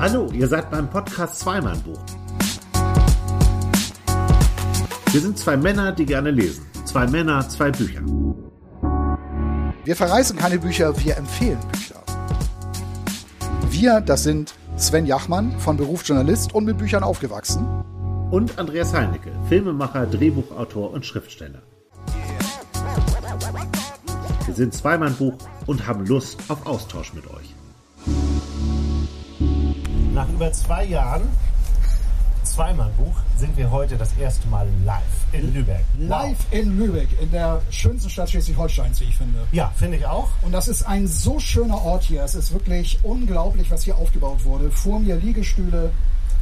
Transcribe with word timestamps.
Hallo, 0.00 0.30
ihr 0.32 0.48
seid 0.48 0.70
beim 0.70 0.88
Podcast 0.88 1.40
Zweimann-Buch. 1.40 1.98
Wir 5.12 5.20
sind 5.20 5.36
zwei 5.36 5.58
Männer, 5.58 5.92
die 5.92 6.06
gerne 6.06 6.30
lesen. 6.30 6.64
Zwei 6.86 7.06
Männer, 7.06 7.46
zwei 7.50 7.70
Bücher. 7.70 8.00
Wir 9.84 9.94
verreißen 9.94 10.38
keine 10.38 10.58
Bücher, 10.58 10.98
wir 11.04 11.18
empfehlen 11.18 11.58
Bücher. 11.70 12.02
Wir, 13.68 14.00
das 14.00 14.22
sind 14.22 14.54
Sven 14.78 15.04
Jachmann, 15.04 15.60
von 15.60 15.76
Beruf 15.76 16.02
Journalist 16.06 16.54
und 16.54 16.64
mit 16.64 16.78
Büchern 16.78 17.02
aufgewachsen. 17.02 17.66
Und 18.30 18.58
Andreas 18.58 18.94
Heinecke, 18.94 19.32
Filmemacher, 19.50 20.06
Drehbuchautor 20.06 20.92
und 20.92 21.04
Schriftsteller. 21.04 21.60
Wir 24.46 24.54
sind 24.54 24.72
Zweimann-Buch 24.72 25.36
und 25.66 25.86
haben 25.86 26.06
Lust 26.06 26.40
auf 26.48 26.64
Austausch 26.64 27.12
mit 27.12 27.26
euch. 27.26 27.54
Nach 30.20 30.28
über 30.28 30.52
zwei 30.52 30.84
Jahren 30.84 31.22
Zweimann-Buch 32.44 33.14
sind 33.38 33.56
wir 33.56 33.70
heute 33.70 33.96
das 33.96 34.12
erste 34.18 34.46
Mal 34.48 34.68
live 34.84 35.00
in 35.32 35.54
Lübeck. 35.54 35.82
Live 35.98 36.36
in 36.50 36.78
Lübeck, 36.78 37.08
in 37.22 37.30
der 37.30 37.62
schönsten 37.70 38.10
Stadt 38.10 38.28
Schleswig-Holsteins, 38.28 39.00
wie 39.00 39.04
ich 39.04 39.16
finde. 39.16 39.46
Ja, 39.50 39.72
finde 39.76 39.96
ich 39.96 40.04
auch. 40.04 40.28
Und 40.42 40.52
das 40.52 40.68
ist 40.68 40.82
ein 40.82 41.08
so 41.08 41.40
schöner 41.40 41.80
Ort 41.82 42.02
hier. 42.02 42.22
Es 42.22 42.34
ist 42.34 42.52
wirklich 42.52 42.98
unglaublich, 43.02 43.70
was 43.70 43.84
hier 43.84 43.96
aufgebaut 43.96 44.44
wurde. 44.44 44.70
Vor 44.70 45.00
mir 45.00 45.16
Liegestühle. 45.16 45.90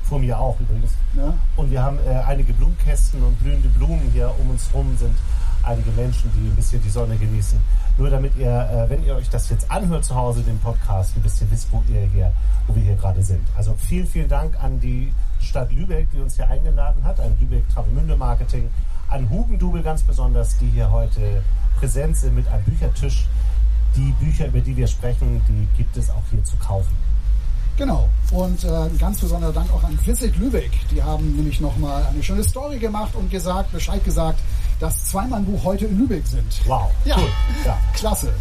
Vor 0.02 0.18
mir 0.18 0.40
auch 0.40 0.58
übrigens. 0.58 0.90
Ne? 1.14 1.34
Und 1.54 1.70
wir 1.70 1.80
haben 1.80 2.00
äh, 2.04 2.14
einige 2.26 2.54
Blumenkästen 2.54 3.22
und 3.22 3.38
blühende 3.38 3.68
Blumen 3.68 4.10
hier 4.12 4.34
um 4.40 4.50
uns 4.50 4.68
rum 4.74 4.96
sind 4.98 5.14
einige 5.62 5.90
Menschen, 5.92 6.30
die 6.34 6.48
ein 6.48 6.56
bisschen 6.56 6.82
die 6.82 6.90
Sonne 6.90 7.16
genießen. 7.16 7.58
Nur 7.96 8.10
damit 8.10 8.36
ihr, 8.36 8.46
äh, 8.48 8.90
wenn 8.90 9.04
ihr 9.04 9.16
euch 9.16 9.28
das 9.28 9.48
jetzt 9.50 9.70
anhört 9.70 10.04
zu 10.04 10.14
Hause, 10.14 10.42
den 10.42 10.58
Podcast, 10.58 11.16
ein 11.16 11.22
bisschen 11.22 11.50
wisst, 11.50 11.68
wo 11.72 11.82
ihr 11.88 12.02
hier, 12.12 12.32
wo 12.66 12.74
wir 12.74 12.82
hier 12.82 12.96
gerade 12.96 13.22
sind. 13.22 13.46
Also 13.56 13.74
vielen, 13.76 14.06
vielen 14.06 14.28
Dank 14.28 14.54
an 14.62 14.78
die 14.80 15.12
Stadt 15.40 15.72
Lübeck, 15.72 16.08
die 16.12 16.20
uns 16.20 16.36
hier 16.36 16.48
eingeladen 16.48 17.02
hat, 17.04 17.20
an 17.20 17.36
Lübeck 17.40 17.68
Travemünde 17.68 18.16
Marketing, 18.16 18.68
an 19.08 19.28
Hugendubel 19.30 19.82
ganz 19.82 20.02
besonders, 20.02 20.58
die 20.58 20.68
hier 20.68 20.90
heute 20.90 21.42
präsent 21.78 22.16
sind 22.16 22.34
mit 22.34 22.46
einem 22.48 22.64
Büchertisch. 22.64 23.26
Die 23.96 24.12
Bücher, 24.20 24.46
über 24.46 24.60
die 24.60 24.76
wir 24.76 24.86
sprechen, 24.86 25.40
die 25.48 25.66
gibt 25.76 25.96
es 25.96 26.10
auch 26.10 26.22
hier 26.30 26.44
zu 26.44 26.56
kaufen. 26.56 26.94
Genau. 27.78 28.08
Und 28.32 28.64
äh, 28.64 28.88
ganz 28.98 29.20
besonderer 29.20 29.52
Dank 29.52 29.72
auch 29.72 29.84
an 29.84 29.96
Visit 30.04 30.36
Lübeck. 30.36 30.70
Die 30.90 31.00
haben 31.00 31.36
nämlich 31.36 31.60
nochmal 31.60 32.04
eine 32.06 32.22
schöne 32.22 32.42
Story 32.42 32.78
gemacht 32.78 33.14
und 33.14 33.30
gesagt, 33.30 33.70
Bescheid 33.70 34.04
gesagt, 34.04 34.40
dass 34.80 35.06
Zweimann-Buch 35.06 35.64
heute 35.64 35.86
in 35.86 35.98
Lübeck 35.98 36.26
sind. 36.26 36.60
Wow, 36.66 36.90
Ja, 37.04 37.16
cool. 37.16 37.28
Ja. 37.64 37.76
klasse. 37.94 38.32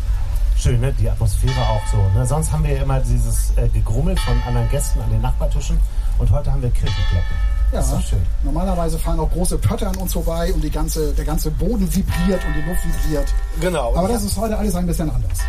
Schön, 0.56 0.80
ne? 0.82 0.92
Die 0.94 1.10
Atmosphäre 1.10 1.62
auch 1.70 1.82
so. 1.92 1.98
Ne? 2.20 2.26
Sonst 2.26 2.52
haben 2.52 2.64
wir 2.64 2.76
ja 2.76 2.82
immer 2.84 3.00
dieses 3.00 3.52
äh, 3.58 3.68
Gegrummel 3.70 4.16
von 4.18 4.42
anderen 4.48 4.68
Gästen 4.70 5.00
an 5.02 5.10
den 5.12 5.22
Nachbartischen 5.22 5.80
und 6.18 6.32
heute 6.32 6.52
haben 6.52 6.62
wir 6.62 6.72
Kirchenglocken. 6.72 7.48
Ja, 7.72 7.80
Das 7.80 7.92
ist 7.92 8.10
schön. 8.10 8.22
normalerweise 8.44 8.98
fahren 8.98 9.20
auch 9.20 9.30
große 9.30 9.58
Pötter 9.58 9.90
an 9.90 9.96
uns 9.98 10.14
vorbei 10.14 10.52
und 10.54 10.64
die 10.64 10.72
ganze, 10.72 11.14
der 11.14 11.26
ganze 11.26 11.52
Boden 11.52 11.94
vibriert 11.94 12.44
und 12.46 12.54
die 12.56 12.62
Luft 12.62 12.82
vibriert. 12.86 13.34
Genau. 13.60 13.96
Aber 13.96 14.08
das 14.08 14.24
ist 14.24 14.38
heute 14.38 14.58
alles 14.58 14.74
ein 14.74 14.88
bisschen 14.88 15.10
anders. 15.12 15.40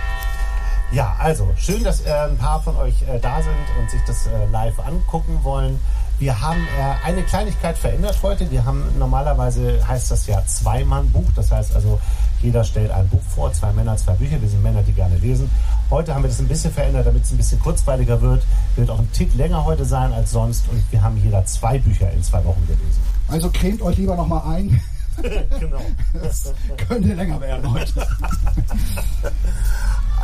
Ja, 0.91 1.15
also 1.19 1.47
schön, 1.57 1.85
dass 1.85 2.01
äh, 2.01 2.11
ein 2.13 2.37
paar 2.39 2.61
von 2.63 2.75
euch 2.77 3.03
äh, 3.03 3.19
da 3.21 3.41
sind 3.43 3.55
und 3.79 3.91
sich 3.91 4.01
das 4.07 4.27
äh, 4.27 4.47
live 4.51 4.79
angucken 4.81 5.39
wollen. 5.43 5.79
Wir 6.19 6.41
haben 6.41 6.67
äh, 6.79 7.07
eine 7.07 7.23
Kleinigkeit 7.23 7.79
verändert 7.79 8.19
heute. 8.23 8.51
Wir 8.51 8.65
haben 8.65 8.85
normalerweise 8.99 9.87
heißt 9.87 10.11
das 10.11 10.27
ja 10.27 10.45
Zweimann-Buch. 10.45 11.31
Das 11.37 11.53
heißt 11.53 11.77
also, 11.77 12.01
jeder 12.43 12.65
stellt 12.65 12.91
ein 12.91 13.09
Buch 13.09 13.23
vor, 13.23 13.53
zwei 13.53 13.73
Männer, 13.73 13.97
zwei 13.97 14.15
Bücher. 14.15 14.41
Wir 14.41 14.49
sind 14.49 14.63
Männer, 14.63 14.83
die 14.83 14.93
gerne 14.93 15.17
lesen. 15.19 15.49
Heute 15.91 16.15
haben 16.15 16.25
wir 16.25 16.29
das 16.29 16.41
ein 16.41 16.49
bisschen 16.49 16.73
verändert, 16.73 17.07
damit 17.07 17.23
es 17.23 17.31
ein 17.31 17.37
bisschen 17.37 17.61
kurzweiliger 17.61 18.21
wird. 18.21 18.43
Wird 18.75 18.91
auch 18.91 18.99
ein 18.99 19.11
Tick 19.13 19.33
länger 19.35 19.65
heute 19.65 19.85
sein 19.85 20.13
als 20.13 20.33
sonst. 20.33 20.69
Und 20.69 20.83
wir 20.91 21.03
haben 21.03 21.17
jeder 21.23 21.45
zwei 21.47 21.79
Bücher 21.79 22.11
in 22.11 22.23
zwei 22.23 22.45
Wochen 22.45 22.67
gelesen. 22.67 23.01
Also 23.29 23.51
cremt 23.51 23.81
euch 23.83 23.97
lieber 23.97 24.17
nochmal 24.17 24.43
ein. 24.57 24.81
genau. 25.61 25.81
Das 26.15 26.53
könnte 26.89 27.15
länger 27.15 27.41
werden 27.41 27.73
heute. 27.73 27.93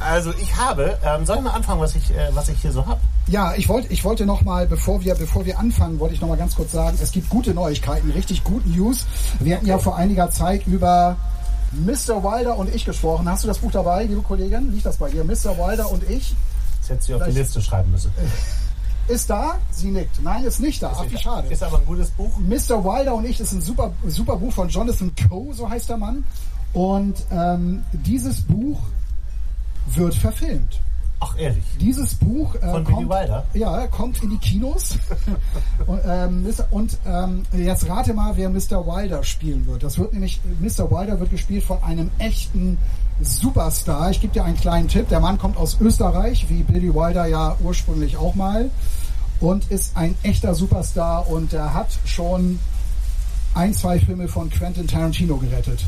Also 0.01 0.33
ich 0.41 0.57
habe, 0.57 0.99
ähm, 1.05 1.25
soll 1.27 1.37
ich 1.39 1.43
mal 1.43 1.51
anfangen, 1.53 1.81
was 1.81 1.95
ich, 1.95 2.11
äh, 2.11 2.29
was 2.35 2.49
ich 2.49 2.61
hier 2.61 2.73
so 2.73 2.87
habe? 2.87 3.01
Ja, 3.27 3.55
ich 3.55 3.69
wollte, 3.69 3.93
ich 3.93 4.05
wollte 4.05 4.27
noch 4.27 4.43
mal, 4.43 4.67
bevor 4.67 5.03
wir, 5.03 5.15
bevor 5.15 5.45
wir 5.47 5.59
anfangen, 5.59 5.99
wollte 5.99 6.15
ich 6.15 6.21
noch 6.21 6.29
mal 6.29 6.37
ganz 6.37 6.55
kurz 6.55 6.73
sagen, 6.73 6.99
es 7.03 7.11
gibt 7.13 7.29
gute 7.31 7.55
Neuigkeiten, 7.55 8.11
richtig 8.11 8.45
guten 8.45 8.71
News. 8.73 9.07
Wir 9.41 9.57
hatten 9.57 9.67
ja 9.67 9.79
vor 9.79 9.97
einiger 9.97 10.31
Zeit 10.31 10.67
über 10.67 11.17
Mr. 11.73 12.23
Wilder 12.23 12.57
und 12.57 12.75
ich 12.75 12.85
gesprochen. 12.85 13.29
Hast 13.29 13.45
du 13.45 13.49
das 13.49 13.59
Buch 13.59 13.71
dabei, 13.73 14.05
liebe 14.05 14.21
Kollegin? 14.23 14.73
Liegt 14.73 14.87
das 14.87 14.97
bei 14.99 15.11
dir? 15.11 15.25
Mr. 15.25 15.57
Wilder 15.57 15.91
und 15.91 16.09
ich? 16.09 16.35
Das 16.81 16.91
hättest 16.91 17.09
du 17.09 17.15
auf 17.15 17.19
die 17.21 17.25
Vielleicht- 17.33 17.39
Liste 17.39 17.63
schreiben 17.63 17.91
müssen. 17.91 18.13
Ist 19.07 19.29
da? 19.29 19.59
Sie 19.71 19.91
nickt. 19.91 20.23
Nein, 20.23 20.45
ist 20.45 20.61
nicht 20.61 20.83
da. 20.83 20.91
Ach, 20.97 21.05
wie 21.07 21.19
schade. 21.19 21.47
Ist 21.49 21.63
aber 21.63 21.77
ein 21.79 21.85
gutes 21.85 22.09
Buch. 22.09 22.31
Mr. 22.39 22.83
Wilder 22.83 23.15
und 23.15 23.27
ich 23.27 23.39
ist 23.39 23.53
ein 23.53 23.61
super, 23.61 23.93
super 24.07 24.37
Buch 24.37 24.51
von 24.51 24.71
Jonathan 24.71 25.13
Coe, 25.29 25.53
so 25.53 25.69
heißt 25.69 25.91
der 25.91 25.99
Mann. 25.99 26.25
Und 26.73 27.15
ähm, 27.31 27.85
dieses 27.93 28.41
Buch 28.41 28.79
wird 29.87 30.15
verfilmt. 30.15 30.81
Ach, 31.21 31.39
ehrlich. 31.39 31.65
Dieses 31.81 32.15
Buch 32.17 32.55
äh, 32.57 32.71
Von 32.71 32.85
Billy 32.85 32.97
kommt, 32.97 33.09
Wilder? 33.11 33.47
ja, 33.55 33.87
kommt 33.87 34.23
in 34.23 34.31
die 34.31 34.39
Kinos. 34.39 34.99
und 35.87 36.01
ähm, 36.07 36.47
und 36.71 36.99
ähm, 37.07 37.43
jetzt 37.57 37.89
rate 37.89 38.13
mal, 38.13 38.37
wer 38.37 38.51
Mr. 38.51 38.87
Wilder 38.87 39.23
spielen 39.23 39.67
wird. 39.67 39.83
Das 39.83 39.99
wird 39.99 40.13
nämlich, 40.13 40.41
Mr. 40.61 40.91
Wilder 40.91 41.19
wird 41.21 41.31
gespielt 41.31 41.65
von 41.65 41.83
einem 41.83 42.11
echten 42.19 42.77
Superstar. 43.23 44.11
Ich 44.11 44.21
gebe 44.21 44.35
dir 44.35 44.45
einen 44.45 44.57
kleinen 44.57 44.89
Tipp. 44.89 45.09
Der 45.09 45.21
Mann 45.21 45.39
kommt 45.39 45.57
aus 45.57 45.79
Österreich, 45.81 46.47
wie 46.51 46.63
Billy 46.63 46.93
Wilder 46.95 47.27
ja 47.27 47.57
ursprünglich 47.61 48.17
auch 48.17 48.35
mal. 48.35 48.71
Und 49.41 49.71
ist 49.71 49.97
ein 49.97 50.15
echter 50.23 50.55
Superstar 50.55 51.29
und 51.29 51.53
er 51.53 51.75
hat 51.75 51.89
schon 52.05 52.59
ein, 53.55 53.73
zwei 53.73 53.99
Filme 53.99 54.29
von 54.29 54.51
Quentin 54.51 54.87
Tarantino 54.87 55.37
gerettet. 55.37 55.85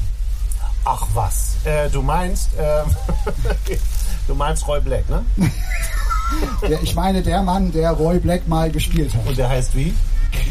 Ach 0.88 1.04
was. 1.14 1.56
Äh, 1.64 1.90
du 1.90 2.00
meinst, 2.00 2.50
ähm, 2.56 2.94
du 4.28 4.34
meinst 4.36 4.66
Roy 4.68 4.80
Black, 4.80 5.08
ne? 5.10 5.24
Der, 6.62 6.82
ich 6.82 6.94
meine, 6.96 7.22
der 7.22 7.40
Mann, 7.42 7.70
der 7.70 7.92
Roy 7.92 8.18
Black 8.18 8.48
mal 8.48 8.68
gespielt 8.68 9.14
hat. 9.14 9.24
Und 9.26 9.38
der 9.38 9.48
heißt 9.48 9.76
wie? 9.76 9.94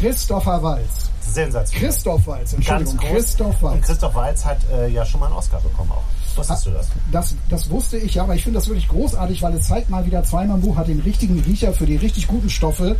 Christopher 0.00 0.62
Walz. 0.62 1.10
Sensationell. 1.20 1.88
Christoph 1.88 2.26
Walz, 2.26 2.52
Entschuldigung. 2.54 2.96
Christoph 2.96 3.62
Und 3.62 3.62
Walz. 3.62 3.86
Christoph 3.86 4.14
Walz 4.14 4.44
hat 4.46 4.58
äh, 4.72 4.88
ja 4.88 5.04
schon 5.04 5.20
mal 5.20 5.26
einen 5.26 5.36
Oscar 5.36 5.60
bekommen 5.60 5.90
auch. 5.90 6.02
Wusstest 6.36 6.66
du 6.66 6.70
das? 6.70 6.88
Das, 7.12 7.34
das 7.48 7.70
wusste 7.70 7.98
ich 7.98 8.14
ja, 8.14 8.22
aber 8.22 8.34
ich 8.34 8.42
finde 8.42 8.58
das 8.58 8.68
wirklich 8.68 8.88
großartig, 8.88 9.42
weil 9.42 9.54
es 9.54 9.68
zeigt 9.68 9.90
mal 9.90 10.04
wieder 10.06 10.22
zweimal 10.22 10.58
Buch 10.58 10.76
hat 10.76 10.88
den 10.88 11.00
richtigen 11.00 11.40
Riecher 11.40 11.72
für 11.72 11.86
die 11.86 11.96
richtig 11.96 12.26
guten 12.26 12.48
Stoffe. 12.50 12.96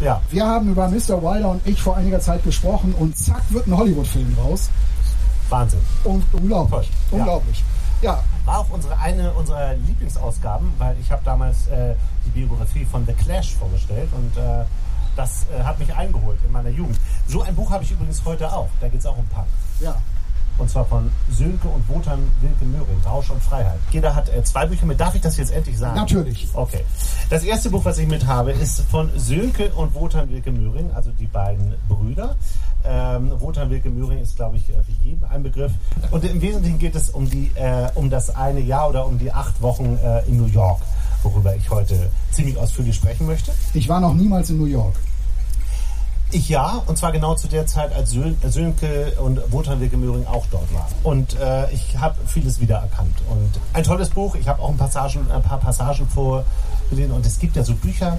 Ja. 0.00 0.20
Wir 0.30 0.46
haben 0.46 0.70
über 0.70 0.88
Mr. 0.88 1.22
Wilder 1.22 1.50
und 1.50 1.66
ich 1.66 1.80
vor 1.80 1.96
einiger 1.96 2.20
Zeit 2.20 2.44
gesprochen 2.44 2.94
und 2.98 3.16
zack 3.16 3.42
wird 3.50 3.66
ein 3.66 3.76
Hollywood-Film 3.76 4.36
raus. 4.40 4.70
Wahnsinn. 5.50 5.80
Und 6.04 6.24
unglaublich, 6.32 6.88
ja. 7.10 7.18
unglaublich. 7.18 7.64
Ja. 8.02 8.22
War 8.44 8.60
auch 8.60 8.70
unsere 8.70 8.96
eine 8.98 9.32
unserer 9.32 9.74
Lieblingsausgaben, 9.74 10.72
weil 10.78 10.96
ich 11.00 11.10
habe 11.10 11.22
damals 11.24 11.66
äh, 11.68 11.94
die 12.24 12.30
Biografie 12.30 12.84
von 12.84 13.04
The 13.06 13.12
Clash 13.12 13.54
vorgestellt 13.54 14.08
und 14.12 14.36
äh, 14.36 14.64
das 15.16 15.46
äh, 15.54 15.62
hat 15.62 15.78
mich 15.78 15.94
eingeholt 15.94 16.38
in 16.44 16.52
meiner 16.52 16.70
Jugend. 16.70 16.98
So 17.26 17.42
ein 17.42 17.54
Buch 17.54 17.70
habe 17.70 17.84
ich 17.84 17.90
übrigens 17.90 18.22
heute 18.24 18.50
auch. 18.50 18.68
Da 18.80 18.88
geht 18.88 19.00
es 19.00 19.06
auch 19.06 19.18
um 19.18 19.26
Punk. 19.26 19.46
ja. 19.80 19.96
Und 20.60 20.68
zwar 20.68 20.84
von 20.84 21.10
Sönke 21.30 21.68
und 21.68 21.88
Wotan 21.88 22.18
Wilke 22.42 22.66
Möhring, 22.66 23.00
Rausch 23.06 23.30
und 23.30 23.42
Freiheit. 23.42 23.78
Jeder 23.90 24.14
hat 24.14 24.28
äh, 24.28 24.44
zwei 24.44 24.66
Bücher 24.66 24.84
mit. 24.84 25.00
Darf 25.00 25.14
ich 25.14 25.22
das 25.22 25.38
jetzt 25.38 25.52
endlich 25.52 25.78
sagen? 25.78 25.96
Natürlich. 25.96 26.48
Okay. 26.52 26.84
Das 27.30 27.44
erste 27.44 27.70
Buch, 27.70 27.84
was 27.86 27.96
ich 27.96 28.06
mit 28.06 28.26
habe, 28.26 28.52
ist 28.52 28.82
von 28.82 29.10
Sönke 29.16 29.72
und 29.72 29.94
Wotan 29.94 30.28
Wilke 30.28 30.52
Möhring, 30.52 30.90
also 30.92 31.10
die 31.18 31.26
beiden 31.26 31.74
Brüder. 31.88 32.36
Ähm, 32.84 33.32
Wotan 33.40 33.70
Wilke 33.70 33.88
Möhring 33.88 34.18
ist, 34.18 34.36
glaube 34.36 34.58
ich, 34.58 34.68
äh, 34.68 34.74
für 34.82 34.92
jeden 35.02 35.24
ein 35.24 35.42
Begriff. 35.42 35.72
Und 36.10 36.24
im 36.24 36.42
Wesentlichen 36.42 36.78
geht 36.78 36.94
es 36.94 37.08
um, 37.08 37.28
die, 37.28 37.50
äh, 37.54 37.88
um 37.94 38.10
das 38.10 38.36
eine 38.36 38.60
Jahr 38.60 38.90
oder 38.90 39.06
um 39.06 39.18
die 39.18 39.32
acht 39.32 39.62
Wochen 39.62 39.98
äh, 40.04 40.26
in 40.28 40.36
New 40.36 40.46
York, 40.46 40.80
worüber 41.22 41.56
ich 41.56 41.70
heute 41.70 42.10
ziemlich 42.32 42.58
ausführlich 42.58 42.96
sprechen 42.96 43.26
möchte. 43.26 43.52
Ich 43.72 43.88
war 43.88 44.00
noch 44.00 44.12
niemals 44.12 44.50
in 44.50 44.58
New 44.58 44.66
York. 44.66 44.94
Ich 46.32 46.48
ja, 46.48 46.80
und 46.86 46.96
zwar 46.96 47.10
genau 47.10 47.34
zu 47.34 47.48
der 47.48 47.66
Zeit, 47.66 47.92
als 47.92 48.10
Sön 48.10 48.36
Sönke 48.44 49.12
und 49.20 49.40
Wotan 49.52 49.80
Wilke 49.80 49.96
Möhring 49.96 50.26
auch 50.26 50.46
dort 50.52 50.72
waren. 50.72 50.92
Und 51.02 51.36
äh, 51.40 51.68
ich 51.72 51.98
habe 51.98 52.14
vieles 52.26 52.60
wiedererkannt. 52.60 53.16
Und 53.28 53.50
ein 53.72 53.82
tolles 53.82 54.10
Buch. 54.10 54.36
Ich 54.36 54.46
habe 54.46 54.62
auch 54.62 54.68
ein, 54.68 54.76
Passagen, 54.76 55.28
ein 55.30 55.42
paar 55.42 55.58
Passagen 55.58 56.06
vorgelesen. 56.08 57.10
Und 57.10 57.26
es 57.26 57.38
gibt 57.40 57.56
ja 57.56 57.64
so 57.64 57.74
Bücher, 57.74 58.16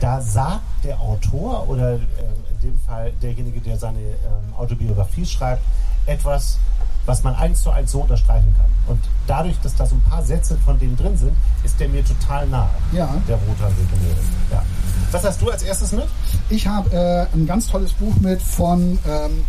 da 0.00 0.22
sagt 0.22 0.62
der 0.84 0.98
Autor 0.98 1.68
oder 1.68 1.94
äh, 1.94 1.98
in 1.98 2.70
dem 2.70 2.78
Fall 2.80 3.12
derjenige, 3.20 3.60
der 3.60 3.78
seine 3.78 4.00
ähm, 4.00 4.54
Autobiografie 4.56 5.26
schreibt, 5.26 5.62
etwas, 6.06 6.58
was 7.06 7.22
man 7.22 7.34
eins 7.34 7.62
zu 7.62 7.70
eins 7.70 7.92
so 7.92 8.00
unterstreichen 8.00 8.54
kann. 8.56 8.66
Und 8.88 9.00
dadurch, 9.26 9.58
dass 9.60 9.74
da 9.74 9.86
so 9.86 9.94
ein 9.96 10.02
paar 10.02 10.22
Sätze 10.22 10.56
von 10.64 10.78
dem 10.78 10.96
drin 10.96 11.16
sind, 11.16 11.32
ist 11.64 11.78
der 11.80 11.88
mir 11.88 12.04
total 12.04 12.46
nahe. 12.48 12.68
Ja. 12.92 13.08
Der 13.26 13.38
Wilke 13.46 13.62
Möhring. 13.62 14.28
Ja. 14.50 14.62
Was 15.10 15.24
hast 15.24 15.40
du 15.40 15.50
als 15.50 15.62
erstes 15.62 15.92
mit? 15.92 16.06
Ich 16.50 16.66
habe 16.66 16.90
äh, 16.92 17.26
ein 17.34 17.46
ganz 17.46 17.68
tolles 17.68 17.92
Buch 17.92 18.14
mit 18.20 18.42
von, 18.42 18.98
ähm, 19.06 19.44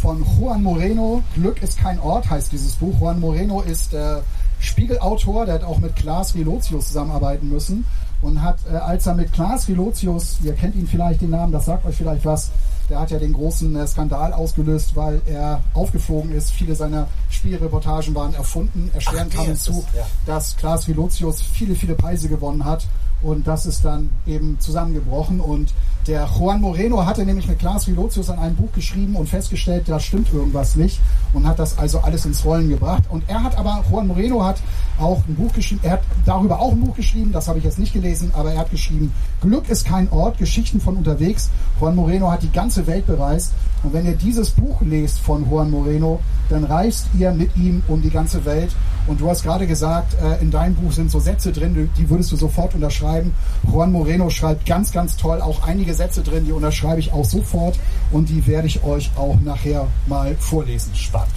von 0.00 0.24
Juan 0.24 0.62
Moreno. 0.62 1.22
Glück 1.34 1.62
ist 1.62 1.78
kein 1.78 2.00
Ort 2.00 2.30
heißt 2.30 2.50
dieses 2.52 2.74
Buch. 2.76 3.00
Juan 3.00 3.20
Moreno 3.20 3.60
ist 3.60 3.94
äh, 3.94 4.18
Spiegelautor, 4.58 5.46
der 5.46 5.56
hat 5.56 5.64
auch 5.64 5.78
mit 5.78 5.96
Klaas 5.96 6.34
Relotius 6.34 6.88
zusammenarbeiten 6.88 7.48
müssen. 7.48 7.84
und 8.22 8.40
hat, 8.40 8.58
äh, 8.72 8.76
als 8.76 9.06
er 9.06 9.14
mit 9.14 9.32
Klaas 9.32 9.68
Relotius, 9.68 10.38
ihr 10.42 10.54
kennt 10.54 10.76
ihn 10.76 10.86
vielleicht 10.86 11.20
den 11.20 11.30
Namen, 11.30 11.52
das 11.52 11.66
sagt 11.66 11.84
euch 11.84 11.96
vielleicht 11.96 12.24
was, 12.24 12.50
der 12.92 13.00
hat 13.00 13.10
ja 13.10 13.18
den 13.18 13.32
großen 13.32 13.74
äh, 13.74 13.86
Skandal 13.86 14.34
ausgelöst, 14.34 14.94
weil 14.94 15.22
er 15.24 15.62
aufgeflogen 15.72 16.30
ist. 16.32 16.50
Viele 16.50 16.74
seiner 16.74 17.08
Spielreportagen 17.30 18.14
waren 18.14 18.34
erfunden. 18.34 18.90
Erschwerend 18.92 19.32
kam 19.32 19.46
hinzu, 19.46 19.82
es, 19.88 19.96
ja. 19.96 20.06
dass 20.26 20.58
Klaas 20.58 20.86
Relotius 20.88 21.40
viele, 21.40 21.74
viele 21.74 21.94
Preise 21.94 22.28
gewonnen 22.28 22.66
hat. 22.66 22.86
Und 23.22 23.46
das 23.46 23.64
ist 23.64 23.82
dann 23.86 24.10
eben 24.26 24.60
zusammengebrochen. 24.60 25.40
Und 25.40 25.72
der 26.06 26.28
Juan 26.36 26.60
Moreno 26.60 27.06
hatte 27.06 27.24
nämlich 27.24 27.46
mit 27.46 27.58
Klaas 27.58 27.86
Relotius 27.86 28.28
an 28.28 28.38
einem 28.38 28.56
Buch 28.56 28.72
geschrieben 28.72 29.14
und 29.14 29.28
festgestellt, 29.28 29.84
da 29.86 30.00
stimmt 30.00 30.32
irgendwas 30.32 30.74
nicht. 30.74 31.00
Und 31.32 31.46
hat 31.46 31.58
das 31.58 31.78
also 31.78 32.00
alles 32.00 32.26
ins 32.26 32.44
Rollen 32.44 32.68
gebracht. 32.68 33.04
Und 33.08 33.22
er 33.28 33.42
hat 33.42 33.56
aber, 33.56 33.84
Juan 33.90 34.08
Moreno 34.08 34.44
hat 34.44 34.60
auch 34.98 35.22
ein 35.28 35.34
Buch 35.36 35.52
geschrieben, 35.52 35.80
er 35.84 35.92
hat 35.92 36.02
darüber 36.26 36.60
auch 36.60 36.72
ein 36.72 36.80
Buch 36.80 36.96
geschrieben, 36.96 37.32
das 37.32 37.48
habe 37.48 37.58
ich 37.58 37.64
jetzt 37.64 37.78
nicht 37.78 37.92
gelesen, 37.92 38.32
aber 38.34 38.52
er 38.52 38.58
hat 38.58 38.70
geschrieben, 38.70 39.12
Glück 39.40 39.68
ist 39.68 39.86
kein 39.86 40.10
Ort, 40.10 40.38
Geschichten 40.38 40.80
von 40.80 40.96
unterwegs. 40.96 41.50
Juan 41.80 41.96
Moreno 41.96 42.30
hat 42.30 42.42
die 42.42 42.52
ganze 42.52 42.86
Welt 42.86 43.06
bereist. 43.06 43.52
Und 43.82 43.92
wenn 43.92 44.06
ihr 44.06 44.16
dieses 44.16 44.50
Buch 44.50 44.80
lest 44.82 45.18
von 45.20 45.48
Juan 45.48 45.70
Moreno, 45.70 46.20
dann 46.48 46.64
reist 46.64 47.06
ihr 47.18 47.32
mit 47.32 47.56
ihm 47.56 47.82
um 47.88 48.02
die 48.02 48.10
ganze 48.10 48.44
Welt. 48.44 48.74
Und 49.06 49.20
du 49.20 49.28
hast 49.28 49.42
gerade 49.42 49.66
gesagt, 49.66 50.14
äh, 50.14 50.40
in 50.40 50.50
deinem 50.50 50.74
Buch 50.76 50.92
sind 50.92 51.10
so 51.10 51.18
Sätze 51.18 51.50
drin, 51.52 51.90
die- 51.96 52.08
würdest 52.08 52.30
du 52.32 52.36
sofort 52.36 52.74
unterschreiben. 52.74 53.34
Juan 53.70 53.90
Moreno 53.90 54.30
schreibt 54.30 54.64
ganz, 54.64 54.92
ganz 54.92 55.16
toll 55.16 55.40
auch 55.40 55.62
einige 55.66 55.92
Sätze 55.94 56.22
drin, 56.22 56.44
die 56.44 56.52
unterschreibe 56.52 57.00
ich 57.00 57.12
auch 57.12 57.24
sofort 57.24 57.78
und 58.12 58.28
die 58.28 58.46
werde 58.46 58.68
ich 58.68 58.82
euch 58.84 59.10
auch 59.16 59.36
nachher 59.40 59.86
mal 60.06 60.36
vorlesen. 60.36 60.94
Spannend. 60.94 61.32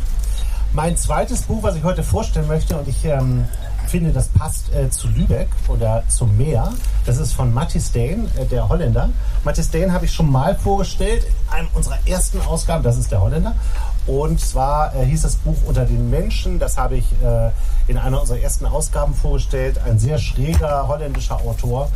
Mein 0.74 0.96
zweites 0.98 1.44
Buch, 1.44 1.64
was 1.64 1.76
ich 1.76 1.84
heute 1.84 2.04
vorstellen 2.04 2.48
möchte, 2.48 2.78
und 2.78 2.88
ich 2.88 3.04
ähm, 3.06 3.46
finde, 3.88 4.12
das 4.12 4.28
passt 4.28 4.74
äh, 4.74 4.90
zu 4.90 5.08
Lübeck 5.08 5.48
oder 5.70 6.04
zum 6.10 6.36
Meer, 6.38 6.72
das 7.06 7.18
ist 7.18 7.34
von 7.34 7.54
Mattis 7.54 7.92
Dane, 7.94 8.28
äh, 8.38 8.46
der 8.46 8.68
Holländer. 8.68 9.10
Mattis 9.44 9.72
Dane 9.72 9.92
habe 9.94 10.06
ich 10.06 10.12
schon 10.12 10.30
mal 10.30 10.54
vorgestellt, 10.56 11.24
in 11.24 11.54
einem 11.54 11.68
unserer 11.74 11.98
ersten 12.06 12.42
Ausgaben, 12.42 12.84
das 12.84 12.98
ist 12.98 13.10
der 13.12 13.22
Holländer. 13.22 13.56
Und 14.08 14.40
zwar 14.40 14.96
äh, 14.96 15.06
hieß 15.06 15.24
das 15.24 15.36
Buch 15.38 15.58
Unter 15.66 15.86
den 15.86 16.10
Menschen, 16.10 16.60
das 16.60 16.78
habe 16.78 16.98
ich 16.98 17.06
äh, 17.24 17.50
in 17.88 17.98
einer 17.98 18.22
unserer 18.22 18.40
ersten 18.40 18.66
Ausgaben 18.66 19.14
vorgestellt. 19.14 19.80
Ein 19.84 20.00
sehr 20.00 20.18
schräger 20.18 20.88
holländischer 20.88 21.42
Autor, 21.42 21.90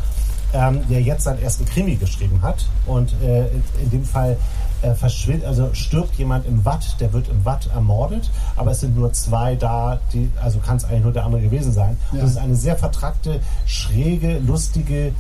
ähm, 0.54 0.82
der 0.90 1.02
jetzt 1.02 1.24
seinen 1.24 1.42
ersten 1.42 1.66
Krimi 1.66 1.96
geschrieben 1.96 2.42
hat. 2.42 2.66
Und 2.88 3.14
äh, 3.22 3.48
in, 3.48 3.64
in 3.84 3.90
dem 3.92 4.06
Fall 4.06 4.38
äh, 4.82 4.96
verschwindet, 4.96 5.46
also 5.46 5.70
stirbt 5.74 6.16
jemand 6.16 6.46
im 6.46 6.64
Watt, 6.66 6.96
der 7.00 7.14
wird 7.14 7.28
im 7.28 7.44
Watt 7.46 7.70
ermordet, 7.74 8.32
aber 8.56 8.72
es 8.72 8.80
sind 8.80 8.96
nur 8.96 9.12
zwei 9.14 9.56
da, 9.56 10.00
die, 10.14 10.32
also 10.42 10.60
kann 10.60 10.78
es 10.78 10.86
eigentlich 10.86 11.04
nur 11.04 11.14
der 11.14 11.26
andere 11.26 11.42
gewesen 11.42 11.74
sein. 11.74 11.98
Ja. 12.12 12.20
Und 12.20 12.26
es 12.26 12.32
ist 12.32 12.38
eine 12.38 12.56
sehr 12.56 12.78
vertrackte, 12.78 13.42
schräge, 13.66 14.40
lustige 14.40 15.12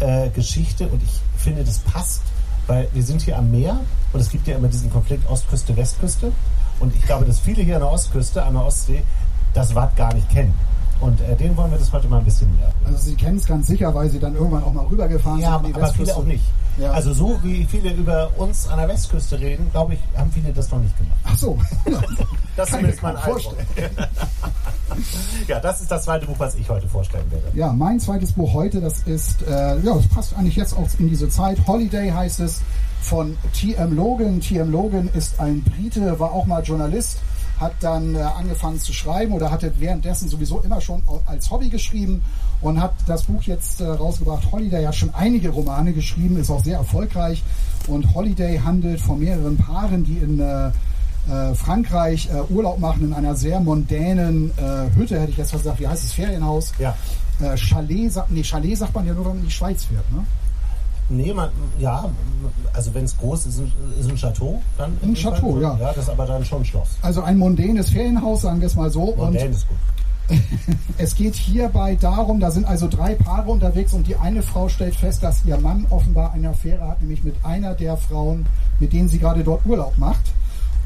äh, 0.00 0.30
Geschichte 0.30 0.88
und 0.88 1.02
ich 1.02 1.20
finde, 1.36 1.62
das 1.64 1.78
passt, 1.80 2.22
weil 2.66 2.88
wir 2.92 3.02
sind 3.02 3.22
hier 3.22 3.38
am 3.38 3.50
Meer 3.50 3.80
und 4.12 4.20
es 4.20 4.30
gibt 4.30 4.46
ja 4.46 4.56
immer 4.56 4.68
diesen 4.68 4.90
Konflikt 4.90 5.28
Ostküste, 5.28 5.76
Westküste 5.76 6.32
und 6.80 6.94
ich 6.94 7.02
glaube, 7.02 7.24
dass 7.24 7.40
viele 7.40 7.62
hier 7.62 7.76
an 7.76 7.82
der 7.82 7.92
Ostküste, 7.92 8.42
an 8.42 8.54
der 8.54 8.64
Ostsee, 8.64 9.02
das 9.54 9.74
Watt 9.74 9.96
gar 9.96 10.14
nicht 10.14 10.28
kennen. 10.30 10.54
Und 11.02 11.20
äh, 11.20 11.34
den 11.34 11.56
wollen 11.56 11.72
wir 11.72 11.78
das 11.78 11.92
heute 11.92 12.06
mal 12.06 12.18
ein 12.18 12.24
bisschen 12.24 12.48
näher. 12.56 12.72
Also 12.86 12.98
sie 12.98 13.16
kennen 13.16 13.36
es 13.36 13.44
ganz 13.44 13.66
sicher, 13.66 13.92
weil 13.92 14.08
sie 14.08 14.20
dann 14.20 14.36
irgendwann 14.36 14.62
auch 14.62 14.72
mal 14.72 14.86
rübergefahren 14.86 15.40
Ja, 15.40 15.58
sind 15.58 15.66
die 15.66 15.74
aber 15.74 15.92
viele 15.92 16.14
auch 16.14 16.24
nicht. 16.24 16.44
Ja. 16.78 16.92
Also 16.92 17.12
so 17.12 17.40
wie 17.42 17.64
viele 17.64 17.90
über 17.92 18.30
uns 18.36 18.68
an 18.68 18.78
der 18.78 18.88
Westküste 18.88 19.38
reden, 19.38 19.68
glaube 19.72 19.94
ich, 19.94 20.00
haben 20.16 20.30
viele 20.30 20.52
das 20.52 20.70
noch 20.70 20.78
nicht 20.78 20.96
gemacht. 20.96 21.18
Ach 21.24 21.36
so. 21.36 21.58
Das 22.54 22.68
Kann 22.68 22.80
zumindest 22.80 23.02
mein 23.02 23.16
Eindruck. 23.16 23.56
Ja, 25.48 25.58
das 25.58 25.80
ist 25.80 25.90
das 25.90 26.04
zweite 26.04 26.26
Buch, 26.26 26.34
was 26.38 26.54
ich 26.54 26.68
heute 26.68 26.86
vorstellen 26.86 27.24
werde. 27.30 27.46
Ja, 27.54 27.72
mein 27.72 27.98
zweites 27.98 28.32
Buch 28.32 28.52
heute, 28.52 28.78
das 28.78 29.00
ist, 29.00 29.40
äh, 29.42 29.78
ja, 29.80 29.94
das 29.94 30.06
passt 30.08 30.36
eigentlich 30.36 30.56
jetzt 30.56 30.76
auch 30.76 30.86
in 30.98 31.08
diese 31.08 31.30
Zeit. 31.30 31.66
Holiday 31.66 32.10
heißt 32.10 32.40
es 32.40 32.60
von 33.00 33.38
T.M. 33.54 33.96
Logan. 33.96 34.40
T.M. 34.40 34.70
Logan 34.70 35.08
ist 35.14 35.40
ein 35.40 35.62
Brite, 35.62 36.20
war 36.20 36.32
auch 36.32 36.44
mal 36.44 36.62
Journalist, 36.62 37.18
hat 37.62 37.74
dann 37.80 38.14
äh, 38.14 38.18
angefangen 38.20 38.78
zu 38.78 38.92
schreiben 38.92 39.32
oder 39.32 39.50
hatte 39.50 39.72
währenddessen 39.78 40.28
sowieso 40.28 40.60
immer 40.60 40.80
schon 40.80 41.02
als 41.26 41.50
Hobby 41.50 41.68
geschrieben 41.68 42.22
und 42.60 42.80
hat 42.80 42.92
das 43.06 43.22
Buch 43.24 43.42
jetzt 43.44 43.80
äh, 43.80 43.86
rausgebracht. 43.86 44.50
Holiday 44.52 44.84
hat 44.84 44.96
schon 44.96 45.14
einige 45.14 45.50
Romane 45.50 45.92
geschrieben, 45.92 46.36
ist 46.36 46.50
auch 46.50 46.62
sehr 46.62 46.78
erfolgreich. 46.78 47.42
Und 47.88 48.14
Holiday 48.14 48.58
handelt 48.58 49.00
von 49.00 49.18
mehreren 49.18 49.56
Paaren, 49.56 50.04
die 50.04 50.18
in 50.18 50.38
äh, 50.38 50.70
Frankreich 51.54 52.28
Urlaub 52.50 52.80
machen 52.80 53.04
in 53.04 53.12
einer 53.12 53.36
sehr 53.36 53.60
mondänen 53.60 54.50
Hütte, 54.96 55.20
hätte 55.20 55.30
ich 55.30 55.36
jetzt 55.36 55.52
gesagt, 55.52 55.78
wie 55.78 55.86
heißt 55.86 56.02
es, 56.02 56.12
Ferienhaus? 56.12 56.72
Ja. 56.80 56.96
Chalet, 57.54 58.10
nee, 58.28 58.42
Chalet 58.42 58.76
sagt 58.76 58.92
man 58.92 59.06
ja 59.06 59.14
nur, 59.14 59.26
wenn 59.26 59.34
man 59.34 59.38
in 59.38 59.46
die 59.46 59.52
Schweiz 59.52 59.84
fährt. 59.84 60.10
Ne? 60.10 60.26
Nee, 61.08 61.32
man, 61.34 61.50
ja, 61.78 62.08
also 62.72 62.94
wenn 62.94 63.04
es 63.04 63.16
groß 63.18 63.46
ist, 63.46 63.60
ist 63.98 64.08
ein 64.08 64.16
Chateau, 64.16 64.62
dann. 64.78 64.96
Ein 65.02 65.14
Chateau, 65.14 65.60
ja. 65.60 65.76
Ja, 65.78 65.88
das 65.88 66.04
ist 66.04 66.10
aber 66.10 66.26
dann 66.26 66.44
schon 66.44 66.62
ein 66.62 66.64
Schloss. 66.64 66.88
Also 67.02 67.22
ein 67.22 67.38
mondänes 67.38 67.90
Ferienhaus, 67.90 68.42
sagen 68.42 68.60
wir 68.60 68.66
es 68.66 68.76
mal 68.76 68.90
so. 68.90 69.02
Und 69.02 69.18
Mondän 69.18 69.52
ist 69.52 69.68
gut. 69.68 69.76
es 70.98 71.14
geht 71.14 71.34
hierbei 71.34 71.96
darum, 71.96 72.40
da 72.40 72.50
sind 72.50 72.64
also 72.66 72.88
drei 72.88 73.14
Paare 73.14 73.50
unterwegs 73.50 73.92
und 73.92 74.06
die 74.06 74.16
eine 74.16 74.42
Frau 74.42 74.68
stellt 74.68 74.94
fest, 74.94 75.22
dass 75.22 75.44
ihr 75.44 75.58
Mann 75.58 75.86
offenbar 75.90 76.32
eine 76.32 76.50
Affäre 76.50 76.88
hat, 76.88 77.00
nämlich 77.00 77.24
mit 77.24 77.34
einer 77.44 77.74
der 77.74 77.96
Frauen, 77.96 78.46
mit 78.78 78.92
denen 78.92 79.08
sie 79.08 79.18
gerade 79.18 79.44
dort 79.44 79.66
Urlaub 79.66 79.98
macht. 79.98 80.32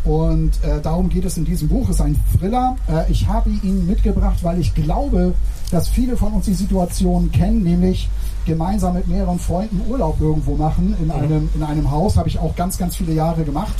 Und 0.07 0.53
äh, 0.63 0.81
darum 0.81 1.09
geht 1.09 1.25
es 1.25 1.37
in 1.37 1.45
diesem 1.45 1.69
Buch. 1.69 1.89
Es 1.89 1.97
ist 1.97 2.01
ein 2.01 2.17
Thriller. 2.39 2.77
Äh, 2.89 3.11
ich 3.11 3.27
habe 3.27 3.51
ihn 3.51 3.87
mitgebracht, 3.87 4.39
weil 4.43 4.61
ich 4.61 4.73
glaube, 4.73 5.35
dass 5.73 5.89
viele 5.89 6.17
von 6.17 6.33
uns 6.33 6.47
die 6.47 6.55
Situation 6.55 7.33
kennen, 7.33 7.65
nämlich 7.65 8.09
gemeinsam 8.47 8.95
mit 8.95 9.09
mehreren 9.09 9.41
Freunden 9.41 9.81
Urlaub 9.91 10.21
irgendwo 10.21 10.55
machen 10.55 10.95
in 11.03 11.11
einem, 11.11 11.49
in 11.55 11.63
einem 11.65 11.91
Haus. 11.91 12.17
Habe 12.17 12.29
ich 12.29 12.39
auch 12.39 12.55
ganz, 12.55 12.79
ganz 12.79 12.95
viele 12.95 13.13
Jahre 13.13 13.43
gemacht. 13.43 13.75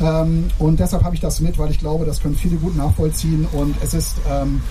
Ähm, 0.00 0.48
und 0.58 0.80
deshalb 0.80 1.04
habe 1.04 1.14
ich 1.14 1.20
das 1.20 1.40
mit, 1.40 1.56
weil 1.58 1.70
ich 1.70 1.78
glaube, 1.78 2.04
das 2.04 2.20
können 2.20 2.34
viele 2.34 2.56
gut 2.56 2.76
nachvollziehen. 2.76 3.46
Und 3.52 3.76
es 3.82 3.94
ist 3.94 4.16
ähm, 4.28 4.62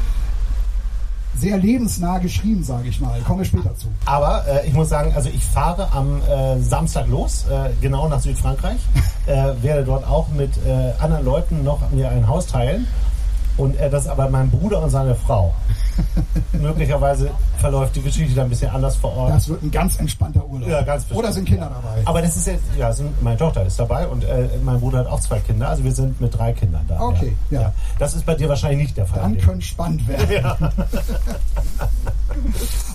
sehr 1.35 1.57
lebensnah 1.57 2.19
geschrieben, 2.19 2.63
sage 2.63 2.89
ich 2.89 2.99
mal. 2.99 3.19
Kommen 3.21 3.39
wir 3.39 3.45
später 3.45 3.75
zu. 3.75 3.87
Aber 4.05 4.45
äh, 4.47 4.67
ich 4.67 4.73
muss 4.73 4.89
sagen, 4.89 5.13
also 5.15 5.29
ich 5.29 5.43
fahre 5.43 5.91
am 5.91 6.21
äh, 6.21 6.59
Samstag 6.59 7.07
los, 7.07 7.45
äh, 7.49 7.69
genau 7.81 8.07
nach 8.07 8.19
Südfrankreich, 8.19 8.79
äh, 9.25 9.53
werde 9.61 9.83
dort 9.83 10.05
auch 10.05 10.27
mit 10.29 10.51
äh, 10.65 10.91
anderen 11.01 11.25
Leuten 11.25 11.63
noch 11.63 11.89
mir 11.91 12.09
ein 12.09 12.27
Haus 12.27 12.47
teilen. 12.47 12.87
Und 13.61 13.79
äh, 13.79 13.91
das 13.91 14.05
ist 14.05 14.09
aber 14.09 14.27
mein 14.27 14.49
Bruder 14.49 14.81
und 14.81 14.89
seine 14.89 15.13
Frau. 15.13 15.53
Möglicherweise 16.53 17.29
verläuft 17.59 17.95
die 17.95 18.01
Geschichte 18.01 18.33
dann 18.33 18.47
ein 18.47 18.49
bisschen 18.49 18.71
anders 18.71 18.95
vor 18.95 19.15
Ort. 19.15 19.33
Das 19.33 19.47
wird 19.47 19.61
ein 19.61 19.69
ganz 19.69 19.99
entspannter 19.99 20.43
Urlaub. 20.43 20.67
Ja, 20.67 20.81
ganz 20.81 21.03
bestimmt. 21.03 21.19
Oder 21.19 21.31
sind 21.31 21.45
Kinder 21.45 21.69
dabei? 21.71 22.01
Aber 22.05 22.23
das 22.23 22.35
ist 22.37 22.47
jetzt, 22.47 22.63
ja, 22.75 22.91
sind, 22.91 23.21
meine 23.21 23.37
Tochter 23.37 23.63
ist 23.63 23.79
dabei 23.79 24.07
und 24.07 24.23
äh, 24.23 24.47
mein 24.63 24.79
Bruder 24.79 24.99
hat 24.99 25.07
auch 25.07 25.19
zwei 25.19 25.39
Kinder, 25.41 25.69
also 25.69 25.83
wir 25.83 25.91
sind 25.91 26.19
mit 26.19 26.35
drei 26.35 26.53
Kindern 26.53 26.83
da. 26.87 27.01
Okay, 27.01 27.37
ja. 27.51 27.71
Das 27.99 28.15
ist 28.15 28.25
bei 28.25 28.33
dir 28.33 28.49
wahrscheinlich 28.49 28.81
nicht 28.81 28.97
der 28.97 29.05
Fall. 29.05 29.21
Dann 29.21 29.37
könnte 29.37 29.63
spannend 29.63 30.07
werden. 30.07 30.69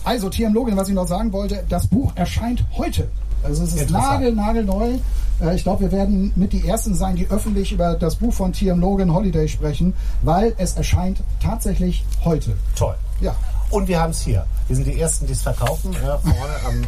also, 0.04 0.28
TM 0.28 0.52
Logan, 0.52 0.76
was 0.76 0.88
ich 0.88 0.96
noch 0.96 1.06
sagen 1.06 1.32
wollte, 1.32 1.62
das 1.68 1.86
Buch 1.86 2.10
erscheint 2.16 2.64
heute. 2.76 3.06
Also 3.46 3.62
es 3.64 3.74
ist 3.74 3.90
nagelneu. 3.90 4.98
Äh, 5.40 5.54
Ich 5.54 5.62
glaube, 5.62 5.82
wir 5.82 5.92
werden 5.92 6.32
mit 6.34 6.52
die 6.52 6.66
Ersten 6.66 6.94
sein, 6.94 7.16
die 7.16 7.28
öffentlich 7.30 7.72
über 7.72 7.94
das 7.94 8.16
Buch 8.16 8.32
von 8.32 8.52
TM 8.52 8.80
Logan 8.80 9.12
Holiday 9.12 9.48
sprechen, 9.48 9.94
weil 10.22 10.54
es 10.58 10.74
erscheint 10.74 11.22
tatsächlich 11.42 12.04
heute. 12.24 12.56
Toll. 12.74 12.94
Ja. 13.20 13.34
Und 13.70 13.88
wir 13.88 14.00
haben 14.00 14.10
es 14.10 14.20
hier. 14.22 14.46
Wir 14.68 14.76
sind 14.76 14.86
die 14.86 14.98
Ersten, 15.00 15.26
die 15.26 15.32
es 15.32 15.42
verkaufen. 15.42 15.92
Ja, 16.04 16.18
vorne 16.18 16.84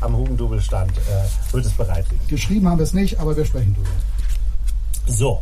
am, 0.00 0.10
äh, 0.14 0.16
Hugendubelstand 0.16 0.92
äh, 0.92 1.52
wird 1.54 1.66
es 1.66 1.72
bereit 1.72 2.04
liegen. 2.10 2.26
Geschrieben 2.28 2.68
haben 2.68 2.78
wir 2.78 2.84
es 2.84 2.94
nicht, 2.94 3.18
aber 3.20 3.36
wir 3.36 3.44
sprechen 3.44 3.74
drüber. 3.74 3.88
So. 5.06 5.40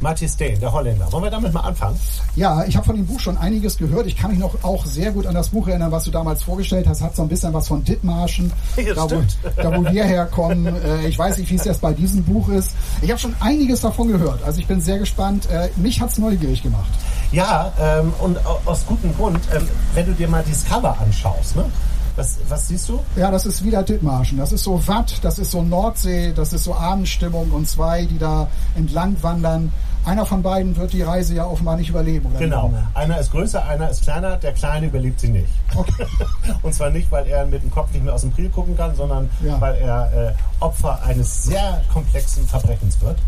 Matthias 0.00 0.34
Dane, 0.36 0.58
der 0.58 0.72
Holländer. 0.72 1.12
Wollen 1.12 1.24
wir 1.24 1.30
damit 1.30 1.52
mal 1.52 1.60
anfangen? 1.60 1.98
Ja, 2.34 2.64
ich 2.64 2.74
habe 2.76 2.86
von 2.86 2.96
dem 2.96 3.06
Buch 3.06 3.20
schon 3.20 3.36
einiges 3.36 3.76
gehört. 3.76 4.06
Ich 4.06 4.16
kann 4.16 4.30
mich 4.30 4.40
noch 4.40 4.64
auch 4.64 4.86
sehr 4.86 5.10
gut 5.12 5.26
an 5.26 5.34
das 5.34 5.50
Buch 5.50 5.68
erinnern, 5.68 5.92
was 5.92 6.04
du 6.04 6.10
damals 6.10 6.42
vorgestellt 6.42 6.86
hast. 6.88 7.02
Hat 7.02 7.14
so 7.14 7.22
ein 7.22 7.28
bisschen 7.28 7.52
was 7.52 7.68
von 7.68 7.84
Dithmarschen, 7.84 8.50
Ja, 8.76 8.94
da, 8.94 9.10
wo, 9.10 9.22
da 9.56 9.76
wo 9.76 9.84
wir 9.84 10.04
herkommen. 10.04 10.74
Äh, 10.84 11.06
Ich 11.08 11.18
weiß 11.18 11.36
nicht, 11.38 11.50
wie 11.50 11.56
es 11.56 11.64
jetzt 11.64 11.82
bei 11.82 11.92
diesem 11.92 12.22
Buch 12.24 12.48
ist. 12.48 12.70
Ich 13.02 13.10
habe 13.10 13.20
schon 13.20 13.34
einiges 13.40 13.82
davon 13.82 14.08
gehört. 14.08 14.42
Also 14.42 14.58
ich 14.60 14.66
bin 14.66 14.80
sehr 14.80 14.98
gespannt. 14.98 15.48
Äh, 15.50 15.68
Mich 15.76 16.00
hat's 16.00 16.16
neugierig 16.16 16.62
gemacht. 16.62 16.88
Ja, 17.32 17.70
ähm, 17.78 18.12
und 18.20 18.38
au- 18.46 18.60
aus 18.64 18.86
gutem 18.86 19.14
Grund, 19.16 19.40
ähm, 19.54 19.68
wenn 19.94 20.06
du 20.06 20.12
dir 20.12 20.28
mal 20.28 20.42
dieses 20.46 20.64
Cover 20.64 20.96
anschaust, 20.98 21.56
ne? 21.56 21.64
Was, 22.16 22.38
was 22.48 22.68
siehst 22.68 22.88
du? 22.88 22.98
Ja, 23.16 23.30
das 23.30 23.46
ist 23.46 23.64
wieder 23.64 23.82
Dithmarschen. 23.82 24.36
Das 24.38 24.52
ist 24.52 24.64
so 24.64 24.82
Watt, 24.88 25.14
das 25.22 25.38
ist 25.38 25.52
so 25.52 25.62
Nordsee, 25.62 26.32
das 26.34 26.52
ist 26.52 26.64
so 26.64 26.74
Abendstimmung 26.74 27.50
und 27.52 27.68
zwei, 27.68 28.04
die 28.04 28.18
da 28.18 28.48
entlang 28.74 29.16
wandern. 29.22 29.72
Einer 30.04 30.24
von 30.26 30.42
beiden 30.42 30.76
wird 30.76 30.92
die 30.92 31.02
Reise 31.02 31.34
ja 31.34 31.44
offenbar 31.46 31.76
nicht 31.76 31.88
überleben. 31.90 32.26
Oder 32.30 32.38
Genau. 32.38 32.72
Einer 32.94 33.18
ist 33.18 33.30
größer, 33.32 33.64
einer 33.66 33.90
ist 33.90 34.02
kleiner. 34.02 34.36
Der 34.36 34.52
Kleine 34.52 34.86
überlebt 34.86 35.20
sie 35.20 35.28
nicht. 35.28 35.48
Okay. 35.74 36.06
Und 36.62 36.74
zwar 36.74 36.90
nicht, 36.90 37.10
weil 37.10 37.26
er 37.26 37.46
mit 37.46 37.62
dem 37.62 37.70
Kopf 37.70 37.92
nicht 37.92 38.04
mehr 38.04 38.14
aus 38.14 38.22
dem 38.22 38.32
Priel 38.32 38.48
gucken 38.48 38.76
kann, 38.76 38.94
sondern 38.94 39.28
Ja. 39.44 39.60
weil 39.60 39.76
er 39.76 40.12
äh, 40.12 40.32
Opfer 40.60 41.02
eines 41.04 41.44
sehr 41.44 41.82
komplexen 41.92 42.46
Verbrechens 42.46 43.00
wird, 43.00 43.18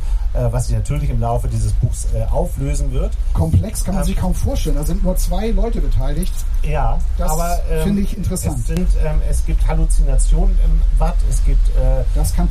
was 0.50 0.66
sich 0.66 0.76
natürlich 0.76 1.10
im 1.10 1.20
Laufe 1.20 1.48
dieses 1.48 1.72
Buchs 1.74 2.08
äh, 2.14 2.24
auflösen 2.30 2.92
wird. 2.92 3.12
Komplex 3.32 3.84
kann 3.84 3.94
man 3.94 4.04
sich 4.04 4.16
kaum 4.16 4.34
vorstellen. 4.34 4.76
Da 4.76 4.84
sind 4.84 5.02
nur 5.02 5.16
zwei 5.16 5.50
Leute 5.50 5.80
beteiligt. 5.80 6.32
Ja, 6.62 6.98
Das 7.18 7.30
aber 7.30 7.58
ähm, 7.70 7.84
finde 7.84 8.02
ich 8.02 8.16
interessant. 8.16 8.58
Es, 8.60 8.66
sind, 8.66 8.88
ähm, 9.04 9.20
es 9.28 9.44
gibt 9.44 9.66
Halluzinationen 9.66 10.56
im 10.64 10.80
Watt, 10.98 11.16
es 11.28 11.44
gibt 11.44 11.68
äh. 11.76 12.02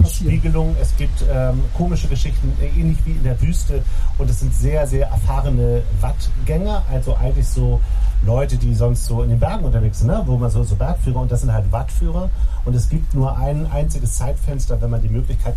Spiegelungen, 0.10 0.76
es 0.82 0.96
gibt 0.98 1.24
ähm, 1.32 1.64
komische 1.76 2.08
Geschichten, 2.08 2.54
äh, 2.62 2.68
ähnlich 2.68 2.98
wie 3.06 3.12
in 3.12 3.24
der 3.24 3.40
Wüste. 3.42 3.84
Und 4.18 4.30
es 4.30 4.40
sind 4.40 4.54
sehr, 4.54 4.86
sehr 4.88 5.08
erfahrene 5.08 5.84
Wattgänger, 6.02 6.84
also 6.92 7.16
eigentlich 7.16 7.48
so 7.48 7.80
Leute, 8.24 8.58
die 8.58 8.76
sonst 8.76 9.06
so 9.06 9.24
in 9.24 9.30
den 9.30 9.40
Bergen 9.40 9.66
unterwegs 9.66 10.00
sind, 10.00 10.08
ne? 10.08 10.22
wo 10.26 10.38
man 10.38 10.50
so, 10.52 10.64
so 10.64 10.76
Bergführer 10.76 11.22
und 11.22 11.32
das 11.32 11.42
sind 11.42 11.52
halt 11.52 11.72
Wattführer. 11.72 12.30
Und 12.66 12.76
es 12.76 12.90
gibt 12.90 13.14
nur 13.16 13.36
ein 13.38 13.70
einziges 13.72 14.16
Zeitfenster, 14.18 14.80
wenn 14.82 14.92
man 14.92 15.02
die 15.02 15.10
Möglichkeit 15.10 15.56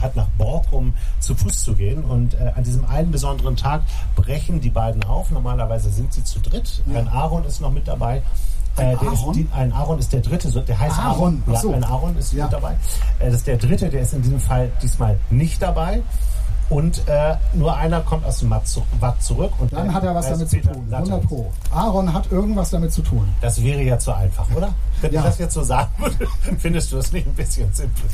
hat, 0.00 0.16
nach 0.16 0.26
Borkum 0.36 0.94
zu 1.20 1.34
Fuß 1.36 1.62
zu 1.62 1.74
gehen. 1.74 2.02
Und 2.02 2.34
äh, 2.34 2.50
an 2.56 2.64
diesem 2.64 2.84
einen 2.84 3.12
besonderen 3.12 3.54
Tag 3.56 3.82
brechen 4.16 4.60
die 4.60 4.70
beiden 4.70 5.04
auf. 5.04 5.30
Normalerweise 5.30 5.90
sind 5.90 6.12
sie 6.12 6.24
zu 6.24 6.40
dritt. 6.40 6.82
Ein 6.92 7.06
Aaron 7.08 7.44
ist 7.44 7.60
noch 7.60 7.70
mit 7.72 7.86
dabei. 7.86 8.22
Ein 8.76 8.86
Äh, 8.88 8.96
der 8.96 9.08
Aaron? 9.10 9.38
Ist, 9.38 9.52
ein 9.52 9.72
Aaron 9.72 9.98
ist 9.98 10.12
der 10.12 10.20
dritte, 10.20 10.48
so, 10.48 10.60
der 10.60 10.78
heißt 10.78 10.98
Aaron, 10.98 11.42
Aaron. 11.46 11.54
Ja, 11.54 11.60
so. 11.60 11.72
ein 11.72 11.84
Aaron 11.84 12.16
ist 12.16 12.32
Ja. 12.32 12.44
mit 12.44 12.52
dabei. 12.52 12.72
Äh, 13.20 13.26
das 13.26 13.34
ist 13.34 13.46
der 13.46 13.56
dritte, 13.56 13.88
der 13.88 14.02
ist 14.02 14.14
in 14.14 14.22
diesem 14.22 14.40
Fall 14.40 14.70
diesmal 14.82 15.16
nicht 15.30 15.60
dabei. 15.62 16.02
Und 16.70 17.06
äh, 17.08 17.34
nur 17.52 17.76
einer 17.76 18.00
kommt 18.00 18.24
aus 18.24 18.38
dem 18.38 18.50
Watt 18.50 18.66
zu- 18.66 18.82
Watt 19.00 19.20
zurück. 19.22 19.52
Und 19.58 19.72
Dann 19.72 19.92
hat 19.92 20.04
er 20.04 20.14
was 20.14 20.30
damit 20.30 20.48
zu 20.48 20.60
tun. 20.62 20.86
Latte. 20.88 21.10
100 21.10 21.28
Pro. 21.28 21.52
Aaron 21.72 22.12
hat 22.14 22.30
irgendwas 22.30 22.70
damit 22.70 22.92
zu 22.92 23.02
tun. 23.02 23.28
Das 23.40 23.60
wäre 23.62 23.82
ja 23.82 23.98
zu 23.98 24.12
einfach, 24.14 24.46
oder? 24.54 24.72
Wenn 25.00 25.12
Ja. 25.12 25.20
ich 25.20 25.26
das 25.26 25.38
jetzt 25.38 25.54
so 25.54 25.62
sagen 25.64 25.90
würde, 25.98 26.26
findest 26.58 26.92
du 26.92 26.96
das 26.96 27.10
nicht 27.12 27.26
ein 27.26 27.34
bisschen 27.34 27.72
simpel? 27.74 28.04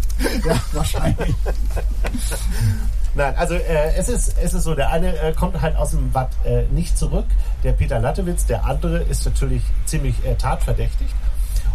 Ja, 0.47 0.55
wahrscheinlich. 0.73 1.35
Nein, 3.15 3.35
also 3.37 3.55
äh, 3.55 3.95
es, 3.97 4.09
ist, 4.09 4.35
es 4.43 4.53
ist 4.55 4.63
so, 4.65 4.75
der 4.75 4.91
eine 4.91 5.17
äh, 5.19 5.33
kommt 5.33 5.61
halt 5.61 5.77
aus 5.77 5.91
dem 5.91 6.13
Watt 6.15 6.31
äh, 6.45 6.65
nicht 6.73 6.99
zurück, 6.99 7.25
der 7.63 7.73
Peter 7.73 7.99
Lattewitz, 7.99 8.45
der 8.47 8.65
andere 8.67 8.99
ist 9.05 9.25
natürlich 9.25 9.63
ziemlich 9.87 10.15
äh, 10.25 10.35
tatverdächtigt. 10.35 11.15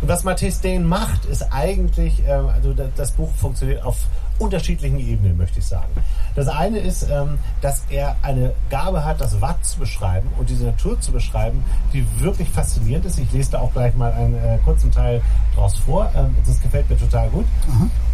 Und 0.02 0.08
was 0.08 0.24
Matthias 0.24 0.62
Dane 0.62 0.80
macht, 0.86 1.26
ist 1.26 1.44
eigentlich, 1.52 2.22
ähm, 2.28 2.48
also 2.50 2.74
da, 2.74 2.86
das 2.96 3.12
Buch 3.12 3.30
funktioniert 3.36 3.84
auf 3.84 3.98
unterschiedlichen 4.42 5.00
Ebenen, 5.00 5.38
möchte 5.38 5.60
ich 5.60 5.66
sagen. 5.66 5.92
Das 6.36 6.48
eine 6.48 6.80
ist, 6.80 7.04
ähm, 7.04 7.38
dass 7.62 7.84
er 7.90 8.16
eine 8.22 8.54
Gabe 8.70 9.06
hat, 9.06 9.22
das 9.22 9.40
Watt 9.42 9.64
zu 9.66 9.80
beschreiben 9.80 10.30
und 10.38 10.50
diese 10.50 10.66
Natur 10.66 11.00
zu 11.00 11.12
beschreiben, 11.12 11.64
die 11.94 12.06
wirklich 12.20 12.50
faszinierend 12.50 13.06
ist. 13.06 13.20
Ich 13.20 13.32
lese 13.32 13.52
da 13.52 13.60
auch 13.60 13.72
gleich 13.74 13.96
mal 13.96 14.12
einen 14.14 14.36
äh, 14.36 14.58
kurzen 14.64 14.92
Teil 14.92 15.22
draus 15.56 15.78
vor. 15.78 16.10
Ähm, 16.16 16.36
das 16.46 16.62
gefällt 16.62 16.90
mir 16.90 16.98
total 16.98 17.30
gut. 17.30 17.46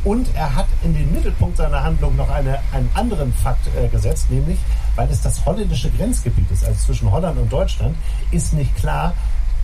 Und 0.03 0.27
er 0.36 0.55
hat 0.55 0.67
in 0.84 0.93
den 0.93 1.12
Mittelpunkt 1.13 1.57
seiner 1.57 1.84
Handlung 1.84 2.15
noch 2.15 2.29
eine, 2.29 2.60
einen 2.72 2.89
anderen 2.93 3.34
Fakt 3.34 3.67
äh, 3.75 3.88
gesetzt, 3.88 4.29
nämlich, 4.29 4.60
weil 4.96 5.10
es 5.10 5.22
das 5.22 5.46
holländische 5.46 5.89
Grenzgebiet 5.91 6.50
ist, 6.51 6.65
also 6.65 6.79
zwischen 6.86 7.12
Holland 7.12 7.38
und 7.39 7.51
Deutschland, 7.51 7.96
ist 8.31 8.53
nicht 8.53 8.75
klar, 8.75 9.13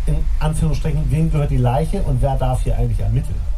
in 0.05 0.17
Anführungsstrichen, 0.39 1.10
wem 1.10 1.32
gehört 1.32 1.51
die 1.51 1.58
Leiche 1.58 2.01
und 2.03 2.22
wer 2.22 2.36
darf 2.36 2.63
hier 2.63 2.77
eigentlich 2.77 3.00
ermitteln. 3.00 3.53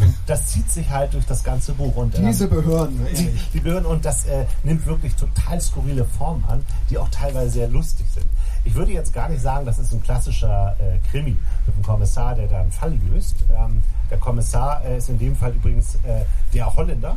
Und 0.00 0.14
das 0.26 0.46
zieht 0.46 0.70
sich 0.70 0.88
halt 0.90 1.14
durch 1.14 1.26
das 1.26 1.44
ganze 1.44 1.72
Buch. 1.72 1.94
Und, 1.96 2.18
ähm, 2.18 2.26
Diese 2.26 2.48
Behörden, 2.48 3.06
die, 3.14 3.24
ehrlich. 3.26 3.50
die 3.52 3.60
Behörden 3.60 3.86
und 3.86 4.04
das 4.04 4.26
äh, 4.26 4.46
nimmt 4.62 4.86
wirklich 4.86 5.14
total 5.14 5.60
skurrile 5.60 6.04
Formen 6.04 6.44
an, 6.48 6.64
die 6.88 6.98
auch 6.98 7.08
teilweise 7.10 7.50
sehr 7.50 7.68
lustig 7.68 8.06
sind. 8.14 8.26
Ich 8.64 8.74
würde 8.74 8.92
jetzt 8.92 9.12
gar 9.12 9.28
nicht 9.28 9.42
sagen, 9.42 9.64
das 9.64 9.78
ist 9.78 9.92
ein 9.92 10.02
klassischer 10.02 10.76
äh, 10.78 10.98
Krimi 11.10 11.36
mit 11.66 11.74
einem 11.74 11.84
Kommissar, 11.84 12.34
der 12.34 12.46
da 12.46 12.60
einen 12.60 12.72
Fall 12.72 12.98
löst. 13.10 13.36
Ähm, 13.56 13.82
der 14.10 14.18
Kommissar 14.18 14.84
äh, 14.84 14.98
ist 14.98 15.08
in 15.08 15.18
dem 15.18 15.36
Fall 15.36 15.52
übrigens 15.52 15.94
äh, 15.96 16.24
der 16.52 16.74
Holländer, 16.74 17.16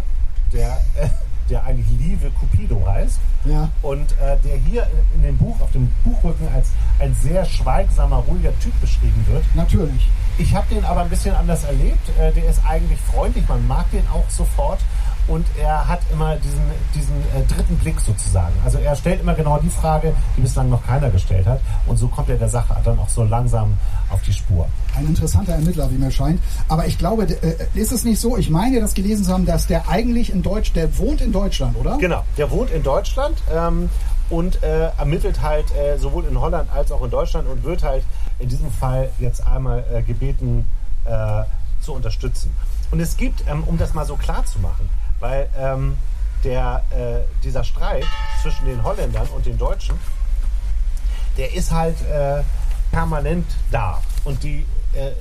der, 0.52 0.78
äh, 0.96 1.10
der 1.50 1.64
eigentlich 1.66 1.88
Lieve 2.00 2.32
Cupido 2.32 2.86
heißt. 2.86 3.20
Ja. 3.46 3.70
Und 3.82 4.12
äh, 4.14 4.38
der 4.44 4.58
hier 4.58 4.88
in 5.16 5.24
dem 5.24 5.38
Buch, 5.38 5.60
auf 5.62 5.72
dem 5.72 5.92
Buchrücken 6.04 6.48
als 6.54 6.70
ein 7.00 7.16
sehr 7.22 7.46
schweigsamer, 7.46 8.18
ruhiger 8.18 8.58
Typ 8.60 8.80
beschrieben 8.82 9.26
wird. 9.30 9.44
Natürlich. 9.56 10.10
Ich 10.38 10.56
habe 10.56 10.74
den 10.74 10.84
aber 10.86 11.02
ein 11.02 11.10
bisschen 11.10 11.36
anders 11.36 11.64
erlebt. 11.64 12.10
Äh, 12.20 12.32
der 12.32 12.46
ist 12.50 12.62
eigentlich 12.66 13.00
freundlich, 13.02 13.48
man 13.48 13.68
mag 13.68 13.90
den 13.92 14.08
auch 14.08 14.30
sofort. 14.30 14.80
Und 15.28 15.46
er 15.58 15.88
hat 15.88 16.00
immer 16.12 16.36
diesen, 16.36 16.62
diesen 16.94 17.16
äh, 17.34 17.44
dritten 17.48 17.78
Blick 17.78 18.00
sozusagen. 18.00 18.54
Also 18.66 18.78
er 18.78 18.96
stellt 18.96 19.22
immer 19.22 19.34
genau 19.34 19.58
die 19.60 19.70
Frage, 19.70 20.14
die 20.36 20.42
bislang 20.42 20.70
noch 20.70 20.86
keiner 20.86 21.10
gestellt 21.10 21.46
hat. 21.48 21.62
Und 21.88 21.98
so 21.98 22.08
kommt 22.08 22.30
er 22.30 22.38
der 22.38 22.50
Sache 22.50 22.76
dann 22.84 23.00
auch 23.00 23.08
so 23.10 23.24
langsam 23.24 23.78
auf 24.10 24.22
die 24.24 24.34
Spur. 24.34 24.68
Ein 24.96 25.08
interessanter 25.08 25.54
Ermittler, 25.54 25.90
wie 25.92 25.96
mir 25.96 26.12
scheint. 26.12 26.42
Aber 26.68 26.86
ich 26.88 26.98
glaube, 26.98 27.24
äh, 27.24 27.56
ist 27.74 27.92
es 27.92 28.04
nicht 28.04 28.20
so, 28.20 28.38
ich 28.38 28.50
meine 28.50 28.82
das 28.82 28.94
gelesen 28.94 29.24
zu 29.24 29.32
haben, 29.32 29.46
dass 29.46 29.68
der 29.68 29.88
eigentlich 29.88 30.32
in 30.32 30.44
Deutsch, 30.44 30.74
der 30.74 30.98
wohnt 30.98 31.22
in 31.22 31.32
Deutschland, 31.32 31.78
oder? 31.78 31.98
Genau, 31.98 32.24
der 32.38 32.52
wohnt 32.52 32.70
in 32.72 32.84
Deutschland 32.84 33.38
ähm, 33.54 33.90
und 34.30 34.62
äh, 34.62 34.90
ermittelt 34.98 35.42
halt 35.42 35.66
äh, 35.76 35.98
sowohl 35.98 36.26
in 36.26 36.40
Holland 36.40 36.70
als 36.74 36.92
auch 36.92 37.04
in 37.04 37.10
Deutschland 37.10 37.48
und 37.48 37.64
wird 37.64 37.84
halt 37.84 38.04
in 38.40 38.50
diesem 38.50 38.72
Fall 38.72 39.10
jetzt 39.20 39.46
einmal 39.48 39.86
äh, 39.94 40.02
gebeten 40.02 40.68
äh, 41.06 41.44
zu 41.82 41.94
unterstützen. 41.94 42.52
Und 42.92 43.00
es 43.00 43.18
gibt, 43.18 43.44
ähm, 43.48 43.64
um 43.64 43.78
das 43.78 43.94
mal 43.94 44.06
so 44.06 44.16
klar 44.16 44.46
zu 44.46 44.60
machen, 44.60 44.90
weil 45.24 45.48
ähm, 45.58 45.98
der, 46.44 46.84
äh, 46.92 47.42
dieser 47.44 47.64
Streit 47.64 48.04
zwischen 48.42 48.66
den 48.66 48.84
Holländern 48.84 49.26
und 49.28 49.46
den 49.46 49.58
Deutschen, 49.58 49.98
der 51.38 51.54
ist 51.54 51.72
halt 51.72 51.96
äh, 52.02 52.44
permanent 52.92 53.46
da. 53.72 54.02
Und 54.26 54.44
die, 54.44 54.66
äh, 54.94 55.12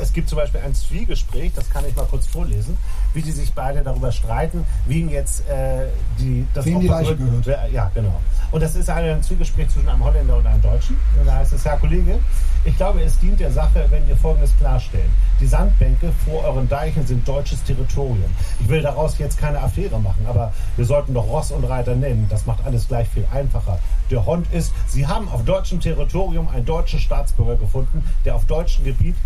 es 0.00 0.12
gibt 0.12 0.28
zum 0.28 0.38
Beispiel 0.38 0.60
ein 0.60 0.74
Zwiegespräch, 0.74 1.52
das 1.54 1.68
kann 1.70 1.84
ich 1.86 1.94
mal 1.96 2.06
kurz 2.06 2.26
vorlesen, 2.26 2.76
wie 3.14 3.22
die 3.22 3.32
sich 3.32 3.52
beide 3.52 3.82
darüber 3.82 4.12
streiten, 4.12 4.64
wem 4.86 5.08
jetzt 5.08 5.48
äh, 5.48 5.86
die, 6.18 6.46
das 6.54 6.66
Wem 6.66 6.80
die 6.80 6.88
Leiche 6.88 7.16
gehört. 7.16 7.44
gehört. 7.44 7.72
Ja, 7.72 7.90
genau. 7.94 8.20
Und 8.50 8.62
das 8.62 8.74
ist 8.74 8.88
ein 8.88 9.22
Zwiegespräch 9.22 9.68
zwischen 9.68 9.88
einem 9.88 10.04
Holländer 10.04 10.36
und 10.36 10.46
einem 10.46 10.62
Deutschen. 10.62 10.96
Und 11.18 11.26
da 11.26 11.36
heißt 11.36 11.52
es, 11.52 11.64
Herr 11.64 11.76
Kollege, 11.76 12.18
ich 12.64 12.76
glaube, 12.76 13.00
es 13.02 13.18
dient 13.18 13.40
der 13.40 13.52
Sache, 13.52 13.86
wenn 13.90 14.06
wir 14.08 14.16
Folgendes 14.16 14.56
klarstellen. 14.58 15.10
Die 15.40 15.46
Sandbänke 15.46 16.12
vor 16.24 16.44
euren 16.44 16.68
Deichen 16.68 17.06
sind 17.06 17.26
deutsches 17.26 17.62
Territorium. 17.62 18.30
Ich 18.60 18.68
will 18.68 18.82
daraus 18.82 19.18
jetzt 19.18 19.38
keine 19.38 19.60
Affäre 19.60 19.98
machen, 20.00 20.26
aber 20.26 20.52
wir 20.76 20.84
sollten 20.84 21.14
doch 21.14 21.26
Ross 21.26 21.50
und 21.50 21.64
Reiter 21.64 21.94
nennen. 21.94 22.26
Das 22.28 22.46
macht 22.46 22.64
alles 22.64 22.88
gleich 22.88 23.08
viel 23.08 23.26
einfacher. 23.32 23.78
Der 24.10 24.24
Hund 24.24 24.46
ist, 24.52 24.72
Sie 24.86 25.06
haben 25.06 25.28
auf 25.28 25.44
deutschem 25.44 25.80
Territorium 25.80 26.48
einen 26.48 26.64
deutschen 26.64 26.98
Staatsbürger 26.98 27.56
gefunden, 27.56 28.02
der 28.24 28.34
auf 28.34 28.46
deutschem 28.46 28.84
Gebiet 28.84 29.16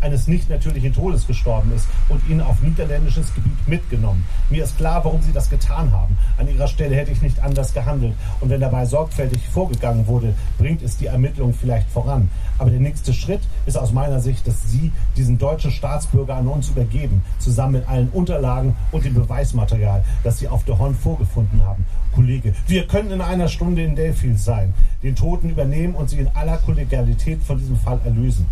eines 0.00 0.28
nicht 0.28 0.48
natürlichen 0.48 0.92
Todes 0.92 1.26
gestorben 1.26 1.72
ist 1.74 1.86
und 2.08 2.26
ihn 2.28 2.40
auf 2.40 2.60
niederländisches 2.62 3.34
Gebiet 3.34 3.68
mitgenommen. 3.68 4.24
Mir 4.50 4.64
ist 4.64 4.76
klar, 4.76 5.04
warum 5.04 5.22
Sie 5.22 5.32
das 5.32 5.50
getan 5.50 5.92
haben. 5.92 6.16
An 6.38 6.48
Ihrer 6.48 6.68
Stelle 6.68 6.96
hätte 6.96 7.10
ich 7.10 7.22
nicht 7.22 7.42
anders 7.42 7.72
gehandelt. 7.72 8.14
Und 8.40 8.50
wenn 8.50 8.60
dabei 8.60 8.84
sorgfältig 8.86 9.48
vorgegangen 9.48 10.06
wurde, 10.06 10.34
bringt 10.58 10.82
es 10.82 10.96
die 10.96 11.06
Ermittlung 11.06 11.54
vielleicht 11.54 11.88
voran. 11.90 12.30
Aber 12.58 12.70
der 12.70 12.80
nächste 12.80 13.12
Schritt 13.12 13.42
ist 13.66 13.76
aus 13.76 13.92
meiner 13.92 14.20
Sicht, 14.20 14.46
dass 14.46 14.70
Sie 14.70 14.92
diesen 15.16 15.38
deutschen 15.38 15.70
Staatsbürger 15.70 16.36
an 16.36 16.48
uns 16.48 16.68
übergeben, 16.68 17.22
zusammen 17.38 17.72
mit 17.72 17.88
allen 17.88 18.08
Unterlagen 18.10 18.76
und 18.92 19.04
dem 19.04 19.14
Beweismaterial, 19.14 20.04
das 20.24 20.38
Sie 20.38 20.48
auf 20.48 20.64
der 20.64 20.78
Horn 20.78 20.94
vorgefunden 20.94 21.62
haben. 21.64 21.84
Kollege, 22.14 22.54
wir 22.66 22.86
können 22.86 23.10
in 23.10 23.20
einer 23.20 23.48
Stunde 23.48 23.82
in 23.82 23.94
Delphi 23.94 24.34
sein, 24.36 24.72
den 25.02 25.14
Toten 25.14 25.50
übernehmen 25.50 25.94
und 25.94 26.08
Sie 26.08 26.18
in 26.18 26.28
aller 26.28 26.56
Kollegialität 26.56 27.42
von 27.42 27.58
diesem 27.58 27.76
Fall 27.76 28.00
erlösen. 28.04 28.46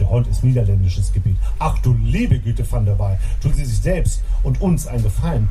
Der 0.00 0.08
Hund 0.08 0.26
ist 0.26 0.42
niederländisches 0.42 1.12
Gebiet. 1.12 1.36
Ach 1.58 1.78
du 1.78 1.94
liebe 2.02 2.38
Güte 2.38 2.64
van 2.70 2.86
der 2.86 2.98
Waal, 2.98 3.18
tun 3.42 3.52
Sie 3.54 3.64
sich 3.64 3.80
selbst 3.80 4.22
und 4.42 4.60
uns 4.60 4.86
einen 4.86 5.02
Gefallen. 5.02 5.48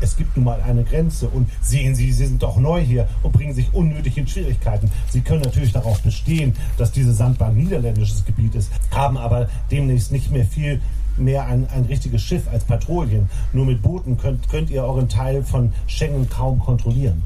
Es 0.00 0.16
gibt 0.16 0.36
nun 0.36 0.46
mal 0.46 0.60
eine 0.60 0.82
Grenze 0.82 1.28
und 1.28 1.48
sehen 1.60 1.94
Sie, 1.94 2.10
Sie 2.10 2.26
sind 2.26 2.42
doch 2.42 2.56
neu 2.56 2.80
hier 2.80 3.06
und 3.22 3.32
bringen 3.32 3.54
sich 3.54 3.72
unnötig 3.72 4.18
in 4.18 4.26
Schwierigkeiten. 4.26 4.90
Sie 5.08 5.20
können 5.20 5.42
natürlich 5.42 5.72
darauf 5.72 6.02
bestehen, 6.02 6.54
dass 6.76 6.90
diese 6.90 7.14
Sandbahn 7.14 7.54
niederländisches 7.54 8.24
Gebiet 8.24 8.56
ist, 8.56 8.72
haben 8.90 9.16
aber 9.16 9.48
demnächst 9.70 10.10
nicht 10.10 10.32
mehr 10.32 10.44
viel 10.44 10.80
mehr 11.16 11.46
ein, 11.46 11.68
ein 11.70 11.84
richtiges 11.84 12.22
Schiff 12.22 12.48
als 12.50 12.64
Patrouillen. 12.64 13.30
Nur 13.52 13.66
mit 13.66 13.82
Booten 13.82 14.16
könnt, 14.18 14.48
könnt 14.48 14.70
ihr 14.70 14.82
euren 14.82 15.08
Teil 15.08 15.44
von 15.44 15.72
Schengen 15.86 16.28
kaum 16.28 16.58
kontrollieren. 16.58 17.22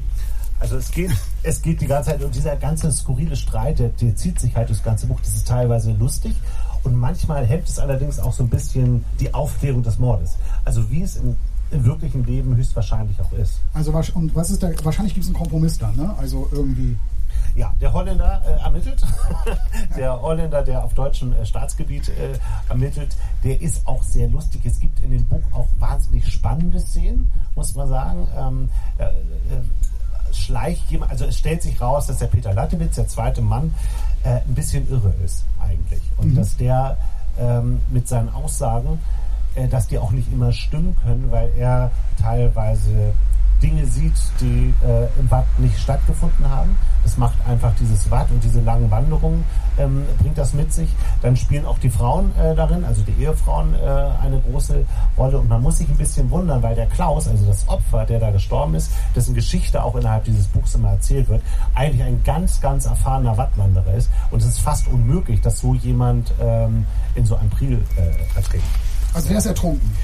Also 0.59 0.75
es 0.77 0.91
geht, 0.91 1.11
es 1.43 1.61
geht 1.61 1.81
die 1.81 1.87
ganze 1.87 2.11
Zeit 2.11 2.23
und 2.23 2.33
dieser 2.33 2.55
ganze 2.55 2.91
skurrile 2.91 3.35
Streit, 3.35 3.79
der, 3.79 3.89
der 3.89 4.15
zieht 4.15 4.39
sich 4.39 4.55
halt 4.55 4.69
durchs 4.69 4.83
ganze 4.83 5.07
Buch. 5.07 5.19
Das 5.21 5.33
ist 5.33 5.47
teilweise 5.47 5.93
lustig 5.93 6.35
und 6.83 6.95
manchmal 6.95 7.45
hemmt 7.45 7.67
es 7.67 7.79
allerdings 7.79 8.19
auch 8.19 8.33
so 8.33 8.43
ein 8.43 8.49
bisschen 8.49 9.03
die 9.19 9.33
Aufklärung 9.33 9.83
des 9.83 9.99
Mordes. 9.99 10.37
Also 10.65 10.89
wie 10.91 11.01
es 11.01 11.15
im, 11.17 11.35
im 11.71 11.85
wirklichen 11.85 12.25
Leben 12.25 12.55
höchstwahrscheinlich 12.55 13.19
auch 13.19 13.31
ist. 13.33 13.59
Also 13.73 13.91
und 14.13 14.35
was 14.35 14.49
ist 14.49 14.63
da? 14.63 14.69
Wahrscheinlich 14.83 15.13
gibt 15.13 15.23
es 15.23 15.29
einen 15.29 15.37
Kompromiss 15.37 15.77
dann, 15.77 15.95
ne? 15.95 16.15
Also 16.17 16.47
irgendwie. 16.51 16.97
Ja, 17.55 17.73
der 17.81 17.91
Holländer 17.91 18.41
äh, 18.45 18.63
ermittelt. 18.63 19.03
der 19.97 20.21
Holländer, 20.21 20.61
der 20.63 20.83
auf 20.83 20.93
deutschem 20.93 21.33
äh, 21.33 21.45
Staatsgebiet 21.45 22.09
äh, 22.09 22.37
ermittelt, 22.69 23.17
der 23.43 23.59
ist 23.61 23.85
auch 23.87 24.03
sehr 24.03 24.27
lustig. 24.27 24.61
Es 24.65 24.79
gibt 24.79 25.01
in 25.01 25.11
dem 25.11 25.25
Buch 25.25 25.41
auch 25.51 25.67
wahnsinnig 25.79 26.31
spannende 26.31 26.79
Szenen, 26.79 27.31
muss 27.55 27.75
man 27.75 27.87
sagen. 27.87 28.27
Ähm, 28.37 28.69
äh, 28.99 29.05
äh, 29.05 29.11
schleicht 30.33 30.89
jemand, 30.91 31.11
also 31.11 31.25
es 31.25 31.37
stellt 31.37 31.61
sich 31.61 31.81
raus, 31.81 32.07
dass 32.07 32.19
der 32.19 32.27
Peter 32.27 32.53
Lattewitz, 32.53 32.95
der 32.95 33.07
zweite 33.07 33.41
Mann, 33.41 33.73
äh, 34.23 34.41
ein 34.47 34.53
bisschen 34.53 34.89
irre 34.89 35.13
ist 35.23 35.43
eigentlich. 35.59 36.01
Mhm. 36.37 36.41
dass 36.41 36.57
der 36.57 36.97
ähm, 37.39 37.79
mit 37.91 38.07
seinen 38.07 38.29
Aussagen, 38.29 38.99
äh, 39.55 39.67
dass 39.67 39.87
die 39.87 39.97
auch 39.97 40.11
nicht 40.11 40.31
immer 40.31 40.51
stimmen 40.51 40.95
können, 41.03 41.29
weil 41.31 41.51
er 41.57 41.91
teilweise 42.21 43.13
Dinge 43.61 43.85
sieht, 43.85 44.13
die 44.39 44.73
äh, 44.85 45.07
im 45.19 45.29
Watt 45.31 45.45
nicht 45.57 45.79
stattgefunden 45.79 46.49
haben. 46.49 46.75
Das 47.07 47.17
macht 47.17 47.37
einfach 47.47 47.71
dieses 47.79 48.11
Watt 48.11 48.29
und 48.31 48.43
diese 48.43 48.59
langen 48.59 48.91
Wanderungen, 48.91 49.45
ähm, 49.77 50.03
bringt 50.19 50.37
das 50.37 50.53
mit 50.53 50.73
sich. 50.73 50.89
Dann 51.21 51.37
spielen 51.37 51.65
auch 51.65 51.79
die 51.79 51.89
Frauen 51.89 52.37
äh, 52.37 52.53
darin, 52.53 52.83
also 52.83 53.01
die 53.01 53.23
Ehefrauen, 53.23 53.75
äh, 53.75 53.77
eine 54.21 54.41
große 54.41 54.83
Rolle. 55.17 55.39
Und 55.39 55.47
man 55.47 55.61
muss 55.61 55.77
sich 55.77 55.87
ein 55.87 55.95
bisschen 55.95 56.29
wundern, 56.29 56.61
weil 56.61 56.75
der 56.75 56.87
Klaus, 56.87 57.29
also 57.29 57.45
das 57.45 57.65
Opfer, 57.69 58.05
der 58.05 58.19
da 58.19 58.31
gestorben 58.31 58.75
ist, 58.75 58.91
dessen 59.15 59.33
Geschichte 59.33 59.81
auch 59.81 59.95
innerhalb 59.95 60.25
dieses 60.25 60.47
Buchs 60.47 60.75
immer 60.75 60.89
erzählt 60.89 61.29
wird, 61.29 61.41
eigentlich 61.75 62.03
ein 62.03 62.21
ganz, 62.25 62.59
ganz 62.59 62.87
erfahrener 62.87 63.37
Wattwanderer 63.37 63.93
ist. 63.93 64.09
Und 64.29 64.41
es 64.41 64.49
ist 64.49 64.59
fast 64.59 64.89
unmöglich, 64.89 65.39
dass 65.39 65.59
so 65.59 65.75
jemand 65.75 66.33
ähm, 66.41 66.85
in 67.15 67.25
so 67.25 67.37
ein 67.37 67.49
Priel 67.49 67.85
äh, 67.95 68.37
erträgt. 68.37 68.65
Also 69.13 69.29
der 69.29 69.37
ist 69.37 69.45
ertrunken. 69.45 69.95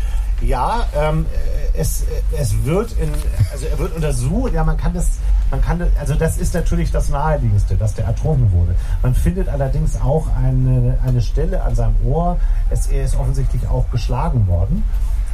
Ja, 0.46 0.86
ähm, 0.96 1.26
es, 1.74 2.06
es 2.38 2.66
wird 2.66 2.92
in, 3.00 3.10
also 3.52 3.66
er 3.66 3.80
wird 3.80 3.96
untersucht, 3.96 4.54
ja, 4.54 4.64
man 4.64 4.78
kann 4.78 4.94
das, 4.94 5.20
man 5.50 5.62
kann, 5.62 5.82
also 6.00 6.16
das 6.16 6.38
ist 6.38 6.54
natürlich 6.54 6.92
das 6.92 7.10
Naheliegendste, 7.10 7.76
dass 7.76 7.96
der 7.96 8.06
ertrunken 8.06 8.52
wurde. 8.52 8.76
Man 9.02 9.16
findet 9.16 9.48
allerdings 9.48 10.00
auch 10.02 10.28
eine, 10.36 10.98
eine 11.04 11.22
Stelle 11.22 11.64
an 11.64 11.76
seinem 11.76 11.96
Ohr, 12.06 12.40
es, 12.70 12.88
er 12.88 13.06
ist 13.06 13.16
offensichtlich 13.16 13.68
auch 13.68 13.90
geschlagen 13.90 14.48
worden. 14.48 14.84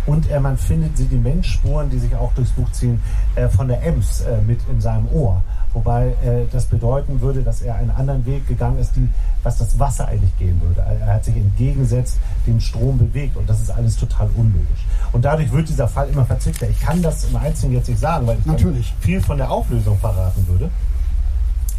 Und 0.09 0.29
äh, 0.31 0.39
man 0.39 0.57
findet 0.57 0.97
Sedimentspuren, 0.97 1.87
die 1.91 1.99
sich 1.99 2.15
auch 2.15 2.33
durchs 2.33 2.49
Buch 2.51 2.69
ziehen, 2.71 2.99
äh, 3.35 3.47
von 3.47 3.67
der 3.67 3.83
Ems 3.83 4.21
äh, 4.21 4.41
mit 4.41 4.59
in 4.71 4.81
seinem 4.81 5.07
Ohr. 5.09 5.43
Wobei 5.71 6.07
äh, 6.07 6.47
das 6.51 6.65
bedeuten 6.65 7.21
würde, 7.21 7.43
dass 7.43 7.61
er 7.61 7.75
einen 7.75 7.91
anderen 7.91 8.25
Weg 8.25 8.47
gegangen 8.47 8.79
ist, 8.79 8.95
die, 8.95 9.07
was 9.43 9.59
das 9.59 9.77
Wasser 9.77 10.07
eigentlich 10.07 10.35
gehen 10.39 10.59
würde. 10.61 10.81
Er 10.81 11.13
hat 11.13 11.25
sich 11.25 11.35
entgegengesetzt 11.35 12.17
dem 12.47 12.59
Strom 12.59 12.97
bewegt 12.97 13.37
und 13.37 13.47
das 13.47 13.61
ist 13.61 13.69
alles 13.69 13.97
total 13.97 14.27
unlogisch. 14.35 14.83
Und 15.11 15.25
dadurch 15.25 15.51
wird 15.51 15.69
dieser 15.69 15.87
Fall 15.87 16.09
immer 16.09 16.25
verzwickter. 16.25 16.67
Ich 16.67 16.79
kann 16.79 17.03
das 17.03 17.25
im 17.25 17.35
Einzelnen 17.35 17.75
jetzt 17.75 17.87
nicht 17.87 17.99
sagen, 17.99 18.25
weil 18.25 18.39
ich 18.39 18.45
Natürlich. 18.47 18.95
viel 19.01 19.21
von 19.21 19.37
der 19.37 19.51
Auflösung 19.51 19.95
verraten 19.99 20.43
würde. 20.47 20.71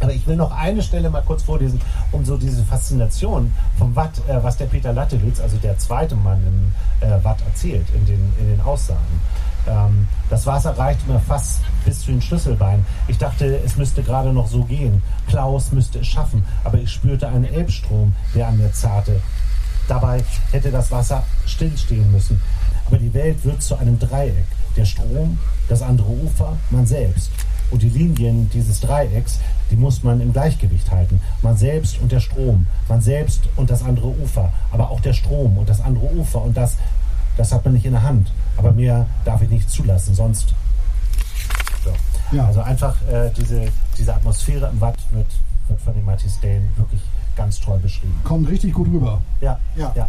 Aber 0.01 0.13
ich 0.13 0.25
will 0.25 0.35
noch 0.35 0.51
eine 0.51 0.81
Stelle 0.81 1.09
mal 1.09 1.21
kurz 1.21 1.43
vorlesen, 1.43 1.79
um 2.11 2.25
so 2.25 2.35
diese 2.35 2.63
Faszination 2.63 3.53
vom 3.77 3.95
Watt, 3.95 4.19
äh, 4.27 4.43
was 4.43 4.57
der 4.57 4.65
Peter 4.65 4.91
Lattewitz, 4.91 5.39
also 5.39 5.57
der 5.57 5.77
zweite 5.77 6.15
Mann 6.15 6.41
im 6.45 7.07
äh, 7.07 7.23
Watt, 7.23 7.37
erzählt 7.45 7.85
in 7.93 8.05
den, 8.05 8.33
in 8.39 8.47
den 8.47 8.61
Aussagen. 8.61 9.21
Ähm, 9.67 10.07
das 10.29 10.45
Wasser 10.47 10.77
reichte 10.77 11.09
mir 11.09 11.19
fast 11.19 11.61
bis 11.85 12.01
zu 12.01 12.11
den 12.11 12.21
Schlüsselbeinen. 12.21 12.85
Ich 13.07 13.17
dachte, 13.19 13.59
es 13.63 13.77
müsste 13.77 14.01
gerade 14.01 14.33
noch 14.33 14.47
so 14.47 14.63
gehen. 14.63 15.03
Klaus 15.27 15.71
müsste 15.71 15.99
es 15.99 16.07
schaffen, 16.07 16.45
aber 16.63 16.79
ich 16.79 16.91
spürte 16.91 17.27
einen 17.27 17.45
Elbstrom, 17.45 18.15
der 18.33 18.47
an 18.47 18.57
mir 18.57 18.71
zerrte. 18.71 19.21
Dabei 19.87 20.23
hätte 20.51 20.71
das 20.71 20.89
Wasser 20.91 21.23
stillstehen 21.45 22.11
müssen. 22.11 22.41
Aber 22.87 22.97
die 22.97 23.13
Welt 23.13 23.43
wird 23.45 23.61
zu 23.61 23.75
einem 23.77 23.99
Dreieck. 23.99 24.45
Der 24.75 24.85
Strom, 24.85 25.37
das 25.67 25.81
andere 25.81 26.09
Ufer, 26.09 26.57
man 26.69 26.85
selbst. 26.85 27.29
Und 27.71 27.81
die 27.81 27.89
Linien 27.89 28.49
dieses 28.53 28.81
Dreiecks, 28.81 29.39
die 29.69 29.75
muss 29.75 30.03
man 30.03 30.21
im 30.21 30.33
Gleichgewicht 30.33 30.91
halten. 30.91 31.21
Man 31.41 31.57
selbst 31.57 31.99
und 32.01 32.11
der 32.11 32.19
Strom, 32.19 32.67
man 32.87 33.01
selbst 33.01 33.47
und 33.55 33.69
das 33.69 33.81
andere 33.83 34.07
Ufer, 34.07 34.51
aber 34.71 34.91
auch 34.91 34.99
der 34.99 35.13
Strom 35.13 35.57
und 35.57 35.69
das 35.69 35.81
andere 35.81 36.05
Ufer 36.13 36.41
und 36.41 36.55
das, 36.55 36.77
das 37.37 37.51
hat 37.53 37.63
man 37.63 37.73
nicht 37.73 37.85
in 37.85 37.93
der 37.93 38.03
Hand. 38.03 38.31
Aber 38.57 38.71
mehr 38.73 39.07
darf 39.25 39.41
ich 39.41 39.49
nicht 39.49 39.69
zulassen, 39.69 40.13
sonst. 40.13 40.53
So. 41.83 42.35
Ja. 42.35 42.45
Also 42.45 42.61
einfach 42.61 42.95
äh, 43.09 43.31
diese, 43.37 43.67
diese 43.97 44.13
Atmosphäre 44.13 44.69
im 44.71 44.81
Watt 44.81 44.97
wird, 45.11 45.27
wird 45.67 45.81
von 45.81 45.93
dem 45.93 46.05
Matthias 46.05 46.39
Dane 46.41 46.67
wirklich 46.75 47.01
ganz 47.35 47.59
toll 47.59 47.79
beschrieben. 47.79 48.19
Kommt 48.23 48.49
richtig 48.49 48.73
gut 48.73 48.87
rüber. 48.87 49.21
Ja, 49.39 49.57
ja. 49.75 49.91
ja. 49.95 50.07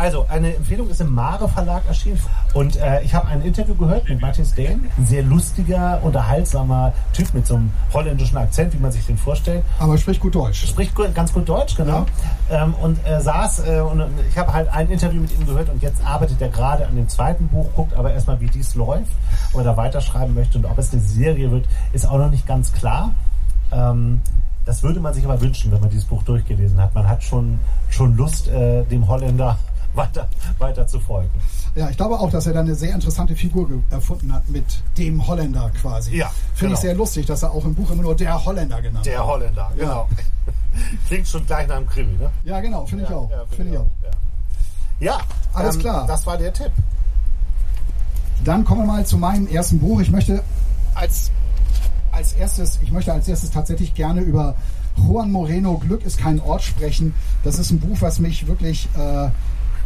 Also, 0.00 0.24
eine 0.30 0.56
Empfehlung 0.56 0.88
ist 0.88 1.02
im 1.02 1.14
Mare 1.14 1.46
Verlag 1.46 1.82
erschienen. 1.86 2.18
Und 2.54 2.76
äh, 2.76 3.02
ich 3.02 3.14
habe 3.14 3.28
ein 3.28 3.42
Interview 3.42 3.74
gehört 3.74 4.08
mit 4.08 4.18
Matthias 4.18 4.54
Dane. 4.54 4.80
Ein 4.96 5.04
sehr 5.04 5.22
lustiger, 5.22 6.00
unterhaltsamer 6.02 6.94
Typ 7.12 7.34
mit 7.34 7.46
so 7.46 7.56
einem 7.56 7.70
holländischen 7.92 8.38
Akzent, 8.38 8.72
wie 8.72 8.78
man 8.78 8.90
sich 8.90 9.04
den 9.04 9.18
vorstellt. 9.18 9.62
Aber 9.78 9.98
spricht 9.98 10.20
gut 10.20 10.34
Deutsch. 10.34 10.66
Spricht 10.66 10.94
gut, 10.94 11.14
ganz 11.14 11.34
gut 11.34 11.46
Deutsch, 11.46 11.76
genau. 11.76 12.06
Ja. 12.50 12.62
Ähm, 12.62 12.72
und 12.80 12.98
er 13.04 13.20
saß, 13.20 13.66
äh, 13.66 13.80
und 13.80 14.02
ich 14.30 14.38
habe 14.38 14.54
halt 14.54 14.70
ein 14.70 14.88
Interview 14.88 15.20
mit 15.20 15.38
ihm 15.38 15.44
gehört 15.44 15.68
und 15.68 15.82
jetzt 15.82 16.02
arbeitet 16.02 16.40
er 16.40 16.48
gerade 16.48 16.86
an 16.86 16.96
dem 16.96 17.10
zweiten 17.10 17.48
Buch, 17.48 17.66
guckt 17.76 17.92
aber 17.92 18.10
erstmal, 18.10 18.40
wie 18.40 18.48
dies 18.48 18.74
läuft, 18.76 19.12
ob 19.52 19.60
er 19.60 19.64
da 19.64 19.76
weiterschreiben 19.76 20.34
möchte 20.34 20.56
und 20.56 20.64
ob 20.64 20.78
es 20.78 20.94
eine 20.94 21.02
Serie 21.02 21.50
wird, 21.50 21.66
ist 21.92 22.08
auch 22.08 22.16
noch 22.16 22.30
nicht 22.30 22.46
ganz 22.46 22.72
klar. 22.72 23.10
Ähm, 23.70 24.22
das 24.64 24.82
würde 24.82 25.00
man 25.00 25.12
sich 25.12 25.24
aber 25.24 25.40
wünschen, 25.40 25.72
wenn 25.72 25.80
man 25.80 25.90
dieses 25.90 26.06
Buch 26.06 26.22
durchgelesen 26.22 26.80
hat. 26.80 26.94
Man 26.94 27.06
hat 27.08 27.22
schon, 27.22 27.58
schon 27.90 28.16
Lust, 28.16 28.48
äh, 28.48 28.84
dem 28.84 29.06
Holländer 29.08 29.58
weiter, 29.94 30.28
weiter 30.58 30.86
zu 30.86 31.00
folgen. 31.00 31.30
Ja, 31.74 31.88
ich 31.88 31.96
glaube 31.96 32.18
auch, 32.18 32.30
dass 32.30 32.46
er 32.46 32.52
da 32.52 32.60
eine 32.60 32.74
sehr 32.74 32.94
interessante 32.94 33.36
Figur 33.36 33.68
erfunden 33.90 34.32
hat 34.32 34.48
mit 34.48 34.64
dem 34.98 35.26
Holländer 35.26 35.70
quasi. 35.80 36.16
Ja. 36.16 36.28
Finde 36.54 36.60
genau. 36.60 36.74
ich 36.74 36.80
sehr 36.80 36.94
lustig, 36.94 37.26
dass 37.26 37.42
er 37.42 37.52
auch 37.52 37.64
im 37.64 37.74
Buch 37.74 37.90
immer 37.90 38.02
nur 38.02 38.16
der 38.16 38.44
Holländer 38.44 38.80
genannt 38.82 39.06
der 39.06 39.18
hat. 39.18 39.24
Der 39.24 39.26
Holländer, 39.26 39.72
genau. 39.76 40.08
Ja. 40.46 40.52
Klingt 41.06 41.28
schon 41.28 41.46
gleich 41.46 41.66
nach 41.68 41.76
einem 41.76 41.86
Krimi, 41.86 42.16
ne? 42.16 42.30
Ja, 42.44 42.60
genau, 42.60 42.86
finde 42.86 43.04
ja, 43.04 43.10
ich 43.10 43.16
auch. 43.16 43.30
Ja, 43.30 43.38
finde 43.46 43.56
find 43.56 43.70
ich 43.70 43.78
auch. 43.78 43.82
auch. 43.82 44.20
Ja, 45.00 45.18
alles 45.54 45.76
ähm, 45.76 45.80
klar. 45.80 46.06
Das 46.06 46.26
war 46.26 46.36
der 46.36 46.52
Tipp. 46.52 46.72
Dann 48.44 48.64
kommen 48.64 48.82
wir 48.82 48.86
mal 48.86 49.06
zu 49.06 49.18
meinem 49.18 49.46
ersten 49.46 49.78
Buch. 49.78 50.00
Ich 50.00 50.10
möchte 50.10 50.42
als, 50.94 51.30
als 52.12 52.34
erstes, 52.34 52.78
ich 52.82 52.92
möchte 52.92 53.12
als 53.12 53.28
erstes 53.28 53.50
tatsächlich 53.50 53.94
gerne 53.94 54.20
über 54.20 54.54
Juan 54.96 55.30
Moreno 55.32 55.78
Glück 55.78 56.04
ist 56.04 56.18
kein 56.18 56.40
Ort 56.40 56.62
sprechen. 56.62 57.14
Das 57.44 57.58
ist 57.58 57.70
ein 57.70 57.80
Buch, 57.80 57.96
was 58.00 58.18
mich 58.18 58.46
wirklich 58.46 58.88
äh, 58.96 59.28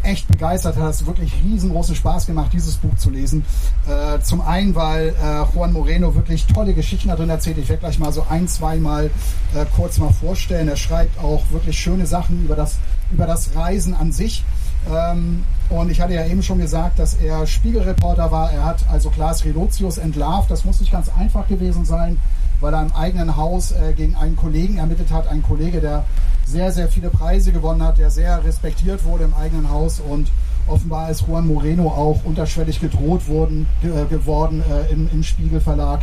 echt 0.05 0.29
begeistert 0.29 0.77
hat. 0.77 0.91
Es 0.91 1.01
hat 1.01 1.07
wirklich 1.07 1.33
riesengroßen 1.45 1.95
Spaß 1.95 2.27
gemacht, 2.27 2.53
dieses 2.53 2.77
Buch 2.77 2.95
zu 2.97 3.11
lesen. 3.11 3.45
Äh, 3.89 4.21
zum 4.21 4.41
einen, 4.41 4.75
weil 4.75 5.09
äh, 5.09 5.55
Juan 5.55 5.73
Moreno 5.73 6.15
wirklich 6.15 6.47
tolle 6.47 6.75
Geschichten 6.75 7.09
darin 7.09 7.31
erzählt. 7.31 7.59
Ich 7.59 7.69
werde 7.69 7.81
gleich 7.81 7.99
mal 7.99 8.13
so 8.13 8.25
ein, 8.29 8.49
zwei 8.49 8.77
Mal 8.77 9.07
äh, 9.55 9.65
kurz 9.75 9.99
mal 9.99 10.13
vorstellen. 10.13 10.69
Er 10.69 10.77
schreibt 10.77 11.19
auch 11.23 11.43
wirklich 11.51 11.79
schöne 11.79 12.07
Sachen 12.07 12.45
über 12.45 12.57
das, 12.57 12.77
über 13.11 13.27
das 13.27 13.55
Reisen 13.55 13.95
an 13.95 14.13
sich. 14.13 14.45
Ähm, 14.93 15.45
und 15.71 15.91
ich 15.91 16.01
hatte 16.01 16.15
ja 16.15 16.27
eben 16.27 16.43
schon 16.43 16.59
gesagt, 16.59 16.99
dass 16.99 17.15
er 17.15 17.47
Spiegelreporter 17.47 18.31
war. 18.31 18.53
Er 18.53 18.65
hat 18.65 18.85
also 18.91 19.11
Klaas 19.11 19.45
Relotius 19.45 19.99
entlarvt. 19.99 20.51
Das 20.51 20.65
muss 20.65 20.81
nicht 20.81 20.93
ganz 20.93 21.09
einfach 21.09 21.49
gewesen 21.49 21.85
sein, 21.85 22.19
weil 22.65 22.73
er 22.73 22.81
im 22.81 22.93
eigenen 22.93 23.37
Haus 23.37 23.73
äh, 23.73 23.93
gegen 23.93 24.17
einen 24.17 24.37
Kollegen 24.37 24.79
ermittelt 24.79 25.11
hat. 25.11 25.29
Ein 25.29 25.43
Kollege, 25.43 25.83
der 25.83 26.05
sehr, 26.47 26.73
sehr 26.73 26.89
viele 26.89 27.11
Preise 27.11 27.53
gewonnen 27.53 27.83
hat, 27.83 27.99
der 27.99 28.11
sehr 28.11 28.43
respektiert 28.43 29.05
wurde 29.05 29.25
im 29.25 29.35
eigenen 29.35 29.71
Haus. 29.71 30.01
Und 30.01 30.29
offenbar 30.67 31.11
ist 31.11 31.27
Juan 31.29 31.47
Moreno 31.47 31.89
auch 31.89 32.25
unterschwellig 32.25 32.81
gedroht 32.81 33.29
worden, 33.29 33.67
äh, 33.83 34.07
geworden 34.07 34.63
äh, 34.63 34.91
im, 34.91 35.11
im 35.13 35.23
Spiegel 35.23 35.61
Verlag, 35.61 36.01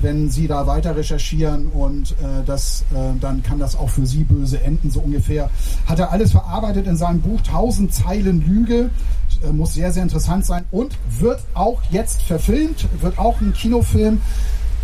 wenn 0.00 0.30
sie 0.30 0.46
da 0.46 0.68
weiter 0.68 0.96
recherchieren. 0.96 1.66
Und 1.66 2.12
äh, 2.12 2.44
das, 2.46 2.84
äh, 2.94 3.18
dann 3.20 3.42
kann 3.42 3.58
das 3.58 3.74
auch 3.74 3.90
für 3.90 4.06
sie 4.06 4.22
böse 4.22 4.62
enden, 4.62 4.92
so 4.92 5.00
ungefähr. 5.00 5.50
Hat 5.86 5.98
er 5.98 6.12
alles 6.12 6.30
verarbeitet 6.30 6.86
in 6.86 6.96
seinem 6.96 7.22
Buch 7.22 7.40
1000 7.40 7.92
Zeilen 7.92 8.40
Lüge, 8.46 8.90
äh, 9.42 9.50
muss 9.50 9.74
sehr, 9.74 9.90
sehr 9.90 10.04
interessant 10.04 10.46
sein. 10.46 10.64
Und 10.70 10.96
wird 11.18 11.40
auch 11.54 11.82
jetzt 11.90 12.22
verfilmt, 12.22 12.86
wird 13.00 13.18
auch 13.18 13.40
ein 13.40 13.52
Kinofilm 13.52 14.20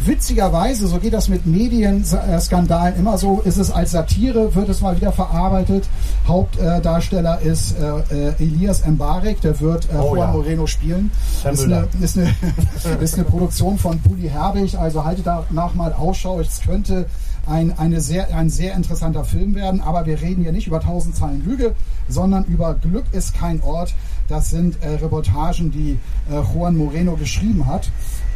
Witzigerweise, 0.04 0.86
so 0.86 0.98
geht 0.98 1.12
das 1.12 1.28
mit 1.28 1.44
Medienskandalen 1.44 2.96
immer 2.96 3.18
so, 3.18 3.42
ist 3.44 3.58
es 3.58 3.70
als 3.70 3.90
Satire, 3.90 4.54
wird 4.54 4.68
es 4.70 4.80
mal 4.80 4.96
wieder 4.96 5.12
verarbeitet. 5.12 5.88
Hauptdarsteller 6.26 7.40
ist 7.42 7.76
äh, 7.78 8.30
äh, 8.30 8.34
Elias 8.38 8.86
Mbarek, 8.86 9.42
der 9.42 9.60
wird 9.60 9.84
äh, 9.86 9.96
oh, 9.96 10.14
Juan 10.14 10.18
ja. 10.18 10.32
Moreno 10.32 10.66
spielen. 10.66 11.10
Ist 11.50 11.64
eine, 11.64 11.86
ist, 12.00 12.16
eine, 12.16 12.34
ist 13.00 13.14
eine 13.14 13.24
Produktion 13.24 13.76
von 13.76 13.98
Bully 14.00 14.28
Herbig, 14.28 14.78
also 14.78 15.04
haltet 15.04 15.26
danach 15.26 15.74
mal 15.74 15.92
Ausschau. 15.92 16.40
Es 16.40 16.62
könnte 16.62 17.06
ein, 17.46 17.78
eine 17.78 18.00
sehr, 18.00 18.34
ein 18.34 18.48
sehr 18.48 18.74
interessanter 18.74 19.24
Film 19.24 19.54
werden, 19.54 19.80
aber 19.80 20.06
wir 20.06 20.20
reden 20.20 20.42
hier 20.42 20.52
nicht 20.52 20.66
über 20.66 20.80
tausend 20.80 21.16
Zeilen 21.16 21.44
Lüge, 21.44 21.74
sondern 22.08 22.44
über 22.44 22.74
Glück 22.74 23.04
ist 23.12 23.34
kein 23.34 23.62
Ort. 23.62 23.94
Das 24.28 24.50
sind 24.50 24.82
äh, 24.82 24.90
Reportagen, 24.94 25.70
die 25.70 25.98
äh, 26.30 26.40
Juan 26.54 26.76
Moreno 26.76 27.16
geschrieben 27.16 27.66
hat. 27.66 27.90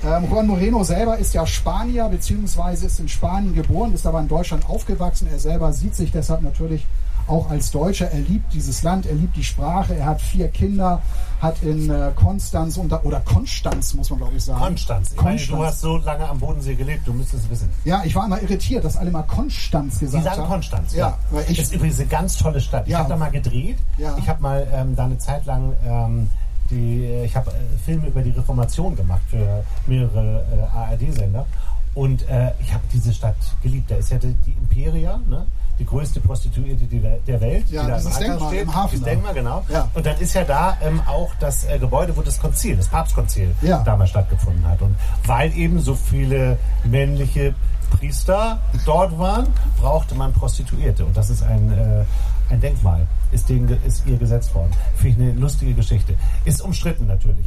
Ähm, 0.06 0.28
Juan 0.30 0.46
Moreno 0.46 0.84
selber 0.84 1.16
ist 1.16 1.32
ja 1.32 1.46
Spanier, 1.46 2.08
beziehungsweise 2.08 2.86
ist 2.86 3.00
in 3.00 3.08
Spanien 3.08 3.54
geboren, 3.54 3.94
ist 3.94 4.06
aber 4.06 4.20
in 4.20 4.28
Deutschland 4.28 4.68
aufgewachsen. 4.68 5.28
Er 5.32 5.38
selber 5.38 5.72
sieht 5.72 5.94
sich 5.94 6.12
deshalb 6.12 6.42
natürlich 6.42 6.86
auch 7.26 7.48
als 7.48 7.70
Deutscher. 7.70 8.10
Er 8.10 8.20
liebt 8.20 8.52
dieses 8.52 8.82
Land, 8.82 9.06
er 9.06 9.14
liebt 9.14 9.34
die 9.34 9.44
Sprache, 9.44 9.94
er 9.94 10.04
hat 10.04 10.20
vier 10.20 10.48
Kinder, 10.48 11.00
hat 11.40 11.62
in 11.62 11.88
äh, 11.88 12.10
Konstanz 12.14 12.76
unter, 12.76 13.02
oder 13.06 13.20
Konstanz, 13.20 13.94
muss 13.94 14.10
man 14.10 14.18
glaube 14.18 14.36
ich 14.36 14.44
sagen. 14.44 14.60
Konstanz. 14.60 15.12
Ich 15.12 15.16
Konstanz. 15.16 15.48
Meine, 15.48 15.58
du 15.58 15.66
hast 15.66 15.80
so 15.80 15.96
lange 15.96 16.28
am 16.28 16.38
Bodensee 16.38 16.74
gelebt, 16.74 17.06
du 17.06 17.14
müsstest 17.14 17.44
es 17.44 17.50
wissen. 17.50 17.70
Ja, 17.84 18.02
ich 18.04 18.14
war 18.14 18.26
immer 18.26 18.42
irritiert, 18.42 18.84
dass 18.84 18.98
alle 18.98 19.10
mal 19.10 19.22
Konstanz 19.22 20.00
gesagt 20.00 20.26
haben. 20.26 20.34
Sie 20.34 20.36
sagen 20.36 20.48
Konstanz, 20.48 20.94
ja. 20.94 21.16
ja. 21.32 21.40
Ist 21.40 21.72
übrigens 21.72 21.98
eine 21.98 22.08
ganz 22.08 22.36
tolle 22.36 22.60
Stadt. 22.60 22.86
Ich 22.86 22.92
ja. 22.92 22.98
habe 22.98 23.08
da 23.08 23.16
mal 23.16 23.30
gedreht. 23.30 23.78
Ja. 23.96 24.16
Ich 24.18 24.28
habe 24.28 24.42
mal 24.42 24.66
ähm, 24.70 24.94
da 24.96 25.06
eine 25.06 25.16
Zeit 25.16 25.46
lang 25.46 25.72
ähm, 25.86 26.28
die, 26.74 27.24
ich 27.24 27.36
habe 27.36 27.50
äh, 27.50 27.78
Filme 27.84 28.08
über 28.08 28.22
die 28.22 28.30
Reformation 28.30 28.96
gemacht 28.96 29.22
für 29.28 29.64
mehrere 29.86 30.44
äh, 30.52 30.76
ARD-Sender. 30.76 31.46
Und 31.94 32.28
äh, 32.28 32.50
ich 32.60 32.72
habe 32.74 32.82
diese 32.92 33.12
Stadt 33.12 33.36
geliebt. 33.62 33.90
Da 33.90 33.96
ist 33.96 34.10
ja 34.10 34.18
die, 34.18 34.34
die 34.46 34.52
Imperia, 34.52 35.20
ne? 35.28 35.46
die 35.78 35.84
größte 35.86 36.20
Prostituierte 36.20 36.84
der 37.26 37.40
Welt, 37.40 37.68
Ja, 37.68 37.82
die 37.82 37.88
da 37.90 37.98
im 37.98 38.06
Ankara 38.06 38.18
Denkmal 38.20 38.48
steht. 38.48 38.62
im 38.62 38.74
Hafen. 38.74 39.02
Denkmal, 39.04 39.34
genau. 39.34 39.64
Ja. 39.68 39.88
Und 39.94 40.06
dann 40.06 40.16
ist 40.18 40.34
ja 40.34 40.44
da 40.44 40.76
ähm, 40.82 41.00
auch 41.06 41.32
das 41.40 41.64
äh, 41.64 41.78
Gebäude, 41.78 42.16
wo 42.16 42.22
das 42.22 42.38
Konzil, 42.38 42.76
das 42.76 42.88
Papstkonzil 42.88 43.54
Ja. 43.62 43.82
damals 43.82 44.10
stattgefunden 44.10 44.64
hat. 44.68 44.80
Und 44.82 44.94
weil 45.26 45.52
eben 45.56 45.80
so 45.80 45.94
viele 45.94 46.58
männliche 46.84 47.54
Priester 47.90 48.58
dort 48.86 49.16
waren, 49.18 49.46
brauchte 49.80 50.14
man 50.14 50.32
Prostituierte. 50.32 51.04
Und 51.04 51.16
das 51.16 51.30
ist 51.30 51.42
ein, 51.42 51.72
äh, 51.72 52.04
ein 52.52 52.60
Denkmal, 52.60 53.06
ist, 53.32 53.48
denen, 53.48 53.68
ist 53.84 54.04
ihr 54.06 54.16
gesetzt 54.16 54.54
worden. 54.54 54.70
Finde 54.96 55.08
ich 55.24 55.30
eine 55.32 55.40
lustige 55.40 55.74
Geschichte. 55.74 56.14
Ist 56.44 56.60
umstritten 56.62 57.06
natürlich. 57.06 57.46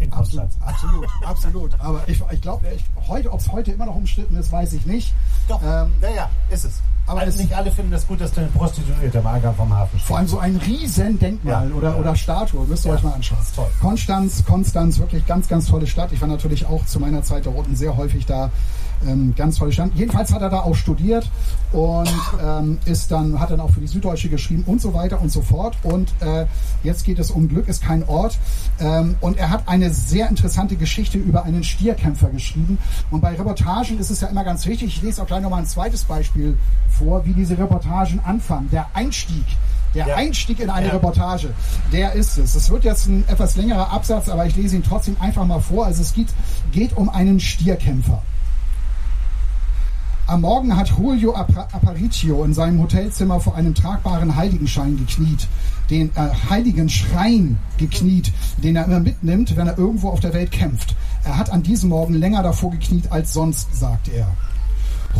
In 0.00 0.12
Absolut, 0.12 0.48
absolut, 0.64 1.06
absolut. 1.24 1.80
Aber 1.80 2.02
ich, 2.06 2.22
ich 2.32 2.40
glaube, 2.40 2.66
ich, 2.74 2.82
heute, 3.06 3.30
ob 3.32 3.40
es 3.40 3.52
heute 3.52 3.72
immer 3.72 3.84
noch 3.84 3.96
umstritten 3.96 4.34
ist, 4.36 4.50
weiß 4.50 4.72
ich 4.72 4.86
nicht. 4.86 5.14
Doch, 5.46 5.60
Ähm, 5.62 5.92
ja, 6.00 6.10
ja, 6.10 6.30
ist 6.48 6.64
es. 6.64 6.80
Aber 7.10 7.26
es- 7.26 7.36
nicht 7.38 7.52
alle 7.52 7.70
finden 7.70 7.90
das 7.90 8.06
gut, 8.06 8.20
dass 8.20 8.36
eine 8.38 8.46
Prostituierte 8.48 9.24
Eingang 9.26 9.54
vom 9.54 9.74
Hafen 9.76 9.98
steht. 9.98 10.06
Vor 10.08 10.18
allem 10.18 10.28
so 10.28 10.38
ein 10.38 10.56
riesen 10.56 11.18
Denkmal 11.18 11.68
Ja. 11.68 11.74
oder, 11.76 11.98
oder 11.98 12.16
Statue, 12.16 12.64
müsst 12.66 12.84
ihr 12.84 12.90
Ja, 12.90 12.96
euch 12.96 13.02
mal 13.02 13.12
anschauen. 13.12 13.38
toll. 13.54 13.66
Konstanz, 13.80 14.44
Konstanz, 14.44 14.98
wirklich 14.98 15.26
ganz, 15.26 15.48
ganz 15.48 15.66
tolle 15.66 15.86
Stadt. 15.86 16.12
Ich 16.12 16.20
war 16.20 16.28
natürlich 16.28 16.66
auch 16.66 16.84
zu 16.86 17.00
meiner 17.00 17.22
Zeit 17.22 17.46
da 17.46 17.50
unten 17.50 17.76
sehr 17.76 17.96
häufig 17.96 18.26
da. 18.26 18.50
Ähm, 19.06 19.32
ganz 19.34 19.56
tolle 19.56 19.72
Stadt. 19.72 19.92
Jedenfalls 19.94 20.30
hat 20.30 20.42
er 20.42 20.50
da 20.50 20.60
auch 20.60 20.74
studiert 20.74 21.30
und 21.72 22.10
ähm, 22.44 22.78
ist 22.84 23.10
dann, 23.10 23.40
hat 23.40 23.50
dann 23.50 23.58
auch 23.60 23.70
für 23.70 23.80
die 23.80 23.86
Süddeutsche 23.86 24.28
geschrieben 24.28 24.62
und 24.66 24.82
so 24.82 24.92
weiter 24.92 25.22
und 25.22 25.30
so 25.32 25.40
fort. 25.40 25.74
Und 25.84 26.12
äh, 26.20 26.44
jetzt 26.82 27.04
geht 27.06 27.18
es 27.18 27.30
um 27.30 27.48
Glück 27.48 27.66
ist 27.66 27.82
kein 27.82 28.06
Ort. 28.06 28.36
Ähm, 28.78 29.14
und 29.22 29.38
er 29.38 29.48
hat 29.48 29.62
eine 29.68 29.90
sehr 29.90 30.28
interessante 30.28 30.76
Geschichte 30.76 31.16
über 31.16 31.44
einen 31.44 31.64
Stierkämpfer 31.64 32.28
geschrieben. 32.28 32.76
Und 33.10 33.22
bei 33.22 33.30
Reportagen 33.34 33.98
ist 33.98 34.10
es 34.10 34.20
ja 34.20 34.28
immer 34.28 34.44
ganz 34.44 34.66
wichtig, 34.66 34.88
ich 34.96 35.02
lese 35.02 35.22
auch 35.22 35.26
gleich 35.26 35.40
nochmal 35.40 35.60
ein 35.60 35.66
zweites 35.66 36.04
Beispiel 36.04 36.58
vor, 36.90 36.99
wie 37.24 37.32
diese 37.32 37.56
Reportagen 37.58 38.20
anfangen. 38.24 38.68
Der 38.70 38.86
Einstieg. 38.94 39.44
Der 39.94 40.06
Ja. 40.06 40.14
Einstieg 40.16 40.60
in 40.60 40.70
eine 40.70 40.86
Ja. 40.86 40.92
Reportage, 40.92 41.48
der 41.92 42.12
ist 42.12 42.38
es. 42.38 42.54
Es 42.54 42.70
wird 42.70 42.84
jetzt 42.84 43.06
ein 43.08 43.24
etwas 43.28 43.56
längerer 43.56 43.90
Absatz, 43.92 44.28
aber 44.28 44.46
ich 44.46 44.54
lese 44.54 44.76
ihn 44.76 44.84
trotzdem 44.84 45.16
einfach 45.20 45.44
mal 45.44 45.60
vor. 45.60 45.86
Also 45.86 46.02
es 46.02 46.14
geht, 46.14 46.28
geht 46.70 46.96
um 46.96 47.08
einen 47.08 47.40
Stierkämpfer. 47.40 48.22
Am 50.28 50.42
Morgen 50.42 50.76
hat 50.76 50.92
Julio 50.96 51.34
Aparicio 51.34 52.44
in 52.44 52.54
seinem 52.54 52.80
Hotelzimmer 52.80 53.40
vor 53.40 53.56
einem 53.56 53.74
tragbaren 53.74 54.36
Heiligenschein 54.36 54.96
gekniet, 54.96 55.48
den 55.90 56.10
äh, 56.14 56.28
heiligen 56.48 56.88
Schrein 56.88 57.58
gekniet, 57.78 58.32
den 58.58 58.76
er 58.76 58.84
immer 58.84 59.00
mitnimmt, 59.00 59.56
wenn 59.56 59.66
er 59.66 59.76
irgendwo 59.76 60.10
auf 60.10 60.20
der 60.20 60.32
Welt 60.32 60.52
kämpft. 60.52 60.94
Er 61.24 61.36
hat 61.36 61.50
an 61.50 61.64
diesem 61.64 61.88
Morgen 61.88 62.14
länger 62.14 62.44
davor 62.44 62.70
gekniet 62.70 63.10
als 63.10 63.32
sonst, 63.32 63.74
sagt 63.76 64.08
er. 64.08 64.28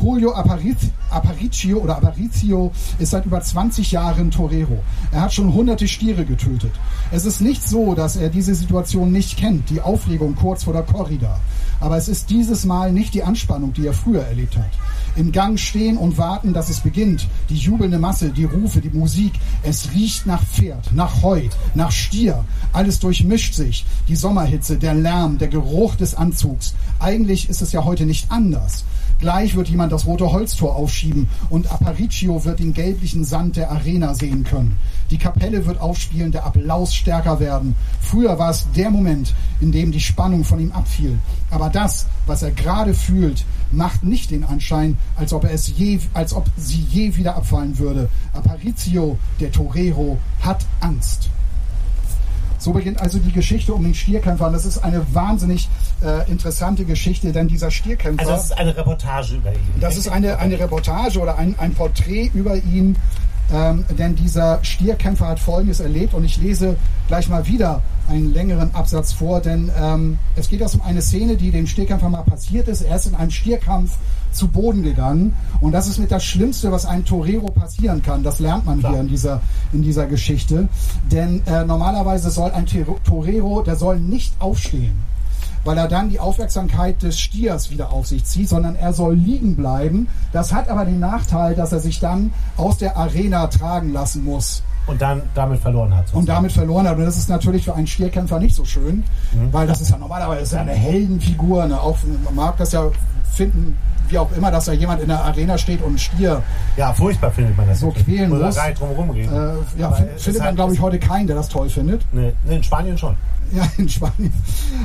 Julio 0.00 0.32
Aparic- 0.34 0.90
Aparicio 1.10 1.78
oder 1.78 1.96
Aparicio 1.96 2.72
ist 2.98 3.10
seit 3.10 3.26
über 3.26 3.40
20 3.40 3.90
Jahren 3.92 4.30
Torero. 4.30 4.78
Er 5.10 5.22
hat 5.22 5.32
schon 5.34 5.52
hunderte 5.52 5.88
Stiere 5.88 6.24
getötet. 6.24 6.72
Es 7.10 7.24
ist 7.24 7.40
nicht 7.40 7.68
so, 7.68 7.94
dass 7.94 8.16
er 8.16 8.28
diese 8.28 8.54
Situation 8.54 9.10
nicht 9.12 9.36
kennt, 9.36 9.68
die 9.70 9.80
Aufregung 9.80 10.36
kurz 10.36 10.64
vor 10.64 10.72
der 10.72 10.82
Corrida. 10.84 11.40
Aber 11.80 11.96
es 11.96 12.08
ist 12.08 12.30
dieses 12.30 12.64
Mal 12.64 12.92
nicht 12.92 13.14
die 13.14 13.22
Anspannung, 13.24 13.72
die 13.72 13.86
er 13.86 13.92
früher 13.92 14.22
erlebt 14.22 14.56
hat. 14.56 14.70
Im 15.16 15.32
Gang 15.32 15.58
stehen 15.58 15.96
und 15.96 16.18
warten, 16.18 16.52
dass 16.52 16.68
es 16.68 16.80
beginnt. 16.80 17.26
Die 17.48 17.56
jubelnde 17.56 17.98
Masse, 17.98 18.30
die 18.30 18.44
Rufe, 18.44 18.80
die 18.80 18.90
Musik. 18.96 19.32
Es 19.64 19.90
riecht 19.92 20.26
nach 20.26 20.44
Pferd, 20.44 20.92
nach 20.94 21.22
Heu, 21.22 21.42
nach 21.74 21.90
Stier. 21.90 22.44
Alles 22.72 23.00
durchmischt 23.00 23.54
sich. 23.54 23.84
Die 24.08 24.14
Sommerhitze, 24.16 24.76
der 24.76 24.94
Lärm, 24.94 25.38
der 25.38 25.48
Geruch 25.48 25.96
des 25.96 26.14
Anzugs. 26.14 26.74
Eigentlich 27.00 27.48
ist 27.48 27.60
es 27.62 27.72
ja 27.72 27.84
heute 27.84 28.06
nicht 28.06 28.30
anders. 28.30 28.84
Gleich 29.20 29.54
wird 29.54 29.68
jemand 29.68 29.92
das 29.92 30.06
rote 30.06 30.32
Holztor 30.32 30.74
aufschieben 30.74 31.28
und 31.50 31.70
Aparicio 31.70 32.42
wird 32.46 32.58
den 32.58 32.72
gelblichen 32.72 33.24
Sand 33.24 33.56
der 33.56 33.70
Arena 33.70 34.14
sehen 34.14 34.44
können. 34.44 34.78
Die 35.10 35.18
Kapelle 35.18 35.66
wird 35.66 35.78
aufspielen, 35.78 36.32
der 36.32 36.46
Applaus 36.46 36.94
stärker 36.94 37.38
werden. 37.38 37.74
Früher 38.00 38.38
war 38.38 38.50
es 38.50 38.66
der 38.74 38.90
Moment, 38.90 39.34
in 39.60 39.72
dem 39.72 39.92
die 39.92 40.00
Spannung 40.00 40.44
von 40.44 40.58
ihm 40.58 40.72
abfiel. 40.72 41.18
Aber 41.50 41.68
das, 41.68 42.06
was 42.26 42.42
er 42.42 42.52
gerade 42.52 42.94
fühlt, 42.94 43.44
macht 43.72 44.04
nicht 44.04 44.30
den 44.30 44.44
Anschein, 44.44 44.96
als 45.16 45.34
ob 45.34 45.44
er 45.44 45.52
es 45.52 45.68
je, 45.76 45.98
als 46.14 46.32
ob 46.32 46.46
sie 46.56 46.84
je 46.90 47.16
wieder 47.16 47.36
abfallen 47.36 47.78
würde. 47.78 48.08
Aparicio, 48.32 49.18
der 49.38 49.52
Torero, 49.52 50.18
hat 50.40 50.64
Angst. 50.80 51.28
So 52.60 52.72
beginnt 52.72 53.00
also 53.00 53.18
die 53.18 53.32
Geschichte 53.32 53.72
um 53.72 53.82
den 53.82 53.94
Stierkämpfer. 53.94 54.46
Und 54.46 54.52
das 54.52 54.66
ist 54.66 54.78
eine 54.78 55.04
wahnsinnig 55.14 55.68
äh, 56.04 56.30
interessante 56.30 56.84
Geschichte, 56.84 57.32
denn 57.32 57.48
dieser 57.48 57.70
Stierkämpfer. 57.70 58.20
Also 58.20 58.34
es 58.34 58.44
ist 58.44 58.58
eine 58.58 58.76
Reportage 58.76 59.36
über 59.36 59.50
ihn. 59.50 59.80
Das 59.80 59.96
ist 59.96 60.08
eine, 60.08 60.38
eine 60.38 60.58
Reportage 60.58 61.18
oder 61.18 61.38
ein, 61.38 61.54
ein 61.58 61.74
Porträt 61.74 62.30
über 62.34 62.56
ihn, 62.56 62.96
ähm, 63.52 63.84
denn 63.98 64.14
dieser 64.14 64.58
Stierkämpfer 64.62 65.28
hat 65.28 65.40
Folgendes 65.40 65.80
erlebt 65.80 66.14
und 66.14 66.24
ich 66.24 66.36
lese 66.36 66.76
gleich 67.08 67.28
mal 67.28 67.46
wieder 67.46 67.82
einen 68.08 68.32
längeren 68.32 68.74
Absatz 68.74 69.12
vor, 69.12 69.40
denn 69.40 69.70
ähm, 69.80 70.18
es 70.36 70.48
geht 70.48 70.60
jetzt 70.60 70.74
um 70.74 70.82
eine 70.82 71.02
Szene, 71.02 71.36
die 71.36 71.50
dem 71.50 71.66
Stierkämpfer 71.66 72.08
mal 72.08 72.22
passiert 72.22 72.68
ist. 72.68 72.82
Er 72.82 72.96
ist 72.96 73.06
in 73.06 73.14
einem 73.14 73.30
Stierkampf 73.30 73.96
zu 74.32 74.48
Boden 74.48 74.82
gegangen 74.82 75.34
und 75.60 75.72
das 75.72 75.88
ist 75.88 75.98
mit 75.98 76.10
das 76.10 76.24
Schlimmste, 76.24 76.72
was 76.72 76.86
einem 76.86 77.04
Torero 77.04 77.50
passieren 77.50 78.02
kann. 78.02 78.22
Das 78.22 78.38
lernt 78.38 78.66
man 78.66 78.80
Klar. 78.80 78.92
hier 78.92 79.00
in 79.00 79.08
dieser, 79.08 79.40
in 79.72 79.82
dieser 79.82 80.06
Geschichte, 80.06 80.68
denn 81.10 81.42
äh, 81.46 81.64
normalerweise 81.64 82.30
soll 82.30 82.50
ein 82.50 82.66
Torero, 82.66 83.62
der 83.62 83.76
soll 83.76 83.98
nicht 83.98 84.34
aufstehen 84.40 85.09
weil 85.64 85.76
er 85.78 85.88
dann 85.88 86.08
die 86.10 86.20
Aufmerksamkeit 86.20 87.02
des 87.02 87.18
Stiers 87.18 87.70
wieder 87.70 87.92
auf 87.92 88.06
sich 88.06 88.24
zieht, 88.24 88.48
sondern 88.48 88.76
er 88.76 88.92
soll 88.92 89.14
liegen 89.14 89.56
bleiben. 89.56 90.08
Das 90.32 90.52
hat 90.52 90.68
aber 90.68 90.84
den 90.84 91.00
Nachteil, 91.00 91.54
dass 91.54 91.72
er 91.72 91.80
sich 91.80 92.00
dann 92.00 92.32
aus 92.56 92.78
der 92.78 92.96
Arena 92.96 93.46
tragen 93.48 93.92
lassen 93.92 94.24
muss 94.24 94.62
Und 94.86 95.00
dann 95.02 95.22
damit 95.34 95.60
verloren 95.60 95.94
hat. 95.96 96.06
und 96.12 96.28
damit 96.28 96.52
verloren 96.52 96.88
hat. 96.88 96.96
Und 96.96 97.04
das 97.04 97.16
ist 97.18 97.28
natürlich 97.28 97.64
für 97.64 97.74
einen 97.74 97.86
Stierkämpfer 97.86 98.38
nicht 98.38 98.54
so 98.54 98.64
schön, 98.64 99.04
weil 99.52 99.66
das 99.66 99.80
ist 99.80 99.90
ja 99.90 99.98
normalerweise 99.98 100.42
ist 100.42 100.52
ja 100.52 100.60
eine 100.60 100.72
Heldenfigur. 100.72 101.66
Ne? 101.66 101.80
Auch, 101.80 101.98
man 102.24 102.34
mag 102.34 102.56
das 102.56 102.72
ja 102.72 102.84
finden, 103.32 103.76
wie 104.12 104.18
auch 104.18 104.30
immer, 104.36 104.50
dass 104.50 104.64
da 104.66 104.72
jemand 104.72 105.00
in 105.02 105.08
der 105.08 105.24
Arena 105.24 105.56
steht 105.58 105.80
und 105.82 105.88
einen 105.88 105.98
Stier 105.98 106.42
Ja, 106.76 106.92
furchtbar 106.92 107.30
findet 107.30 107.56
man 107.56 107.66
das. 107.68 107.80
So 107.80 107.90
quälen 107.90 108.30
Muss 108.30 108.40
muss. 108.40 108.56
er 108.56 108.72
drum 108.72 108.90
rumgehen. 108.90 109.28
äh, 109.32 109.52
ja, 109.80 109.86
Aber 109.88 109.96
findet 109.96 110.38
man, 110.38 110.46
halt- 110.46 110.56
glaube 110.56 110.74
ich, 110.74 110.80
heute 110.80 110.98
keinen, 110.98 111.26
der 111.26 111.36
das 111.36 111.48
toll 111.48 111.68
findet. 111.68 112.02
Nee, 112.12 112.32
nee, 112.46 112.56
in 112.56 112.62
Spanien 112.62 112.96
schon. 112.98 113.16
Ja, 113.52 113.66
in 113.78 113.88
Spanien. 113.88 114.32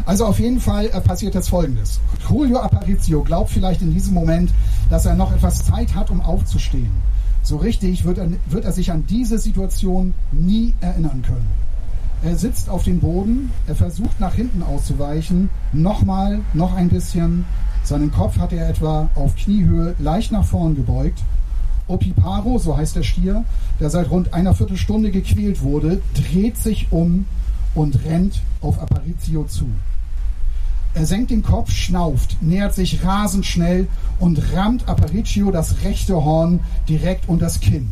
Also 0.07 0.25
auf 0.25 0.39
jeden 0.39 0.59
Fall 0.59 0.87
äh, 0.87 0.99
passiert 1.01 1.35
jetzt 1.35 1.49
Folgendes. 1.49 1.99
Julio 2.27 2.59
Aparicio 2.59 3.21
glaubt 3.23 3.51
vielleicht 3.51 3.81
in 3.83 3.93
diesem 3.93 4.13
Moment, 4.15 4.51
dass 4.89 5.05
er 5.05 5.13
noch 5.15 5.31
etwas 5.33 5.63
Zeit 5.63 5.93
hat, 5.93 6.09
um 6.09 6.19
aufzustehen. 6.21 6.89
So 7.43 7.57
richtig 7.57 8.05
wird 8.05 8.17
er, 8.17 8.27
wird 8.47 8.65
er 8.65 8.71
sich 8.71 8.91
an 8.91 9.05
diese 9.07 9.37
Situation 9.37 10.15
nie 10.31 10.73
erinnern 10.81 11.21
können. 11.21 11.45
Er 12.25 12.35
sitzt 12.35 12.69
auf 12.69 12.83
dem 12.83 13.01
Boden, 13.01 13.51
er 13.67 13.75
versucht 13.75 14.19
nach 14.19 14.33
hinten 14.33 14.63
auszuweichen, 14.63 15.51
nochmal, 15.73 16.39
noch 16.55 16.73
ein 16.73 16.89
bisschen. 16.89 17.45
Seinen 17.83 18.11
Kopf 18.11 18.39
hat 18.39 18.51
er 18.51 18.67
etwa 18.67 19.09
auf 19.13 19.35
Kniehöhe 19.35 19.93
leicht 19.99 20.31
nach 20.31 20.43
vorn 20.43 20.73
gebeugt. 20.73 21.19
Opiparo, 21.87 22.57
so 22.57 22.75
heißt 22.75 22.95
der 22.95 23.03
Stier, 23.03 23.43
der 23.79 23.91
seit 23.91 24.09
rund 24.09 24.33
einer 24.33 24.55
Viertelstunde 24.55 25.11
gequält 25.11 25.61
wurde, 25.61 26.01
dreht 26.15 26.57
sich 26.57 26.87
um 26.89 27.27
und 27.75 28.03
rennt 28.05 28.41
auf 28.59 28.81
Aparicio 28.81 29.43
zu. 29.43 29.67
Er 30.95 31.05
senkt 31.05 31.29
den 31.29 31.43
Kopf, 31.43 31.69
schnauft, 31.69 32.37
nähert 32.41 32.73
sich 32.73 33.05
rasend 33.05 33.45
schnell 33.45 33.87
und 34.17 34.41
rammt 34.55 34.89
Aparicio 34.89 35.51
das 35.51 35.83
rechte 35.83 36.15
Horn 36.15 36.61
direkt 36.89 37.29
unter 37.29 37.45
das 37.45 37.59
Kinn. 37.59 37.89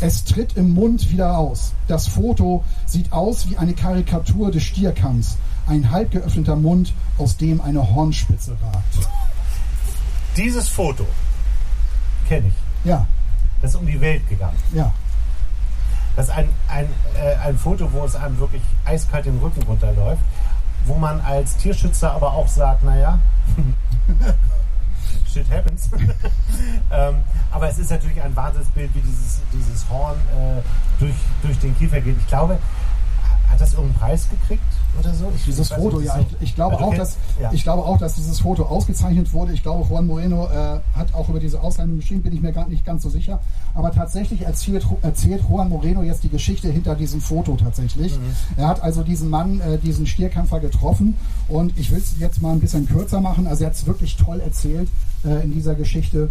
Es 0.00 0.24
tritt 0.24 0.56
im 0.56 0.72
Mund 0.74 1.10
wieder 1.10 1.36
aus. 1.36 1.72
Das 1.86 2.06
Foto 2.08 2.64
sieht 2.86 3.12
aus 3.12 3.48
wie 3.50 3.56
eine 3.58 3.74
Karikatur 3.74 4.50
des 4.50 4.62
Stierkampfs. 4.62 5.36
Ein 5.66 5.90
halb 5.90 6.10
geöffneter 6.10 6.56
Mund, 6.56 6.92
aus 7.18 7.36
dem 7.36 7.60
eine 7.60 7.94
Hornspitze 7.94 8.52
ragt. 8.62 9.08
Dieses 10.36 10.68
Foto 10.68 11.06
kenne 12.28 12.48
ich. 12.48 12.88
Ja, 12.88 13.06
Das 13.60 13.72
ist 13.72 13.76
um 13.76 13.86
die 13.86 14.00
Welt 14.00 14.26
gegangen. 14.28 14.56
ja, 14.72 14.90
Das 16.16 16.26
ist 16.28 16.32
ein, 16.32 16.48
ein, 16.68 16.86
äh, 17.22 17.34
ein 17.46 17.58
Foto, 17.58 17.92
wo 17.92 18.04
es 18.04 18.16
einem 18.16 18.38
wirklich 18.38 18.62
eiskalt 18.86 19.26
den 19.26 19.38
Rücken 19.38 19.62
runterläuft, 19.64 20.22
wo 20.86 20.94
man 20.94 21.20
als 21.20 21.56
Tierschützer 21.58 22.12
aber 22.12 22.32
auch 22.32 22.48
sagt, 22.48 22.84
naja, 22.84 23.18
shit 25.32 25.50
happens. 25.50 25.88
ähm, 26.90 27.16
aber 27.50 27.68
es 27.68 27.78
ist 27.78 27.90
natürlich 27.90 28.20
ein 28.20 28.34
Wahnsinnsbild, 28.34 28.94
wie 28.94 29.00
dieses, 29.00 29.40
dieses 29.52 29.88
Horn 29.88 30.16
äh, 30.36 30.62
durch, 30.98 31.14
durch 31.42 31.58
den 31.58 31.76
Kiefer 31.76 32.00
geht. 32.00 32.16
Ich 32.18 32.26
glaube, 32.26 32.58
Hat 33.50 33.60
das 33.60 33.74
irgendeinen 33.74 33.98
Preis 33.98 34.28
gekriegt 34.30 34.62
oder 34.98 35.12
so? 35.12 35.30
Ich 35.34 35.44
dieses 35.44 35.70
Foto, 35.70 35.98
nicht, 35.98 36.06
ja. 36.06 36.14
So. 36.14 36.20
Ich, 36.20 36.50
ich, 36.50 36.54
glaube 36.54 36.78
auch, 36.78 36.94
dass, 36.94 37.16
ja. 37.40 37.50
ich 37.52 37.62
glaube 37.62 37.82
auch, 37.82 37.98
dass 37.98 38.14
dieses 38.14 38.40
Foto 38.40 38.64
ausgezeichnet 38.64 39.32
wurde. 39.32 39.52
Ich 39.52 39.62
glaube, 39.62 39.84
Juan 39.88 40.06
Moreno 40.06 40.46
äh, 40.46 40.80
hat 40.96 41.14
auch 41.14 41.28
über 41.28 41.40
diese 41.40 41.60
Auszeichnung 41.60 41.96
geschrieben, 41.96 42.22
bin 42.22 42.32
ich 42.32 42.40
mir 42.40 42.52
gar 42.52 42.68
nicht 42.68 42.84
ganz 42.84 43.02
so 43.02 43.10
sicher. 43.10 43.40
Aber 43.74 43.90
tatsächlich 43.90 44.42
erzählt, 44.42 44.86
erzählt 45.02 45.42
Juan 45.48 45.68
Moreno 45.68 46.02
jetzt 46.02 46.22
die 46.22 46.28
Geschichte 46.28 46.68
hinter 46.70 46.94
diesem 46.94 47.20
Foto 47.20 47.56
tatsächlich. 47.56 48.16
Mhm. 48.16 48.34
Er 48.56 48.68
hat 48.68 48.82
also 48.82 49.02
diesen 49.02 49.28
Mann, 49.28 49.60
äh, 49.60 49.78
diesen 49.78 50.06
Stierkämpfer 50.06 50.60
getroffen 50.60 51.16
und 51.48 51.76
ich 51.76 51.90
will 51.90 51.98
es 51.98 52.18
jetzt 52.18 52.40
mal 52.40 52.52
ein 52.52 52.60
bisschen 52.60 52.86
kürzer 52.86 53.20
machen. 53.20 53.48
Also 53.48 53.64
er 53.64 53.70
hat 53.70 53.76
es 53.76 53.86
wirklich 53.86 54.16
toll 54.16 54.40
erzählt 54.40 54.88
äh, 54.88 55.09
in 55.24 55.52
dieser 55.52 55.74
Geschichte. 55.74 56.28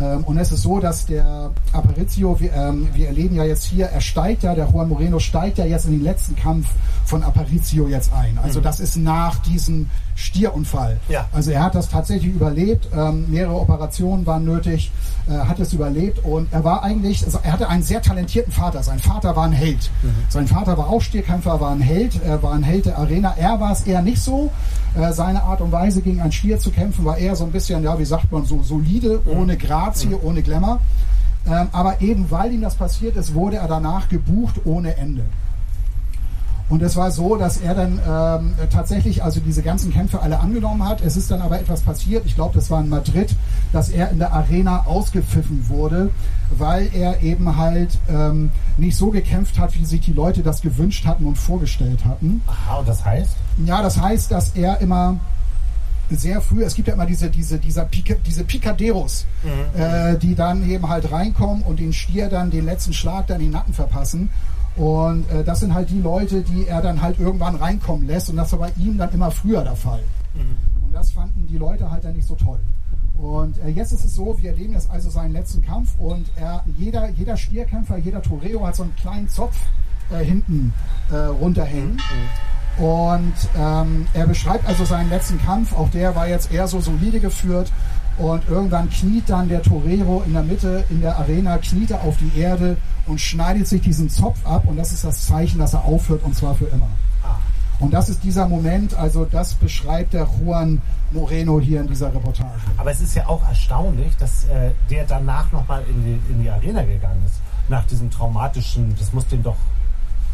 Ähm, 0.00 0.24
und 0.24 0.38
es 0.38 0.52
ist 0.52 0.62
so, 0.62 0.78
dass 0.80 1.06
der 1.06 1.50
Aparicio, 1.72 2.38
wir, 2.40 2.52
ähm, 2.52 2.88
wir, 2.94 3.08
erleben 3.08 3.36
ja 3.36 3.44
jetzt 3.44 3.64
hier, 3.64 3.86
er 3.86 4.00
steigt 4.00 4.42
ja, 4.42 4.54
der 4.54 4.68
Juan 4.68 4.88
Moreno 4.88 5.18
steigt 5.18 5.58
ja 5.58 5.64
jetzt 5.64 5.86
in 5.86 5.92
den 5.92 6.04
letzten 6.04 6.36
Kampf 6.36 6.68
von 7.04 7.22
Aparicio 7.22 7.88
jetzt 7.88 8.12
ein. 8.12 8.38
Also 8.42 8.60
mhm. 8.60 8.64
das 8.64 8.80
ist 8.80 8.96
nach 8.96 9.38
diesem 9.38 9.88
Stierunfall. 10.14 10.98
Ja. 11.08 11.28
Also 11.32 11.52
er 11.52 11.62
hat 11.62 11.74
das 11.74 11.88
tatsächlich 11.88 12.34
überlebt. 12.34 12.88
Ähm, 12.94 13.26
mehrere 13.28 13.54
Operationen 13.54 14.26
waren 14.26 14.44
nötig, 14.44 14.90
äh, 15.28 15.32
hat 15.32 15.60
es 15.60 15.72
überlebt 15.72 16.24
und 16.24 16.52
er 16.52 16.64
war 16.64 16.82
eigentlich, 16.82 17.24
also 17.24 17.38
er 17.42 17.52
hatte 17.52 17.68
einen 17.68 17.82
sehr 17.82 18.02
talentierten 18.02 18.52
Vater. 18.52 18.82
Sein 18.82 18.98
Vater 18.98 19.36
war 19.36 19.44
ein 19.44 19.52
Held. 19.52 19.90
Mhm. 20.02 20.10
Sein 20.28 20.48
Vater 20.48 20.76
war 20.76 20.88
auch 20.88 21.00
Stierkämpfer, 21.00 21.60
war 21.60 21.70
ein 21.70 21.80
Held, 21.80 22.20
er 22.22 22.42
war 22.42 22.52
ein 22.52 22.64
Held 22.64 22.86
der 22.86 22.98
Arena. 22.98 23.34
Er 23.38 23.60
war 23.60 23.72
es 23.72 23.82
eher 23.82 24.02
nicht 24.02 24.20
so. 24.20 24.50
Äh, 24.96 25.12
seine 25.12 25.42
Art 25.42 25.60
und 25.60 25.70
Weise 25.70 26.02
gegen 26.02 26.20
ein 26.20 26.32
Stier 26.32 26.58
zu 26.58 26.70
kämpfen 26.70 27.04
war 27.04 27.18
eher 27.18 27.36
so 27.36 27.44
ein 27.44 27.52
bisschen, 27.52 27.84
ja, 27.84 27.98
wie 27.98 28.04
sagt 28.04 28.32
man, 28.32 28.44
so 28.44 28.62
solide, 28.62 29.20
mhm. 29.24 29.38
ohne 29.38 29.56
Grazie, 29.88 30.08
mhm. 30.08 30.18
ohne 30.22 30.42
Glamour. 30.42 30.80
Ähm, 31.46 31.68
aber 31.72 32.00
eben 32.00 32.30
weil 32.30 32.52
ihm 32.52 32.60
das 32.60 32.74
passiert 32.74 33.16
ist, 33.16 33.34
wurde 33.34 33.56
er 33.56 33.68
danach 33.68 34.08
gebucht 34.08 34.60
ohne 34.64 34.96
Ende. 34.96 35.24
Und 36.68 36.82
es 36.82 36.96
war 36.96 37.10
so, 37.10 37.36
dass 37.36 37.58
er 37.58 37.74
dann 37.74 37.98
ähm, 38.06 38.54
tatsächlich 38.70 39.24
also 39.24 39.40
diese 39.40 39.62
ganzen 39.62 39.90
Kämpfe 39.90 40.20
alle 40.20 40.40
angenommen 40.40 40.86
hat. 40.86 41.00
Es 41.00 41.16
ist 41.16 41.30
dann 41.30 41.40
aber 41.40 41.58
etwas 41.58 41.80
passiert, 41.80 42.26
ich 42.26 42.34
glaube, 42.34 42.54
das 42.54 42.70
war 42.70 42.80
in 42.80 42.90
Madrid, 42.90 43.34
dass 43.72 43.88
er 43.88 44.10
in 44.10 44.18
der 44.18 44.34
Arena 44.34 44.84
ausgepfiffen 44.84 45.68
wurde, 45.68 46.10
weil 46.50 46.90
er 46.92 47.22
eben 47.22 47.56
halt 47.56 47.98
ähm, 48.10 48.50
nicht 48.76 48.96
so 48.96 49.10
gekämpft 49.10 49.58
hat, 49.58 49.78
wie 49.78 49.84
sich 49.86 50.02
die 50.02 50.12
Leute 50.12 50.42
das 50.42 50.60
gewünscht 50.60 51.06
hatten 51.06 51.24
und 51.24 51.36
vorgestellt 51.36 52.04
hatten. 52.04 52.42
Aha, 52.46 52.80
und 52.80 52.88
das 52.88 53.02
heißt? 53.02 53.36
Ja, 53.64 53.82
das 53.82 53.98
heißt, 53.98 54.30
dass 54.30 54.50
er 54.50 54.82
immer 54.82 55.16
sehr 56.10 56.40
früh, 56.40 56.62
es 56.62 56.74
gibt 56.74 56.88
ja 56.88 56.94
immer 56.94 57.06
diese, 57.06 57.28
diese, 57.28 57.58
dieser 57.58 57.84
Pica, 57.84 58.14
diese 58.26 58.44
Picaderos, 58.44 59.26
mhm. 59.42 59.80
äh, 59.80 60.16
die 60.16 60.34
dann 60.34 60.68
eben 60.68 60.88
halt 60.88 61.10
reinkommen 61.10 61.62
und 61.62 61.78
den 61.78 61.92
Stier 61.92 62.28
dann 62.28 62.50
den 62.50 62.64
letzten 62.64 62.92
Schlag 62.92 63.26
dann 63.26 63.40
in 63.40 63.46
den 63.46 63.52
Nacken 63.52 63.74
verpassen. 63.74 64.30
Und 64.76 65.28
äh, 65.30 65.44
das 65.44 65.60
sind 65.60 65.74
halt 65.74 65.90
die 65.90 66.00
Leute, 66.00 66.42
die 66.42 66.66
er 66.66 66.80
dann 66.80 67.02
halt 67.02 67.18
irgendwann 67.18 67.56
reinkommen 67.56 68.06
lässt. 68.06 68.30
Und 68.30 68.36
das 68.36 68.52
war 68.52 68.60
bei 68.60 68.72
ihm 68.76 68.96
dann 68.96 69.12
immer 69.12 69.30
früher 69.30 69.64
der 69.64 69.76
Fall. 69.76 70.02
Mhm. 70.34 70.56
Und 70.86 70.94
das 70.94 71.10
fanden 71.10 71.46
die 71.48 71.58
Leute 71.58 71.90
halt 71.90 72.04
dann 72.04 72.14
nicht 72.14 72.26
so 72.26 72.34
toll. 72.34 72.60
Und 73.18 73.58
äh, 73.64 73.68
jetzt 73.70 73.92
ist 73.92 74.04
es 74.04 74.14
so, 74.14 74.38
wir 74.40 74.50
erleben 74.50 74.74
jetzt 74.74 74.90
also 74.90 75.10
seinen 75.10 75.32
letzten 75.32 75.60
Kampf 75.60 75.98
und 75.98 76.30
er, 76.36 76.64
jeder, 76.78 77.08
jeder 77.10 77.36
Stierkämpfer, 77.36 77.98
jeder 77.98 78.22
Toreo 78.22 78.64
hat 78.64 78.76
so 78.76 78.84
einen 78.84 78.94
kleinen 78.94 79.28
Zopf 79.28 79.56
äh, 80.10 80.24
hinten 80.24 80.72
äh, 81.10 81.16
runterhängen. 81.16 81.94
Mhm. 81.94 82.57
Und 82.78 83.34
ähm, 83.58 84.06
er 84.14 84.26
beschreibt 84.26 84.66
also 84.66 84.84
seinen 84.84 85.10
letzten 85.10 85.40
Kampf, 85.42 85.72
auch 85.72 85.90
der 85.90 86.14
war 86.14 86.28
jetzt 86.28 86.52
eher 86.52 86.68
so 86.68 86.80
solide 86.80 87.18
geführt. 87.18 87.72
Und 88.18 88.48
irgendwann 88.48 88.90
kniet 88.90 89.28
dann 89.28 89.48
der 89.48 89.62
Torero 89.62 90.22
in 90.26 90.32
der 90.32 90.42
Mitte 90.42 90.84
in 90.90 91.00
der 91.00 91.16
Arena, 91.18 91.58
kniet 91.58 91.92
er 91.92 92.02
auf 92.02 92.16
die 92.18 92.40
Erde 92.40 92.76
und 93.06 93.20
schneidet 93.20 93.68
sich 93.68 93.80
diesen 93.80 94.10
Zopf 94.10 94.44
ab 94.44 94.64
und 94.66 94.76
das 94.76 94.92
ist 94.92 95.04
das 95.04 95.26
Zeichen, 95.26 95.58
dass 95.58 95.74
er 95.74 95.84
aufhört 95.84 96.24
und 96.24 96.34
zwar 96.34 96.56
für 96.56 96.66
immer. 96.66 96.88
Ah. 97.22 97.36
Und 97.78 97.94
das 97.94 98.08
ist 98.08 98.24
dieser 98.24 98.48
Moment, 98.48 98.94
also 98.94 99.24
das 99.24 99.54
beschreibt 99.54 100.14
der 100.14 100.28
Juan 100.40 100.82
Moreno 101.12 101.60
hier 101.60 101.80
in 101.80 101.86
dieser 101.86 102.12
Reportage. 102.12 102.50
Aber 102.76 102.90
es 102.90 103.00
ist 103.00 103.14
ja 103.14 103.26
auch 103.28 103.46
erstaunlich, 103.48 104.16
dass 104.18 104.44
äh, 104.46 104.72
der 104.90 105.04
danach 105.04 105.52
nochmal 105.52 105.84
in 105.88 106.04
die, 106.04 106.32
in 106.32 106.42
die 106.42 106.50
Arena 106.50 106.82
gegangen 106.82 107.22
ist. 107.24 107.36
Nach 107.68 107.84
diesem 107.84 108.10
traumatischen, 108.10 108.96
das 108.98 109.12
muss 109.12 109.28
den 109.28 109.44
doch 109.44 109.56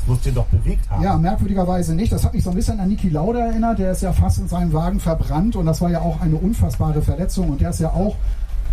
muss 0.07 0.21
den 0.21 0.35
doch 0.35 0.47
bewegt 0.47 0.89
haben. 0.91 1.03
Ja, 1.03 1.17
merkwürdigerweise 1.17 1.95
nicht. 1.95 2.13
Das 2.13 2.25
hat 2.25 2.35
mich 2.35 2.45
so 2.45 2.51
ein 2.51 2.57
bisschen 2.57 2.81
an 2.81 2.89
Niki 2.89 3.09
Lauda 3.09 3.41
erinnert. 3.41 3.79
Der 3.79 3.93
ist 3.93 4.03
ja 4.03 4.13
fast 4.13 4.39
in 4.39 4.49
seinem 4.49 4.73
Wagen 4.73 5.01
verbrannt 5.01 5.57
und 5.57 5.67
das 5.67 5.81
war 5.81 5.91
ja 5.91 6.01
auch 6.01 6.21
eine 6.21 6.37
unfassbare 6.37 7.03
Verletzung 7.03 7.51
und 7.51 7.61
der 7.61 7.71
ist 7.71 7.81
ja 7.81 7.91
auch 7.91 8.17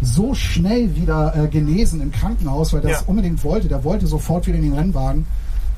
so 0.02 0.34
schnell 0.34 0.96
wieder 0.96 1.36
äh, 1.36 1.48
genesen 1.48 2.02
im 2.02 2.12
Krankenhaus, 2.12 2.74
weil 2.74 2.82
er 2.82 2.90
das 2.90 3.02
ja. 3.02 3.08
unbedingt 3.08 3.44
wollte. 3.44 3.68
Der 3.68 3.84
wollte 3.84 4.08
sofort 4.08 4.48
wieder 4.48 4.58
in 4.58 4.64
den 4.64 4.74
Rennwagen 4.74 5.26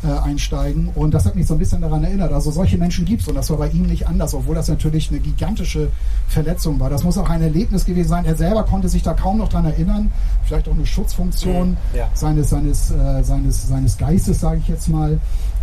äh, 0.03 0.07
einsteigen. 0.07 0.89
Und 0.95 1.13
das 1.13 1.25
hat 1.25 1.35
mich 1.35 1.47
so 1.47 1.53
ein 1.53 1.59
bisschen 1.59 1.81
daran 1.81 2.03
erinnert. 2.03 2.31
Also 2.31 2.51
solche 2.51 2.77
Menschen 2.77 3.05
gibt 3.05 3.21
es 3.21 3.27
und 3.27 3.35
das 3.35 3.49
war 3.49 3.57
bei 3.57 3.69
ihm 3.69 3.83
nicht 3.83 4.07
anders, 4.07 4.33
obwohl 4.33 4.55
das 4.55 4.67
natürlich 4.67 5.09
eine 5.09 5.19
gigantische 5.19 5.89
Verletzung 6.27 6.79
war. 6.79 6.89
Das 6.89 7.03
muss 7.03 7.17
auch 7.17 7.29
ein 7.29 7.41
Erlebnis 7.41 7.85
gewesen 7.85 8.09
sein. 8.09 8.25
Er 8.25 8.35
selber 8.35 8.63
konnte 8.63 8.89
sich 8.89 9.03
da 9.03 9.13
kaum 9.13 9.37
noch 9.37 9.49
daran 9.49 9.65
erinnern. 9.65 10.11
Vielleicht 10.43 10.67
auch 10.67 10.73
eine 10.73 10.85
Schutzfunktion 10.85 11.71
mhm. 11.71 11.77
ja. 11.93 12.09
seines, 12.13 12.49
seines, 12.49 12.91
äh, 12.91 13.23
seines, 13.23 13.67
seines 13.67 13.97
Geistes, 13.97 14.39
sage 14.39 14.59
ich 14.59 14.67
jetzt 14.67 14.89
mal, 14.89 15.19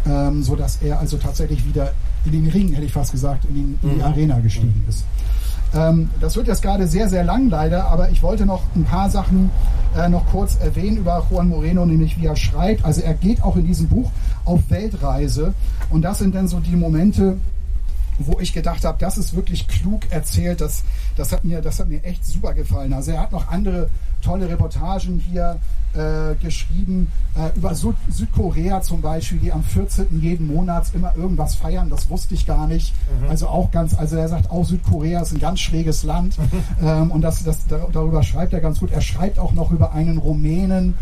ähm, 0.07 0.43
so 0.43 0.57
dass 0.57 0.79
er 0.83 0.99
also 0.99 1.17
tatsächlich 1.17 1.67
wieder 1.67 1.93
in 2.25 2.33
den 2.33 2.47
Ring, 2.49 2.73
hätte 2.73 2.87
ich 2.87 2.93
fast 2.93 3.13
gesagt, 3.13 3.45
in, 3.47 3.55
den, 3.55 3.79
in 3.83 3.91
die 3.91 3.97
mhm. 3.97 4.03
Arena 4.03 4.39
gestiegen 4.41 4.85
ist. 4.89 5.05
Ähm, 5.73 6.11
das 6.21 6.37
wird 6.37 6.49
jetzt 6.49 6.63
gerade 6.63 6.87
sehr, 6.87 7.09
sehr 7.09 7.25
lang 7.25 7.49
leider, 7.49 7.87
aber 7.87 8.11
ich 8.11 8.23
wollte 8.23 8.45
noch 8.45 8.63
ein 8.75 8.85
paar 8.85 9.09
Sachen 9.09 9.51
äh, 9.97 10.09
noch 10.09 10.27
kurz 10.31 10.57
erwähnen 10.61 10.97
über 10.99 11.25
Juan 11.31 11.49
Moreno, 11.49 11.87
nämlich 11.87 12.21
wie 12.21 12.27
er 12.27 12.37
schreibt. 12.37 12.85
Also 12.85 13.03
er 13.03 13.15
geht 13.15 13.43
auch 13.43 13.57
in 13.57 13.67
diesem 13.67 13.89
Buch 13.89 14.11
auf 14.45 14.61
Weltreise 14.69 15.55
und 15.91 16.03
das 16.03 16.19
sind 16.19 16.35
dann 16.35 16.49
so 16.49 16.61
die 16.61 16.77
Momente, 16.77 17.37
wo 18.19 18.39
ich 18.39 18.53
gedacht 18.53 18.85
habe, 18.85 18.99
das 18.99 19.19
ist 19.19 19.35
wirklich 19.35 19.67
klug 19.67 20.03
erzählt, 20.11 20.61
das, 20.61 20.85
das, 21.17 21.33
hat 21.33 21.45
mir, 21.45 21.63
das 21.63 21.81
hat 21.81 21.89
mir 21.89 22.05
echt 22.05 22.25
super 22.25 22.53
gefallen. 22.55 22.93
Also 22.93 23.13
er 23.13 23.21
hat 23.21 23.33
noch 23.33 23.49
andere 23.49 23.89
tolle 24.23 24.49
Reportagen 24.49 25.19
hier 25.19 25.59
äh, 25.95 26.35
geschrieben 26.37 27.11
äh, 27.35 27.57
über 27.57 27.75
Süd 27.75 27.97
Südkorea 28.09 28.83
zum 28.83 29.01
Beispiel, 29.01 29.39
die 29.39 29.53
am 29.53 29.65
14. 29.65 30.21
jeden 30.21 30.47
Monats 30.47 30.91
immer 30.95 31.17
irgendwas 31.17 31.55
feiern. 31.55 31.89
Das 31.91 32.11
wusste 32.11 32.35
ich 32.35 32.47
gar 32.47 32.67
nicht. 32.67 32.95
Mhm. 33.23 33.31
Also 33.31 33.49
auch 33.49 33.71
ganz, 33.71 33.99
also 33.99 34.17
er 34.17 34.29
sagt 34.29 34.51
auch 34.51 34.65
Südkorea 34.65 35.23
ist 35.23 35.33
ein 35.33 35.41
ganz 35.41 35.61
schräges 35.61 36.05
Land 36.05 36.37
ähm, 36.83 37.11
und 37.11 37.23
das, 37.23 37.43
das, 37.43 37.67
darüber 37.67 38.23
schreibt 38.23 38.53
er 38.53 38.61
ganz 38.61 38.81
gut. 38.81 38.93
Er 38.93 39.01
schreibt 39.01 39.39
auch 39.39 39.53
noch 39.53 39.73
über 39.73 39.93
einen 39.93 40.19
Rumänen, 40.19 40.95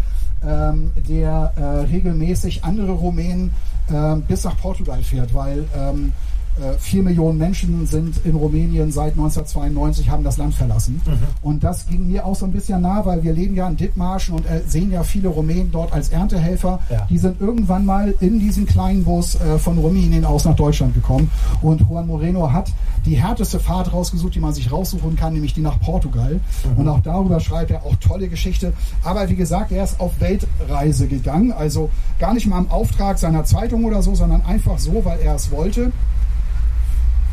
ähm, 0.46 0.90
der 1.08 1.52
äh, 1.56 1.62
regelmäßig 1.90 2.64
andere 2.64 2.92
Rumänen 2.92 3.52
äh, 3.90 4.16
bis 4.16 4.44
nach 4.44 4.56
Portugal 4.58 5.02
fährt, 5.02 5.34
weil 5.34 5.64
ähm, 5.76 6.12
äh, 6.12 6.37
vier 6.78 7.02
Millionen 7.02 7.38
Menschen 7.38 7.86
sind 7.86 8.24
in 8.24 8.34
Rumänien 8.34 8.90
seit 8.90 9.12
1992, 9.12 10.10
haben 10.10 10.24
das 10.24 10.36
Land 10.36 10.54
verlassen. 10.54 11.00
Mhm. 11.06 11.18
Und 11.42 11.64
das 11.64 11.86
ging 11.86 12.08
mir 12.08 12.24
auch 12.24 12.34
so 12.34 12.46
ein 12.46 12.52
bisschen 12.52 12.82
nah, 12.82 13.04
weil 13.04 13.22
wir 13.22 13.32
leben 13.32 13.54
ja 13.54 13.68
in 13.68 13.76
Dithmarschen 13.76 14.34
und 14.34 14.46
äh, 14.46 14.62
sehen 14.66 14.90
ja 14.92 15.02
viele 15.02 15.28
Rumänen 15.28 15.70
dort 15.70 15.92
als 15.92 16.10
Erntehelfer. 16.10 16.80
Ja. 16.90 17.06
Die 17.08 17.18
sind 17.18 17.40
irgendwann 17.40 17.84
mal 17.84 18.14
in 18.20 18.38
diesen 18.40 18.66
kleinen 18.66 19.04
Bus 19.04 19.34
äh, 19.36 19.58
von 19.58 19.78
Rumänien 19.78 20.24
aus 20.24 20.44
nach 20.44 20.56
Deutschland 20.56 20.94
gekommen. 20.94 21.30
Und 21.62 21.82
Juan 21.88 22.06
Moreno 22.06 22.52
hat 22.52 22.72
die 23.06 23.16
härteste 23.16 23.60
Fahrt 23.60 23.92
rausgesucht, 23.92 24.34
die 24.34 24.40
man 24.40 24.52
sich 24.52 24.70
raussuchen 24.70 25.16
kann, 25.16 25.32
nämlich 25.32 25.54
die 25.54 25.60
nach 25.60 25.80
Portugal. 25.80 26.40
Mhm. 26.64 26.80
Und 26.80 26.88
auch 26.88 27.00
darüber 27.00 27.40
schreibt 27.40 27.70
er 27.70 27.84
auch 27.84 27.96
tolle 27.96 28.28
Geschichte. 28.28 28.72
Aber 29.04 29.28
wie 29.28 29.36
gesagt, 29.36 29.72
er 29.72 29.84
ist 29.84 30.00
auf 30.00 30.20
Weltreise 30.20 31.06
gegangen. 31.08 31.52
Also 31.52 31.90
gar 32.18 32.34
nicht 32.34 32.46
mal 32.46 32.58
im 32.58 32.70
Auftrag 32.70 33.18
seiner 33.18 33.44
Zeitung 33.44 33.84
oder 33.84 34.02
so, 34.02 34.14
sondern 34.14 34.44
einfach 34.44 34.78
so, 34.78 35.04
weil 35.04 35.20
er 35.20 35.34
es 35.34 35.50
wollte. 35.50 35.92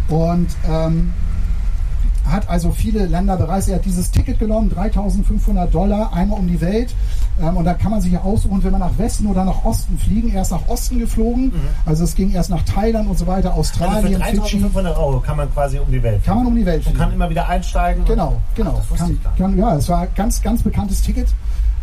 Und 0.10 0.48
ähm, 0.68 1.13
hat 2.28 2.50
also 2.50 2.72
viele 2.72 3.06
Länder 3.06 3.38
bereist. 3.38 3.70
Er 3.70 3.76
hat 3.76 3.86
dieses 3.86 4.12
Ticket 4.12 4.39
genommen, 4.39 4.70
3500 4.70 5.74
Dollar, 5.74 6.13
einmal 6.13 6.39
um 6.39 6.48
die 6.48 6.60
Welt. 6.62 6.94
Ähm, 7.41 7.58
und 7.58 7.65
da 7.65 7.74
kann 7.74 7.91
man 7.91 8.02
sich 8.02 8.13
ja 8.13 8.22
aussuchen, 8.22 8.63
wenn 8.63 8.72
man 8.72 8.82
nach 8.82 8.98
Westen 8.98 9.28
oder 9.28 9.44
nach 9.44 9.63
Osten 9.65 9.98
fliegen. 9.98 10.34
Er 10.34 10.41
ist 10.41 10.52
nach 10.52 10.68
Osten 10.68 11.00
geflogen, 11.00 11.46
mhm. 11.46 11.62
also 11.86 12.04
es 12.04 12.15
ging 12.15 12.32
erst 12.32 12.50
nach 12.50 12.63
Thailand 12.63 13.10
und 13.10 13.18
so 13.18 13.28
weiter, 13.28 13.54
Australien, 13.54 14.22
also 14.22 14.41
für 14.44 14.58
3500 14.58 14.98
Euro 14.98 15.20
kann 15.20 15.38
man 15.38 15.52
quasi 15.54 15.80
um 15.80 15.91
die 15.91 16.02
Welt 16.02 16.15
fliegen. 16.15 16.26
Kann 16.26 16.38
man 16.38 16.48
um 16.48 16.56
die 16.56 16.65
Welt 16.65 16.84
fliegen. 16.84 16.98
Und 16.98 17.04
kann 17.04 17.13
immer 17.13 17.30
wieder 17.30 17.50
einsteigen. 17.50 18.06
Genau, 18.06 18.41
genau. 18.56 18.82
Ach, 18.94 18.98
kann, 18.98 19.20
kann, 19.38 19.58
ja, 19.58 19.76
es 19.76 19.89
war 19.89 20.02
ein 20.02 20.08
ganz, 20.15 20.41
ganz 20.41 20.63
bekanntes 20.63 21.02
Ticket. 21.02 21.28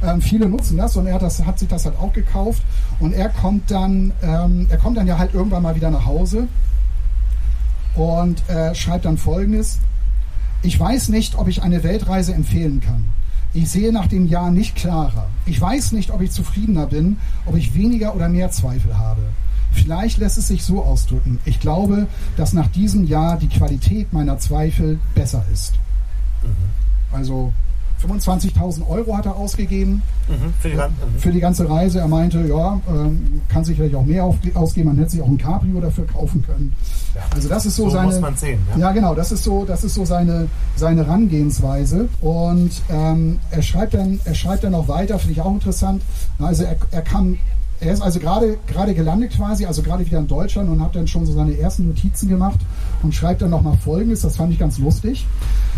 Ähm, 0.03 0.21
viele 0.21 0.49
nutzen 0.49 0.79
das 0.79 0.97
und 0.97 1.07
er 1.07 1.15
hat, 1.15 1.23
das, 1.23 1.45
hat 1.45 1.59
sich 1.59 1.69
das 1.69 1.85
halt 1.85 1.97
auch 2.01 2.13
gekauft. 2.13 2.63
Und 2.99 3.13
er 3.13 3.29
kommt 3.29 3.71
dann, 3.71 4.13
ähm, 4.23 4.67
er 4.69 4.79
kommt 4.79 4.97
dann 4.97 5.07
ja 5.07 5.19
halt 5.19 5.35
irgendwann 5.35 5.63
mal 5.63 5.77
wieder 5.77 5.91
nach 5.91 6.07
Hause 6.07 6.49
und 7.95 8.49
äh, 8.49 8.75
schreibt 8.75 9.05
dann 9.05 9.19
folgendes. 9.19 9.79
Ich 10.63 10.79
weiß 10.79 11.09
nicht, 11.09 11.37
ob 11.37 11.49
ich 11.49 11.63
eine 11.63 11.83
Weltreise 11.83 12.35
empfehlen 12.35 12.81
kann. 12.81 13.05
Ich 13.55 13.71
sehe 13.71 13.93
nach 13.93 14.07
dem 14.07 14.27
Jahr 14.27 14.51
nicht 14.51 14.77
klarer. 14.77 15.27
Ich 15.45 15.61
weiß 15.61 15.93
nicht, 15.93 16.11
ob 16.11 16.23
ich 16.23 16.31
zufriedener 16.31 16.87
bin, 16.87 17.19
ob 17.45 17.57
ich 17.57 17.75
weniger 17.75 18.15
oder 18.15 18.29
mehr 18.29 18.51
Zweifel 18.51 18.97
habe. 18.97 19.23
Vielleicht 19.73 20.19
lässt 20.19 20.39
es 20.39 20.49
sich 20.49 20.65
so 20.65 20.83
ausdrücken. 20.83 21.39
Ich 21.45 21.61
glaube, 21.61 22.07
dass 22.37 22.53
nach 22.53 22.69
diesem 22.69 23.05
Jahr 23.05 23.39
die 23.39 23.49
Qualität 23.49 24.13
meiner 24.13 24.39
Zweifel 24.39 24.99
besser 25.15 25.45
ist. 25.53 25.75
Mhm. 26.43 27.17
Also 27.17 27.53
25.000 28.07 28.89
Euro 28.89 29.17
hat 29.17 29.27
er 29.27 29.37
ausgegeben 29.37 30.03
Mhm. 30.29 30.55
Für 30.61 30.69
die 30.69 30.77
ganze, 30.77 31.07
mhm. 31.07 31.19
für 31.19 31.33
die 31.33 31.41
ganze 31.41 31.69
Reise. 31.69 31.99
Er 32.01 32.09
meinte, 32.09 32.41
ja, 32.47 32.81
ähm, 32.89 33.41
kann 33.49 33.65
sicherlich 33.65 33.95
auch 33.95 34.05
mehr 34.05 34.25
auf, 34.25 34.37
ausgeben. 34.55 34.89
Man 34.89 34.99
hätte 34.99 35.11
sich 35.11 35.23
auch 35.23 35.29
ein 35.29 35.39
Cabrio 35.39 35.81
dafür 35.81 36.07
kaufen 36.07 36.43
können. 36.45 36.73
Ja. 37.15 37.23
Also 37.35 37.49
das 37.49 37.67
ist 37.67 37.77
so, 37.77 37.85
So 37.85 37.91
seine. 37.91 38.37
sehen, 38.37 38.61
ja. 38.75 38.81
ja, 38.81 38.93
genau. 38.93 39.15
Das 39.15 39.33
ist 39.33 39.45
so, 39.45 39.65
das 39.65 39.85
ist 39.85 39.95
so 39.95 40.05
seine 40.05 40.49
seine 40.77 41.07
Herangehensweise. 41.07 42.09
Und 42.21 42.71
ähm, 42.91 43.41
er 43.51 43.63
schreibt 43.63 43.95
dann, 43.95 44.21
er 44.25 44.35
schreibt 44.35 44.65
dann 44.65 44.73
noch 44.73 44.89
weiter. 44.89 45.19
Finde 45.19 45.33
ich 45.33 45.41
auch 45.41 45.53
interessant. 45.53 46.03
Also 46.39 46.65
er, 46.65 46.77
er 46.91 47.03
kam. 47.03 47.39
Er 47.81 47.93
ist 47.93 48.01
also 48.01 48.21
gerade 48.21 48.59
gerade 48.69 48.95
gelandet 48.95 49.33
quasi, 49.33 49.67
also 49.67 49.83
gerade 49.83 50.07
wieder 50.07 50.21
in 50.21 50.29
Deutschland 50.29 50.71
und 50.71 50.81
hat 50.81 50.95
dann 50.95 51.09
schon 51.09 51.27
so 51.27 51.33
seine 51.33 51.59
ersten 51.59 51.89
Notizen 51.89 52.29
gemacht 52.29 52.61
und 53.03 53.13
schreibt 53.13 53.43
dann 53.43 53.51
nochmal 53.51 53.77
Folgendes, 53.77 54.21
das 54.21 54.37
fand 54.37 54.53
ich 54.53 54.61
ganz 54.61 54.79
lustig. 54.79 55.27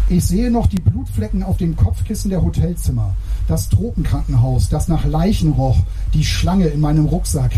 Ich 0.08 0.26
sehe 0.26 0.50
noch 0.50 0.66
die 0.66 0.80
Blutflecken 0.80 1.42
auf 1.42 1.56
den 1.56 1.76
Kopfkissen 1.76 2.30
der 2.30 2.42
Hotelzimmer, 2.42 3.14
das 3.48 3.68
Tropenkrankenhaus, 3.68 4.68
das 4.68 4.88
nach 4.88 5.04
Leichen 5.04 5.52
roch, 5.52 5.78
die 6.14 6.24
Schlange 6.24 6.66
in 6.66 6.80
meinem 6.80 7.06
Rucksack, 7.06 7.52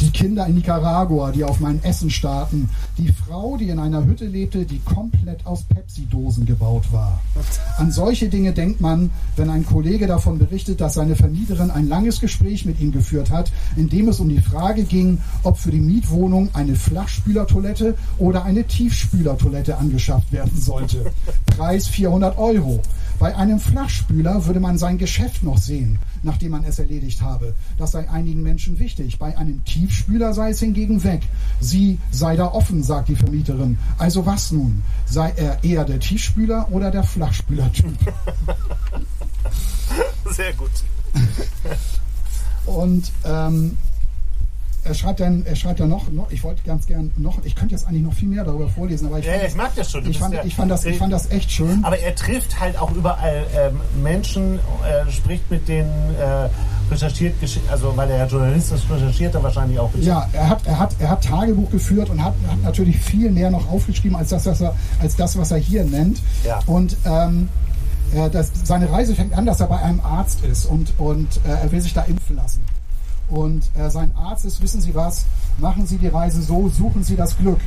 die 0.00 0.10
Kinder 0.10 0.46
in 0.46 0.54
Nicaragua, 0.54 1.32
die 1.32 1.44
auf 1.44 1.60
mein 1.60 1.82
Essen 1.82 2.10
starten, 2.10 2.68
die 2.98 3.08
Frau, 3.08 3.56
die 3.56 3.68
in 3.68 3.78
einer 3.78 4.04
Hütte 4.04 4.26
lebte, 4.26 4.64
die 4.64 4.80
komplett 4.80 5.46
aus 5.46 5.62
Pepsi-Dosen 5.64 6.46
gebaut 6.46 6.84
war. 6.92 7.20
An 7.78 7.90
solche 7.90 8.28
Dinge 8.28 8.52
denkt 8.52 8.80
man, 8.80 9.10
wenn 9.36 9.50
ein 9.50 9.66
Kollege 9.66 10.06
davon 10.06 10.38
berichtet, 10.38 10.80
dass 10.80 10.94
seine 10.94 11.16
Vermieterin 11.16 11.70
ein 11.70 11.88
langes 11.88 12.20
Gespräch 12.20 12.64
mit 12.64 12.80
ihm 12.80 12.92
geführt 12.92 13.30
hat, 13.30 13.50
in 13.76 13.88
dem 13.88 14.08
es 14.08 14.20
um 14.20 14.28
die 14.28 14.40
Frage 14.40 14.84
ging, 14.84 15.18
ob 15.42 15.58
für 15.58 15.70
die 15.70 15.80
Mietwohnung 15.80 16.50
eine 16.52 16.76
Flachspülertoilette 16.76 17.94
oder 18.18 18.44
eine 18.44 18.64
Tiefspülertoilette 18.64 19.78
angeschafft 19.78 20.32
werden 20.32 20.60
sollte. 20.60 21.12
Preis 21.46 21.88
400 21.88 22.38
Euro. 22.38 22.80
Bei 23.18 23.34
einem 23.36 23.60
Flachspüler 23.60 24.46
würde 24.46 24.60
man 24.60 24.78
sein 24.78 24.98
Geschäft 24.98 25.42
noch 25.42 25.58
sehen, 25.58 25.98
nachdem 26.22 26.52
man 26.52 26.64
es 26.64 26.78
erledigt 26.78 27.22
habe. 27.22 27.54
Das 27.78 27.92
sei 27.92 28.08
einigen 28.10 28.42
Menschen 28.42 28.78
wichtig. 28.78 29.18
Bei 29.18 29.36
einem 29.36 29.64
Tiefspüler 29.64 30.34
sei 30.34 30.50
es 30.50 30.60
hingegen 30.60 31.02
weg. 31.04 31.22
Sie 31.60 31.98
sei 32.10 32.36
da 32.36 32.46
offen, 32.46 32.82
sagt 32.82 33.08
die 33.08 33.16
Vermieterin. 33.16 33.78
Also 33.98 34.26
was 34.26 34.50
nun? 34.52 34.82
Sei 35.06 35.32
er 35.36 35.62
eher 35.62 35.84
der 35.84 36.00
Tiefspüler 36.00 36.68
oder 36.70 36.90
der 36.90 37.04
Flachspülertyp? 37.04 37.96
Sehr 40.30 40.52
gut. 40.54 40.70
Und 42.66 43.12
ähm, 43.24 43.76
er 44.84 44.94
schreibt 44.94 45.20
dann, 45.20 45.44
er 45.46 45.56
schreibt 45.56 45.80
dann 45.80 45.88
noch, 45.88 46.10
noch, 46.10 46.30
ich 46.30 46.42
wollte 46.44 46.62
ganz 46.62 46.86
gern 46.86 47.10
noch, 47.16 47.38
ich 47.44 47.54
könnte 47.56 47.74
jetzt 47.74 47.86
eigentlich 47.86 48.02
noch 48.02 48.12
viel 48.12 48.28
mehr 48.28 48.44
darüber 48.44 48.68
vorlesen, 48.68 49.06
aber 49.08 49.18
ich, 49.18 49.26
Ja, 49.26 49.32
fand, 49.32 49.48
ich 49.48 49.54
mag 49.54 49.74
das 49.76 49.90
schon. 49.90 50.08
Ich, 50.10 50.18
fand, 50.18 50.34
ja- 50.34 50.44
ich, 50.44 50.54
fand 50.54 50.70
das, 50.70 50.84
ich 50.84 50.98
fand 50.98 51.12
das 51.12 51.30
echt 51.30 51.50
schön. 51.50 51.84
Aber 51.84 51.98
er 51.98 52.14
trifft 52.14 52.60
halt 52.60 52.78
auch 52.78 52.92
überall 52.92 53.44
ähm, 53.56 53.80
Menschen, 54.02 54.58
äh, 54.58 55.10
spricht 55.10 55.50
mit 55.50 55.66
denen, 55.68 55.90
äh, 56.16 56.48
recherchiert, 56.90 57.34
also 57.70 57.96
weil 57.96 58.10
er 58.10 58.18
ja 58.18 58.26
journalistisch 58.26 58.82
recherchiert, 58.90 59.34
dann 59.34 59.42
wahrscheinlich 59.42 59.78
auch. 59.78 59.90
Ja, 60.00 60.28
er 60.32 60.48
hat, 60.50 60.66
er 60.66 60.78
hat, 60.78 60.94
er 60.98 61.08
hat 61.10 61.24
Tagebuch 61.24 61.70
geführt 61.70 62.10
und 62.10 62.22
hat, 62.22 62.34
hat 62.48 62.62
natürlich 62.62 62.98
viel 62.98 63.30
mehr 63.30 63.50
noch 63.50 63.70
aufgeschrieben 63.70 64.16
als 64.16 64.28
das, 64.30 64.44
was 64.46 64.60
er, 64.60 64.74
als 65.00 65.16
das, 65.16 65.36
was 65.38 65.50
er 65.50 65.58
hier 65.58 65.84
nennt. 65.84 66.20
Ja. 66.44 66.60
Und 66.66 66.96
ähm, 67.06 67.48
äh, 68.14 68.28
das, 68.28 68.50
seine 68.64 68.90
Reise 68.92 69.14
fängt 69.14 69.32
an, 69.32 69.46
dass 69.46 69.60
er 69.60 69.66
bei 69.68 69.78
einem 69.78 70.00
Arzt 70.00 70.44
ist 70.44 70.66
und, 70.66 70.92
und 70.98 71.28
äh, 71.46 71.62
er 71.62 71.72
will 71.72 71.80
sich 71.80 71.94
da 71.94 72.02
impfen 72.02 72.36
lassen. 72.36 72.62
Und 73.34 73.64
äh, 73.76 73.90
sein 73.90 74.12
Arzt 74.16 74.44
ist, 74.44 74.62
wissen 74.62 74.80
Sie 74.80 74.94
was, 74.94 75.26
machen 75.58 75.86
Sie 75.86 75.98
die 75.98 76.06
Reise 76.06 76.40
so, 76.40 76.68
suchen 76.68 77.02
Sie 77.02 77.16
das 77.16 77.36
Glück. 77.36 77.58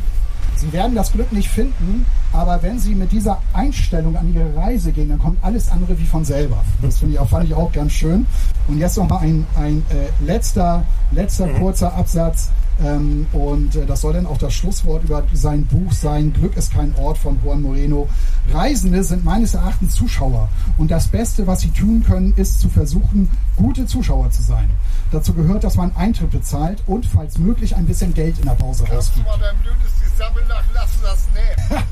Sie 0.56 0.71
werden 0.71 0.95
das 0.95 1.12
Glück 1.12 1.32
nicht 1.34 1.49
finden, 1.49 2.06
aber 2.32 2.63
wenn 2.63 2.80
Sie 2.80 2.95
mit 2.95 3.12
dieser 3.12 3.39
Einstellung 3.53 4.15
an 4.15 4.34
Ihre 4.34 4.56
Reise 4.56 4.91
gehen, 4.91 5.10
dann 5.10 5.19
kommt 5.19 5.43
alles 5.43 5.69
andere 5.69 5.99
wie 5.99 6.06
von 6.06 6.23
selber. 6.23 6.58
Das 6.82 6.99
finde 6.99 7.15
ich 7.15 7.19
auch, 7.19 7.30
fand 7.30 7.45
ich 7.45 7.53
auch 7.53 7.71
ganz 7.71 7.91
schön. 7.91 8.25
Und 8.67 8.80
jetzt 8.80 8.97
noch 8.97 9.10
mal 9.10 9.19
ein, 9.19 9.45
ein 9.56 9.84
äh, 9.89 10.25
letzter, 10.25 10.84
letzter 11.12 11.47
kurzer 11.49 11.93
Absatz. 11.93 12.49
Ähm, 12.83 13.25
und 13.33 13.75
äh, 13.75 13.85
das 13.85 14.01
soll 14.01 14.13
dann 14.13 14.27
auch 14.27 14.37
das 14.37 14.53
Schlusswort 14.53 15.03
über 15.03 15.23
sein 15.33 15.65
Buch 15.65 15.91
sein. 15.91 16.31
Glück 16.33 16.55
ist 16.55 16.71
kein 16.73 16.93
Ort 16.95 17.17
von 17.17 17.39
Juan 17.43 17.61
Moreno. 17.63 18.07
Reisende 18.53 19.03
sind 19.03 19.25
meines 19.25 19.53
Erachtens 19.55 19.95
Zuschauer. 19.95 20.49
Und 20.77 20.91
das 20.91 21.07
Beste, 21.07 21.47
was 21.47 21.61
sie 21.61 21.71
tun 21.71 22.03
können, 22.05 22.33
ist 22.35 22.59
zu 22.59 22.69
versuchen, 22.69 23.29
gute 23.55 23.85
Zuschauer 23.87 24.29
zu 24.31 24.43
sein. 24.43 24.69
Dazu 25.11 25.33
gehört, 25.33 25.63
dass 25.63 25.75
man 25.75 25.95
Eintritt 25.95 26.31
bezahlt 26.31 26.83
und, 26.85 27.05
falls 27.05 27.37
möglich, 27.37 27.75
ein 27.75 27.85
bisschen 27.85 28.13
Geld 28.13 28.37
in 28.39 28.45
der 28.45 28.51
Pause 28.53 28.83
Kannst 28.83 29.15
du 29.15 29.21
rausgibt. 29.21 29.25
mal 29.25 29.39
dein 29.39 29.57
blödes 29.57 29.93
Gesammel 30.03 30.43
nachlassen, 30.45 31.01
das 31.01 31.27
nähen? 31.33 31.83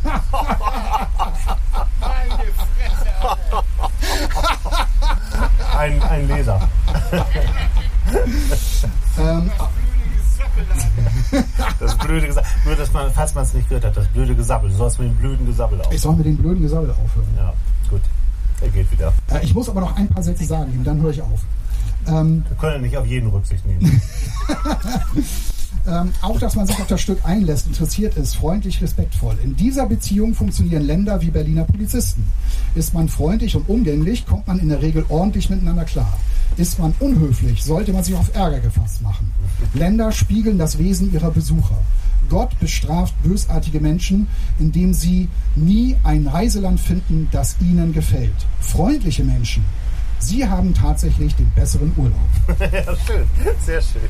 Meine 2.00 2.44
Fresse, 2.54 3.10
Alter. 3.22 3.64
Ein, 5.78 6.02
ein 6.04 6.28
Leser. 6.28 6.70
Ähm. 9.18 9.50
Das 11.80 11.98
blöde 11.98 12.28
Gesabbel. 12.28 12.50
Nur, 12.66 12.76
dass 12.76 12.94
man, 12.94 13.12
falls 13.12 13.34
man 13.36 13.44
es 13.44 13.54
nicht 13.54 13.68
gehört 13.68 13.86
hat, 13.86 13.98
das 13.98 14.08
blöde 14.08 14.36
Gesabbel. 14.36 14.70
Du 14.70 14.76
sollst 14.76 15.00
mit 15.00 15.10
dem 15.10 15.16
blöden 15.16 15.46
Gesabbel 15.46 15.82
auf. 15.82 15.92
ich 15.94 16.02
soll 16.02 16.16
mit 16.16 16.26
den 16.26 16.38
blöden 16.38 16.62
Gesammel 16.62 16.90
aufhören. 16.92 17.28
Ja, 17.38 17.54
gut. 17.90 18.02
Er 18.62 18.70
geht 18.70 18.92
wieder. 18.92 19.14
Äh, 19.32 19.44
ich 19.44 19.54
muss 19.54 19.68
aber 19.68 19.82
noch 19.82 19.96
ein 19.96 20.08
paar 20.08 20.24
Sätze 20.24 20.46
sagen, 20.46 20.72
eben, 20.74 20.84
dann 20.84 21.02
höre 21.02 21.12
ich 21.12 21.22
auf. 21.22 21.42
Ähm, 22.08 22.46
Wir 22.48 22.58
können 22.58 22.74
ja 22.74 22.80
nicht 22.80 22.98
auf 22.98 23.06
jeden 23.06 23.30
Rücksicht 23.30 23.66
nehmen. 23.66 24.02
Ähm, 25.88 26.14
auch, 26.22 26.40
dass 26.40 26.56
man 26.56 26.66
sich 26.66 26.80
auf 26.80 26.88
das 26.88 27.00
Stück 27.00 27.20
einlässt, 27.24 27.68
interessiert 27.68 28.18
ist, 28.18 28.36
freundlich, 28.38 28.82
respektvoll. 28.82 29.38
In 29.44 29.56
dieser 29.56 29.86
Beziehung 29.86 30.34
funktionieren 30.34 30.82
Länder 30.82 31.22
wie 31.22 31.30
Berliner 31.30 31.64
Polizisten. 31.64 32.26
Ist 32.74 32.96
man 32.96 33.08
freundlich 33.08 33.56
und 33.56 33.70
umgänglich, 33.70 34.26
kommt 34.26 34.48
man 34.48 34.58
in 34.58 34.70
der 34.70 34.82
Regel 34.82 35.06
ordentlich 35.10 35.50
miteinander 35.50 35.86
klar. 35.86 36.18
Ist 36.58 36.80
man 36.80 36.94
unhöflich, 37.00 37.64
sollte 37.64 37.92
man 37.92 38.04
sich 38.04 38.16
auf 38.16 38.34
Ärger 38.34 38.60
gefasst 38.60 39.02
machen. 39.02 39.32
Länder 39.74 40.12
spiegeln 40.12 40.58
das 40.58 40.78
Wesen 40.78 41.12
ihrer 41.14 41.32
Besucher. 41.32 41.78
Gott 42.30 42.58
bestraft 42.60 43.14
bösartige 43.24 43.80
Menschen, 43.80 44.28
indem 44.60 44.94
sie 44.94 45.30
nie 45.56 45.96
ein 46.04 46.28
Reiseland 46.28 46.80
finden, 46.80 47.28
das 47.32 47.56
ihnen 47.62 47.94
gefällt. 47.94 48.34
Freundliche 48.62 49.24
Menschen, 49.24 49.64
sie 50.20 50.48
haben 50.48 50.74
tatsächlich 50.74 51.36
den 51.36 51.50
besseren 51.52 51.92
Urlaub. 51.98 52.16
ja, 52.60 52.96
schön. 53.06 53.26
Sehr 53.66 53.82
schön. 53.82 54.02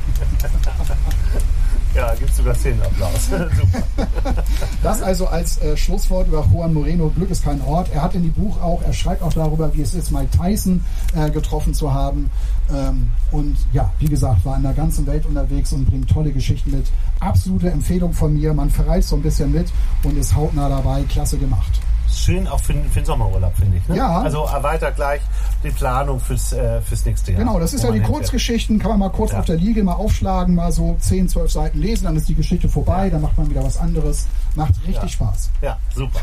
ja, 1.94 2.14
gibt's 2.16 2.38
sogar 2.38 2.56
Szenenapplaus. 2.56 3.26
Super. 3.30 4.44
Das 4.84 5.02
also 5.02 5.28
als 5.28 5.62
äh, 5.62 5.76
Schlusswort 5.78 6.28
über 6.28 6.46
Juan 6.52 6.74
Moreno. 6.74 7.10
Glück 7.10 7.30
ist 7.30 7.44
kein 7.44 7.62
Ort. 7.62 7.90
Er 7.94 8.02
hat 8.02 8.16
in 8.16 8.24
die 8.24 8.30
Buch 8.30 8.62
auch, 8.62 8.82
er 8.82 8.94
schreibt 8.94 9.22
auch 9.22 9.34
darüber, 9.34 9.74
wie 9.74 9.82
es 9.82 9.94
ist, 9.94 10.12
Mike 10.12 10.38
Tyson 10.38 10.84
äh, 11.16 11.30
getroffen 11.30 11.74
zu 11.74 11.94
haben. 11.94 12.30
Ähm, 12.74 13.12
und 13.32 13.58
ja, 13.74 13.92
wie 14.00 14.08
gesagt, 14.08 14.46
war 14.46 14.58
in 14.58 14.64
der 14.64 14.74
ganzen 14.74 15.06
Welt 15.08 15.26
unterwegs 15.26 15.74
und 15.74 15.86
bringt 15.86 16.10
tolle 16.10 16.32
Geschichten 16.32 16.72
mit. 16.72 16.86
Absolute 17.20 17.70
Empfehlung 17.72 18.14
von 18.14 18.34
mir. 18.34 18.54
Man 18.54 18.70
verreist 18.70 19.10
so 19.10 19.16
ein 19.16 19.22
bisschen 19.22 19.52
mit 19.52 19.72
und 20.04 20.18
ist 20.18 20.36
hautnah 20.36 20.70
dabei. 20.70 21.04
Klasse 21.04 21.38
gemacht. 21.38 21.80
Schön 22.16 22.48
auch 22.48 22.60
für, 22.60 22.74
für 22.74 23.00
den 23.02 23.06
Sommerurlaub, 23.06 23.56
finde 23.56 23.78
ich. 23.78 23.88
Ne? 23.88 23.98
Ja. 23.98 24.22
Also 24.22 24.46
erweitert 24.46 24.96
gleich 24.96 25.22
die 25.64 25.70
Planung 25.72 26.20
fürs, 26.20 26.54
äh, 26.54 26.82
fürs 26.82 27.06
nächste 27.06 27.32
Jahr. 27.34 27.40
Genau, 27.40 27.60
das 27.60 27.74
ist 27.74 27.84
ja 27.84 27.92
die. 27.92 28.00
Kurzgeschichten, 28.02 28.80
kann 28.80 28.92
man 28.92 29.00
mal 29.00 29.10
kurz 29.10 29.32
Ja. 29.34 29.40
auf 29.40 29.46
der 29.46 29.58
Liege 29.58 29.84
mal 29.84 29.94
aufschlagen, 29.94 30.56
mal 30.56 30.72
so 30.72 30.96
10, 31.00 31.28
12 31.30 31.52
Seiten 31.52 31.80
lesen, 31.80 32.06
dann 32.06 32.16
ist 32.16 32.28
die 32.30 32.36
Geschichte 32.36 32.70
vorbei, 32.70 33.10
dann 33.10 33.22
macht 33.22 33.38
man 33.38 33.50
wieder 33.50 33.64
was 33.64 33.78
anderes. 33.78 34.28
Macht 34.56 34.74
richtig 34.88 35.04
Ja. 35.04 35.08
Spaß. 35.10 35.50
Ja, 35.62 35.78
super. 35.94 36.20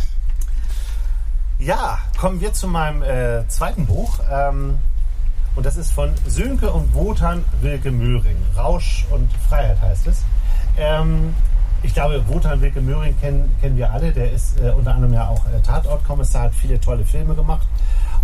Ja, 1.59 1.98
kommen 2.18 2.40
wir 2.40 2.52
zu 2.52 2.66
meinem 2.66 3.02
äh, 3.02 3.46
zweiten 3.48 3.87
Buch. 3.87 4.18
Ähm, 4.31 4.78
und 5.55 5.66
das 5.66 5.76
ist 5.76 5.92
von 5.92 6.11
Sönke 6.26 6.72
und 6.72 6.94
Wotan 6.94 7.44
Wilke 7.61 7.90
Möhring. 7.92 8.37
Rausch 8.57 9.07
und 9.11 9.31
Freiheit 9.48 9.81
heißt 9.81 10.07
es. 10.07 10.22
Ähm, 10.78 11.35
ich 11.83 11.95
glaube, 11.95 12.23
Wotan 12.29 12.61
Wilke 12.61 12.81
Möhring 12.81 13.18
kennen, 13.21 13.51
kennen 13.61 13.77
wir 13.77 13.90
alle. 13.90 14.12
Der 14.12 14.33
ist 14.33 14.61
äh, 14.61 14.71
unter 14.71 14.95
anderem 14.95 15.14
ja 15.14 15.29
auch 15.29 15.45
äh, 15.47 15.61
Tatortkommissar, 15.61 16.42
hat 16.42 16.55
viele 16.55 16.81
tolle 16.81 17.05
Filme 17.05 17.35
gemacht. 17.35 17.66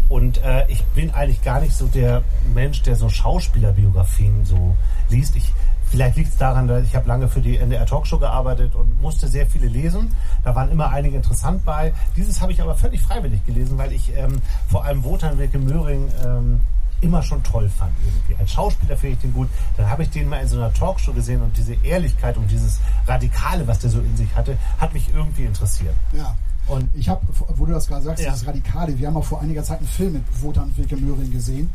Und 0.08 0.42
äh, 0.42 0.64
ich 0.68 0.84
bin 0.86 1.10
eigentlich 1.10 1.42
gar 1.42 1.60
nicht 1.60 1.74
so 1.74 1.86
der 1.86 2.22
Mensch, 2.54 2.82
der 2.82 2.96
so 2.96 3.08
Schauspielerbiografien 3.08 4.44
so 4.44 4.76
liest. 5.10 5.36
Ich, 5.36 5.52
vielleicht 5.90 6.16
liegt 6.16 6.30
es 6.30 6.36
daran, 6.38 6.66
dass 6.66 6.84
ich 6.84 6.96
habe 6.96 7.06
lange 7.08 7.28
für 7.28 7.40
die 7.40 7.58
NDR 7.58 7.84
Talkshow 7.84 8.18
gearbeitet 8.18 8.74
und 8.74 9.02
musste 9.02 9.28
sehr 9.28 9.46
viele 9.46 9.66
lesen. 9.66 10.14
Da 10.44 10.54
waren 10.54 10.70
immer 10.70 10.90
einige 10.90 11.16
interessant 11.16 11.64
bei. 11.64 11.92
Dieses 12.16 12.40
habe 12.40 12.52
ich 12.52 12.62
aber 12.62 12.74
völlig 12.74 13.02
freiwillig 13.02 13.44
gelesen, 13.44 13.76
weil 13.76 13.92
ich 13.92 14.16
ähm, 14.16 14.40
vor 14.70 14.84
allem 14.84 15.04
Wotan 15.04 15.38
Wilke 15.38 15.58
Möhring 15.58 16.08
ähm, 16.24 16.60
immer 17.00 17.22
schon 17.22 17.42
toll 17.42 17.68
fand 17.68 17.92
irgendwie. 18.04 18.40
Als 18.40 18.52
Schauspieler 18.52 18.96
finde 18.96 19.14
ich 19.16 19.20
den 19.22 19.32
gut. 19.32 19.48
Dann 19.76 19.88
habe 19.88 20.02
ich 20.02 20.10
den 20.10 20.28
mal 20.28 20.40
in 20.42 20.48
so 20.48 20.56
einer 20.56 20.72
Talkshow 20.72 21.12
gesehen 21.12 21.42
und 21.42 21.56
diese 21.56 21.74
Ehrlichkeit 21.84 22.36
und 22.36 22.50
dieses 22.50 22.80
Radikale, 23.06 23.66
was 23.66 23.78
der 23.78 23.90
so 23.90 24.00
in 24.00 24.16
sich 24.16 24.34
hatte, 24.34 24.56
hat 24.78 24.92
mich 24.94 25.08
irgendwie 25.14 25.44
interessiert. 25.44 25.94
Ja. 26.12 26.34
Und 26.66 26.88
Ich 26.94 27.08
habe, 27.08 27.22
wo 27.56 27.64
du 27.64 27.72
das 27.72 27.86
gerade 27.88 28.02
sagst, 28.02 28.22
Ja. 28.22 28.30
dieses 28.32 28.46
Radikale, 28.46 28.98
wir 28.98 29.06
haben 29.06 29.16
auch 29.16 29.24
vor 29.24 29.40
einiger 29.40 29.62
Zeit 29.64 29.78
einen 29.78 29.88
Film 29.88 30.12
mit 30.14 30.22
Wotan 30.42 30.70
Wilke 30.76 30.96
Möhring 30.96 31.30
gesehen. 31.30 31.70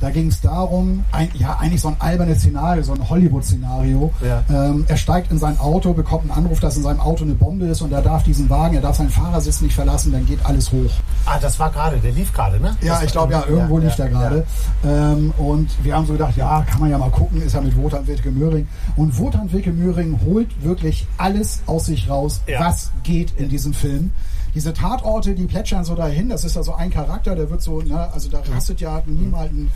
Da 0.00 0.10
ging 0.10 0.28
es 0.28 0.40
darum, 0.40 1.04
ein, 1.12 1.28
ja, 1.34 1.56
eigentlich 1.58 1.80
so 1.80 1.88
ein 1.88 1.96
albernes 1.98 2.40
Szenario, 2.40 2.82
so 2.82 2.92
ein 2.92 3.08
Hollywood-Szenario. 3.08 4.12
Ja. 4.22 4.42
Ähm, 4.50 4.84
er 4.88 4.96
steigt 4.96 5.30
in 5.30 5.38
sein 5.38 5.58
Auto, 5.58 5.92
bekommt 5.94 6.22
einen 6.24 6.32
Anruf, 6.32 6.60
dass 6.60 6.76
in 6.76 6.82
seinem 6.82 7.00
Auto 7.00 7.24
eine 7.24 7.34
Bombe 7.34 7.66
ist 7.66 7.80
und 7.80 7.92
er 7.92 8.02
darf 8.02 8.22
diesen 8.24 8.50
Wagen, 8.50 8.74
er 8.74 8.82
darf 8.82 8.96
seinen 8.96 9.08
Fahrersitz 9.10 9.60
nicht 9.60 9.74
verlassen, 9.74 10.12
dann 10.12 10.26
geht 10.26 10.44
alles 10.44 10.70
hoch. 10.72 10.90
Ah, 11.26 11.38
das 11.40 11.58
war 11.58 11.70
gerade, 11.70 11.96
der 11.98 12.12
lief 12.12 12.32
gerade, 12.32 12.60
ne? 12.60 12.76
Ja, 12.82 12.94
Das 12.94 13.04
ich 13.04 13.12
glaube 13.12 13.32
ja, 13.32 13.44
irgendwo 13.48 13.78
liegt 13.78 13.98
er 13.98 14.08
gerade. 14.08 14.44
Ähm, 14.84 15.32
und 15.38 15.70
wir 15.82 15.94
haben 15.94 16.06
so 16.06 16.12
gedacht, 16.12 16.36
ja, 16.36 16.62
kann 16.70 16.80
man 16.80 16.90
ja 16.90 16.98
mal 16.98 17.10
gucken, 17.10 17.40
ist 17.40 17.54
ja 17.54 17.60
mit 17.60 17.76
Wotan 17.76 18.06
Wilke 18.06 18.30
Möhring. 18.30 18.68
Und 18.96 19.16
Wotan 19.18 19.50
Wilke 19.52 19.72
Möhring 19.72 20.18
holt 20.24 20.48
wirklich 20.62 21.06
alles 21.18 21.62
aus 21.66 21.86
sich 21.86 22.10
raus, 22.10 22.40
Ja. 22.46 22.60
was 22.60 22.90
geht 23.04 23.32
in 23.38 23.48
diesem 23.48 23.72
Film. 23.72 24.10
Diese 24.54 24.72
Tatorte, 24.72 25.34
die 25.34 25.46
plätschern 25.46 25.84
so 25.84 25.94
dahin, 25.94 26.28
das 26.28 26.44
ist 26.44 26.54
ja 26.56 26.62
so 26.62 26.74
ein 26.74 26.90
Charakter, 26.90 27.34
der 27.34 27.50
wird 27.50 27.60
so, 27.62 27.80
ne, 27.80 28.08
also 28.12 28.28
da 28.28 28.40
rastet 28.52 28.80
ja 28.80 29.02
niemand 29.06 29.52
ein 29.52 29.70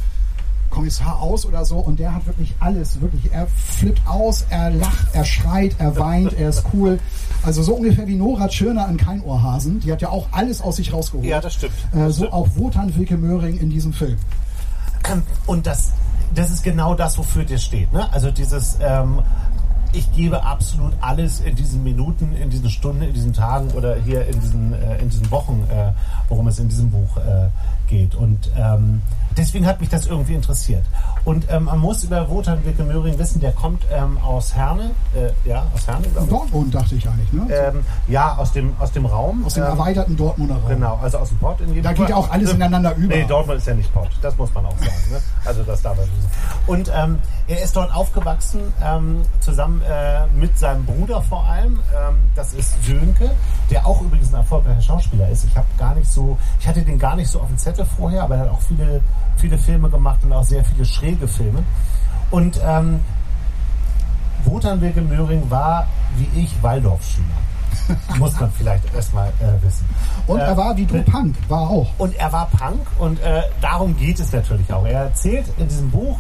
Kommissar 0.71 1.21
aus 1.21 1.47
oder 1.47 1.65
so 1.65 1.79
und 1.79 1.99
der 1.99 2.15
hat 2.15 2.27
wirklich 2.27 2.55
alles, 2.61 3.01
wirklich, 3.01 3.33
er 3.33 3.47
flippt 3.47 4.07
aus, 4.07 4.45
er 4.51 4.71
lacht, 4.71 5.07
er 5.15 5.25
schreit, 5.25 5.75
er 5.79 5.97
weint, 5.97 6.35
er 6.35 6.51
ist 6.51 6.63
cool. 6.75 6.99
Also 7.43 7.63
so 7.63 7.75
ungefähr 7.75 8.07
wie 8.07 8.17
Nora 8.17 8.49
Tschirner 8.49 8.87
an 8.87 8.97
Kein 8.99 9.23
Ohrhasen, 9.23 9.81
die 9.81 9.91
hat 9.91 10.03
ja 10.03 10.11
auch 10.11 10.29
alles 10.33 10.61
aus 10.61 10.77
sich 10.77 10.93
rausgeholt. 10.93 11.27
Ja, 11.27 11.41
das 11.41 11.55
stimmt. 11.55 11.73
Äh, 11.93 11.99
Das 12.01 12.17
so 12.17 12.23
stimmt. 12.25 12.33
auch 12.35 12.49
Wotan 12.57 12.95
Wilke 12.95 13.17
Möhring 13.17 13.59
in 13.59 13.71
diesem 13.71 13.93
Film. 13.93 14.17
Und 15.47 15.67
das, 15.67 15.91
das 16.35 16.51
ist 16.51 16.63
genau 16.63 16.95
das, 16.95 17.17
wofür 17.17 17.45
dir 17.45 17.59
steht. 17.59 17.91
Ne? 17.93 18.13
Also 18.13 18.31
dieses, 18.31 18.77
ähm, 18.83 19.21
ich 19.93 20.13
gebe 20.13 20.43
absolut 20.43 20.93
alles 21.01 21.41
in 21.41 21.57
diesen 21.57 21.83
Minuten, 21.83 22.35
in 22.37 22.51
diesen 22.51 22.71
Stunden, 22.71 23.03
in 23.03 23.13
diesen 23.13 23.33
Tagen 23.33 23.71
oder 23.71 23.97
hier 23.97 24.27
in 24.27 24.41
diesen, 24.41 24.73
äh, 24.73 24.99
in 24.99 25.09
diesen 25.09 25.31
Wochen, 25.31 25.67
äh, 25.71 25.93
worum 26.29 26.49
es 26.49 26.59
in 26.59 26.69
diesem 26.69 26.91
Buch 26.91 27.17
äh, 27.17 27.49
geht. 27.89 28.15
Und 28.15 28.51
ähm, 28.57 29.03
deswegen 29.37 29.67
hat 29.67 29.81
mich 29.81 29.89
das 29.89 30.07
irgendwie 30.07 30.35
interessiert. 30.35 30.85
Und 31.25 31.47
ähm, 31.51 31.65
man 31.65 31.79
muss 31.79 32.05
über 32.05 32.29
Wotan 32.29 32.65
Wilke 32.65 32.85
Möhring 32.85 33.19
wissen, 33.19 33.41
der 33.41 33.53
kommt 33.53 33.85
ähm, 33.91 34.19
aus 34.19 34.55
Herne, 34.55 34.91
äh, 35.15 35.31
ja, 35.49 35.67
aus 35.75 35.87
Herne, 35.87 36.07
glaube. 36.09 36.29
Dortmund 36.29 36.75
dachte 36.75 36.95
ich 36.95 37.09
eigentlich, 37.09 37.33
ne? 37.33 37.47
Ähm, 37.51 37.85
ja, 38.09 38.37
aus 38.37 38.53
dem, 38.53 38.75
aus 38.79 38.93
dem 38.93 39.07
Raum. 39.07 39.45
Aus 39.45 39.55
dem 39.55 39.65
ähm, 39.65 39.71
erweiterten 39.71 40.17
Dortmunder 40.17 40.57
Raum. 40.57 40.69
Genau, 40.69 40.99
also 41.03 41.19
aus 41.19 41.29
dem 41.31 41.39
Pott 41.39 41.61
in 41.61 41.69
jedem 41.69 41.83
Da 41.83 41.93
geht 41.93 42.09
ja 42.09 42.17
auch 42.17 42.31
alles 42.31 42.53
ineinander 42.53 42.95
über. 42.97 43.15
Nee, 43.15 43.25
Dortmund 43.25 43.59
ist 43.59 43.67
ja 43.67 43.75
nicht 43.75 43.93
Pott, 43.93 44.11
das 44.23 44.37
muss 44.37 44.53
man 44.55 44.67
auch 44.67 44.79
sagen. 44.79 45.11
Ne? 45.11 45.21
Also 45.45 45.63
das 45.63 45.83
darf 45.83 45.97
man 45.97 46.07
nicht 46.07 46.23
sagen. 46.23 46.61
Und 46.67 46.93
ähm, 46.95 47.19
er 47.47 47.63
ist 47.63 47.77
dort 47.77 47.95
aufgewachsen, 47.95 48.61
ähm, 48.85 49.23
zusammen 49.79 49.83
äh, 49.89 50.27
mit 50.39 50.59
seinem 50.59 50.85
Bruder 50.85 51.23
vor 51.23 51.45
allem. 51.47 51.79
Ähm, 51.95 52.17
das 52.35 52.55
ist 52.55 52.83
Sönke, 52.85 53.31
der 53.71 53.87
auch 53.87 54.01
übrigens 54.03 54.29
ein 54.33 54.37
erfolgreicher 54.41 54.81
Schauspieler 54.83 55.29
ist. 55.29 55.45
Ich 55.45 55.57
habe 55.57 55.67
gar 55.79 55.95
nicht 55.95 56.11
so, 56.11 56.39
ich 56.61 56.69
hatte 56.69 56.83
den 56.83 56.99
gar 56.99 57.17
nicht 57.17 57.29
so 57.29 57.41
auf 57.41 57.49
dem 57.49 57.59
Zettel 57.59 57.85
vorher, 57.85 58.23
aber 58.23 58.37
er 58.37 58.41
hat 58.43 58.51
auch 58.51 58.61
viele, 58.61 59.01
viele 59.37 59.59
Filme 59.59 59.89
gemacht 59.91 60.19
und 60.23 60.33
auch 60.33 60.45
sehr 60.45 60.65
viele 60.65 60.85
schräge 60.85 61.29
Filme. 61.29 61.63
Und 62.31 62.61
ähm, 62.65 63.01
Wotan 64.45 64.81
Wilke 64.81 65.01
Möhring 65.01 65.51
war, 65.51 65.87
wie 66.17 66.41
ich, 66.41 66.63
Waldorfschüler. 66.63 67.27
Muss 68.19 68.39
man 68.39 68.51
vielleicht 68.53 68.95
erstmal 68.95 69.29
äh, 69.41 69.63
wissen. 69.65 69.87
Und 70.27 70.39
Äh, 70.41 70.45
er 70.45 70.57
war 70.57 70.77
wie 70.77 70.85
du 70.87 71.03
Punk, 71.03 71.37
war 71.49 71.71
auch. 71.71 71.89
und 71.99 72.15
er 72.17 72.33
war 72.33 72.47
Punk 72.47 72.87
und 72.99 73.21
äh, 73.21 73.43
darum 73.61 73.97
geht 73.97 74.21
es 74.21 74.33
natürlich 74.33 74.71
auch. 74.73 74.85
Er 74.87 75.05
erzählt 75.05 75.47
in 75.59 75.69
diesem 75.69 75.91
Buch, 75.91 76.19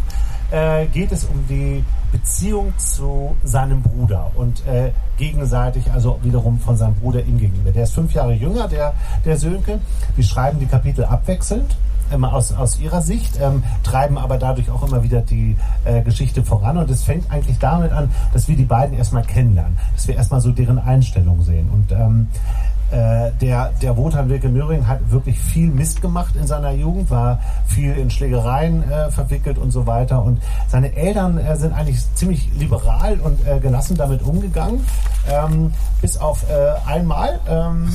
äh, 0.50 0.86
geht 0.86 1.12
es 1.12 1.24
um 1.24 1.46
die 1.46 1.84
Beziehung 2.12 2.72
zu 2.78 3.36
seinem 3.44 3.82
Bruder 3.82 4.30
und 4.34 4.66
äh, 4.66 4.92
gegenseitig, 5.16 5.90
also 5.92 6.18
wiederum 6.22 6.58
von 6.58 6.76
seinem 6.76 6.94
Bruder 6.94 7.22
ihm 7.24 7.38
gegenüber. 7.38 7.70
Der 7.70 7.84
ist 7.84 7.94
fünf 7.94 8.14
Jahre 8.14 8.32
jünger, 8.32 8.68
der, 8.68 8.94
der 9.24 9.36
Sönke. 9.36 9.80
Die 10.16 10.22
schreiben 10.22 10.58
die 10.58 10.66
Kapitel 10.66 11.04
abwechselnd. 11.04 11.76
Immer 12.10 12.32
aus, 12.32 12.52
aus 12.52 12.80
ihrer 12.80 13.02
Sicht, 13.02 13.38
ähm, 13.38 13.62
treiben 13.82 14.16
aber 14.16 14.38
dadurch 14.38 14.70
auch 14.70 14.82
immer 14.82 15.02
wieder 15.02 15.20
die 15.20 15.56
äh, 15.84 16.00
Geschichte 16.00 16.42
voran. 16.42 16.78
Und 16.78 16.88
es 16.88 17.02
fängt 17.02 17.30
eigentlich 17.30 17.58
damit 17.58 17.92
an, 17.92 18.10
dass 18.32 18.48
wir 18.48 18.56
die 18.56 18.64
beiden 18.64 18.96
erstmal 18.96 19.24
kennenlernen, 19.24 19.76
dass 19.94 20.08
wir 20.08 20.16
erstmal 20.16 20.40
so 20.40 20.50
deren 20.50 20.78
Einstellung 20.78 21.42
sehen. 21.42 21.68
Und 21.68 21.92
ähm, 21.92 22.28
äh, 22.90 23.30
der, 23.40 23.72
der 23.82 23.96
Wotan 23.96 24.28
Wilke 24.28 24.48
Möhring 24.48 24.86
hat 24.86 24.98
wirklich 25.10 25.38
viel 25.38 25.68
Mist 25.68 26.00
gemacht 26.02 26.34
in 26.36 26.46
seiner 26.46 26.72
Jugend, 26.72 27.10
war 27.10 27.40
viel 27.66 27.92
in 27.92 28.10
Schlägereien 28.10 28.82
äh, 28.90 29.10
verwickelt 29.10 29.58
und 29.58 29.70
so 29.70 29.86
weiter. 29.86 30.22
Und 30.22 30.40
seine 30.68 30.94
Eltern 30.96 31.38
äh, 31.38 31.56
sind 31.56 31.72
eigentlich 31.74 31.98
ziemlich 32.14 32.50
liberal 32.58 33.18
und 33.20 33.46
äh, 33.46 33.58
gelassen 33.60 33.96
damit 33.96 34.22
umgegangen. 34.22 34.84
Ähm, 35.30 35.72
bis 36.00 36.16
auf 36.16 36.44
äh, 36.50 36.88
einmal. 36.90 37.40
Ähm, 37.48 37.88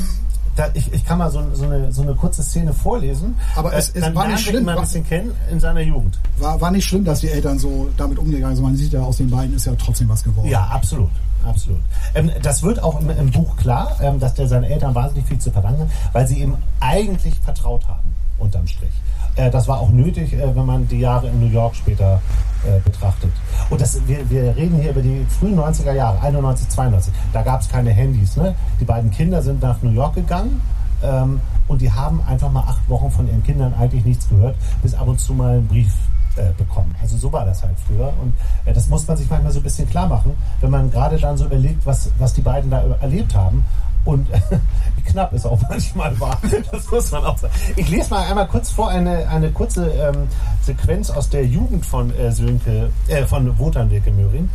da, 0.55 0.67
ich, 0.75 0.93
ich 0.93 1.03
kann 1.03 1.17
mal 1.17 1.31
so, 1.31 1.41
so, 1.53 1.65
eine, 1.65 1.91
so 1.91 2.03
eine 2.03 2.13
kurze 2.13 2.43
Szene 2.43 2.73
vorlesen. 2.73 3.35
Aber 3.55 3.73
es- 3.73 3.89
es 3.89 4.13
war 4.13 4.27
nicht 4.27 4.41
schlimm, 4.45 4.65
mal 4.65 4.75
ein 4.77 4.81
bisschen 4.83 5.03
kennen 5.07 5.31
in 5.49 5.59
seiner 5.59 5.81
Jugend. 5.81 6.19
War, 6.37 6.61
war 6.61 6.69
nicht 6.69 6.85
schlimm, 6.85 7.03
dass 7.03 7.21
die 7.21 7.29
Eltern 7.29 7.57
so 7.57 7.89
damit 7.97 8.19
umgegangen 8.19 8.55
sind. 8.55 8.63
Man 8.63 8.75
sieht 8.75 8.93
ja, 8.93 9.01
aus 9.01 9.17
den 9.17 9.31
beiden 9.31 9.55
ist 9.55 9.65
ja 9.65 9.73
trotzdem 9.75 10.09
was 10.09 10.23
geworden. 10.23 10.47
Ja, 10.47 10.65
absolut. 10.65 11.09
Absolut. 11.45 11.81
Ähm, 12.15 12.31
das 12.41 12.63
wird 12.63 12.81
auch 12.81 12.99
im, 12.99 13.09
im 13.09 13.31
Buch 13.31 13.55
klar, 13.57 13.95
ähm, 14.01 14.19
dass 14.19 14.33
der 14.33 14.47
seinen 14.47 14.63
Eltern 14.63 14.95
wahnsinnig 14.95 15.27
viel 15.27 15.39
zu 15.39 15.51
verdanken 15.51 15.81
hat, 15.81 15.89
weil 16.13 16.27
sie 16.27 16.39
ihm 16.41 16.57
eigentlich 16.79 17.35
vertraut 17.39 17.87
haben, 17.87 18.13
unterm 18.37 18.67
Strich. 18.67 18.93
Äh, 19.35 19.49
das 19.49 19.67
war 19.67 19.79
auch 19.79 19.89
nötig, 19.89 20.33
äh, 20.33 20.55
wenn 20.55 20.65
man 20.65 20.87
die 20.87 20.99
Jahre 20.99 21.27
in 21.27 21.39
New 21.39 21.51
York 21.51 21.75
später 21.75 22.21
äh, 22.65 22.79
betrachtet. 22.79 23.31
Und 23.69 23.81
das, 23.81 23.99
wir, 24.07 24.29
wir 24.29 24.55
reden 24.55 24.79
hier 24.79 24.91
über 24.91 25.01
die 25.01 25.25
frühen 25.39 25.57
90er 25.57 25.93
Jahre, 25.93 26.21
91, 26.21 26.69
92. 26.69 27.13
Da 27.33 27.41
gab 27.41 27.61
es 27.61 27.69
keine 27.69 27.91
Handys. 27.91 28.37
Ne? 28.37 28.55
Die 28.79 28.85
beiden 28.85 29.11
Kinder 29.11 29.41
sind 29.41 29.61
nach 29.61 29.81
New 29.81 29.91
York 29.91 30.15
gegangen 30.15 30.61
ähm, 31.03 31.41
und 31.67 31.81
die 31.81 31.91
haben 31.91 32.21
einfach 32.27 32.51
mal 32.51 32.63
acht 32.67 32.87
Wochen 32.89 33.11
von 33.11 33.27
ihren 33.27 33.43
Kindern 33.43 33.73
eigentlich 33.73 34.05
nichts 34.05 34.29
gehört, 34.29 34.55
bis 34.81 34.93
ab 34.93 35.07
und 35.07 35.19
zu 35.19 35.33
mal 35.33 35.57
einen 35.57 35.67
Brief 35.67 35.93
äh, 36.37 36.51
bekommen. 36.57 36.95
Also 37.01 37.17
so 37.17 37.31
war 37.31 37.45
das 37.45 37.63
halt 37.63 37.77
früher. 37.87 38.13
Und 38.21 38.33
äh, 38.65 38.73
das 38.73 38.87
muss 38.89 39.07
man 39.07 39.17
sich 39.17 39.29
manchmal 39.29 39.51
so 39.51 39.59
ein 39.59 39.63
bisschen 39.63 39.89
klar 39.89 40.07
machen, 40.07 40.35
wenn 40.61 40.71
man 40.71 40.91
gerade 40.91 41.17
dann 41.17 41.37
so 41.37 41.45
überlegt, 41.45 41.85
was, 41.85 42.09
was 42.17 42.33
die 42.33 42.41
beiden 42.41 42.69
da 42.69 42.83
erlebt 43.01 43.35
haben. 43.35 43.65
Und 44.05 44.27
wie 44.95 45.01
knapp 45.03 45.31
es 45.33 45.45
auch 45.45 45.59
manchmal 45.69 46.19
war. 46.19 46.37
Das 46.71 46.91
muss 46.91 47.11
man 47.11 47.25
auch 47.25 47.37
sagen. 47.37 47.53
Ich 47.75 47.89
lese 47.89 48.09
mal 48.09 48.27
einmal 48.27 48.47
kurz 48.47 48.69
vor 48.69 48.89
eine, 48.89 49.27
eine 49.29 49.51
kurze 49.51 49.89
ähm, 49.91 50.27
Sequenz 50.61 51.09
aus 51.09 51.29
der 51.29 51.45
Jugend 51.45 51.85
von 51.85 52.13
äh, 52.15 52.31
Sönke, 52.31 52.89
äh, 53.07 53.25
von 53.25 53.57
Wotan 53.57 53.89
Wilke 53.89 54.11
Möhring. 54.11 54.49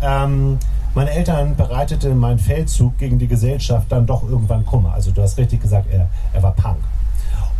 Ähm, 0.00 0.58
meine 0.94 1.10
Eltern 1.10 1.54
bereitete 1.54 2.14
mein 2.14 2.38
Feldzug 2.38 2.98
gegen 2.98 3.18
die 3.18 3.28
Gesellschaft 3.28 3.86
dann 3.90 4.06
doch 4.06 4.22
irgendwann 4.22 4.64
Kummer. 4.64 4.94
Also 4.94 5.10
du 5.10 5.22
hast 5.22 5.38
richtig 5.38 5.60
gesagt, 5.60 5.86
er, 5.92 6.08
er 6.32 6.42
war 6.42 6.52
Punk. 6.52 6.78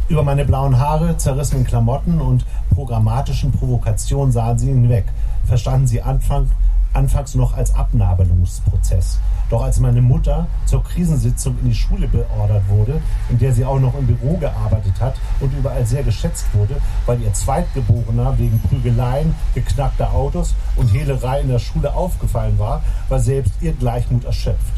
Über 0.09 0.23
meine 0.23 0.45
blauen 0.45 0.79
Haare, 0.79 1.17
zerrissenen 1.19 1.65
Klamotten 1.65 2.21
und 2.21 2.45
programmatischen 2.79 3.51
Provokationen 3.51 4.31
sahen 4.31 4.57
sie 4.57 4.69
hinweg. 4.69 5.07
Verstanden 5.47 5.89
sie 5.89 6.01
Anfang, 6.01 6.49
anfangs 6.93 7.35
noch 7.35 7.57
als 7.57 7.75
Abnabelungsprozess. 7.75 9.19
Doch 9.51 9.65
als 9.65 9.81
meine 9.81 10.01
Mutter 10.01 10.47
zur 10.65 10.85
Krisensitzung 10.85 11.57
in 11.61 11.71
die 11.71 11.75
Schule 11.75 12.07
beordert 12.07 12.63
wurde, 12.69 13.01
in 13.31 13.39
der 13.41 13.53
sie 13.53 13.65
auch 13.65 13.81
noch 13.81 13.99
im 13.99 14.07
Büro 14.07 14.37
gearbeitet 14.37 14.93
hat 15.01 15.17
und 15.41 15.53
überall 15.59 15.85
sehr 15.87 16.05
geschätzt 16.05 16.47
wurde, 16.53 16.77
weil 17.05 17.21
ihr 17.21 17.33
Zweitgeborener 17.33 18.39
wegen 18.39 18.61
Prügeleien, 18.61 19.35
geknackter 19.57 20.13
Autos 20.13 20.55
und 20.77 20.87
Hehlerei 20.93 21.41
in 21.41 21.49
der 21.49 21.59
Schule 21.59 21.93
aufgefallen 21.93 22.61
war, 22.61 22.83
war 23.09 23.19
selbst 23.19 23.55
ihr 23.61 23.73
Gleichmut 23.73 24.25
erschöpft. 24.25 24.73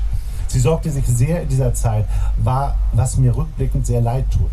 Sie 0.47 0.61
sorgte 0.61 0.91
sich 0.91 1.05
sehr 1.07 1.43
in 1.43 1.51
dieser 1.51 1.75
Zeit, 1.75 2.07
war, 2.39 2.79
was 2.93 3.19
mir 3.19 3.37
rückblickend 3.37 3.85
sehr 3.85 4.01
leid 4.01 4.25
tut. 4.31 4.51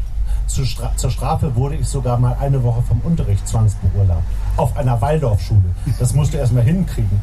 Zur, 0.47 0.65
Stra 0.65 0.95
zur 0.95 1.11
Strafe 1.11 1.55
wurde 1.55 1.75
ich 1.75 1.87
sogar 1.87 2.17
mal 2.17 2.37
eine 2.39 2.63
Woche 2.63 2.81
vom 2.81 3.01
Unterricht 3.01 3.47
zwangsbeurlaubt. 3.47 4.23
Auf 4.55 4.75
einer 4.77 4.99
Waldorfschule. 5.01 5.75
Das 5.99 6.13
musste 6.13 6.37
erst 6.37 6.53
mal 6.53 6.63
hinkriegen. 6.63 7.21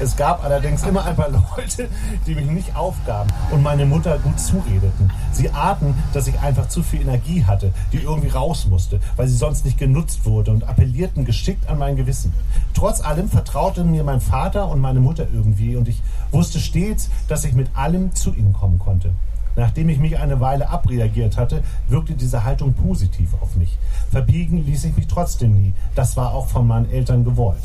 Es 0.00 0.16
gab 0.16 0.44
allerdings 0.44 0.82
immer 0.82 1.04
ein 1.04 1.16
paar 1.16 1.28
Leute, 1.56 1.88
die 2.26 2.34
mich 2.34 2.46
nicht 2.46 2.76
aufgaben 2.76 3.30
und 3.52 3.62
meine 3.62 3.86
Mutter 3.86 4.18
gut 4.18 4.38
zuredeten. 4.38 5.10
Sie 5.32 5.50
ahnten, 5.50 5.94
dass 6.12 6.26
ich 6.26 6.38
einfach 6.40 6.68
zu 6.68 6.82
viel 6.82 7.02
Energie 7.02 7.44
hatte, 7.44 7.72
die 7.92 7.98
irgendwie 7.98 8.28
raus 8.28 8.66
musste, 8.68 9.00
weil 9.16 9.28
sie 9.28 9.36
sonst 9.36 9.64
nicht 9.64 9.78
genutzt 9.78 10.26
wurde 10.26 10.50
und 10.50 10.64
appellierten 10.64 11.24
geschickt 11.24 11.68
an 11.68 11.78
mein 11.78 11.96
Gewissen. 11.96 12.34
Trotz 12.74 13.00
allem 13.00 13.28
vertrauten 13.28 13.90
mir 13.90 14.04
mein 14.04 14.20
Vater 14.20 14.68
und 14.68 14.80
meine 14.80 15.00
Mutter 15.00 15.26
irgendwie 15.32 15.76
und 15.76 15.88
ich 15.88 16.02
wusste 16.32 16.58
stets, 16.58 17.08
dass 17.28 17.44
ich 17.44 17.54
mit 17.54 17.68
allem 17.74 18.14
zu 18.14 18.34
ihnen 18.34 18.52
kommen 18.52 18.78
konnte. 18.78 19.12
Nachdem 19.56 19.88
ich 19.88 19.98
mich 19.98 20.18
eine 20.18 20.40
Weile 20.40 20.68
abreagiert 20.68 21.36
hatte, 21.36 21.62
wirkte 21.88 22.14
diese 22.14 22.44
Haltung 22.44 22.74
positiv 22.74 23.30
auf 23.40 23.54
mich. 23.56 23.78
Verbiegen 24.10 24.64
ließ 24.64 24.84
ich 24.84 24.96
mich 24.96 25.06
trotzdem 25.06 25.54
nie. 25.54 25.74
Das 25.94 26.16
war 26.16 26.32
auch 26.32 26.48
von 26.48 26.66
meinen 26.66 26.90
Eltern 26.90 27.24
gewollt. 27.24 27.62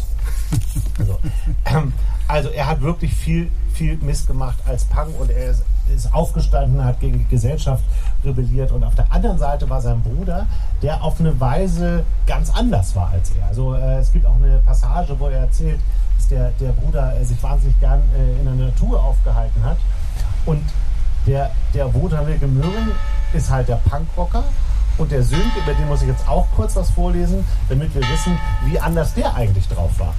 Also, 0.99 1.17
ähm, 1.65 1.93
also 2.27 2.49
er 2.49 2.67
hat 2.67 2.81
wirklich 2.81 3.13
viel, 3.13 3.49
viel 3.73 3.97
Mist 3.97 4.27
gemacht 4.27 4.57
als 4.67 4.83
Punk 4.85 5.19
und 5.19 5.31
er 5.31 5.51
ist, 5.51 5.63
ist 5.93 6.13
aufgestanden, 6.13 6.83
hat 6.83 6.99
gegen 6.99 7.19
die 7.19 7.27
Gesellschaft 7.27 7.83
rebelliert 8.23 8.71
und 8.71 8.83
auf 8.83 8.95
der 8.95 9.11
anderen 9.11 9.37
Seite 9.37 9.69
war 9.69 9.81
sein 9.81 10.01
Bruder, 10.01 10.45
der 10.81 11.01
auf 11.03 11.19
eine 11.19 11.39
Weise 11.39 12.03
ganz 12.27 12.49
anders 12.49 12.95
war 12.95 13.09
als 13.11 13.31
er. 13.39 13.47
Also 13.47 13.73
äh, 13.73 13.99
es 13.99 14.11
gibt 14.11 14.25
auch 14.25 14.35
eine 14.35 14.57
Passage, 14.59 15.15
wo 15.19 15.27
er 15.27 15.39
erzählt, 15.39 15.79
dass 16.17 16.27
der, 16.27 16.51
der 16.59 16.71
Bruder 16.71 17.19
äh, 17.19 17.23
sich 17.23 17.41
wahnsinnig 17.41 17.79
gern 17.79 18.01
äh, 18.17 18.39
in 18.39 18.45
der 18.45 18.67
Natur 18.67 19.01
aufgehalten 19.01 19.63
hat 19.63 19.77
und 20.45 20.61
der, 21.25 21.51
der 21.73 21.93
Wotan 21.93 22.27
Wilke 22.27 22.47
Möhring 22.47 22.91
ist 23.33 23.49
halt 23.49 23.67
der 23.67 23.75
Punkrocker 23.75 24.43
Und 24.97 25.11
der 25.11 25.23
Sönke, 25.23 25.59
über 25.63 25.73
den 25.73 25.87
muss 25.87 26.01
ich 26.01 26.09
jetzt 26.09 26.27
auch 26.27 26.45
kurz 26.55 26.75
was 26.75 26.89
vorlesen, 26.89 27.45
damit 27.69 27.93
wir 27.95 28.01
wissen, 28.01 28.37
wie 28.65 28.79
anders 28.79 29.13
der 29.13 29.33
eigentlich 29.33 29.67
drauf 29.69 29.91
war. 29.97 30.13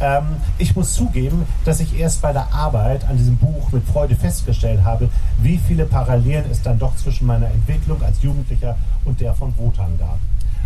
Ähm, 0.00 0.36
ich 0.58 0.74
muss 0.74 0.94
zugeben, 0.94 1.44
dass 1.64 1.80
ich 1.80 1.98
erst 1.98 2.22
bei 2.22 2.32
der 2.32 2.52
Arbeit 2.52 3.06
an 3.06 3.16
diesem 3.16 3.36
Buch 3.36 3.70
mit 3.70 3.86
Freude 3.86 4.16
festgestellt 4.16 4.82
habe, 4.82 5.08
wie 5.38 5.58
viele 5.58 5.84
Parallelen 5.84 6.50
es 6.50 6.62
dann 6.62 6.78
doch 6.78 6.96
zwischen 6.96 7.26
meiner 7.26 7.48
Entwicklung 7.48 8.02
als 8.02 8.22
Jugendlicher 8.22 8.76
und 9.04 9.20
der 9.20 9.34
von 9.34 9.52
Wotan 9.58 9.98
gab. 9.98 10.18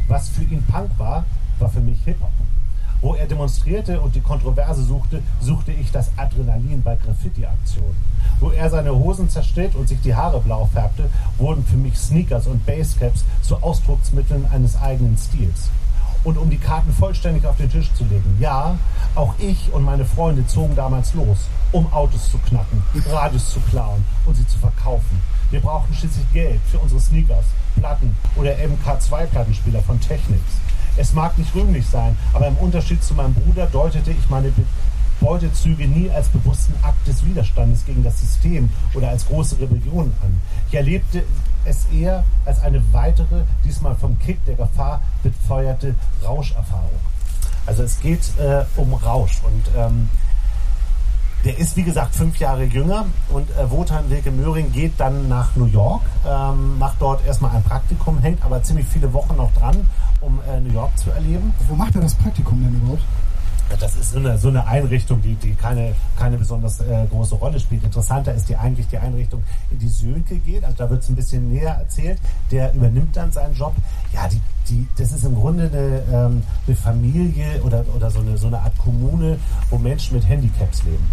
Was 0.07 0.29
für 0.29 0.43
ihn 0.43 0.63
Punk 0.63 0.91
war, 0.97 1.25
war 1.59 1.69
für 1.69 1.81
mich 1.81 1.99
Hip-Hop. 2.05 2.31
Wo 3.01 3.15
er 3.15 3.27
demonstrierte 3.27 4.01
und 4.01 4.15
die 4.15 4.21
Kontroverse 4.21 4.83
suchte, 4.83 5.23
suchte 5.41 5.73
ich 5.73 5.93
das 5.93 6.11
Adrenalin 6.17 6.83
bei 6.83 6.97
Graffiti-Aktionen. 6.97 7.97
Wo 8.41 8.51
er 8.51 8.71
seine 8.71 8.95
Hosen 8.95 9.29
zerstritt 9.29 9.75
und 9.75 9.89
sich 9.89 10.01
die 10.01 10.15
Haare 10.15 10.41
blau 10.41 10.69
färbte, 10.73 11.09
wurden 11.39 11.65
für 11.65 11.77
mich 11.77 11.97
Sneakers 11.97 12.47
und 12.47 12.65
Basecaps 12.67 13.25
zu 13.43 13.63
Ausdrucksmitteln 13.63 14.47
eines 14.53 14.81
eigenen 14.81 15.17
Stils. 15.17 15.71
Und 16.25 16.37
um 16.37 16.51
die 16.51 16.59
Karten 16.59 16.93
vollständig 16.93 17.47
auf 17.47 17.57
den 17.57 17.71
Tisch 17.71 17.93
zu 17.95 18.05
legen, 18.05 18.37
ja, 18.41 18.77
auch 19.15 19.35
ich 19.39 19.73
und 19.73 19.85
meine 19.85 20.05
Freunde 20.05 20.47
zogen 20.47 20.75
damals 20.75 21.15
los, 21.15 21.39
um 21.71 21.91
Autos 21.93 22.31
zu 22.31 22.39
knacken, 22.39 22.83
Radios 23.07 23.51
zu 23.51 23.61
klauen 23.61 24.05
und 24.27 24.37
sie 24.37 24.47
zu 24.47 24.59
verkaufen. 24.59 25.21
Wir 25.51 25.61
brauchten 25.61 25.95
schließlich 25.95 26.31
Geld 26.33 26.61
für 26.71 26.79
unsere 26.79 27.01
Sneakers, 27.01 27.45
Platten 27.77 28.15
oder 28.37 28.51
MK2-Plattenspieler 28.51 29.81
von 29.83 30.01
Technics. 30.01 30.59
Es 30.99 31.13
mag 31.15 31.39
nicht 31.39 31.55
rühmlich 31.55 31.87
sein, 31.87 32.19
aber 32.33 32.49
im 32.49 32.57
Unterschied 32.57 33.03
zu 33.05 33.15
meinem 33.15 33.33
Bruder 33.33 33.67
deutete 33.67 34.11
ich 34.11 34.29
meine 34.29 34.51
Be 34.51 34.65
Beutezüge 35.21 35.89
nie 35.89 36.09
als 36.11 36.29
bewussten 36.29 36.75
Akt 36.83 37.05
des 37.09 37.25
Widerstandes 37.25 37.85
gegen 37.85 38.05
das 38.05 38.21
System 38.21 38.71
oder 38.95 39.09
als 39.09 39.27
große 39.27 39.59
Rebellion 39.59 40.13
an. 40.23 40.39
Ich 40.69 40.75
erlebte 40.77 41.25
es 41.65 41.87
eher 41.93 42.23
als 42.45 42.63
eine 42.63 42.81
weitere, 42.93 43.43
diesmal 43.65 43.97
vom 43.97 44.17
Kick 44.21 44.45
der 44.45 44.55
Gefahr 44.55 45.03
befeuerte 45.25 45.97
Rauscherfahrung. 46.25 47.01
Also 47.67 47.83
es 47.83 47.99
geht 47.99 48.31
äh, 48.39 48.65
um 48.77 48.95
Rausch 48.95 49.41
und 49.43 49.65
ähm, 49.77 50.09
der 51.45 51.59
ist 51.59 51.77
wie 51.77 51.85
gesagt 51.85 52.15
fünf 52.15 52.39
Jahre 52.39 52.65
jünger 52.65 53.07
und 53.29 53.49
äh, 53.51 53.71
Wotan 53.71 54.11
Wilke 54.11 54.31
Möhring 54.31 54.73
geht 54.73 54.93
dann 54.99 55.29
nach 55.29 55.55
New 55.57 55.67
York, 55.67 56.03
ähm, 56.27 56.79
macht 56.79 56.97
dort 57.01 57.25
erstmal 57.25 57.55
ein 57.55 57.63
Praktikum, 57.63 58.19
hängt 58.19 58.45
aber 58.45 58.63
ziemlich 58.63 58.87
viele 58.87 59.13
Wochen 59.13 59.37
noch 59.37 59.53
dran, 59.55 59.87
um 60.21 60.41
äh, 60.49 60.61
New 60.61 60.73
York 60.73 60.97
zu 60.99 61.11
erleben. 61.11 61.55
Wo 61.69 61.75
macht 61.75 61.95
er 61.95 62.03
das 62.03 62.15
Praktikum 62.15 62.63
denn 62.63 62.75
überhaupt? 62.75 63.03
Das 63.81 63.95
ist 63.97 64.13
so 64.13 64.19
eine, 64.19 64.39
so 64.39 64.49
eine 64.49 64.67
Einrichtung, 64.67 65.21
die, 65.21 65.35
die 65.35 65.55
keine, 65.55 65.95
keine 66.19 66.39
besonders 66.39 66.81
äh, 66.81 67.07
große 67.11 67.35
Rolle 67.35 67.61
spielt. 67.61 67.85
Interessanter 67.85 68.33
ist 68.33 68.49
die 68.49 68.57
eigentlich 68.57 68.89
die 68.89 68.97
Einrichtung, 68.97 69.45
in 69.71 69.79
die 69.79 69.89
Sönke 69.89 70.37
geht. 70.39 70.65
Also 70.65 70.77
da 70.79 70.91
wird 70.91 71.03
es 71.03 71.09
ein 71.11 71.17
bisschen 71.17 71.53
näher 71.53 71.75
erzählt. 71.75 72.19
Der 72.51 72.73
übernimmt 72.73 73.15
dann 73.15 73.31
seinen 73.31 73.55
Job. 73.55 73.75
Ja, 74.13 74.27
die, 74.27 74.41
die, 74.71 74.87
das 74.97 75.13
ist 75.13 75.23
im 75.25 75.35
Grunde 75.35 75.65
eine, 75.65 76.03
ähm, 76.11 76.43
eine 76.67 76.77
Familie 76.77 77.63
oder, 77.63 77.85
oder 77.95 78.11
so, 78.11 78.21
eine, 78.21 78.39
so 78.39 78.47
eine 78.47 78.59
Art 78.59 78.77
Kommune, 78.79 79.39
wo 79.69 79.77
Menschen 79.77 80.17
mit 80.17 80.27
Handicaps 80.27 80.83
leben. 80.85 81.05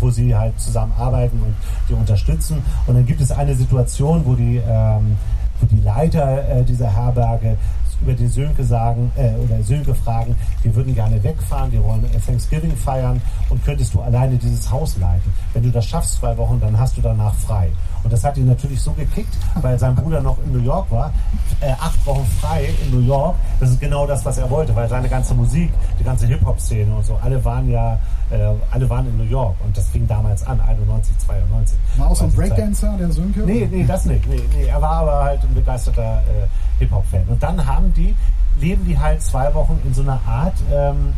Wo 0.00 0.10
sie 0.10 0.34
halt 0.34 0.58
zusammenarbeiten 0.58 1.40
und 1.42 1.54
die 1.88 1.94
unterstützen. 1.94 2.62
Und 2.86 2.94
dann 2.94 3.06
gibt 3.06 3.20
es 3.20 3.30
eine 3.30 3.54
Situation, 3.54 4.24
wo 4.24 4.34
die, 4.34 4.56
ähm, 4.56 5.16
wo 5.60 5.66
die 5.66 5.80
Leiter 5.80 6.48
äh, 6.48 6.64
dieser 6.64 6.90
Herberge 6.90 7.56
über 8.00 8.12
den 8.12 8.28
Sönke 8.28 8.64
sagen 8.64 9.10
äh, 9.16 9.32
oder 9.34 9.62
Sönke 9.62 9.94
fragen, 9.94 10.36
wir 10.62 10.74
würden 10.74 10.94
gerne 10.94 11.22
wegfahren, 11.22 11.70
wir 11.72 11.82
wollen 11.82 12.04
äh, 12.04 12.18
Thanksgiving 12.18 12.76
feiern 12.76 13.20
und 13.50 13.64
könntest 13.64 13.94
du 13.94 14.00
alleine 14.00 14.36
dieses 14.36 14.70
Haus 14.70 14.96
leiten. 14.98 15.32
Wenn 15.52 15.64
du 15.64 15.70
das 15.70 15.86
schaffst 15.86 16.16
zwei 16.16 16.36
Wochen, 16.36 16.60
dann 16.60 16.78
hast 16.78 16.96
du 16.96 17.00
danach 17.00 17.34
frei. 17.34 17.70
Und 18.04 18.12
das 18.12 18.22
hat 18.22 18.36
ihn 18.36 18.46
natürlich 18.46 18.80
so 18.80 18.92
gekickt, 18.92 19.36
weil 19.60 19.78
sein 19.78 19.94
Bruder 19.94 20.20
noch 20.20 20.38
in 20.44 20.52
New 20.52 20.62
York 20.62 20.90
war. 20.90 21.12
Äh, 21.60 21.72
acht 21.72 22.04
Wochen 22.06 22.24
frei 22.40 22.68
in 22.84 22.92
New 22.92 23.06
York, 23.06 23.34
das 23.60 23.70
ist 23.70 23.80
genau 23.80 24.06
das, 24.06 24.24
was 24.24 24.38
er 24.38 24.48
wollte, 24.50 24.74
weil 24.76 24.88
seine 24.88 25.08
ganze 25.08 25.34
Musik, 25.34 25.72
die 25.98 26.04
ganze 26.04 26.26
Hip-Hop-Szene 26.26 26.94
und 26.94 27.04
so, 27.04 27.18
alle 27.22 27.44
waren 27.44 27.68
ja, 27.68 27.98
äh, 28.30 28.54
alle 28.70 28.88
waren 28.90 29.06
in 29.06 29.16
New 29.16 29.24
York 29.24 29.56
und 29.64 29.76
das 29.76 29.88
fing 29.88 30.06
damals 30.06 30.42
an, 30.44 30.60
91, 30.60 31.16
92. 31.18 31.78
War 31.96 32.10
auch 32.10 32.16
so 32.16 32.24
ein. 32.24 32.32
Breakdancer, 32.32 32.96
der 32.98 33.10
Sönke? 33.10 33.40
Nee, 33.40 33.68
nee, 33.70 33.84
das 33.84 34.04
nicht. 34.04 34.26
Nee, 34.28 34.42
nee, 34.54 34.66
er 34.66 34.80
war 34.80 34.90
aber 34.90 35.24
halt 35.24 35.42
ein 35.42 35.54
begeisterter 35.54 36.22
äh, 36.22 36.46
Hip-Hop-Fan. 36.78 37.24
Und 37.28 37.42
dann 37.42 37.64
haben 37.64 37.92
die, 37.94 38.14
leben 38.60 38.84
die 38.84 38.98
halt 38.98 39.22
zwei 39.22 39.52
Wochen 39.54 39.80
in 39.84 39.94
so 39.94 40.02
einer 40.02 40.20
Art, 40.26 40.54
ähm, 40.72 41.14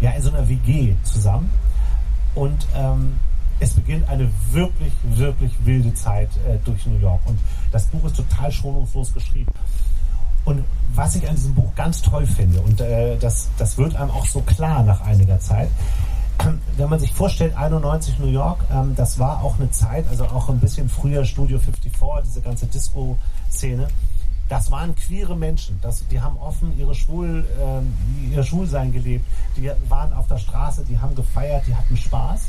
ja, 0.00 0.10
in 0.12 0.22
so 0.22 0.30
einer 0.30 0.48
WG 0.48 0.94
zusammen. 1.04 1.50
Und 2.34 2.66
ähm, 2.76 3.14
es 3.60 3.74
beginnt 3.74 4.08
eine 4.08 4.28
wirklich, 4.52 4.92
wirklich 5.04 5.52
wilde 5.64 5.94
Zeit 5.94 6.28
äh, 6.48 6.58
durch 6.64 6.86
New 6.86 6.98
York. 6.98 7.20
Und 7.26 7.38
das 7.72 7.86
Buch 7.86 8.04
ist 8.04 8.16
total 8.16 8.50
schonungslos 8.52 9.12
geschrieben. 9.12 9.52
Und 10.44 10.64
was 10.94 11.14
ich 11.14 11.28
an 11.28 11.34
diesem 11.34 11.54
Buch 11.54 11.74
ganz 11.74 12.00
toll 12.00 12.26
finde, 12.26 12.60
und 12.60 12.80
äh, 12.80 13.16
das, 13.18 13.50
das 13.58 13.76
wird 13.76 13.96
einem 13.96 14.10
auch 14.10 14.24
so 14.26 14.40
klar 14.40 14.82
nach 14.82 15.00
einiger 15.02 15.38
Zeit, 15.40 15.68
wenn 16.76 16.88
man 16.88 17.00
sich 17.00 17.12
vorstellt, 17.12 17.56
91 17.56 18.18
New 18.18 18.28
York, 18.28 18.64
ähm, 18.72 18.94
das 18.94 19.18
war 19.18 19.42
auch 19.42 19.58
eine 19.58 19.70
Zeit, 19.70 20.06
also 20.08 20.24
auch 20.24 20.48
ein 20.48 20.60
bisschen 20.60 20.88
früher 20.88 21.24
Studio 21.24 21.58
54, 21.58 22.24
diese 22.24 22.40
ganze 22.40 22.66
Disco-Szene, 22.66 23.88
das 24.48 24.70
waren 24.70 24.94
queere 24.94 25.36
Menschen. 25.36 25.78
Das, 25.82 26.06
die 26.08 26.20
haben 26.20 26.38
offen 26.38 26.76
ihre 26.78 26.94
Schwul, 26.94 27.46
ähm, 27.60 27.94
ihr 28.32 28.42
Schwulsein 28.42 28.92
gelebt. 28.92 29.24
Die 29.56 29.70
waren 29.88 30.12
auf 30.12 30.26
der 30.26 30.38
Straße, 30.38 30.84
die 30.88 30.98
haben 30.98 31.14
gefeiert, 31.14 31.64
die 31.66 31.74
hatten 31.74 31.96
Spaß. 31.96 32.48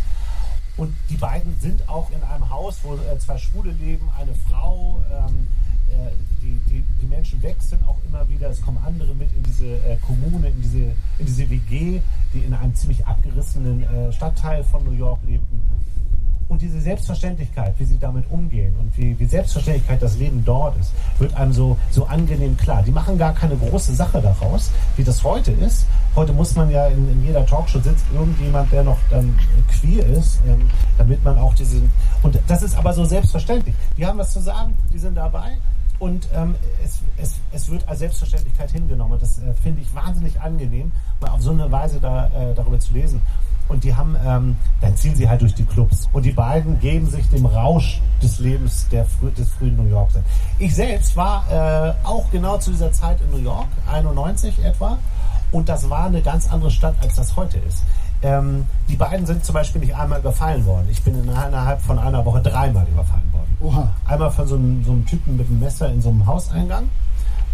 Und 0.78 0.96
die 1.10 1.18
beiden 1.18 1.60
sind 1.60 1.90
auch 1.90 2.10
in 2.12 2.24
einem 2.24 2.50
Haus, 2.50 2.80
wo 2.84 2.96
äh, 2.96 3.20
zwei 3.20 3.38
Schwule 3.38 3.72
leben, 3.72 4.10
eine 4.18 4.34
Frau. 4.34 5.02
Ähm, 5.12 5.48
äh, 5.68 5.69
die, 6.42 6.60
die, 6.70 6.84
die 7.02 7.06
Menschen 7.08 7.42
wechseln 7.42 7.82
auch 7.88 7.98
immer 8.08 8.28
wieder. 8.30 8.50
Es 8.50 8.62
kommen 8.62 8.80
andere 8.86 9.14
mit 9.14 9.30
in 9.36 9.44
diese 9.44 9.68
äh, 9.68 9.98
Kommune, 9.98 10.48
in 10.50 10.62
diese, 10.62 10.80
in 11.18 11.26
diese 11.26 11.50
WG, 11.50 12.02
die 12.34 12.40
in 12.40 12.54
einem 12.54 12.74
ziemlich 12.76 13.06
abgerissenen 13.06 13.84
äh, 13.84 14.12
Stadtteil 14.12 14.64
von 14.64 14.84
New 14.84 14.94
York 14.94 15.20
lebten. 15.28 15.62
Und 16.48 16.64
diese 16.64 16.82
Selbstverständlichkeit, 16.82 17.76
wie 17.78 17.86
sie 17.86 18.00
damit 18.00 18.26
umgehen 18.32 18.76
und 18.80 18.98
wie, 18.98 19.18
wie 19.20 19.26
Selbstverständlichkeit 19.26 20.02
das 20.02 20.18
Leben 20.18 20.44
dort 20.44 20.76
ist, 20.80 20.92
wird 21.20 21.36
einem 21.36 21.54
so, 21.54 21.78
so 21.92 22.08
angenehm 22.08 22.58
klar. 22.58 22.82
Die 22.82 22.92
machen 22.92 23.20
gar 23.20 23.36
keine 23.36 23.56
große 23.56 23.94
Sache 23.94 24.20
daraus, 24.20 24.72
wie 24.96 25.04
das 25.04 25.24
heute 25.24 25.52
ist. 25.52 25.86
Heute 26.16 26.34
muss 26.34 26.56
man 26.56 26.72
ja 26.72 26.88
in, 26.88 27.08
in 27.12 27.24
jeder 27.24 27.46
Talkshow 27.46 27.80
sitzt 27.80 28.04
irgendjemand, 28.12 28.72
der 28.72 28.84
noch 28.84 28.98
dann 29.12 29.38
queer 29.80 30.04
ist, 30.08 30.40
ähm, 30.48 30.68
damit 30.98 31.24
man 31.24 31.38
auch 31.38 31.54
diese. 31.54 31.84
Und 32.24 32.40
das 32.48 32.64
ist 32.64 32.76
aber 32.76 32.94
so 32.94 33.06
selbstverständlich. 33.06 33.76
Die 33.96 34.04
haben 34.04 34.18
was 34.18 34.32
zu 34.32 34.40
sagen, 34.40 34.76
die 34.92 34.98
sind 34.98 35.16
dabei. 35.16 35.58
Und 36.00 36.28
ähm, 36.34 36.56
es, 36.84 37.00
es, 37.18 37.36
es 37.52 37.70
wird 37.70 37.88
als 37.88 38.00
Selbstverständlichkeit 38.00 38.72
hingenommen. 38.72 39.20
Das 39.20 39.40
äh, 39.40 39.54
finde 39.62 39.82
ich 39.82 39.94
wahnsinnig 39.94 40.40
angenehm, 40.40 40.92
mal 41.20 41.32
auf 41.32 41.42
so 41.42 41.52
eine 41.52 41.70
Weise 41.70 42.00
da, 42.00 42.28
äh, 42.28 42.54
darüber 42.56 42.80
zu 42.80 42.94
lesen. 42.94 43.22
Und 43.68 43.84
die 43.84 43.94
haben, 43.94 44.16
ähm, 44.26 44.56
dann 44.82 44.96
ziehen 44.96 45.16
sie 45.16 45.30
halt 45.30 45.42
durch 45.42 45.54
die 45.54 45.66
Clubs. 45.66 46.10
Und 46.12 46.24
die 46.24 46.32
beiden 46.32 46.80
geben 46.80 47.08
sich 47.08 47.30
dem 47.30 47.46
Rausch 47.46 48.02
des 48.22 48.40
Lebens 48.40 48.88
der 48.90 49.06
frü 49.06 49.30
des 49.32 49.50
frühen 49.52 49.76
New 49.76 49.88
York. 49.88 50.10
Ich 50.58 50.74
selbst 50.74 51.16
war 51.16 51.46
äh, 51.52 51.94
auch 52.04 52.32
genau 52.32 52.58
zu 52.58 52.72
dieser 52.72 52.92
Zeit 52.92 53.20
in 53.22 53.30
New 53.30 53.44
York, 53.44 53.68
91 53.92 54.64
etwa. 54.64 54.98
Und 55.52 55.70
das 55.70 55.90
war 55.90 56.06
eine 56.06 56.22
ganz 56.22 56.52
andere 56.52 56.72
Stadt, 56.72 56.96
als 57.02 57.16
das 57.16 57.36
heute 57.36 57.60
ist. 57.60 57.84
Ähm, 58.22 58.66
die 58.88 58.96
beiden 58.96 59.26
sind 59.26 59.46
zum 59.46 59.54
Beispiel 59.54 59.82
nicht 59.82 59.96
einmal 59.96 60.20
überfallen 60.20 60.66
worden. 60.66 60.88
Ich 60.90 61.04
bin 61.04 61.18
innerhalb 61.22 61.82
von 61.82 62.00
einer 62.00 62.26
Woche 62.26 62.42
dreimal 62.42 62.86
überfallen 62.88 63.32
worden. 63.34 63.39
Oha. 63.62 63.94
Einmal 64.06 64.32
von 64.32 64.48
so 64.48 64.56
einem, 64.56 64.84
so 64.84 64.92
einem 64.92 65.06
Typen 65.06 65.38
mit 65.38 65.48
einem 65.48 65.60
Messer 65.60 65.92
in 65.92 66.02
so 66.02 66.10
einem 66.10 66.26
Hauseingang. 66.26 66.90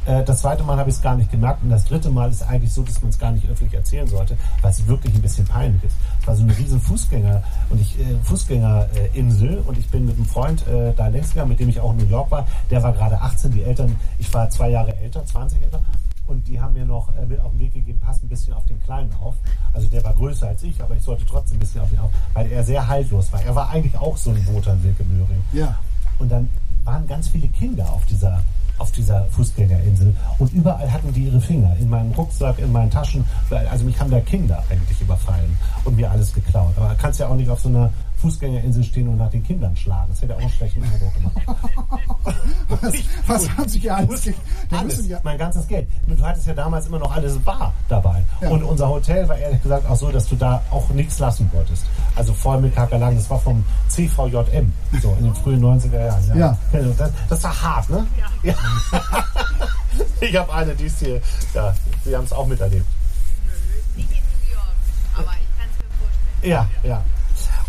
Äh, 0.06 0.24
Das 0.24 0.42
zweite 0.42 0.64
Mal 0.64 0.78
habe 0.78 0.90
ich 0.90 0.96
es 0.98 1.02
gar 1.02 1.16
nicht 1.16 1.32
gemerkt 1.32 1.64
und 1.64 1.70
das 1.72 1.86
dritte 1.86 2.10
Mal 2.12 2.30
ist 2.30 2.44
eigentlich 2.44 2.72
so, 2.72 2.84
dass 2.84 3.02
man 3.02 3.10
es 3.10 3.18
gar 3.18 3.32
nicht 3.32 3.48
öffentlich 3.50 3.74
erzählen 3.74 4.08
sollte, 4.08 4.38
weil 4.62 4.70
es 4.72 4.86
wirklich 4.86 5.16
ein 5.16 5.22
bisschen 5.22 5.46
peinlich 5.48 5.84
ist. 5.84 5.96
Es 6.22 6.28
war 6.28 6.36
so 6.36 6.44
eine 6.44 6.56
riesen 6.56 6.80
Fußgänger 6.80 7.42
und 7.72 7.82
ich 7.82 8.00
äh, 8.00 8.04
Fußgängerinsel 8.24 9.64
und 9.66 9.78
ich 9.78 9.90
bin 9.90 10.06
mit 10.06 10.16
einem 10.16 10.26
Freund 10.26 10.66
äh, 10.68 10.94
da 10.96 11.08
längs 11.08 11.30
gegangen, 11.30 11.50
mit 11.50 11.60
dem 11.60 11.70
ich 11.70 11.80
auch 11.80 11.92
in 11.92 11.98
New 11.98 12.06
York 12.06 12.30
war. 12.30 12.48
Der 12.70 12.84
war 12.84 12.94
gerade 12.94 13.20
18, 13.20 13.52
die 13.52 13.64
Eltern, 13.64 13.96
ich 14.20 14.32
war 14.34 14.48
zwei 14.50 14.70
Jahre 14.70 14.96
älter, 14.98 15.26
20 15.26 15.62
etwa. 15.64 15.80
Und 16.28 16.48
die 16.48 16.60
haben 16.60 16.74
mir 16.74 16.86
noch 16.86 17.10
äh, 17.16 17.26
mit 17.26 17.40
auf 17.40 17.52
den 17.52 17.60
Weg 17.60 17.74
gegeben, 17.74 18.00
pass 18.04 18.22
ein 18.22 18.30
bisschen 18.30 18.54
auf 18.54 18.66
den 18.66 18.82
Kleinen 18.84 19.12
auf. 19.24 19.36
Also 19.74 19.88
der 19.88 20.04
war 20.04 20.14
größer 20.14 20.48
als 20.48 20.62
ich, 20.64 20.82
aber 20.82 20.96
ich 20.96 21.04
sollte 21.04 21.24
trotzdem 21.26 21.58
ein 21.58 21.60
bisschen 21.60 21.82
auf 21.82 21.92
ihn 21.92 22.00
auf, 22.00 22.12
weil 22.34 22.52
er 22.52 22.64
sehr 22.64 22.88
haltlos 22.88 23.32
war. 23.34 23.42
Er 23.44 23.56
war 23.56 23.70
eigentlich 23.70 23.98
auch 23.98 24.18
so 24.18 24.30
ein 24.32 24.48
Wotan 24.48 24.84
Wilke 24.84 25.04
Möhring. 25.04 25.42
Ja. 25.54 25.76
Und 26.20 26.32
dann 26.32 26.50
waren 26.84 27.08
ganz 27.08 27.28
viele 27.28 27.48
Kinder 27.48 27.92
auf 27.92 28.06
dieser, 28.06 28.42
auf 28.78 28.92
dieser 28.92 29.26
Fußgängerinsel 29.26 30.16
und 30.38 30.54
überall 30.54 30.92
hatten 30.92 31.12
die 31.14 31.26
ihre 31.26 31.42
Finger 31.42 31.76
in 31.80 31.90
meinem 31.90 32.12
Rucksack, 32.12 32.60
in 32.60 32.72
meinen 32.72 32.92
Taschen. 32.92 33.26
Also 33.70 33.86
mich 33.86 34.00
haben 34.00 34.12
da 34.12 34.20
Kinder 34.20 34.64
eigentlich 34.70 35.02
überfallen 35.02 35.58
und 35.84 35.96
mir 35.96 36.10
alles 36.12 36.34
geklaut. 36.34 36.74
Aber 36.78 36.96
kannst 36.96 37.20
ja 37.20 37.28
auch 37.28 37.36
nicht 37.36 37.50
auf 37.50 37.60
so 37.60 37.70
einer 37.70 37.92
Fußgängerinsel 38.18 38.84
stehen 38.84 39.08
und 39.08 39.18
nach 39.18 39.30
den 39.30 39.44
Kindern 39.44 39.76
schlagen. 39.76 40.08
Das 40.10 40.22
hätte 40.22 40.36
auch 40.36 40.40
einen 40.40 40.50
schlechten 40.50 40.84
Eindruck 40.84 41.14
gemacht. 41.14 41.36
Was, 42.68 42.94
was 43.28 43.50
haben 43.58 43.70
Sie 43.70 43.80
hier 43.80 43.96
alles? 43.96 44.30
Alles, 44.72 45.08
ja, 45.08 45.20
mein 45.24 45.38
ganzes 45.38 45.68
Geld. 45.68 45.88
Du 46.08 46.24
hattest 46.24 46.48
ja 46.48 46.54
damals 46.54 46.88
immer 46.88 46.98
noch 47.00 47.16
alles 47.16 47.38
bar 47.40 47.74
dabei. 47.90 48.24
Ja. 48.42 48.50
Und 48.50 48.64
unser 48.64 48.90
Hotel 48.90 49.28
war 49.30 49.38
ehrlich 49.38 49.62
gesagt 49.62 49.88
auch 49.88 49.96
so, 49.96 50.12
dass 50.12 50.28
du 50.28 50.36
da 50.36 50.62
auch 50.72 50.90
nichts 50.90 51.20
lassen 51.20 51.50
wolltest. 51.54 51.86
Also 52.16 52.34
voll 52.34 52.60
mit 52.62 52.76
Kakerlaken. 52.76 53.18
Das 53.18 53.30
war 53.30 53.40
vom 53.40 53.64
CVJM, 53.90 54.74
so 55.02 55.16
in 55.20 55.26
den 55.26 55.36
frühen 55.36 55.64
90er 55.64 56.06
Jahren. 56.06 56.38
Ja. 56.38 56.58
Das, 56.98 57.12
das 57.30 57.44
war 57.44 57.62
hart, 57.62 57.90
ne? 57.90 58.08
Ja. 58.44 58.56
Ich 60.20 60.36
habe 60.36 60.54
eine, 60.54 60.76
die 60.76 60.86
ist 60.86 61.00
hier. 61.00 61.22
Ja, 61.54 61.74
Sie 62.04 62.16
haben 62.16 62.26
es 62.26 62.34
auch 62.34 62.48
miterlebt. 62.48 62.86
Nicht 63.96 64.10
in 64.12 64.18
New 64.18 64.54
York, 64.54 64.68
aber 65.14 65.32
ich 65.34 65.58
kann 65.58 65.70
es 65.72 65.78
mir 65.78 65.90
vorstellen. 65.98 66.52
Ja, 66.52 66.68
ja. 66.84 67.04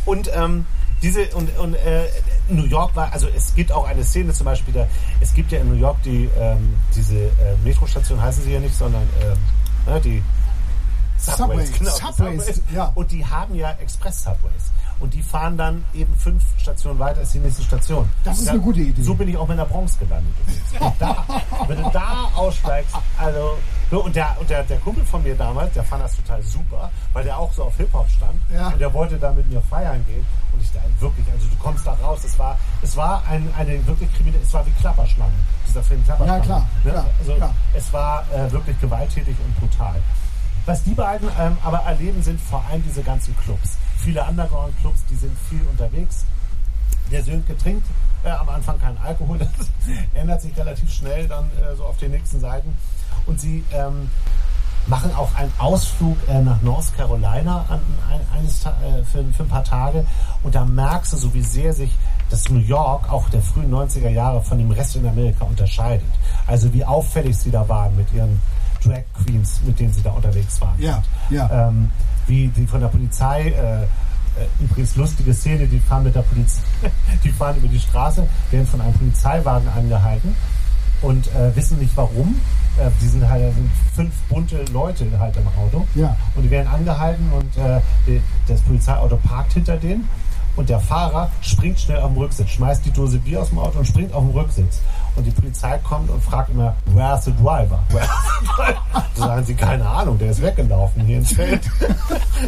Und 0.06 0.30
ähm, 0.34 0.64
diese 1.02 1.26
und, 1.34 1.54
und 1.58 1.74
äh, 1.74 2.08
New 2.48 2.64
York 2.64 2.96
war, 2.96 3.12
also 3.12 3.26
es 3.28 3.54
gibt 3.54 3.70
auch 3.70 3.86
eine 3.86 4.02
Szene 4.02 4.32
zum 4.32 4.46
Beispiel, 4.46 4.72
da, 4.72 4.86
es 5.20 5.34
gibt 5.34 5.52
ja 5.52 5.60
in 5.60 5.68
New 5.68 5.74
York 5.78 6.02
die 6.04 6.30
ähm, 6.38 6.74
diese 6.94 7.16
äh, 7.16 7.30
Metrostation 7.64 8.20
heißen 8.20 8.42
sie 8.44 8.52
ja 8.52 8.60
nicht, 8.60 8.74
sondern 8.74 9.02
ähm, 9.22 9.92
ne, 9.92 10.00
die 10.00 10.22
Subways, 11.18 11.72
genau, 11.72 11.90
die 11.96 12.12
Subways, 12.14 12.62
ja. 12.74 12.92
Und 12.94 13.10
die 13.10 13.24
haben 13.24 13.54
ja 13.54 13.70
Express-Subways. 13.80 14.70
Und 14.98 15.12
die 15.12 15.22
fahren 15.22 15.58
dann 15.58 15.84
eben 15.92 16.14
fünf 16.16 16.42
Stationen 16.58 16.98
weiter 16.98 17.20
als 17.20 17.32
die 17.32 17.38
nächste 17.38 17.62
Station. 17.62 18.08
Das 18.24 18.34
Und 18.36 18.40
ist 18.40 18.46
da- 18.48 18.52
eine 18.52 18.60
gute 18.60 18.80
Idee. 18.80 19.02
So 19.02 19.14
bin 19.14 19.28
ich 19.28 19.36
auch 19.36 19.48
in 19.50 19.56
der 19.58 19.64
Bronx 19.66 19.98
gelandet. 19.98 20.32
Da, 20.98 21.24
wenn 21.68 21.82
du 21.82 21.90
da 21.90 22.30
aussteigst, 22.34 22.94
also 23.18 23.58
so, 23.90 24.04
und 24.04 24.16
der 24.16 24.36
und 24.40 24.48
der, 24.50 24.62
der 24.64 24.78
Kumpel 24.78 25.04
von 25.04 25.22
mir 25.22 25.34
damals, 25.36 25.72
der 25.74 25.84
fand 25.84 26.02
das 26.02 26.16
total 26.16 26.42
super, 26.42 26.90
weil 27.12 27.24
der 27.24 27.38
auch 27.38 27.52
so 27.52 27.64
auf 27.64 27.76
Hip 27.76 27.92
Hop 27.92 28.08
stand 28.08 28.34
Ja. 28.52 28.68
und 28.68 28.80
der 28.80 28.92
wollte 28.92 29.16
da 29.18 29.32
mit 29.32 29.48
mir 29.50 29.60
feiern 29.62 30.04
gehen 30.06 30.24
und 30.52 30.60
ich 30.60 30.72
da 30.72 30.80
wirklich, 31.00 31.26
also 31.32 31.46
du 31.48 31.56
kommst 31.56 31.86
da 31.86 31.92
raus, 31.94 32.24
es 32.24 32.38
war 32.38 32.58
es 32.82 32.96
war 32.96 33.22
ein, 33.28 33.48
eine 33.56 33.86
wirklich 33.86 34.12
kriminelle, 34.14 34.42
es 34.42 34.52
war 34.52 34.66
wie 34.66 34.72
Klapperschlangen, 34.72 35.34
dieser 35.68 35.82
Film 35.82 36.04
Klapperschlangen. 36.04 36.42
Ja, 36.42 36.46
klar, 36.46 36.68
ne? 36.84 36.90
klar, 36.90 37.06
also 37.18 37.34
klar. 37.34 37.54
es 37.74 37.92
war 37.92 38.24
äh, 38.32 38.50
wirklich 38.52 38.80
gewalttätig 38.80 39.36
und 39.44 39.60
brutal. 39.60 40.02
Was 40.66 40.82
die 40.82 40.94
beiden 40.94 41.28
ähm, 41.38 41.56
aber 41.62 41.78
erleben, 41.78 42.20
sind 42.24 42.40
vor 42.40 42.64
allem 42.68 42.82
diese 42.82 43.02
ganzen 43.04 43.36
Clubs. 43.38 43.78
Viele 43.98 44.24
Underground-Clubs, 44.24 45.04
die 45.08 45.14
sind 45.14 45.36
viel 45.48 45.60
unterwegs. 45.70 46.24
Der 47.12 47.22
Sönke 47.22 47.56
trinkt 47.56 47.86
äh, 48.24 48.30
am 48.30 48.48
Anfang 48.48 48.76
keinen 48.80 48.98
Alkohol. 48.98 49.38
Das 49.58 49.68
ändert 50.14 50.42
sich 50.42 50.56
relativ 50.56 50.92
schnell 50.92 51.28
dann 51.28 51.44
äh, 51.62 51.76
so 51.76 51.84
auf 51.84 51.96
den 51.98 52.10
nächsten 52.10 52.40
Seiten. 52.40 52.76
Und 53.26 53.40
sie 53.40 53.64
ähm, 53.72 54.08
machen 54.86 55.14
auch 55.14 55.34
einen 55.34 55.52
Ausflug 55.58 56.16
äh, 56.28 56.40
nach 56.40 56.62
North 56.62 56.96
Carolina 56.96 57.64
an, 57.68 57.80
ein, 58.10 58.38
eines, 58.38 58.64
äh, 58.64 59.04
für, 59.04 59.24
für 59.32 59.42
ein 59.42 59.48
paar 59.48 59.64
Tage. 59.64 60.04
Und 60.42 60.54
da 60.54 60.64
merkst 60.64 61.12
du 61.12 61.16
so, 61.16 61.34
wie 61.34 61.42
sehr 61.42 61.72
sich 61.72 61.90
das 62.30 62.48
New 62.48 62.60
York 62.60 63.10
auch 63.10 63.28
der 63.30 63.40
frühen 63.40 63.72
90er 63.72 64.10
Jahre 64.10 64.42
von 64.42 64.58
dem 64.58 64.70
Rest 64.70 64.96
in 64.96 65.06
Amerika 65.06 65.44
unterscheidet. 65.44 66.06
Also 66.46 66.72
wie 66.72 66.84
auffällig 66.84 67.36
sie 67.36 67.50
da 67.50 67.68
waren 67.68 67.96
mit 67.96 68.12
ihren 68.12 68.40
Drag 68.82 69.02
Queens, 69.14 69.60
mit 69.64 69.78
denen 69.78 69.92
sie 69.92 70.02
da 70.02 70.10
unterwegs 70.10 70.60
waren. 70.60 70.80
Ja, 70.80 71.02
ja. 71.30 71.68
Ähm, 71.68 71.90
wie 72.26 72.48
die 72.48 72.66
von 72.66 72.80
der 72.80 72.88
Polizei, 72.88 73.48
äh, 73.48 73.82
äh, 73.82 73.86
übrigens 74.60 74.96
lustige 74.96 75.32
Szene, 75.32 75.66
die 75.66 75.78
fahren 75.78 76.04
mit 76.04 76.14
der 76.14 76.22
Polizei, 76.22 76.62
die 77.24 77.30
fahren 77.30 77.56
über 77.56 77.68
die 77.68 77.80
Straße, 77.80 78.26
werden 78.50 78.66
von 78.66 78.80
einem 78.80 78.94
Polizeiwagen 78.94 79.68
angehalten 79.68 80.34
und 81.02 81.26
äh, 81.28 81.54
wissen 81.54 81.78
nicht 81.78 81.96
warum. 81.96 82.40
Äh, 82.78 82.90
die 83.00 83.06
sind 83.06 83.28
halt 83.28 83.42
da 83.42 83.52
sind 83.52 83.70
fünf 83.94 84.14
bunte 84.28 84.64
Leute 84.72 85.06
halt 85.18 85.36
im 85.36 85.46
Auto. 85.48 85.86
Ja. 85.94 86.16
Und 86.34 86.42
die 86.42 86.50
werden 86.50 86.68
angehalten 86.68 87.30
und 87.32 87.56
äh, 87.56 88.20
das 88.46 88.60
Polizeiauto 88.62 89.16
parkt 89.16 89.54
hinter 89.54 89.76
denen. 89.76 90.08
Und 90.56 90.68
der 90.68 90.80
Fahrer 90.80 91.30
springt 91.42 91.78
schnell 91.78 92.00
auf 92.00 92.10
den 92.10 92.18
Rücksitz, 92.18 92.48
schmeißt 92.50 92.84
die 92.84 92.90
Dose 92.90 93.18
Bier 93.18 93.42
aus 93.42 93.50
dem 93.50 93.58
Auto 93.58 93.78
und 93.78 93.86
springt 93.86 94.12
auf 94.12 94.24
den 94.24 94.32
Rücksitz. 94.32 94.80
Und 95.14 95.24
die 95.24 95.30
Polizei 95.30 95.78
kommt 95.78 96.10
und 96.10 96.22
fragt 96.22 96.50
immer, 96.50 96.74
where's 96.94 97.24
the 97.24 97.32
driver? 97.32 97.78
Where's 97.90 98.08
the 98.40 98.46
driver? 98.46 99.06
Sagen 99.14 99.44
sie, 99.46 99.54
keine 99.54 99.88
Ahnung, 99.88 100.18
der 100.18 100.30
ist 100.30 100.42
weggelaufen 100.42 101.02
hier 101.04 101.18
ins 101.18 101.32
Feld. 101.32 101.62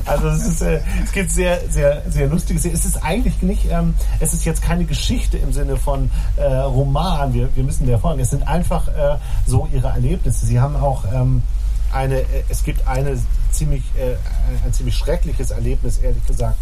Also 0.05 0.29
es, 0.29 0.47
ist, 0.47 0.63
äh, 0.63 0.81
es 1.03 1.13
gibt 1.13 1.31
sehr, 1.31 1.61
sehr, 1.71 2.03
sehr 2.11 2.29
lustige. 2.29 2.59
Es 2.59 2.85
ist 2.85 3.03
eigentlich 3.03 3.41
nicht, 3.43 3.71
ähm, 3.71 3.95
es 4.21 4.35
ist 4.35 4.45
jetzt 4.45 4.61
keine 4.61 4.85
Geschichte 4.85 5.39
im 5.39 5.53
Sinne 5.53 5.77
von 5.77 6.11
äh, 6.37 6.45
Roman, 6.45 7.33
wir, 7.33 7.49
wir 7.57 7.65
müssen 7.65 7.87
der 7.87 7.99
folgen. 7.99 8.21
Es 8.21 8.31
sind 8.31 8.47
einfach 8.47 8.89
äh, 8.89 9.17
so 9.47 9.67
ihre 9.73 9.89
Erlebnisse. 9.89 10.45
Sie 10.45 10.61
haben 10.61 10.77
auch 10.77 11.05
ähm, 11.13 11.43
eine, 11.93 12.21
äh, 12.21 12.45
es 12.49 12.65
gibt 12.65 12.87
eine 12.87 13.19
ziemlich, 13.51 13.83
äh, 13.97 14.17
ein 14.65 14.73
ziemlich 14.73 14.97
schreckliches 14.97 15.51
Erlebnis, 15.51 15.99
ehrlich 15.99 16.25
gesagt, 16.27 16.59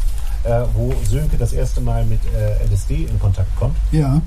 äh, 0.46 0.64
wo 0.74 0.92
Sönke 1.04 1.36
das 1.36 1.52
erste 1.52 1.80
Mal 1.80 2.04
mit 2.04 2.20
äh, 2.34 2.64
LSD 2.64 3.04
in 3.04 3.18
Kontakt 3.18 3.54
kommt. 3.56 3.76
Ja. 3.92 4.20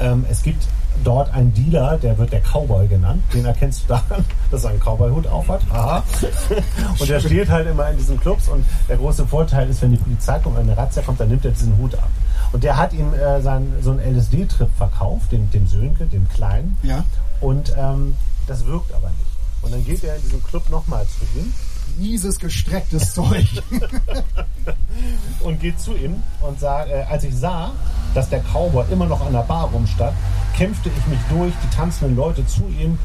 Ähm, 0.00 0.26
es 0.28 0.42
gibt 0.42 0.66
dort 1.02 1.32
einen 1.32 1.52
Dealer, 1.54 1.98
der 1.98 2.18
wird 2.18 2.32
der 2.32 2.40
Cowboy 2.40 2.86
genannt. 2.86 3.22
Den 3.32 3.44
erkennst 3.44 3.84
du 3.84 3.88
daran, 3.88 4.24
dass 4.50 4.64
er 4.64 4.70
einen 4.70 4.80
Cowboy-Hut 4.80 5.26
aufhat. 5.26 5.62
Aha. 5.70 6.02
Und 6.98 7.08
der 7.08 7.20
steht 7.20 7.48
halt 7.48 7.66
immer 7.66 7.90
in 7.90 7.96
diesen 7.96 8.20
Clubs. 8.20 8.48
Und 8.48 8.64
der 8.88 8.96
große 8.96 9.26
Vorteil 9.26 9.68
ist, 9.68 9.82
wenn 9.82 9.92
die 9.92 9.96
Polizei 9.96 10.38
kommt, 10.38 10.58
eine 10.58 10.76
Razzia 10.76 11.02
kommt, 11.02 11.20
dann 11.20 11.28
nimmt 11.28 11.44
er 11.44 11.52
diesen 11.52 11.76
Hut 11.78 11.94
ab. 11.94 12.10
Und 12.52 12.62
der 12.62 12.76
hat 12.76 12.92
ihm 12.92 13.12
äh, 13.14 13.40
sein, 13.40 13.72
so 13.80 13.90
einen 13.90 14.16
LSD-Trip 14.16 14.70
verkauft, 14.76 15.32
dem, 15.32 15.50
dem 15.50 15.66
Sönke, 15.66 16.06
dem 16.06 16.28
Kleinen. 16.28 16.76
Ja. 16.82 17.04
Und 17.40 17.74
ähm, 17.76 18.14
das 18.46 18.64
wirkt 18.66 18.92
aber 18.92 19.08
nicht. 19.08 19.34
Und 19.62 19.72
dann 19.72 19.84
geht 19.84 20.04
er 20.04 20.16
in 20.16 20.22
diesen 20.22 20.42
Club 20.44 20.68
nochmal 20.70 21.06
zu 21.06 21.24
ihm 21.38 21.52
Mieses, 21.98 22.38
gestrecktes 22.38 23.14
Zeug. 23.14 23.46
und 25.40 25.60
geht 25.60 25.80
zu 25.80 25.94
ihm 25.94 26.22
und 26.40 26.58
sagt, 26.60 26.90
äh, 26.90 27.04
als 27.08 27.24
ich 27.24 27.34
sah, 27.34 27.72
dass 28.14 28.28
der 28.30 28.40
Cowboy 28.40 28.84
immer 28.90 29.06
noch 29.06 29.24
an 29.24 29.32
der 29.32 29.42
Bar 29.42 29.70
rumstand, 29.70 30.16
kämpfte 30.56 30.88
ich 30.88 31.06
mich 31.06 31.20
durch 31.30 31.52
die 31.62 31.76
tanzenden 31.76 32.16
Leute 32.16 32.46
zu 32.46 32.62
ihm 32.68 32.98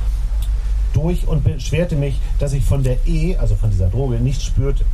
durch 0.93 1.27
und 1.27 1.43
beschwerte 1.43 1.95
mich, 1.95 2.19
dass 2.39 2.53
ich 2.53 2.63
von 2.63 2.83
der 2.83 2.97
E, 3.07 3.35
also 3.37 3.55
von 3.55 3.69
dieser 3.69 3.89
Droge, 3.89 4.19
nichts 4.19 4.43
spürte. 4.43 4.85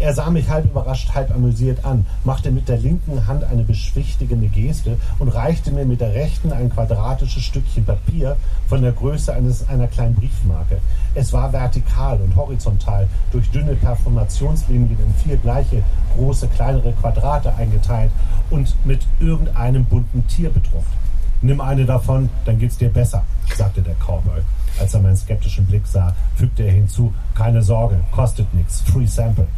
Er 0.00 0.14
sah 0.14 0.30
mich 0.30 0.48
halb 0.48 0.64
überrascht, 0.64 1.12
halb 1.12 1.34
amüsiert 1.34 1.84
an, 1.84 2.06
machte 2.22 2.52
mit 2.52 2.68
der 2.68 2.78
linken 2.78 3.26
Hand 3.26 3.42
eine 3.42 3.64
beschwichtigende 3.64 4.46
Geste 4.46 4.96
und 5.18 5.28
reichte 5.28 5.72
mir 5.72 5.84
mit 5.84 6.00
der 6.00 6.14
rechten 6.14 6.52
ein 6.52 6.70
quadratisches 6.70 7.42
Stückchen 7.42 7.84
Papier 7.84 8.36
von 8.68 8.80
der 8.80 8.92
Größe 8.92 9.34
eines, 9.34 9.68
einer 9.68 9.88
kleinen 9.88 10.14
Briefmarke. 10.14 10.78
Es 11.16 11.32
war 11.32 11.52
vertikal 11.52 12.20
und 12.20 12.36
horizontal 12.36 13.08
durch 13.32 13.50
dünne 13.50 13.74
Performationslinien 13.74 14.98
in 15.04 15.14
vier 15.14 15.36
gleiche 15.36 15.82
große, 16.16 16.46
kleinere 16.46 16.92
Quadrate 16.92 17.52
eingeteilt 17.56 18.12
und 18.50 18.76
mit 18.84 19.04
irgendeinem 19.18 19.84
bunten 19.84 20.24
Tier 20.28 20.50
bedruckt. 20.50 20.86
Nimm 21.42 21.60
eine 21.60 21.84
davon, 21.84 22.28
dann 22.44 22.60
geht's 22.60 22.78
dir 22.78 22.92
besser, 22.92 23.24
sagte 23.56 23.82
der 23.82 23.94
Cowboy. 23.94 24.42
Als 24.78 24.94
er 24.94 25.00
meinen 25.00 25.16
skeptischen 25.16 25.66
Blick 25.66 25.88
sah, 25.88 26.14
fügte 26.36 26.62
er 26.62 26.72
hinzu, 26.72 27.12
keine 27.34 27.62
Sorge, 27.62 27.98
kostet 28.12 28.52
nichts, 28.54 28.80
Free 28.82 29.06
Sample. 29.06 29.48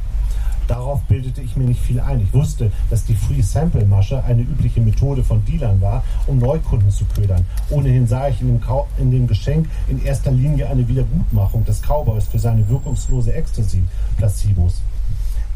Darauf 0.70 1.02
bildete 1.08 1.40
ich 1.40 1.56
mir 1.56 1.64
nicht 1.64 1.82
viel 1.82 1.98
ein. 1.98 2.20
Ich 2.20 2.32
wusste, 2.32 2.70
dass 2.90 3.04
die 3.04 3.16
Free 3.16 3.42
Sample 3.42 3.84
Masche 3.84 4.22
eine 4.22 4.42
übliche 4.42 4.80
Methode 4.80 5.24
von 5.24 5.44
Dealern 5.44 5.80
war, 5.80 6.04
um 6.28 6.38
Neukunden 6.38 6.92
zu 6.92 7.04
ködern. 7.06 7.44
Ohnehin 7.70 8.06
sah 8.06 8.28
ich 8.28 8.40
in 8.40 8.46
dem, 8.46 8.60
Kau 8.60 8.86
in 8.96 9.10
dem 9.10 9.26
Geschenk 9.26 9.68
in 9.88 10.00
erster 10.04 10.30
Linie 10.30 10.68
eine 10.70 10.86
Wiedergutmachung 10.86 11.64
des 11.64 11.82
Cowboys 11.82 12.28
für 12.28 12.38
seine 12.38 12.68
wirkungslose 12.68 13.34
Ecstasy-Placebos. 13.34 14.80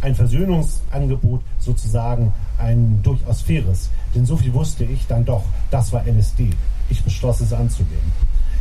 Ein 0.01 0.17
Versöhnungsangebot 0.17 1.43
sozusagen 1.61 2.33
ein 2.59 3.01
durchaus 3.05 3.41
faires. 3.43 3.91
Denn 4.17 4.27
so 4.27 4.37
viel 4.37 4.53
wusste 4.53 4.83
ich 4.83 5.07
dann 5.07 5.25
doch, 5.25 5.45
das 5.71 5.93
war 5.93 6.05
LSD. 6.09 6.51
Ich 6.91 7.05
beschloss 7.05 7.41
es 7.41 7.53
anzugehen. 7.53 8.13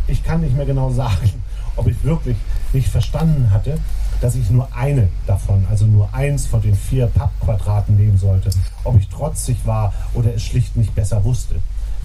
Ich 0.05 0.23
kann 0.23 0.41
nicht 0.41 0.55
mehr 0.55 0.67
genau 0.67 0.89
sagen, 0.91 1.31
ob 1.77 1.87
ich 1.87 2.03
wirklich 2.03 2.37
nicht 2.73 2.89
verstanden 2.89 3.49
hatte, 3.49 3.79
dass 4.23 4.35
ich 4.35 4.49
nur 4.49 4.73
eine 4.73 5.09
davon, 5.27 5.65
also 5.69 5.85
nur 5.85 6.13
eins 6.13 6.47
von 6.47 6.61
den 6.61 6.75
vier 6.75 7.07
Pappquadraten 7.07 7.97
nehmen 7.97 8.17
sollte. 8.17 8.51
Ob 8.85 8.97
ich 8.97 9.09
trotzig 9.09 9.57
war 9.65 9.93
oder 10.13 10.33
es 10.33 10.43
schlicht 10.43 10.77
nicht 10.77 10.95
besser 10.95 11.25
wusste. 11.25 11.55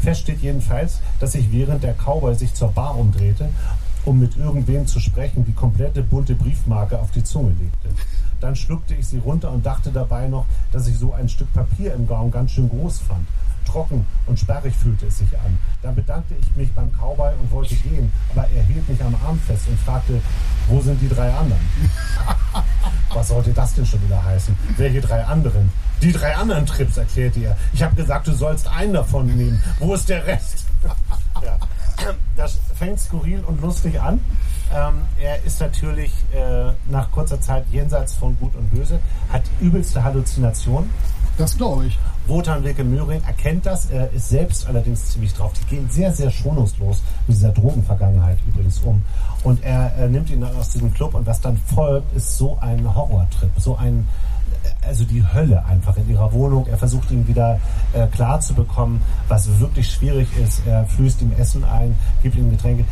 Fest 0.01 0.23
steht 0.23 0.43
jedenfalls, 0.43 0.99
dass 1.21 1.37
ich 1.37 1.53
während 1.53 1.85
der 1.85 1.95
Cowboy 1.95 2.35
sich 2.35 2.53
zur 2.55 2.73
Bar 2.73 2.99
umdrehte, 2.99 3.51
um 4.05 4.19
mit 4.19 4.37
irgendwem 4.37 4.85
zu 4.89 4.99
sprechen, 4.99 5.45
die 5.45 5.53
komplette 5.53 6.03
bunte 6.03 6.35
Briefmarke 6.35 6.99
auf 6.99 7.13
die 7.13 7.23
Zunge 7.23 7.51
legte. 7.51 7.89
Dann 8.41 8.57
schluckte 8.57 8.95
ich 8.95 9.07
sie 9.07 9.19
runter 9.19 9.53
und 9.53 9.65
dachte 9.65 9.93
dabei 9.93 10.27
noch, 10.27 10.47
dass 10.73 10.89
ich 10.89 10.99
so 10.99 11.13
ein 11.13 11.29
Stück 11.29 11.53
Papier 11.53 11.95
im 11.95 12.09
Gaumen 12.09 12.33
ganz 12.33 12.51
schön 12.51 12.69
groß 12.69 12.99
fand. 12.99 13.29
Trocken 13.69 14.07
und 14.27 14.39
sperrig 14.39 14.75
fühlte 14.75 15.07
es 15.07 15.19
sich 15.19 15.39
an. 15.39 15.59
Dann 15.83 15.95
bedankte 15.95 16.35
ich 16.41 16.57
mich 16.57 16.73
beim 16.73 16.91
Cowboy 16.93 17.33
und 17.41 17.51
wollte 17.51 17.75
gehen, 17.77 18.11
aber 18.35 18.47
er 18.55 18.63
hielt 18.63 18.89
mich 18.89 19.03
am 19.03 19.15
Arm 19.27 19.39
fest 19.41 19.69
und 19.69 19.79
fragte, 19.81 20.21
wo 20.69 20.81
sind 20.81 21.01
die 21.01 21.09
drei 21.09 21.31
anderen? 21.33 21.61
Was 23.15 23.29
sollte 23.29 23.53
das 23.53 23.75
denn 23.75 23.87
schon 23.87 24.03
wieder 24.05 24.23
heißen? 24.25 24.55
Welche 24.77 25.01
drei 25.01 25.25
anderen? 25.25 25.71
Die 26.03 26.13
drei 26.13 26.35
anderen 26.37 26.65
Trips, 26.67 26.97
erklärte 26.97 27.41
er. 27.41 27.57
Ich 27.73 27.83
habe 27.83 27.95
gesagt, 27.95 28.27
du 28.27 28.33
sollst 28.33 28.69
einen 28.69 28.93
davon 28.93 29.27
nehmen. 29.27 29.63
Wo 29.79 29.95
ist 29.95 30.09
der 30.09 30.27
Rest? 30.27 30.67
ja. 31.43 31.59
Das 32.37 32.59
fängt 32.75 33.01
skurril 33.01 33.43
und 33.45 33.61
lustig 33.61 34.01
an. 34.01 34.21
Ähm, 34.73 35.03
er 35.21 35.43
ist 35.45 35.61
natürlich 35.61 36.13
äh, 36.33 36.73
nach 36.91 37.11
kurzer 37.11 37.41
Zeit 37.41 37.65
jenseits 37.73 38.15
von 38.15 38.39
Gut 38.39 38.55
und 38.55 38.71
Böse, 38.71 39.01
hat 39.33 39.43
übelste 39.61 40.05
Halluzinationen. 40.05 40.91
Das 41.39 41.57
glaube 41.57 41.87
ich. 41.87 41.97
Wotan 42.27 42.65
Wilke 42.65 42.83
Möhring 42.83 43.23
erkennt 43.23 43.65
das, 43.65 43.87
er 43.87 44.13
ist 44.13 44.29
selbst 44.29 44.67
allerdings 44.67 45.13
ziemlich 45.13 45.33
drauf. 45.33 45.53
Die 45.55 45.77
gehen 45.77 45.89
sehr, 45.89 46.13
sehr 46.13 46.31
schonungslos 46.31 47.01
mit 47.27 47.37
dieser 47.37 47.53
Drogenvergangenheit 47.53 48.39
übrigens 48.47 48.81
um. 48.81 49.03
Und 49.45 49.63
er, 49.63 49.93
er 49.97 50.09
nimmt 50.09 50.29
ihn 50.31 50.41
dann 50.41 50.55
aus 50.57 50.71
diesem 50.71 50.93
Club 50.93 51.15
und 51.15 51.27
was 51.27 51.41
dann 51.41 51.57
folgt, 51.57 52.15
ist 52.15 52.37
so 52.37 52.59
ein 52.61 52.93
Horrortrip, 52.93 53.51
so 53.57 53.77
ein, 53.77 54.09
also 54.85 55.05
die 55.05 55.25
Hölle 55.33 55.65
einfach 55.65 55.97
in 55.97 56.11
ihrer 56.11 56.33
Wohnung. 56.33 56.67
Er 56.67 56.77
versucht 56.77 57.11
ihn 57.13 57.27
wieder 57.29 57.61
äh, 57.93 58.09
klar 58.09 58.41
zu 58.41 58.53
bekommen, 58.53 59.01
was 59.29 59.61
wirklich 59.61 59.89
schwierig 59.89 60.29
ist. 60.37 60.67
Er 60.67 60.87
flößt 60.87 61.23
ihm 61.23 61.33
Essen 61.39 61.65
ein, 61.65 61.97
gibt 62.21 62.35
ihm 62.35 62.51
Getränke. 62.51 62.85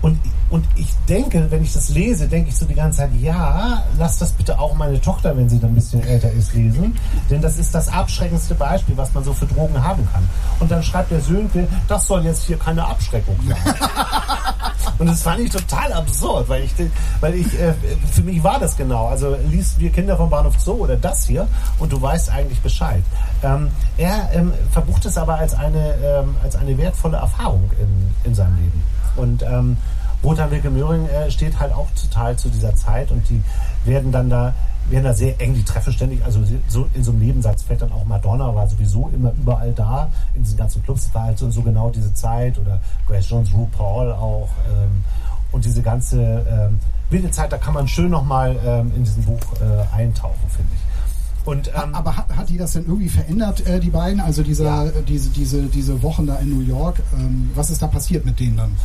Und, 0.00 0.18
und 0.50 0.64
ich 0.76 0.88
denke, 1.08 1.50
wenn 1.50 1.62
ich 1.62 1.72
das 1.72 1.90
lese, 1.90 2.26
denke 2.26 2.48
ich 2.48 2.56
so 2.56 2.64
die 2.64 2.74
ganze 2.74 2.98
Zeit, 2.98 3.10
ja, 3.20 3.82
lass 3.98 4.18
das 4.18 4.32
bitte 4.32 4.58
auch 4.58 4.74
meine 4.74 5.00
Tochter, 5.00 5.36
wenn 5.36 5.48
sie 5.48 5.58
dann 5.58 5.70
ein 5.70 5.74
bisschen 5.74 6.02
älter 6.02 6.30
ist, 6.32 6.54
lesen. 6.54 6.96
Denn 7.28 7.42
das 7.42 7.58
ist 7.58 7.74
das 7.74 7.88
abschreckendste 7.88 8.54
Beispiel, 8.54 8.96
was 8.96 9.12
man 9.12 9.24
so 9.24 9.34
für 9.34 9.46
Drogen 9.46 9.82
haben 9.82 10.08
kann. 10.12 10.28
Und 10.58 10.70
dann 10.70 10.82
schreibt 10.82 11.10
der 11.10 11.20
Sönke, 11.20 11.68
das 11.86 12.06
soll 12.06 12.24
jetzt 12.24 12.44
hier 12.44 12.58
keine 12.58 12.86
Abschreckung 12.86 13.36
sein. 13.46 13.74
Und 14.98 15.06
das 15.06 15.22
fand 15.22 15.40
ich 15.40 15.50
total 15.50 15.92
absurd, 15.92 16.48
weil 16.48 16.64
ich, 16.64 16.72
weil 17.20 17.34
ich, 17.34 17.46
äh, 17.60 17.74
für 18.10 18.22
mich 18.22 18.42
war 18.42 18.58
das 18.58 18.76
genau. 18.76 19.06
Also 19.06 19.36
liest 19.48 19.78
wir 19.78 19.90
Kinder 19.90 20.16
vom 20.16 20.28
Bahnhof 20.28 20.58
Zoo 20.58 20.72
oder 20.72 20.96
das 20.96 21.26
hier 21.26 21.46
und 21.78 21.92
du 21.92 22.02
weißt 22.02 22.30
eigentlich 22.30 22.60
Bescheid. 22.60 23.02
Ähm, 23.44 23.70
er 23.96 24.28
ähm, 24.32 24.52
verbucht 24.72 25.04
es 25.04 25.16
aber 25.16 25.36
als 25.36 25.54
eine, 25.54 25.94
ähm, 26.02 26.36
als 26.42 26.56
eine 26.56 26.76
wertvolle 26.76 27.18
Erfahrung 27.18 27.70
in, 27.80 28.10
in 28.24 28.34
seinem 28.34 28.56
Leben. 28.56 28.82
Und 29.16 29.42
Wotan 30.22 30.50
Wilke 30.50 30.70
Möhring 30.70 31.06
äh, 31.08 31.30
steht 31.30 31.58
halt 31.60 31.72
auch 31.72 31.88
total 32.00 32.36
zu 32.36 32.48
dieser 32.48 32.74
Zeit 32.74 33.10
und 33.10 33.28
die 33.28 33.42
werden 33.84 34.10
dann 34.12 34.28
da 34.30 34.54
werden 34.90 35.04
da 35.04 35.12
sehr 35.12 35.38
eng, 35.40 35.54
die 35.54 35.64
treffen 35.64 35.92
ständig, 35.92 36.24
also 36.24 36.40
so 36.66 36.88
in 36.94 37.04
so 37.04 37.10
einem 37.10 37.20
Nebensatz 37.20 37.62
fällt 37.62 37.82
dann 37.82 37.92
auch 37.92 38.06
Madonna, 38.06 38.54
war 38.54 38.66
sowieso 38.66 39.10
immer 39.14 39.32
überall 39.32 39.72
da, 39.72 40.08
in 40.34 40.42
diesen 40.42 40.56
ganzen 40.56 40.82
Clubs, 40.82 41.10
war 41.12 41.24
halt 41.24 41.38
so, 41.38 41.50
so 41.50 41.60
genau 41.60 41.90
diese 41.90 42.14
Zeit 42.14 42.58
oder 42.58 42.80
Grace 43.06 43.28
Jones, 43.28 43.52
RuPaul 43.52 44.12
auch 44.12 44.48
ähm, 44.66 45.04
und 45.52 45.64
diese 45.66 45.82
ganze 45.82 46.22
ähm, 46.22 46.78
wilde 47.10 47.30
Zeit, 47.30 47.52
da 47.52 47.58
kann 47.58 47.74
man 47.74 47.86
schön 47.86 48.10
nochmal 48.10 48.56
ähm, 48.64 48.90
in 48.96 49.04
diesem 49.04 49.24
Buch 49.24 49.40
äh, 49.60 49.94
eintauchen, 49.96 50.48
finde 50.48 50.70
ich. 50.74 51.46
Und, 51.46 51.68
ähm, 51.68 51.94
Aber 51.94 52.16
hat, 52.16 52.34
hat 52.36 52.48
die 52.48 52.58
das 52.58 52.72
denn 52.72 52.84
irgendwie 52.86 53.08
verändert, 53.08 53.66
äh, 53.66 53.80
die 53.80 53.90
beiden? 53.90 54.20
Also 54.20 54.42
dieser, 54.42 54.64
Ja. 54.64 54.84
äh, 54.84 55.02
diese, 55.06 55.30
diese, 55.30 55.62
diese 55.64 56.02
Wochen 56.02 56.26
da 56.26 56.36
in 56.36 56.50
New 56.50 56.60
York, 56.60 57.00
ähm, 57.14 57.50
was 57.54 57.70
ist 57.70 57.80
da 57.80 57.86
passiert 57.86 58.24
mit 58.26 58.38
denen 58.40 58.56
dann? 58.58 58.76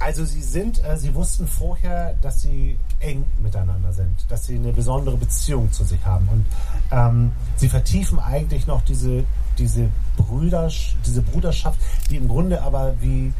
Also 0.00 0.24
sie 0.24 0.42
sind, 0.42 0.84
äh, 0.84 0.96
sie 0.96 1.14
wussten 1.14 1.46
vorher, 1.46 2.14
dass 2.22 2.42
sie 2.42 2.78
eng 3.00 3.24
miteinander 3.42 3.92
sind, 3.92 4.24
dass 4.28 4.46
sie 4.46 4.54
eine 4.54 4.72
besondere 4.72 5.16
Beziehung 5.16 5.72
zu 5.72 5.84
sich 5.84 6.04
haben 6.04 6.28
und 6.28 6.46
ähm, 6.92 7.32
sie 7.56 7.68
vertiefen 7.68 8.18
eigentlich 8.18 8.66
noch 8.66 8.82
diese 8.82 9.24
diese 9.58 9.88
Brüder, 10.16 10.70
diese 11.04 11.22
Bruderschaft, 11.22 11.80
die 12.10 12.16
im 12.16 12.28
Grunde 12.28 12.62
aber 12.62 12.94
wie 13.00 13.32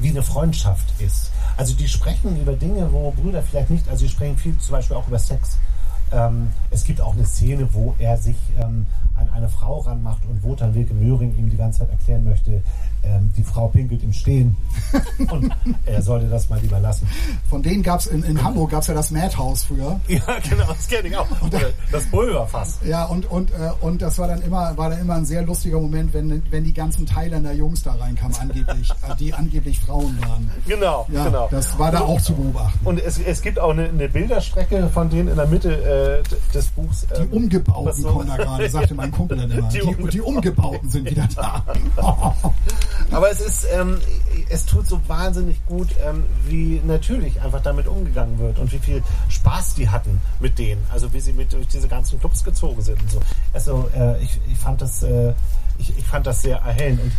wie 0.00 0.10
eine 0.10 0.22
Freundschaft 0.22 0.92
ist. 1.00 1.30
Also 1.56 1.74
die 1.74 1.88
sprechen 1.88 2.40
über 2.40 2.54
Dinge, 2.54 2.92
wo 2.92 3.12
Brüder 3.12 3.42
vielleicht 3.42 3.70
nicht, 3.70 3.88
also 3.88 4.04
sie 4.04 4.10
sprechen 4.10 4.36
viel 4.36 4.58
zum 4.58 4.72
Beispiel 4.72 4.96
auch 4.96 5.06
über 5.06 5.18
Sex. 5.18 5.56
Ähm, 6.12 6.48
es 6.70 6.84
gibt 6.84 7.00
auch 7.00 7.14
eine 7.14 7.24
Szene, 7.24 7.68
wo 7.72 7.94
er 7.98 8.18
sich 8.18 8.36
ähm, 8.60 8.86
an 9.16 9.28
eine 9.30 9.48
Frau 9.48 9.78
ranmacht 9.80 10.22
und 10.28 10.42
Wotan 10.42 10.74
Wilke 10.74 10.94
Möhring 10.94 11.36
ihm 11.38 11.50
die 11.50 11.56
ganze 11.56 11.80
Zeit 11.80 11.90
erklären 11.90 12.24
möchte, 12.24 12.62
ähm, 13.04 13.30
die 13.36 13.42
Frau 13.44 13.68
pinkelt 13.68 14.02
im 14.02 14.12
Stehen 14.12 14.56
und 15.30 15.54
er 15.86 16.00
sollte 16.02 16.26
das 16.28 16.48
mal 16.48 16.58
lieber 16.60 16.80
lassen. 16.80 17.06
Von 17.48 17.62
denen 17.62 17.82
gab 17.82 18.00
es 18.00 18.06
in, 18.06 18.22
in 18.24 18.42
Hamburg 18.42 18.70
gab's 18.70 18.86
ja 18.86 18.94
das 18.94 19.10
Madhouse 19.10 19.64
früher. 19.64 20.00
Ja, 20.08 20.20
genau, 20.48 20.66
das 20.68 20.88
kenne 20.88 21.08
ich 21.08 21.16
auch. 21.16 21.26
Oder 21.42 21.60
das 21.92 22.04
Pulverfass. 22.06 22.78
Ja, 22.84 23.04
und, 23.04 23.30
und, 23.30 23.50
äh, 23.50 23.70
und 23.80 24.00
das 24.02 24.18
war 24.18 24.26
dann 24.28 24.40
immer, 24.42 24.76
war 24.76 24.90
dann 24.90 25.00
immer 25.00 25.14
ein 25.14 25.26
sehr 25.26 25.42
lustiger 25.42 25.78
Moment, 25.80 26.12
wenn, 26.14 26.42
wenn 26.50 26.64
die 26.64 26.72
ganzen 26.72 27.04
Thailänder 27.06 27.52
Jungs 27.52 27.82
da 27.82 27.92
reinkamen, 27.92 28.36
angeblich, 28.40 28.90
äh, 29.08 29.14
die 29.18 29.34
angeblich 29.34 29.80
Frauen 29.80 30.18
waren. 30.22 30.50
Genau, 30.66 31.06
Ja, 31.12 31.24
genau. 31.24 31.48
das 31.50 31.78
war 31.78 31.90
da 31.92 32.00
auch 32.00 32.20
zu 32.20 32.34
beobachten. 32.34 32.78
Und 32.84 33.00
es, 33.00 33.18
es 33.18 33.42
gibt 33.42 33.58
auch 33.58 33.70
eine, 33.70 33.88
eine 33.88 34.08
Bilderstrecke 34.08 34.88
von 34.88 35.10
denen 35.10 35.28
in 35.28 35.36
der 35.36 35.46
Mitte 35.46 36.22
äh, 36.24 36.52
des 36.54 36.68
Buchs. 36.68 37.06
Die 37.18 37.22
ähm, 37.22 37.28
Umgebauten 37.32 37.86
was 37.86 37.96
so- 37.98 38.08
kommen 38.08 38.26
da 38.28 38.36
gerade, 38.36 38.68
sagte 38.70 38.94
mein 39.04 39.12
Kumpel 39.12 39.36
dann 39.36 39.50
immer. 39.50 39.68
Die 39.68 39.80
Die, 39.80 40.08
die 40.08 40.20
Umgebauten 40.20 40.90
sind 40.90 41.10
wieder 41.10 41.28
da. 41.34 41.64
Aber 43.10 43.30
es 43.30 43.40
ist, 43.40 43.66
ähm, 43.72 43.98
es 44.48 44.66
tut 44.66 44.86
so 44.86 45.00
wahnsinnig 45.06 45.64
gut, 45.66 45.88
ähm, 46.04 46.24
wie 46.48 46.80
natürlich 46.84 47.40
einfach 47.40 47.62
damit 47.62 47.86
umgegangen 47.86 48.38
wird 48.38 48.58
und 48.58 48.72
wie 48.72 48.78
viel 48.78 49.02
Spaß 49.28 49.74
die 49.74 49.88
hatten 49.88 50.20
mit 50.40 50.58
denen. 50.58 50.82
Also 50.92 51.12
wie 51.12 51.20
sie 51.20 51.32
mit 51.32 51.52
durch 51.52 51.68
diese 51.68 51.88
ganzen 51.88 52.18
Clubs 52.18 52.42
gezogen 52.44 52.80
sind 52.82 53.00
und 53.00 53.10
so. 53.10 53.20
Also 53.52 53.90
äh, 53.96 54.22
ich, 54.22 54.40
ich 54.50 54.58
fand 54.58 54.80
das, 54.80 55.02
äh, 55.02 55.32
ich, 55.78 55.96
ich 55.96 56.04
fand 56.04 56.26
das 56.26 56.42
sehr 56.42 56.58
erhellend. 56.58 57.00
Und 57.02 57.12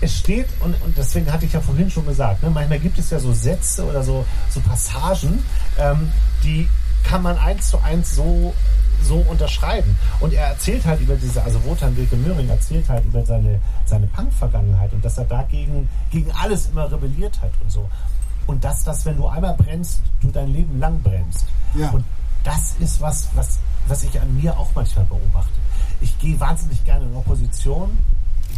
es 0.00 0.18
steht, 0.18 0.48
und, 0.60 0.74
und 0.82 0.96
deswegen 0.96 1.32
hatte 1.32 1.46
ich 1.46 1.52
ja 1.52 1.60
vorhin 1.60 1.90
schon 1.90 2.06
gesagt, 2.06 2.42
ne, 2.42 2.50
manchmal 2.50 2.78
gibt 2.78 2.98
es 2.98 3.10
ja 3.10 3.18
so 3.18 3.32
Sätze 3.32 3.84
oder 3.84 4.02
so, 4.02 4.24
so 4.50 4.60
Passagen, 4.60 5.44
ähm, 5.78 6.10
die 6.42 6.68
kann 7.04 7.22
man 7.22 7.36
eins 7.36 7.70
zu 7.70 7.80
eins 7.80 8.14
so 8.14 8.54
so 9.02 9.16
unterschreiben. 9.16 9.96
Und 10.20 10.32
er 10.32 10.48
erzählt 10.48 10.84
halt 10.84 11.00
über 11.00 11.16
diese, 11.16 11.42
also 11.42 11.62
Wotan 11.64 11.96
Wilke 11.96 12.16
Möhring 12.16 12.48
erzählt 12.48 12.88
halt 12.88 13.04
über 13.04 13.24
seine, 13.24 13.60
seine 13.84 14.06
Punk-Vergangenheit 14.08 14.92
und 14.92 15.04
dass 15.04 15.18
er 15.18 15.24
dagegen 15.24 15.88
gegen 16.10 16.30
alles 16.32 16.66
immer 16.66 16.90
rebelliert 16.90 17.40
hat 17.42 17.50
und 17.62 17.70
so. 17.70 17.88
Und 18.46 18.64
dass 18.64 18.84
das, 18.84 19.04
wenn 19.04 19.16
du 19.16 19.26
einmal 19.26 19.54
brennst, 19.54 20.00
du 20.20 20.30
dein 20.30 20.52
Leben 20.52 20.78
lang 20.78 21.00
brennst. 21.02 21.46
Ja. 21.74 21.90
Und 21.90 22.04
das 22.44 22.74
ist 22.80 23.00
was, 23.00 23.28
was, 23.34 23.58
was 23.86 24.02
ich 24.02 24.20
an 24.20 24.34
mir 24.40 24.58
auch 24.58 24.68
manchmal 24.74 25.04
beobachte. 25.04 25.52
Ich 26.00 26.18
gehe 26.18 26.38
wahnsinnig 26.40 26.84
gerne 26.84 27.06
in 27.06 27.14
Opposition. 27.14 27.96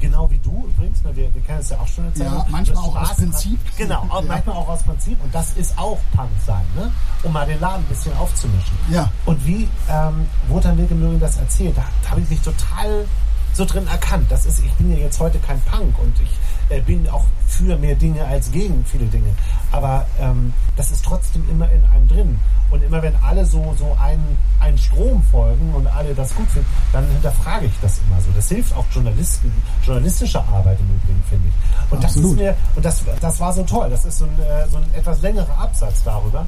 Genau 0.01 0.30
wie 0.30 0.38
du 0.38 0.66
übrigens, 0.68 1.03
ne, 1.05 1.14
wir, 1.16 1.32
wir 1.34 1.42
kennen 1.42 1.61
es 1.61 1.70
ja 1.70 1.78
auch 1.78 1.86
schon. 1.88 2.12
Zeit 2.14 2.26
Ja, 2.26 2.45
manchmal 2.51 2.84
auch 2.84 2.97
aus 2.97 3.14
Prinzip. 3.16 3.59
dran. 3.64 3.74
Genau, 3.76 4.01
auch, 4.11 4.22
Ja. 4.22 4.28
manchmal 4.28 4.57
auch 4.57 4.68
aus 4.68 4.82
Prinzip. 4.82 5.22
Und 5.22 5.34
das 5.34 5.53
ist 5.57 5.76
auch 5.78 5.99
Punk 6.14 6.30
sein, 6.47 6.62
ne? 6.76 6.90
um 7.22 7.32
mal 7.32 7.47
den 7.47 7.61
Laden 7.61 7.82
ein 7.84 7.88
bisschen 7.88 8.16
aufzumischen. 8.16 8.76
Ja. 8.90 9.11
Und 9.24 9.45
wie 9.47 9.68
ähm, 9.88 10.26
Wotan 10.49 10.76
Wilke 10.76 10.95
Möhring 10.95 11.20
das 11.20 11.36
erzählt, 11.38 11.76
da, 11.76 11.84
da 12.03 12.11
habe 12.11 12.20
ich 12.20 12.30
mich 12.30 12.40
total 12.42 13.07
so 13.55 13.64
drin 13.64 13.86
erkannt. 13.86 14.26
Das 14.30 14.44
ist, 14.44 14.62
ich 14.64 14.72
bin 14.74 14.92
ja 14.92 14.98
jetzt 14.98 15.18
heute 15.20 15.38
kein 15.38 15.61
Punk 15.62 15.98
und 15.98 16.12
ich 16.20 16.74
äh, 16.74 16.80
bin 16.80 17.09
auch 17.09 17.24
für 17.46 17.76
mehr 17.76 17.94
Dinge 17.94 18.24
als 18.24 18.50
gegen 18.50 18.84
viele 18.84 19.07
Dinge. 19.07 19.30
Aber 19.70 20.07
ähm, 20.20 20.52
das 20.76 20.90
ist 20.90 21.05
trotzdem 21.05 21.48
immer 21.48 21.70
in 21.70 21.84
einem 21.84 22.09
drin. 22.09 22.40
Und 22.70 22.82
immer 22.82 23.02
wenn 23.02 23.14
alle 23.16 23.44
so, 23.46 23.74
so 23.78 23.96
einen, 24.00 24.36
einen 24.59 24.78
Strom 24.78 25.22
folgen 25.30 25.72
und 25.74 25.86
alle 25.86 26.14
das 26.14 26.34
gut 26.34 26.48
finden, 26.48 26.68
dann 26.92 27.07
hinterfrage 27.09 27.66
ich 27.66 27.72
das 27.80 28.00
immer 28.07 28.20
so. 28.20 28.30
Das 28.34 28.48
hilft 28.48 28.74
auch 28.74 28.84
Journalisten, 28.92 29.52
journalistische 29.84 30.40
Arbeit 30.40 30.78
im 30.80 30.86
Übrigen, 30.86 31.22
finde 31.28 31.48
ich. 31.48 31.92
Und 31.92 32.02
das 32.02 32.16
ist 32.16 32.36
mir, 32.36 32.57
und 32.74 32.84
das, 32.84 33.05
das 33.20 33.38
war 33.38 33.52
so 33.52 33.62
toll. 33.62 33.88
Das 33.90 34.05
ist 34.05 34.18
so 34.18 34.24
ein, 34.24 34.42
äh, 34.42 34.68
so 34.68 34.78
ein 34.78 34.86
etwas 34.94 35.22
längerer 35.22 35.57
Absatz 35.59 36.02
darüber. 36.02 36.46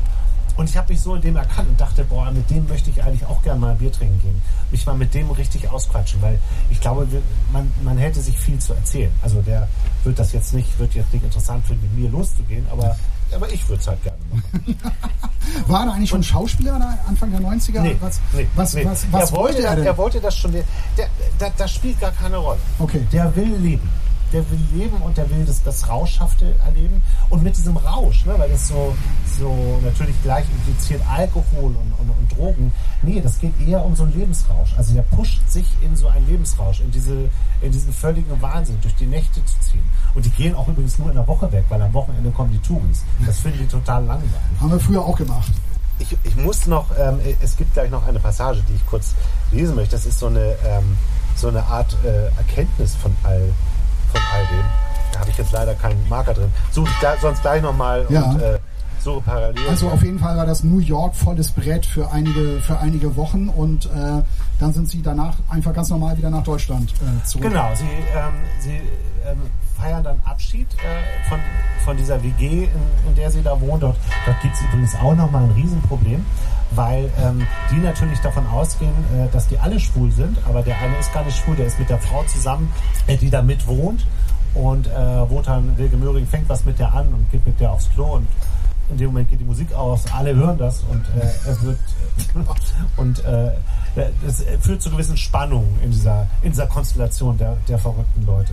Und 0.57 0.71
ich 0.71 0.77
habe 0.77 0.93
mich 0.93 1.01
so 1.01 1.15
in 1.15 1.21
dem 1.21 1.37
erkannt 1.37 1.69
und 1.69 1.81
dachte, 1.81 2.05
boah, 2.05 2.31
mit 2.31 2.49
dem 2.51 2.67
möchte 2.67 2.91
ich 2.91 3.03
eigentlich 3.03 3.27
auch 3.27 3.43
gerne 3.43 3.61
mal 3.61 3.73
ein 3.73 3.79
Bier 3.79 3.93
trinken 3.93 4.21
gehen. 4.23 4.41
Mich 4.71 4.87
mal 4.87 4.95
mit 4.95 5.13
dem 5.15 5.31
richtig 5.31 5.69
ausquatschen, 5.71 6.21
weil 6.23 6.39
ich 6.71 6.81
glaube, 6.81 7.07
man, 7.53 7.71
man 7.83 7.99
hätte 7.99 8.21
sich 8.21 8.39
viel 8.39 8.59
zu 8.59 8.73
erzählen. 8.73 9.13
Also 9.23 9.43
der 9.43 9.69
wird 10.05 10.19
das 10.19 10.33
jetzt 10.33 10.55
nicht, 10.55 10.79
wird 10.79 10.95
jetzt 10.95 11.13
nicht 11.13 11.25
interessant 11.25 11.65
finden, 11.67 11.83
mit 11.83 12.05
mir 12.05 12.11
loszugehen, 12.11 12.67
aber, 12.71 12.97
aber 13.35 13.53
ich 13.53 13.69
würde 13.69 13.81
es 13.81 13.89
halt 13.89 14.03
gerne 14.03 14.19
machen. 14.31 14.79
War 15.67 15.87
da 15.87 15.93
eigentlich 15.93 16.11
schon 16.11 16.23
Schauspieler 16.23 16.79
da 16.79 16.99
Anfang 17.07 17.31
der 17.31 17.41
90er? 17.41 17.81
Nee, 17.81 17.97
was 18.01 18.21
nee, 18.33 18.47
was, 18.55 18.75
nee. 18.75 18.85
was, 18.85 19.07
was 19.13 19.31
er, 19.31 19.37
wollte, 19.37 19.63
er 19.63 19.77
denn? 19.77 19.87
er 19.87 19.97
wollte 19.97 20.21
das 20.21 20.37
schon, 20.37 20.53
der, 20.53 20.65
der, 20.97 21.09
der, 21.39 21.53
das 21.57 21.73
spielt 21.73 22.01
gar 22.01 22.13
keine 22.13 22.39
Rolle. 22.39 22.59
Okay. 22.79 23.07
Der 23.13 23.35
will 23.37 23.57
leben. 23.57 23.89
Der 24.33 24.49
will 24.51 24.61
leben 24.75 24.97
und 25.03 25.17
der 25.17 25.31
will 25.31 25.45
das, 25.45 25.63
das 25.63 25.89
Rauschhafte 25.89 26.55
erleben. 26.65 27.03
Und 27.31 27.43
mit 27.43 27.57
diesem 27.57 27.77
Rausch, 27.77 28.25
ne, 28.27 28.35
weil 28.37 28.51
das 28.51 28.69
so, 28.69 28.95
so 29.39 29.81
natürlich 29.85 30.21
gleich 30.23 30.45
impliziert 30.51 31.01
Alkohol 31.09 31.75
und, 31.77 31.93
und, 31.99 32.11
und 32.11 32.37
Drogen. 32.37 32.73
Nee, 33.03 33.21
das 33.21 33.39
geht 33.39 33.53
eher 33.67 33.85
um 33.85 33.95
so 33.95 34.03
einen 34.03 34.19
Lebensrausch. 34.19 34.75
Also 34.77 34.95
der 34.95 35.03
pusht 35.03 35.49
sich 35.49 35.67
in 35.83 35.95
so 35.97 36.09
einen 36.09 36.27
Lebensrausch, 36.27 36.81
in, 36.81 36.91
diese, 36.91 37.29
in 37.61 37.73
diesen 37.73 37.93
völligen 37.93 38.41
Wahnsinn, 38.43 38.79
durch 38.83 38.95
die 38.97 39.07
Nächte 39.07 39.45
zu 39.45 39.61
ziehen. 39.61 39.85
Und 40.15 40.25
die 40.25 40.31
gehen 40.31 40.55
auch 40.55 40.69
übrigens 40.69 40.99
nur 40.99 41.09
in 41.09 41.15
der 41.15 41.27
Woche 41.27 41.51
weg, 41.53 41.65
weil 41.69 41.81
am 41.83 41.93
Wochenende 41.93 42.31
kommen 42.31 42.51
die 42.51 42.59
Touris. 42.59 43.03
Das 43.25 43.39
finden 43.39 43.59
die 43.59 43.69
total 43.69 44.05
langweilig. 44.05 44.33
Haben 44.61 44.71
wir 44.71 44.81
früher 44.81 45.05
auch 45.05 45.17
gemacht. 45.17 45.53
Ich, 45.99 46.17
ich 46.25 46.37
muss 46.37 46.67
noch, 46.67 46.91
ähm, 46.99 47.21
es 47.43 47.57
gibt 47.57 47.73
gleich 47.73 47.91
noch 47.91 48.07
eine 48.07 48.19
Passage, 48.21 48.63
die 48.69 48.75
ich 48.75 48.87
kurz 48.87 49.15
lesen 49.51 49.75
möchte. 49.77 49.97
Das 49.97 50.05
ist 50.05 50.19
so 50.19 50.27
eine, 50.27 50.57
ähm, 50.67 50.97
so 51.37 51.49
eine 51.49 51.63
Art 51.65 51.97
äh, 52.05 52.27
Erkenntnis 52.37 52.95
von 52.95 53.17
all, 53.23 53.53
von 54.17 54.39
all 54.39 54.47
dem. 54.47 54.65
Da 55.13 55.21
habe 55.21 55.31
ich 55.31 55.39
jetzt 55.39 55.53
leider 55.53 55.75
keinen 55.75 56.09
Marker 56.09 56.35
drin. 56.35 56.51
Suche 56.71 56.89
ich 56.91 56.99
da, 57.01 57.15
sonst 57.21 57.43
gleich 57.43 57.63
nochmal 57.63 58.07
Ja. 58.11 58.23
und 58.23 58.41
äh, 58.43 58.59
suche 59.01 59.21
parallel. 59.23 59.69
Also 59.69 59.89
auf 59.89 60.03
jeden 60.03 60.19
Fall 60.19 60.37
war 60.37 60.47
das 60.47 60.63
New 60.65 60.79
York 60.81 61.15
volles 61.15 61.51
Brett 61.53 61.87
für 61.87 62.11
einige, 62.11 62.61
für 62.61 62.79
einige 62.79 63.17
Wochen 63.17 63.49
und 63.49 63.87
äh, 63.87 63.89
dann 64.59 64.73
sind 64.73 64.89
sie 64.89 65.03
danach 65.03 65.35
einfach 65.49 65.73
ganz 65.73 65.89
normal 65.91 66.17
wieder 66.19 66.31
nach 66.31 66.43
Deutschland 66.43 66.91
äh, 66.93 67.25
zurück. 67.27 67.49
Genau, 67.49 67.71
sie, 67.75 67.85
ähm, 67.85 68.35
sie 68.61 68.81
ähm, 69.27 69.39
feiern 69.81 70.03
dann 70.03 70.21
Abschied 70.25 70.67
äh, 70.75 71.29
von, 71.29 71.39
von 71.85 71.97
dieser 71.97 72.23
WG, 72.23 72.65
in, 72.65 73.09
in 73.09 73.15
der 73.15 73.31
sie 73.31 73.43
da 73.43 73.61
wohnt. 73.61 73.83
Dort, 73.83 73.97
dort 74.25 74.41
gibt 74.41 74.55
es 74.55 74.63
übrigens 74.63 74.95
auch 74.97 75.15
nochmal 75.15 75.45
ein 75.45 75.51
Riesenproblem, 75.53 76.25
weil 76.73 77.11
ähm, 77.23 77.47
die 77.71 77.77
natürlich 77.77 78.19
davon 78.21 78.47
ausgehen, 78.47 78.93
äh, 79.15 79.33
dass 79.33 79.49
die 79.49 79.59
alle 79.59 79.79
schwul 79.79 80.11
sind, 80.11 80.39
aber 80.49 80.63
der 80.63 80.79
eine 80.81 80.97
ist 80.99 81.13
gar 81.13 81.25
nicht 81.25 81.37
schwul, 81.37 81.57
der 81.57 81.67
ist 81.67 81.79
mit 81.79 81.91
der 81.91 81.99
Frau 81.99 82.23
zusammen, 82.25 82.73
äh, 83.07 83.17
die 83.17 83.31
da 83.31 83.43
mit 83.43 83.67
wohnt. 83.67 84.07
Und 84.55 84.87
äh, 84.87 85.31
Wotan 85.31 85.77
Wilke 85.77 85.99
Möhring 85.99 86.27
fängt 86.27 86.49
was 86.49 86.65
mit 86.65 86.79
der 86.79 86.95
an 86.95 87.13
und 87.13 87.31
geht 87.31 87.47
mit 87.47 87.61
der 87.61 87.73
aufs 87.73 87.91
Klo 87.91 88.17
und 88.17 88.27
in 88.89 88.97
dem 88.97 89.09
Moment 89.09 89.29
geht 89.29 89.41
die 89.41 89.45
Musik 89.45 89.73
aus, 89.75 90.05
alle 90.13 90.35
hören 90.35 90.59
das 90.59 90.83
und 90.91 91.05
äh, 91.21 91.49
er 91.49 91.63
wird 91.63 91.79
und 92.97 93.25
äh, 93.25 93.51
es 94.27 94.45
führt 94.61 94.83
zu 94.83 94.91
gewissen 94.91 95.17
Spannungen 95.17 95.81
in 95.83 95.91
dieser, 95.91 96.27
in 96.43 96.51
dieser 96.51 96.67
Konstellation 96.67 97.39
der, 97.39 97.57
der 97.69 97.79
verrückten 97.79 98.27
Leute. 98.27 98.53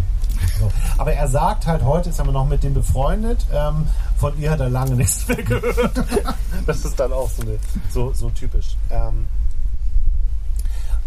So. 0.59 0.71
Aber 0.97 1.13
er 1.13 1.27
sagt 1.27 1.67
halt, 1.67 1.83
heute 1.83 2.09
ist 2.09 2.19
er 2.19 2.25
noch 2.25 2.47
mit 2.47 2.63
dem 2.63 2.73
befreundet, 2.73 3.45
ähm, 3.53 3.87
von 4.17 4.37
ihr 4.39 4.51
hat 4.51 4.59
er 4.59 4.69
lange 4.69 4.95
nichts 4.95 5.27
mehr 5.27 5.43
gehört. 5.43 6.03
Das 6.65 6.85
ist 6.85 6.97
dann 6.97 7.11
auch 7.11 7.29
so, 7.29 7.41
eine, 7.41 7.57
so, 7.89 8.13
so 8.13 8.29
typisch. 8.29 8.77
Ähm, 8.89 9.27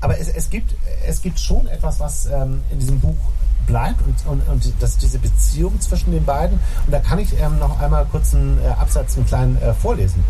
aber 0.01 0.19
es, 0.19 0.29
es, 0.29 0.51
gibt, 0.51 0.75
es 1.07 1.23
gibt 1.23 1.41
schon 1.41 1.67
etwas, 1.69 1.99
was 1.99 2.27
ähm, 2.27 2.63
in 2.71 2.79
diesem 2.79 3.01
Buch 3.01 3.17
bleibt 3.67 4.01
und, 4.03 4.15
und, 4.27 4.49
und 4.49 4.73
das, 4.81 4.99
diese 4.99 5.19
Beziehung 5.19 5.81
zwischen 5.81 6.13
den 6.13 6.25
beiden. 6.25 6.59
Und 6.85 6.93
da 6.93 6.99
kann 6.99 7.19
ich 7.19 7.33
ähm, 7.41 7.59
noch 7.59 7.81
einmal 7.81 8.05
kurz 8.07 8.35
einen 8.35 8.59
äh, 8.63 8.69
Absatz, 8.69 9.17
einen 9.17 9.27
kleinen 9.27 9.61
äh, 9.63 9.73
vorlesen. 9.73 10.23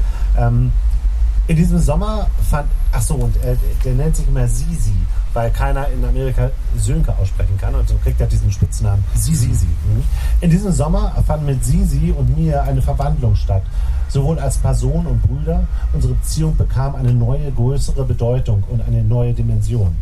In 1.49 1.55
diesem 1.55 1.79
Sommer 1.79 2.27
fand, 2.51 2.67
ach 2.91 3.01
so, 3.01 3.15
und 3.15 3.37
äh, 3.37 3.57
der 3.85 3.95
nennt 3.95 4.17
sich 4.17 4.27
immer 4.27 4.49
Sisi, 4.49 4.97
weil 5.33 5.49
keiner 5.53 5.87
in 5.89 6.05
Amerika 6.05 6.51
Sönke 6.77 7.17
aussprechen 7.17 7.57
kann 7.57 7.73
und 7.73 7.89
so 7.89 7.95
kriegt 8.03 8.21
er 8.21 8.27
diesen 8.27 8.51
Spitznamen 8.51 9.05
Sisi. 9.15 9.47
Mhm. 9.47 10.03
In 10.41 10.51
diesem 10.51 10.73
Sommer 10.73 11.13
fand 11.25 11.47
mit 11.47 11.65
Sisi 11.65 12.13
und 12.17 12.37
mir 12.37 12.63
eine 12.65 12.83
Verwandlung 12.83 13.37
statt. 13.37 13.63
Sowohl 14.09 14.41
als 14.41 14.59
Person 14.59 15.07
und 15.07 15.23
Brüder, 15.23 15.69
unsere 15.93 16.15
Beziehung 16.15 16.57
bekam 16.57 16.97
eine 16.97 17.13
neue, 17.13 17.53
größere 17.53 18.05
Bedeutung 18.05 18.65
und 18.69 18.81
eine 18.81 19.05
neue 19.05 19.33
Dimension. 19.33 19.95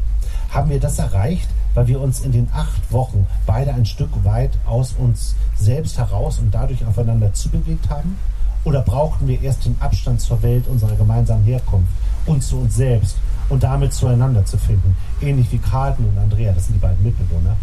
Haben 0.51 0.71
wir 0.71 0.81
das 0.81 0.99
erreicht, 0.99 1.49
weil 1.75 1.89
wir 1.89 2.01
uns 2.01 2.21
in 2.21 2.33
den 2.33 2.49
acht 2.55 2.91
Wochen 2.91 3.27
beide 3.45 3.75
ein 3.75 3.85
Stück 3.85 4.11
weit 4.25 4.53
aus 4.65 4.95
uns 4.97 5.35
selbst 5.57 5.99
heraus 5.99 6.39
und 6.39 6.55
dadurch 6.55 6.87
aufeinander 6.87 7.35
zubewegt 7.35 7.91
haben? 7.91 8.17
Oder 8.65 8.81
brauchten 8.81 9.29
wir 9.29 9.41
erst 9.43 9.67
den 9.67 9.77
Abstand 9.81 10.21
zur 10.21 10.43
Welt 10.43 10.67
unserer 10.69 10.97
gemeinsamen 10.97 11.45
Herkunft 11.45 11.93
und 12.27 12.43
zu 12.43 12.61
uns 12.61 12.75
selbst 12.75 13.17
und 13.51 13.63
damit 13.63 13.93
zueinander 13.93 14.45
zu 14.45 14.57
finden? 14.57 14.97
Ähnlich 15.21 15.53
wie 15.53 15.59
Carlton 15.59 16.07
und 16.07 16.19
Andrea, 16.19 16.53
das 16.53 16.67
sind 16.67 16.77
die 16.77 16.81
beiden 16.81 17.03
Mitbewohner, 17.05 17.57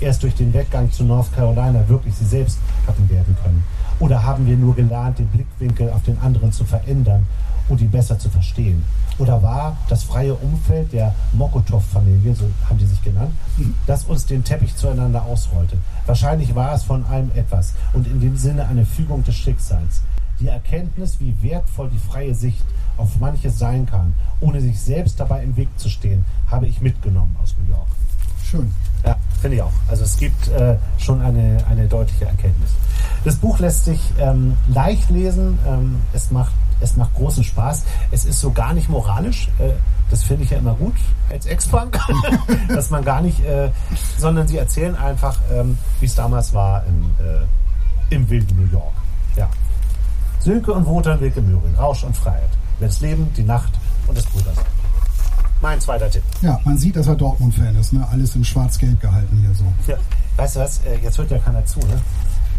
erst 0.00 0.22
durch 0.22 0.34
den 0.34 0.52
Weggang 0.52 0.90
zu 0.90 1.04
North 1.04 1.32
Carolina 1.32 1.88
wirklich 1.88 2.14
sie 2.14 2.26
selbst 2.26 2.58
hatten 2.86 3.08
werden 3.08 3.36
können? 3.42 3.62
Oder 4.00 4.22
haben 4.22 4.46
wir 4.46 4.56
nur 4.56 4.74
gelernt, 4.74 5.18
den 5.18 5.28
Blickwinkel 5.28 5.90
auf 5.90 6.02
den 6.02 6.18
anderen 6.18 6.52
zu 6.52 6.64
verändern 6.64 7.26
und 7.68 7.80
ihn 7.80 7.90
besser 7.90 8.18
zu 8.18 8.28
verstehen? 8.28 8.84
Oder 9.18 9.42
war 9.42 9.76
das 9.88 10.04
freie 10.04 10.34
Umfeld 10.34 10.92
der 10.92 11.14
Mokotov-Familie, 11.32 12.34
so 12.34 12.44
haben 12.68 12.78
die 12.78 12.86
sich 12.86 13.02
genannt, 13.02 13.32
das 13.86 14.04
uns 14.04 14.26
den 14.26 14.44
Teppich 14.44 14.74
zueinander 14.76 15.24
ausrollte? 15.24 15.76
Wahrscheinlich 16.06 16.54
war 16.54 16.74
es 16.74 16.84
von 16.84 17.04
allem 17.06 17.30
etwas 17.34 17.74
und 17.92 18.06
in 18.06 18.20
dem 18.20 18.36
Sinne 18.36 18.66
eine 18.66 18.84
Fügung 18.84 19.24
des 19.24 19.34
Schicksals. 19.36 20.02
Die 20.40 20.48
Erkenntnis, 20.48 21.18
wie 21.20 21.34
wertvoll 21.42 21.90
die 21.90 21.98
freie 21.98 22.34
Sicht 22.34 22.64
auf 22.96 23.18
manches 23.20 23.58
sein 23.58 23.86
kann, 23.86 24.14
ohne 24.40 24.60
sich 24.60 24.80
selbst 24.80 25.18
dabei 25.18 25.42
im 25.42 25.56
Weg 25.56 25.68
zu 25.76 25.88
stehen, 25.88 26.24
habe 26.50 26.66
ich 26.66 26.80
mitgenommen 26.80 27.36
aus 27.42 27.54
New 27.58 27.72
York. 27.72 27.88
Schön. 28.44 28.72
Ja, 29.04 29.16
finde 29.40 29.56
ich 29.56 29.62
auch. 29.62 29.72
Also 29.88 30.04
es 30.04 30.16
gibt 30.16 30.48
äh, 30.48 30.76
schon 30.96 31.20
eine, 31.20 31.58
eine 31.68 31.86
deutliche 31.86 32.24
Erkenntnis. 32.24 32.70
Das 33.24 33.36
Buch 33.36 33.58
lässt 33.58 33.84
sich 33.84 34.00
ähm, 34.18 34.56
leicht 34.68 35.10
lesen. 35.10 35.58
Ähm, 35.66 35.96
es, 36.12 36.30
macht, 36.30 36.52
es 36.80 36.96
macht 36.96 37.14
großen 37.14 37.44
Spaß. 37.44 37.84
Es 38.10 38.24
ist 38.24 38.40
so 38.40 38.50
gar 38.50 38.72
nicht 38.72 38.88
moralisch. 38.88 39.48
Äh, 39.58 39.72
das 40.10 40.22
finde 40.22 40.44
ich 40.44 40.50
ja 40.50 40.58
immer 40.58 40.74
gut 40.74 40.94
als 41.30 41.44
Ex-Punk, 41.46 41.98
dass 42.68 42.88
man 42.90 43.04
gar 43.04 43.20
nicht, 43.20 43.44
äh, 43.44 43.70
sondern 44.16 44.48
sie 44.48 44.56
erzählen 44.56 44.96
einfach, 44.96 45.38
ähm, 45.52 45.76
wie 46.00 46.06
es 46.06 46.14
damals 46.14 46.54
war 46.54 46.84
im, 46.86 47.10
äh, 47.24 48.14
im 48.14 48.30
wilden 48.30 48.56
New 48.56 48.72
York. 48.72 48.94
Ja. 49.36 49.50
Sönke 50.40 50.72
und 50.72 50.86
Wotan 50.86 51.20
Wilke 51.20 51.40
Möhring, 51.42 51.74
Rausch 51.76 52.04
und 52.04 52.16
Freiheit. 52.16 52.50
Das 52.80 53.00
Leben, 53.00 53.28
die 53.36 53.42
Nacht 53.42 53.72
und 54.06 54.16
das 54.16 54.24
Brudersein. 54.26 54.64
Mein 55.60 55.80
zweiter 55.80 56.08
Tipp. 56.08 56.22
Ja, 56.40 56.60
man 56.64 56.78
sieht, 56.78 56.94
dass 56.94 57.08
er 57.08 57.16
Dortmund-Fan 57.16 57.74
ist. 57.76 57.92
Ne? 57.92 58.06
Alles 58.10 58.36
in 58.36 58.44
schwarz-gelb 58.44 59.00
gehalten 59.00 59.36
hier 59.38 59.54
so. 59.54 59.64
Ja. 59.90 59.98
Weißt 60.36 60.56
du 60.56 60.60
was, 60.60 60.78
äh, 60.84 60.98
jetzt 61.02 61.18
hört 61.18 61.30
ja 61.32 61.38
keiner 61.38 61.64
zu, 61.66 61.80
ne? 61.80 62.00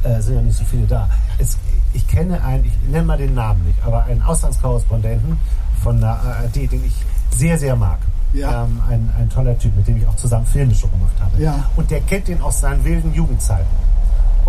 Äh, 0.03 0.21
sind 0.21 0.35
ja 0.35 0.41
nicht 0.41 0.57
so 0.57 0.65
viele 0.65 0.85
da. 0.85 1.09
Es, 1.37 1.57
ich 1.93 2.05
kenne 2.07 2.43
einen, 2.43 2.65
ich 2.65 2.73
nenne 2.89 3.05
mal 3.05 3.17
den 3.17 3.33
Namen 3.33 3.65
nicht, 3.65 3.81
aber 3.85 4.03
einen 4.03 4.21
Auslandskorrespondenten 4.21 5.37
von 5.81 5.99
der 6.01 6.09
ARD, 6.09 6.71
den 6.71 6.85
ich 6.85 6.93
sehr, 7.37 7.57
sehr 7.57 7.75
mag. 7.77 7.99
Ja. 8.33 8.65
Ähm, 8.65 8.81
ein, 8.89 9.09
ein 9.17 9.29
toller 9.29 9.57
Typ, 9.57 9.75
mit 9.75 9.87
dem 9.87 9.97
ich 9.97 10.07
auch 10.07 10.15
zusammen 10.15 10.45
Filme 10.45 10.75
schon 10.75 10.91
gemacht 10.91 11.15
habe. 11.21 11.41
Ja. 11.41 11.69
Und 11.77 11.89
der 11.89 12.01
kennt 12.01 12.27
ihn 12.27 12.41
aus 12.41 12.59
seinen 12.59 12.83
wilden 12.83 13.13
Jugendzeiten. 13.13 13.67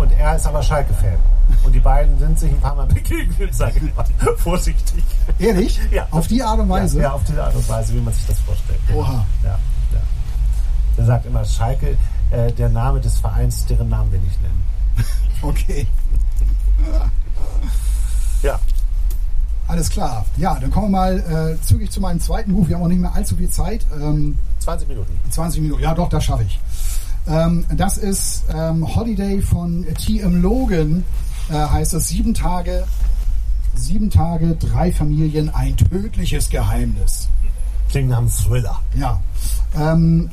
Und 0.01 0.11
er 0.13 0.35
ist 0.35 0.47
aber 0.47 0.63
Schalke-Fan. 0.63 1.17
Und 1.63 1.73
die 1.73 1.79
beiden 1.79 2.17
sind 2.17 2.39
sich 2.39 2.51
ein 2.51 2.59
paar 2.59 2.73
Mal 2.73 2.85
begegnet, 2.93 3.53
sage 3.53 3.79
ich 3.85 3.95
mal. 3.95 4.05
Vorsichtig. 4.37 5.03
Ehrlich? 5.37 5.79
Ja. 5.91 6.07
Auf 6.09 6.27
die 6.27 6.41
Art 6.41 6.59
und 6.59 6.69
Weise? 6.69 6.97
Ja, 6.97 7.03
ja, 7.03 7.11
auf 7.11 7.23
diese 7.23 7.43
Art 7.43 7.53
und 7.53 7.67
Weise, 7.69 7.93
wie 7.93 7.99
man 7.99 8.13
sich 8.13 8.25
das 8.25 8.39
vorstellt. 8.39 8.79
Oha. 8.95 9.25
Ja, 9.43 9.49
ja. 9.49 9.99
Der 10.97 11.05
sagt 11.05 11.25
immer, 11.25 11.45
Schalke, 11.45 11.97
äh, 12.31 12.51
der 12.53 12.69
Name 12.69 12.99
des 12.99 13.19
Vereins, 13.19 13.65
deren 13.67 13.89
Namen 13.89 14.11
wir 14.11 14.19
nicht 14.19 14.41
nennen. 14.41 14.63
Okay. 15.43 15.87
Ja. 18.43 18.59
Alles 19.67 19.89
klar. 19.89 20.23
Ja, 20.37 20.59
dann 20.59 20.69
kommen 20.69 20.91
wir 20.91 20.97
mal 20.99 21.57
äh, 21.57 21.61
zügig 21.65 21.89
zu 21.91 21.99
meinem 21.99 22.19
zweiten 22.19 22.53
Buch. 22.53 22.67
Wir 22.67 22.75
haben 22.75 22.83
auch 22.83 22.87
nicht 22.87 23.01
mehr 23.01 23.13
allzu 23.15 23.35
viel 23.35 23.49
Zeit. 23.49 23.85
Ähm, 23.95 24.37
20 24.59 24.87
Minuten. 24.87 25.19
20 25.31 25.61
Minuten. 25.61 25.81
Ja, 25.81 25.95
doch, 25.95 26.09
das 26.09 26.23
schaffe 26.23 26.43
ich. 26.43 26.59
Ähm, 27.27 27.65
das 27.75 27.97
ist 27.97 28.45
ähm, 28.53 28.95
Holiday 28.95 29.41
von 29.41 29.85
T.M. 29.95 30.41
Logan. 30.41 31.03
Äh, 31.49 31.53
heißt 31.53 31.93
es 31.93 32.07
sieben 32.07 32.33
Tage, 32.33 32.85
sieben 33.75 34.09
Tage, 34.09 34.55
drei 34.55 34.91
Familien, 34.91 35.49
ein 35.49 35.75
tödliches 35.75 36.49
Geheimnis. 36.49 37.29
Klingt 37.89 38.09
nach 38.09 38.19
einem 38.19 38.29
Thriller. 38.29 38.79
Ja. 38.93 39.19
Ähm, 39.75 40.29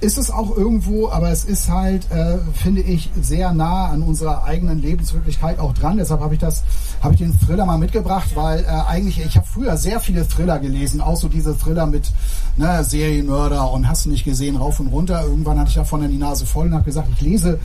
ist 0.00 0.16
es 0.16 0.30
auch 0.30 0.56
irgendwo, 0.56 1.08
aber 1.08 1.30
es 1.30 1.44
ist 1.44 1.68
halt, 1.68 2.10
äh, 2.12 2.38
finde 2.54 2.82
ich, 2.82 3.10
sehr 3.20 3.52
nah 3.52 3.86
an 3.86 4.02
unserer 4.02 4.44
eigenen 4.44 4.80
Lebenswirklichkeit 4.80 5.58
auch 5.58 5.72
dran. 5.74 5.96
Deshalb 5.96 6.20
habe 6.20 6.34
ich 6.34 6.40
das, 6.40 6.62
habe 7.02 7.14
ich 7.14 7.20
den 7.20 7.38
Thriller 7.40 7.66
mal 7.66 7.78
mitgebracht, 7.78 8.30
weil 8.34 8.60
äh, 8.60 8.66
eigentlich, 8.66 9.20
ich 9.24 9.36
habe 9.36 9.46
früher 9.46 9.76
sehr 9.76 9.98
viele 9.98 10.26
Thriller 10.26 10.60
gelesen, 10.60 11.00
auch 11.00 11.16
so 11.16 11.28
diese 11.28 11.58
Thriller 11.58 11.86
mit 11.86 12.12
ne, 12.56 12.84
Serienmörder 12.84 13.72
und 13.72 13.88
hast 13.88 14.04
du 14.04 14.10
nicht 14.10 14.24
gesehen, 14.24 14.56
rauf 14.56 14.78
und 14.78 14.86
runter. 14.88 15.22
Irgendwann 15.24 15.58
hatte 15.58 15.70
ich 15.70 15.76
davon 15.76 16.02
dann 16.02 16.12
die 16.12 16.18
Nase 16.18 16.46
voll 16.46 16.66
und 16.66 16.74
habe 16.74 16.84
gesagt, 16.84 17.08
ich 17.16 17.20
lese 17.20 17.58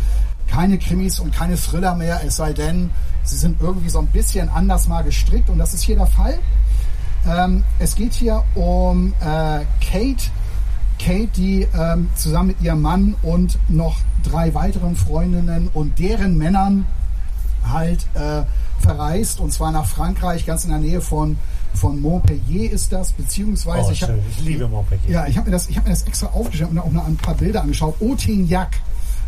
keine 0.47 0.79
Krimis 0.79 1.19
und 1.19 1.33
keine 1.33 1.55
Thriller 1.55 1.95
mehr, 1.95 2.21
es 2.25 2.35
sei 2.35 2.53
denn, 2.53 2.89
sie 3.23 3.37
sind 3.37 3.61
irgendwie 3.61 3.89
so 3.89 3.99
ein 3.99 4.07
bisschen 4.07 4.49
anders 4.49 4.87
mal 4.87 5.03
gestrickt 5.03 5.49
und 5.49 5.59
das 5.59 5.73
ist 5.73 5.83
hier 5.83 5.95
der 5.95 6.07
Fall. 6.07 6.39
Ähm, 7.27 7.63
es 7.79 7.95
geht 7.95 8.13
hier 8.13 8.43
um 8.55 9.13
äh, 9.21 9.61
Kate, 9.81 10.25
Kate, 11.03 11.27
die 11.35 11.67
ähm, 11.77 12.09
zusammen 12.15 12.47
mit 12.49 12.61
ihrem 12.61 12.81
Mann 12.81 13.15
und 13.21 13.57
noch 13.69 13.97
drei 14.23 14.53
weiteren 14.53 14.95
Freundinnen 14.95 15.69
und 15.73 15.99
deren 15.99 16.37
Männern 16.37 16.85
halt 17.67 18.05
äh, 18.13 18.43
verreist 18.79 19.39
und 19.39 19.51
zwar 19.51 19.71
nach 19.71 19.85
Frankreich, 19.85 20.45
ganz 20.45 20.63
in 20.65 20.71
der 20.71 20.79
Nähe 20.79 21.01
von 21.01 21.37
von 21.73 21.99
Montpellier 21.99 22.71
ist 22.71 22.91
das, 22.93 23.11
beziehungsweise 23.13 23.87
Oh, 23.87 23.91
ich, 23.91 24.03
hab. 24.03 24.11
Ich 24.29 24.45
liebe 24.45 24.67
Montpellier. 24.67 25.09
ja, 25.09 25.27
ich 25.27 25.37
habe 25.37 25.49
mir 25.49 25.51
das, 25.51 25.67
ich 25.69 25.75
habe 25.75 25.87
mir 25.87 25.93
das 25.95 26.03
extra 26.03 26.27
aufgeschrieben 26.27 26.77
und 26.77 26.83
auch 26.83 26.91
noch 26.91 27.07
ein 27.07 27.17
paar 27.17 27.33
Bilder 27.33 27.61
angeschaut. 27.61 27.95
Otignac 27.99 28.79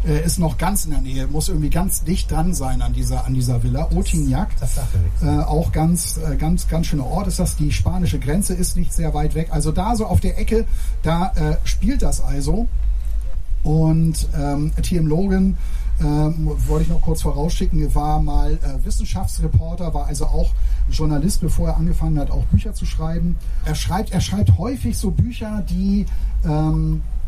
äh, 0.07 0.23
ist 0.25 0.39
noch 0.39 0.57
ganz 0.57 0.85
in 0.85 0.91
der 0.91 1.01
Nähe, 1.01 1.27
muss 1.27 1.49
irgendwie 1.49 1.69
ganz 1.69 2.03
dicht 2.03 2.31
dran 2.31 2.53
sein 2.53 2.81
an 2.81 2.93
dieser 2.93 3.25
an 3.25 3.33
dieser 3.33 3.63
Villa. 3.63 3.89
Otignac. 3.91 4.49
Das 4.59 4.75
nichts. 4.75 5.23
Äh, 5.23 5.43
auch 5.43 5.71
ganz, 5.71 6.17
äh, 6.17 6.35
ganz, 6.35 6.67
ganz 6.67 6.87
schöner 6.87 7.05
Ort 7.05 7.27
ist 7.27 7.39
das. 7.39 7.55
Die 7.55 7.71
spanische 7.71 8.19
Grenze 8.19 8.53
ist 8.53 8.77
nicht 8.77 8.93
sehr 8.93 9.13
weit 9.13 9.35
weg. 9.35 9.49
Also 9.51 9.71
da 9.71 9.95
so 9.95 10.05
auf 10.05 10.19
der 10.19 10.37
Ecke, 10.39 10.65
da 11.03 11.31
äh, 11.35 11.57
spielt 11.63 12.01
das 12.01 12.21
also. 12.21 12.67
Und 13.63 14.27
ähm, 14.37 14.71
TM 14.81 15.07
Logan, 15.07 15.57
ähm, 16.01 16.51
wollte 16.67 16.83
ich 16.83 16.89
noch 16.89 17.01
kurz 17.01 17.21
vorausschicken, 17.21 17.95
war 17.95 18.21
mal 18.21 18.53
äh, 18.53 18.85
Wissenschaftsreporter, 18.85 19.93
war 19.93 20.07
also 20.07 20.25
auch 20.25 20.51
Journalist, 20.89 21.41
bevor 21.41 21.69
er 21.69 21.77
angefangen 21.77 22.19
hat, 22.19 22.31
auch 22.31 22.43
Bücher 22.45 22.73
zu 22.73 22.85
schreiben. 22.85 23.37
Er 23.63 23.75
schreibt, 23.75 24.11
er 24.11 24.21
schreibt 24.21 24.57
häufig 24.57 24.97
so 24.97 25.11
Bücher, 25.11 25.63
die 25.69 26.05
ähm, 26.43 27.01
äh, 27.23 27.24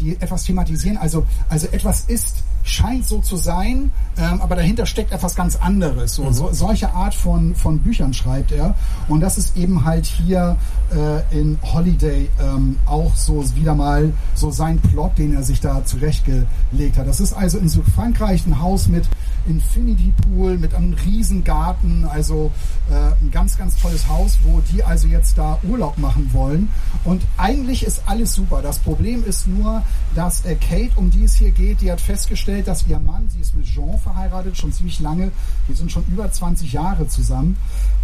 die 0.00 0.16
etwas 0.20 0.44
thematisieren. 0.44 0.96
Also, 0.96 1.26
also 1.48 1.66
etwas 1.68 2.04
ist, 2.06 2.42
scheint 2.62 3.06
so 3.06 3.18
zu 3.18 3.36
sein, 3.36 3.90
ähm, 4.18 4.40
aber 4.40 4.56
dahinter 4.56 4.86
steckt 4.86 5.12
etwas 5.12 5.34
ganz 5.34 5.56
anderes. 5.56 6.14
So, 6.14 6.30
so, 6.32 6.52
solche 6.52 6.92
Art 6.92 7.14
von, 7.14 7.54
von 7.54 7.78
Büchern 7.78 8.12
schreibt 8.14 8.52
er. 8.52 8.74
Und 9.08 9.20
das 9.20 9.38
ist 9.38 9.56
eben 9.56 9.84
halt 9.84 10.06
hier 10.06 10.56
äh, 10.94 11.38
in 11.38 11.58
Holiday 11.62 12.28
ähm, 12.40 12.78
auch 12.86 13.14
so 13.16 13.44
wieder 13.56 13.74
mal 13.74 14.12
so 14.34 14.50
sein 14.50 14.78
Plot, 14.78 15.18
den 15.18 15.34
er 15.34 15.42
sich 15.42 15.60
da 15.60 15.84
zurechtgelegt 15.84 16.96
hat. 16.96 17.06
Das 17.06 17.20
ist 17.20 17.32
also 17.32 17.58
in 17.58 17.68
Südfrankreich 17.68 18.46
ein 18.46 18.60
Haus 18.60 18.88
mit 18.88 19.08
Infinity 19.48 20.12
Pool, 20.22 20.58
mit 20.58 20.74
einem 20.74 20.94
riesen 20.94 21.42
Garten, 21.42 22.04
also 22.04 22.50
äh, 22.90 22.94
ein 22.94 23.30
ganz, 23.30 23.58
ganz 23.58 23.76
tolles 23.76 24.08
Haus, 24.08 24.38
wo 24.44 24.60
die 24.72 24.84
also 24.84 25.08
jetzt 25.08 25.36
da 25.36 25.58
Urlaub 25.68 25.98
machen 25.98 26.30
wollen. 26.32 26.68
Und 27.04 27.22
eigentlich 27.36 27.84
ist 27.84 28.02
alles 28.06 28.34
super. 28.34 28.62
Das 28.62 28.78
Problem 28.78 29.24
ist 29.24 29.46
nur, 29.48 29.82
dass 30.14 30.44
äh, 30.44 30.54
Kate, 30.54 30.92
um 30.96 31.10
die 31.10 31.24
es 31.24 31.34
hier 31.34 31.50
geht, 31.50 31.80
die 31.80 31.90
hat 31.90 32.00
festgestellt, 32.00 32.51
festgestellt, 32.52 32.68
dass 32.68 32.86
ihr 32.86 32.98
Mann, 32.98 33.28
sie 33.28 33.40
ist 33.40 33.54
mit 33.54 33.66
Jean 33.66 33.98
verheiratet, 33.98 34.56
schon 34.56 34.72
ziemlich 34.72 35.00
lange, 35.00 35.30
die 35.68 35.74
sind 35.74 35.90
schon 35.90 36.04
über 36.08 36.30
20 36.30 36.72
Jahre 36.72 37.06
zusammen. 37.08 37.56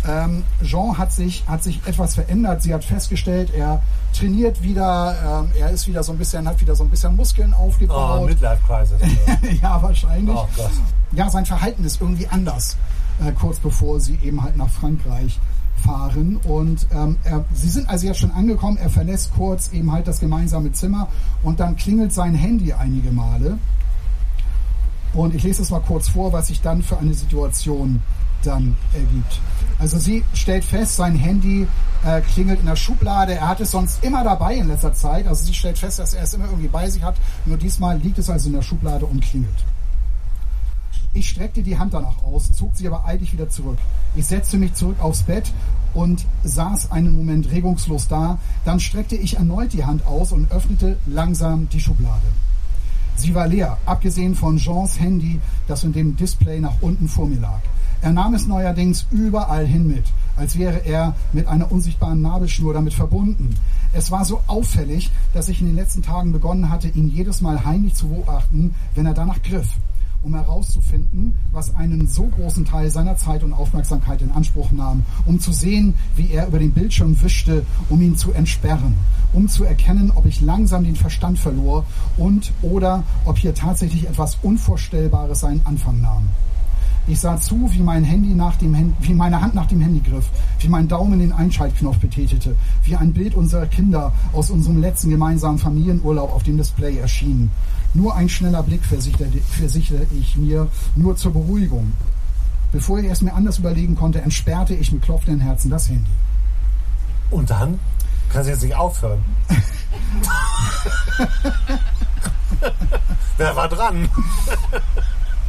Ähm, 0.07 0.45
Jean 0.63 0.97
hat 0.97 1.13
sich, 1.13 1.45
hat 1.47 1.63
sich 1.63 1.81
etwas 1.87 2.15
verändert. 2.15 2.63
Sie 2.63 2.73
hat 2.73 2.85
festgestellt, 2.85 3.53
er 3.55 3.83
trainiert 4.13 4.63
wieder, 4.63 5.43
ähm, 5.45 5.51
er 5.59 5.71
ist 5.71 5.87
wieder 5.87 6.03
so 6.03 6.13
ein 6.13 6.19
bisschen, 6.19 6.49
hat 6.49 6.61
wieder 6.61 6.75
so 6.75 6.85
ein 6.85 6.91
bisschen 6.91 7.15
Muskeln 7.17 7.55
Oh, 7.59 7.65
aufgebaut. 7.65 8.27
Midlife 8.29 8.63
Crisis. 8.67 9.01
ja, 9.63 9.83
wahrscheinlich. 9.83 10.37
Oh. 10.37 10.47
Ja, 11.13 11.29
sein 11.31 11.45
Verhalten 11.47 11.85
ist 11.85 12.01
irgendwie 12.01 12.27
anders, 12.29 12.77
äh, 13.25 13.33
kurz 13.33 13.59
bevor 13.59 14.01
sie 14.01 14.19
eben 14.23 14.43
halt 14.43 14.57
nach 14.57 14.69
Frankreich 14.69 15.39
fahren. 15.85 16.39
Und 16.45 16.87
ähm, 16.93 17.17
er, 17.25 17.45
sie 17.55 17.69
sind 17.69 17.89
also 17.89 18.07
jetzt 18.07 18.21
schon 18.21 18.31
angekommen, 18.33 18.79
er 18.79 18.91
verlässt 18.91 19.33
kurz 19.35 19.73
eben 19.73 19.93
halt 19.93 20.07
das 20.07 20.21
gemeinsame 20.21 20.73
Zimmer 20.73 21.09
und 21.43 21.61
dann 21.61 21.77
klingelt 21.77 22.13
sein 22.13 22.35
Handy 22.35 22.73
einige 22.73 23.11
Male. 23.11 23.59
Und 25.15 25.35
ich 25.35 25.43
lese 25.43 25.63
es 25.63 25.71
mal 25.71 25.81
kurz 25.81 26.09
vor, 26.09 26.33
was 26.33 26.49
sich 26.49 26.61
dann 26.61 26.83
für 26.83 26.99
eine 26.99 27.15
Situation 27.15 28.03
dann 28.43 28.77
ergibt. 28.93 29.41
Also 29.79 29.99
sie 29.99 30.25
stellt 30.35 30.65
fest, 30.65 30.97
sein 30.97 31.15
Handy 31.15 31.67
äh, 32.05 32.21
klingelt 32.21 32.61
in 32.61 32.67
der 32.67 32.77
Schublade. 32.77 33.35
Er 33.35 33.49
hat 33.49 33.61
es 33.61 33.71
sonst 33.71 34.05
immer 34.05 34.25
dabei 34.25 34.57
in 34.57 34.69
letzter 34.69 34.93
Zeit. 34.93 35.27
Also 35.27 35.45
sie 35.45 35.55
stellt 35.55 35.79
fest, 35.79 35.99
dass 35.99 36.15
er 36.15 36.23
es 36.23 36.35
immer 36.35 36.47
irgendwie 36.47 36.69
bei 36.69 36.89
sich 36.89 37.03
hat. 37.03 37.17
Nur 37.47 37.57
diesmal 37.57 37.99
liegt 37.99 38.19
es 38.19 38.31
also 38.31 38.49
in 38.49 38.55
der 38.55 38.63
Schublade 38.63 39.07
und 39.07 39.21
klingelt. 39.21 39.65
Ich 41.15 41.31
streckte 41.31 41.63
die 41.63 41.79
Hand 41.79 41.95
danach 41.95 42.23
aus, 42.23 42.53
zog 42.53 42.77
sie 42.77 42.87
aber 42.87 43.05
eilig 43.07 43.33
wieder 43.33 43.49
zurück. 43.49 43.79
Ich 44.15 44.27
setzte 44.27 44.59
mich 44.59 44.75
zurück 44.75 44.97
aufs 45.01 45.23
Bett 45.23 45.51
und 45.95 46.25
saß 46.45 46.93
einen 46.93 47.17
Moment 47.17 47.51
regungslos 47.51 48.09
da. 48.09 48.39
Dann 48.65 48.79
streckte 48.79 49.17
ich 49.17 49.37
erneut 49.37 49.73
die 49.73 49.85
Hand 49.85 50.07
aus 50.07 50.33
und 50.33 50.53
öffnete 50.53 50.97
langsam 51.07 51.69
die 51.71 51.81
Schublade. 51.81 52.27
Sie 53.19 53.35
war 53.35 53.49
leer, 53.49 53.77
abgesehen 53.85 54.37
von 54.37 54.59
Jeans 54.59 55.01
Handy, 55.01 55.41
das 55.67 55.83
in 55.83 55.93
dem 55.93 56.15
Display 56.15 56.61
nach 56.61 56.75
unten 56.81 57.09
vor 57.09 57.27
mir 57.27 57.41
lag. 57.41 57.59
Er 58.01 58.13
nahm 58.13 58.35
es 58.35 58.47
neuerdings 58.47 59.07
überall 59.11 59.67
hin 59.67 59.89
mit, 59.89 60.05
als 60.37 60.57
wäre 60.57 60.87
er 60.87 61.17
mit 61.33 61.49
einer 61.49 61.73
unsichtbaren 61.73 62.23
Nabelschnur 62.23 62.75
damit 62.75 62.95
verbunden. 62.95 63.57
Es 63.93 64.13
war 64.13 64.25
so 64.25 64.41
auffällig, 64.47 65.11
dass 65.35 65.49
ich 65.49 65.61
in 65.61 65.67
den 65.67 65.75
letzten 65.75 66.03
Tagen 66.03 66.31
begonnen 66.31 66.71
hatte, 66.71 66.87
ihn 66.87 67.09
jedes 67.09 67.41
Mal 67.41 67.65
heimlich 67.65 67.95
zu 67.95 68.07
beobachten, 68.07 68.77
wenn 68.95 69.07
er 69.07 69.15
danach 69.15 69.43
griff, 69.43 69.67
um 70.23 70.35
herauszufinden, 70.35 71.35
was 71.53 71.75
einen 71.75 72.07
so 72.09 72.25
großen 72.25 72.65
Teil 72.65 72.91
seiner 72.91 73.17
Zeit 73.17 73.43
und 73.45 73.53
Aufmerksamkeit 73.53 74.21
in 74.23 74.31
Anspruch 74.31 74.73
nahm, 74.73 75.05
um 75.27 75.41
zu 75.41 75.53
sehen, 75.53 75.95
wie 76.17 76.31
er 76.31 76.49
über 76.49 76.59
den 76.59 76.73
Bildschirm 76.73 77.21
wischte, 77.23 77.65
um 77.89 78.03
ihn 78.03 78.17
zu 78.17 78.33
entsperren, 78.33 78.95
um 79.33 79.49
zu 79.49 79.65
erkennen, 79.65 80.13
ob 80.15 80.27
ich 80.27 80.41
langsam 80.41 80.85
den 80.85 80.97
Verstand 80.97 81.39
verlor 81.39 81.85
und 82.17 82.53
oder 82.63 83.05
ob 83.25 83.39
hier 83.39 83.55
tatsächlich 83.55 84.09
etwas 84.09 84.39
Unvorstellbares 84.43 85.41
seinen 85.41 85.65
Anfang 85.65 86.01
nahm. 86.01 86.29
Ich 87.11 87.21
sah 87.21 87.41
zu, 87.41 87.71
wie 87.73 87.81
mein 87.81 88.05
Handy 88.05 88.35
nach 88.35 88.57
dem 88.57 88.77
Hand, 88.77 88.95
wie 89.01 89.15
meine 89.15 89.41
Hand 89.41 89.55
nach 89.55 89.65
dem 89.65 89.81
Handy 89.81 90.01
griff, 90.01 90.29
wie 90.59 90.69
mein 90.69 90.89
Daumen 90.89 91.19
den 91.19 91.33
Einschaltknopf 91.33 91.97
betätigte, 91.97 92.55
wie 92.85 92.97
ein 92.97 93.15
Bild 93.15 93.35
unserer 93.35 93.65
Kinder 93.65 94.13
aus 94.35 94.51
unserem 94.51 94.79
letzten 94.83 95.09
gemeinsamen 95.09 95.59
Familienurlaub 95.59 96.35
auf 96.35 96.43
dem 96.43 96.59
Display 96.59 96.99
erschien. 96.99 97.51
Nur 97.95 98.15
ein 98.15 98.29
schneller 98.29 98.63
Blick 98.63 98.85
versicherte, 98.85 99.39
versicherte 99.39 100.15
ich 100.15 100.37
mir, 100.37 100.69
nur 100.95 101.17
zur 101.17 101.33
Beruhigung. 101.33 101.93
Bevor 102.71 102.99
ich 102.99 103.07
es 103.11 103.23
mir 103.23 103.33
anders 103.33 103.59
überlegen 103.59 103.95
konnte, 103.95 104.21
entsperrte 104.21 104.75
ich 104.75 104.93
mit 104.93 105.03
klopfenden 105.03 105.41
Herzen 105.41 105.71
das 105.71 105.89
Handy. 105.89 106.11
Und 107.31 107.49
dann? 107.51 107.79
Kannst 108.31 108.49
du 108.49 108.53
jetzt 108.53 108.63
nicht 108.63 108.75
aufhören. 108.77 109.25
Wer 113.39 113.57
war 113.57 113.69
dran? 113.69 114.09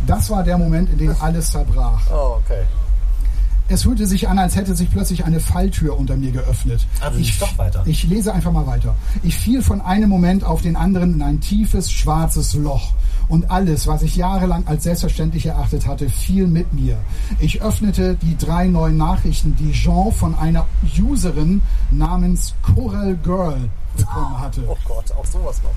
Das 0.08 0.30
war 0.30 0.44
der 0.44 0.58
Moment, 0.58 0.90
in 0.92 0.98
dem 0.98 1.16
alles 1.20 1.52
zerbrach. 1.52 2.02
Oh, 2.10 2.38
okay. 2.40 2.64
Es 3.70 3.84
fühlte 3.84 4.08
sich 4.08 4.28
an, 4.28 4.40
als 4.40 4.56
hätte 4.56 4.76
sich 4.76 4.90
plötzlich 4.90 5.26
eine 5.26 5.40
Falltür 5.40 5.98
unter 5.98 6.18
mir 6.18 6.32
geöffnet. 6.32 6.88
Du 7.12 7.18
liest 7.18 7.40
doch 7.40 7.56
weiter. 7.58 7.84
Ich 7.86 8.04
lese 8.06 8.34
einfach 8.34 8.52
mal 8.52 8.66
weiter. 8.66 8.96
Ich 9.22 9.38
fiel 9.38 9.62
von 9.62 9.80
einem 9.80 10.10
Moment 10.10 10.44
auf 10.44 10.64
den 10.64 10.76
anderen 10.76 11.14
in 11.14 11.22
ein 11.22 11.40
tiefes, 11.40 11.92
schwarzes 11.92 12.56
Loch. 12.56 12.94
Und 13.28 13.52
alles, 13.52 13.86
was 13.86 14.02
ich 14.02 14.16
jahrelang 14.16 14.66
als 14.66 14.84
selbstverständlich 14.84 15.46
erachtet 15.46 15.86
hatte, 15.86 16.10
fiel 16.10 16.48
mit 16.48 16.74
mir. 16.74 16.98
Ich 17.40 17.62
öffnete 17.62 18.16
die 18.16 18.36
drei 18.36 18.68
neuen 18.68 18.98
Nachrichten, 18.98 19.56
die 19.56 19.72
Jean 19.72 20.12
von 20.12 20.34
einer 20.34 20.66
Userin 21.00 21.62
namens 21.92 22.56
Coral 22.64 23.16
Girl 23.24 23.70
bekommen 23.96 24.40
hatte. 24.40 24.64
Oh 24.68 24.78
Gott, 24.88 25.12
auch 25.12 25.26
sowas 25.26 25.62
noch. 25.64 25.72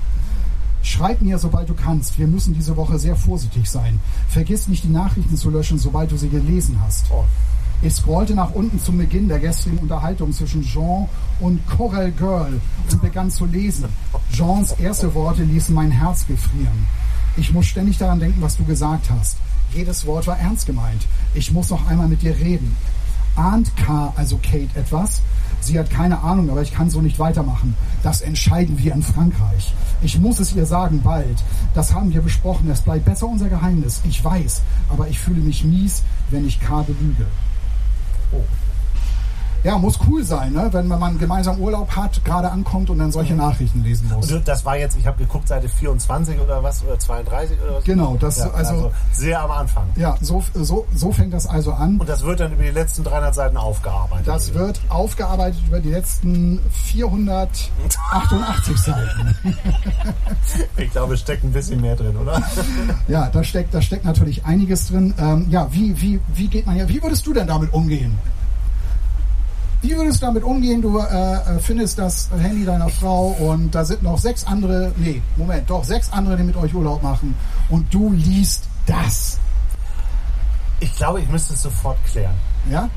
Schreib 0.81 1.21
mir, 1.21 1.37
sobald 1.37 1.69
du 1.69 1.75
kannst. 1.75 2.17
Wir 2.17 2.27
müssen 2.27 2.53
diese 2.53 2.75
Woche 2.75 2.97
sehr 2.97 3.15
vorsichtig 3.15 3.69
sein. 3.69 3.99
Vergiss 4.27 4.67
nicht, 4.67 4.83
die 4.83 4.89
Nachrichten 4.89 5.37
zu 5.37 5.49
löschen, 5.49 5.77
sobald 5.77 6.11
du 6.11 6.17
sie 6.17 6.29
gelesen 6.29 6.79
hast. 6.83 7.05
Oh. 7.11 7.23
Ich 7.85 7.95
scrollte 7.95 8.33
nach 8.33 8.51
unten 8.51 8.79
zum 8.79 8.97
Beginn 8.97 9.27
der 9.27 9.39
gestrigen 9.39 9.77
Unterhaltung 9.79 10.31
zwischen 10.31 10.61
Jean 10.61 11.09
und 11.41 11.59
Coral 11.67 12.13
Girl 12.13 12.61
und 12.89 13.01
begann 13.01 13.29
zu 13.29 13.45
lesen. 13.45 13.89
Jeans 14.31 14.71
erste 14.79 15.13
Worte 15.13 15.43
ließen 15.43 15.75
mein 15.75 15.91
Herz 15.91 16.25
gefrieren. 16.25 16.87
Ich 17.35 17.51
muss 17.51 17.65
ständig 17.65 17.97
daran 17.97 18.21
denken, 18.21 18.41
was 18.41 18.55
du 18.55 18.63
gesagt 18.63 19.09
hast. 19.09 19.35
Jedes 19.73 20.05
Wort 20.05 20.27
war 20.27 20.39
ernst 20.39 20.65
gemeint. 20.65 21.05
Ich 21.33 21.51
muss 21.51 21.71
noch 21.71 21.85
einmal 21.89 22.07
mit 22.07 22.21
dir 22.21 22.37
reden. 22.37 22.73
Ahnt 23.35 23.75
K, 23.75 24.13
also 24.15 24.37
Kate, 24.37 24.69
etwas? 24.75 25.21
Sie 25.59 25.77
hat 25.77 25.89
keine 25.89 26.21
Ahnung, 26.21 26.49
aber 26.51 26.61
ich 26.61 26.73
kann 26.73 26.89
so 26.89 27.01
nicht 27.01 27.19
weitermachen. 27.19 27.75
Das 28.01 28.21
entscheiden 28.21 28.77
wir 28.81 28.93
in 28.93 29.03
Frankreich. 29.03 29.73
Ich 30.01 30.17
muss 30.17 30.39
es 30.39 30.55
ihr 30.55 30.65
sagen, 30.65 31.01
bald. 31.03 31.43
Das 31.73 31.93
haben 31.93 32.13
wir 32.13 32.21
besprochen. 32.21 32.69
Es 32.71 32.79
bleibt 32.79 33.03
besser 33.03 33.27
unser 33.27 33.49
Geheimnis. 33.49 33.99
Ich 34.07 34.23
weiß, 34.23 34.61
aber 34.87 35.09
ich 35.09 35.19
fühle 35.19 35.41
mich 35.41 35.65
mies, 35.65 36.03
wenn 36.29 36.47
ich 36.47 36.61
K 36.61 36.83
belüge. 36.83 37.25
Oh. 38.35 38.72
Ja, 39.63 39.77
muss 39.77 39.97
cool 40.07 40.23
sein, 40.25 40.51
ne? 40.51 40.67
wenn 40.73 40.87
man 40.87 41.17
gemeinsam 41.17 41.57
Urlaub 41.59 41.95
hat, 41.95 42.23
gerade 42.25 42.51
ankommt 42.51 42.89
und 42.89 42.99
dann 42.99 43.13
solche 43.13 43.33
Nachrichten 43.33 43.81
lesen 43.81 44.11
muss. 44.13 44.29
Und 44.31 44.45
das 44.45 44.65
war 44.65 44.77
jetzt, 44.77 44.97
ich 44.97 45.07
habe 45.07 45.17
geguckt, 45.17 45.47
Seite 45.47 45.69
24 45.69 46.37
oder 46.39 46.61
was, 46.61 46.83
oder 46.83 46.99
32 46.99 47.57
oder 47.61 47.75
was? 47.75 47.83
Genau, 47.85 48.17
das 48.19 48.39
Ja, 48.39 48.51
also, 48.51 48.91
sehr 49.13 49.41
am 49.41 49.51
Anfang. 49.51 49.85
ja, 49.95 50.17
so, 50.19 50.43
so, 50.53 50.85
so 50.93 51.13
fängt 51.13 51.33
das 51.33 51.47
also 51.47 51.71
an. 51.71 51.97
Und 51.97 52.09
das 52.09 52.23
wird 52.23 52.41
dann 52.41 52.51
über 52.51 52.63
die 52.63 52.71
letzten 52.71 53.05
300 53.05 53.33
Seiten 53.33 53.55
aufgearbeitet. 53.55 54.27
Das 54.27 54.53
wird 54.53 54.81
aufgearbeitet 54.89 55.61
über 55.65 55.79
die 55.79 55.91
letzten 55.91 56.59
488 56.71 58.77
Seiten. 58.77 59.35
ich 60.77 60.91
glaube, 60.91 61.13
es 61.13 61.21
steckt 61.21 61.45
ein 61.45 61.53
bisschen 61.53 61.79
mehr 61.79 61.95
drin, 61.95 62.17
oder? 62.17 62.41
Ja, 63.07 63.29
da 63.29 63.43
steckt, 63.43 63.73
da 63.73 63.81
steckt 63.81 64.05
natürlich 64.05 64.45
einiges 64.45 64.87
drin. 64.87 65.13
Ähm, 65.17 65.47
ja, 65.49 65.67
wie, 65.71 65.99
wie, 66.01 66.19
wie 66.33 66.47
geht 66.47 66.65
man 66.65 66.75
ja, 66.75 66.89
wie 66.89 67.01
würdest 67.01 67.25
du 67.25 67.33
denn 67.33 67.47
damit 67.47 67.71
umgehen? 67.73 68.17
Wie 69.83 69.97
würdest 69.97 70.21
du 70.21 70.27
damit 70.27 70.43
umgehen? 70.43 70.81
Du 70.81 70.97
äh, 70.97 71.03
äh, 71.03 71.59
findest 71.59 71.99
das 71.99 72.29
Handy 72.39 72.63
deiner 72.63 72.87
Frau 72.87 73.27
und 73.37 73.75
da 73.75 73.83
sind 73.83 74.01
noch 74.01 74.17
sechs 74.17 74.45
andere, 74.45 74.93
nee, 74.95 75.21
Moment, 75.35 75.69
doch 75.69 75.83
sechs 75.83 76.09
andere, 76.13 76.37
die 76.37 76.43
mit 76.43 76.55
euch 76.55 76.73
Urlaub 76.73 77.03
machen 77.03 77.35
und 77.69 77.93
du 77.93 78.13
liest 78.13 78.63
das. 78.85 79.39
Ich 80.79 80.95
glaube, 80.95 81.19
ich 81.19 81.27
müsste 81.27 81.53
es 81.53 81.63
sofort 81.63 81.97
klären. 82.05 82.35
Ja? 82.71 82.89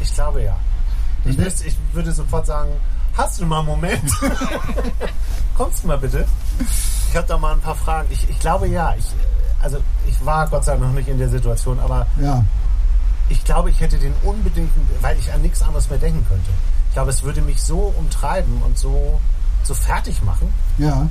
Ich 0.00 0.12
glaube 0.12 0.42
ja. 0.42 0.56
Ich, 1.24 1.38
müsste, 1.38 1.66
ich 1.68 1.76
würde 1.94 2.12
sofort 2.12 2.46
sagen, 2.46 2.70
hast 3.16 3.40
du 3.40 3.46
mal 3.46 3.60
einen 3.60 3.68
Moment? 3.68 4.12
Kommst 5.56 5.84
du 5.84 5.88
mal 5.88 5.98
bitte? 5.98 6.26
Ich 7.08 7.16
habe 7.16 7.26
da 7.26 7.38
mal 7.38 7.54
ein 7.54 7.60
paar 7.60 7.74
Fragen. 7.74 8.08
Ich, 8.10 8.28
ich 8.28 8.38
glaube 8.38 8.68
ja. 8.68 8.94
Ich, 8.98 9.06
also 9.62 9.78
ich 10.06 10.24
war 10.24 10.46
Gott 10.48 10.64
sei 10.64 10.72
Dank 10.72 10.84
noch 10.84 10.92
nicht 10.92 11.08
in 11.08 11.18
der 11.18 11.30
Situation, 11.30 11.80
aber 11.80 12.06
Ja. 12.20 12.44
Ich 13.28 13.44
glaube, 13.44 13.70
ich 13.70 13.80
hätte 13.80 13.98
den 13.98 14.12
unbedingten, 14.22 14.80
weil 15.00 15.18
ich 15.18 15.32
an 15.32 15.42
nichts 15.42 15.62
anderes 15.62 15.88
mehr 15.90 15.98
denken 15.98 16.24
könnte. 16.28 16.50
Ich 16.88 16.94
glaube, 16.94 17.10
es 17.10 17.22
würde 17.22 17.40
mich 17.42 17.60
so 17.62 17.92
umtreiben 17.98 18.62
und 18.62 18.78
so, 18.78 19.20
so 19.64 19.74
fertig 19.74 20.22
machen, 20.22 20.52
Ja. 20.78 21.08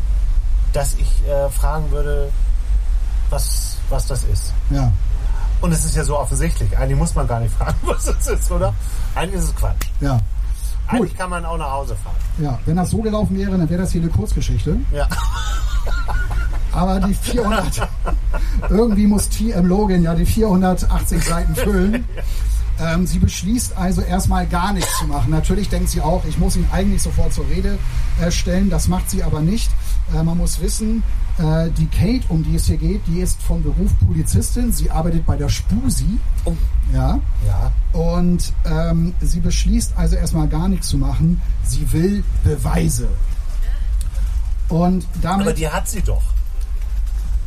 dass 0.74 0.96
ich 0.96 1.28
äh, 1.28 1.50
fragen 1.50 1.92
würde, 1.92 2.32
was, 3.30 3.78
was 3.90 4.08
das 4.08 4.24
ist. 4.24 4.54
Ja. 4.70 4.92
Und 5.62 5.72
es 5.72 5.86
ist 5.86 5.96
ja 5.96 6.04
so 6.04 6.18
offensichtlich. 6.20 6.78
Eigentlich 6.78 6.98
muss 6.98 7.16
man 7.16 7.28
gar 7.28 7.40
nicht 7.40 7.54
fragen, 7.54 7.76
was 7.84 8.08
es 8.08 8.28
ist, 8.28 8.52
oder? 8.52 8.74
Eigentlich 9.16 9.42
ist 9.42 9.50
es 9.50 9.56
Quatsch. 9.56 9.88
Ja. 10.00 10.20
Eigentlich 10.88 11.12
Gut. 11.12 11.18
kann 11.20 11.30
man 11.32 11.44
auch 11.46 11.58
nach 11.58 11.72
Hause 11.72 11.96
fahren. 11.96 12.16
Ja. 12.38 12.60
Wenn 12.66 12.76
das 12.76 12.92
so 12.92 12.98
gelaufen 13.02 13.36
wäre, 13.38 13.52
dann 13.58 13.68
wäre 13.70 13.82
das 13.82 13.92
hier 13.92 14.02
eine 14.02 14.12
Kurzgeschichte. 14.12 14.78
Ja. 14.92 15.08
Aber 16.76 17.00
die 17.00 17.14
400, 17.14 17.88
irgendwie 18.70 19.08
muss 19.08 19.30
TM 19.30 19.66
Logan 19.66 20.04
ja 20.04 20.14
die 20.14 20.26
480 20.26 21.24
Seiten 21.24 21.56
füllen. 21.56 22.06
Ähm, 22.78 23.08
sie 23.08 23.20
beschließt 23.20 23.78
also 23.78 24.02
erstmal 24.02 24.46
gar 24.48 24.74
nichts 24.74 24.98
zu 25.00 25.06
machen. 25.06 25.32
Natürlich 25.32 25.70
denkt 25.70 25.90
sie 25.90 26.02
auch, 26.02 26.26
ich 26.26 26.38
muss 26.38 26.58
ihn 26.58 26.68
eigentlich 26.74 27.02
sofort 27.02 27.32
zur 27.32 27.48
Rede 27.48 27.78
äh, 28.22 28.32
stellen. 28.32 28.70
Das 28.70 28.90
macht 28.90 29.10
sie 29.10 29.24
aber 29.24 29.40
nicht. 29.40 29.72
Äh, 30.14 30.24
man 30.24 30.38
muss 30.38 30.60
wissen, 30.60 31.02
äh, 31.38 31.70
die 31.72 31.88
Kate, 31.88 32.26
um 32.28 32.44
die 32.44 32.56
es 32.56 32.66
hier 32.66 32.78
geht, 32.78 33.02
die 33.08 33.22
ist 33.22 33.42
von 33.42 33.64
Beruf 33.64 33.92
Polizistin. 34.06 34.74
Sie 34.74 34.92
arbeitet 34.92 35.26
bei 35.26 35.38
der 35.38 35.48
Spusi. 35.48 36.20
Oh. 36.44 36.54
Ja. 36.94 37.20
Ja. 37.48 37.72
Und 37.94 38.52
ähm, 38.66 39.14
sie 39.22 39.40
beschließt 39.40 39.94
also 39.96 40.18
erstmal 40.18 40.50
gar 40.50 40.68
nichts 40.68 40.90
zu 40.90 40.98
machen. 40.98 41.42
Sie 41.64 41.92
will 41.94 42.26
Beweise. 42.44 43.08
Und 44.68 45.06
damit. 45.22 45.48
Aber 45.48 45.56
die 45.56 45.70
hat 45.70 45.88
sie 45.88 46.02
doch. 46.02 46.35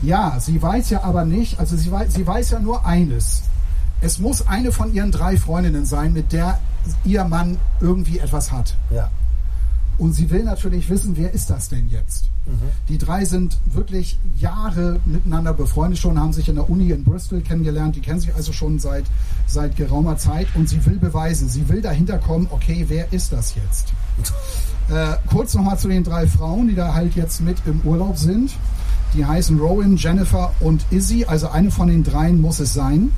Ja, 0.03 0.39
sie 0.41 0.61
weiß 0.61 0.91
ja 0.91 1.03
aber 1.03 1.25
nicht, 1.25 1.59
also 1.59 1.77
sie 1.77 1.91
weiß, 1.91 2.15
sie 2.15 2.27
weiß 2.27 2.51
ja 2.51 2.61
nur 2.61 2.87
eines. 2.87 3.43
Es 4.01 4.19
muss 4.19 4.47
eine 4.47 4.71
von 4.71 4.95
ihren 4.95 5.11
drei 5.11 5.37
Freundinnen 5.37 5.85
sein, 5.85 6.13
mit 6.13 6.33
der 6.33 6.61
ihr 7.05 7.25
Mann 7.25 7.59
irgendwie 7.81 8.19
etwas 8.19 8.53
hat. 8.53 8.77
Ja. 8.91 9.11
Und 9.99 10.13
sie 10.13 10.31
will 10.31 10.45
natürlich 10.45 10.89
wissen, 10.89 11.17
wer 11.17 11.35
ist 11.35 11.51
das 11.51 11.69
denn 11.69 11.89
jetzt? 11.89 12.29
Die 12.89 12.99
drei 12.99 13.25
sind 13.25 13.59
wirklich 13.67 14.19
Jahre 14.39 15.01
miteinander 15.05 15.53
befreundet 15.53 15.99
schon, 15.99 16.19
haben 16.19 16.33
sich 16.33 16.49
in 16.49 16.55
der 16.55 16.71
Uni 16.71 16.91
in 16.91 17.05
Bristol 17.05 17.41
kennengelernt. 17.41 17.97
Die 17.97 18.01
kennen 18.01 18.21
sich 18.21 18.35
also 18.35 18.53
schon 18.53 18.79
seit, 18.79 19.05
seit 19.47 19.77
geraumer 19.77 20.17
Zeit. 20.17 20.47
Und 20.55 20.69
sie 20.69 20.85
will 20.87 20.99
beweisen, 20.99 21.49
sie 21.49 21.69
will 21.69 21.83
dahinter 21.83 22.19
kommen, 22.19 22.49
okay, 22.51 22.87
wer 22.89 23.13
ist 23.13 23.33
das 23.33 23.55
jetzt? 23.55 23.93
Äh, 24.91 25.19
kurz 25.27 25.53
nochmal 25.53 25.79
zu 25.79 25.87
den 25.89 26.03
drei 26.03 26.27
Frauen, 26.27 26.67
die 26.69 26.75
da 26.75 26.95
halt 26.95 27.15
jetzt 27.15 27.43
mit 27.43 27.59
im 27.67 27.83
Urlaub 27.83 28.17
sind. 28.17 28.53
Die 29.15 29.25
heißen 29.25 29.59
Rowan, 29.59 29.97
Jennifer 29.97 30.53
und 30.61 30.85
Izzy. 30.91 31.25
Also 31.25 31.49
eine 31.49 31.71
von 31.71 31.89
den 31.89 32.05
dreien 32.05 32.41
muss 32.41 32.61
es 32.61 32.75
sein. 32.75 33.11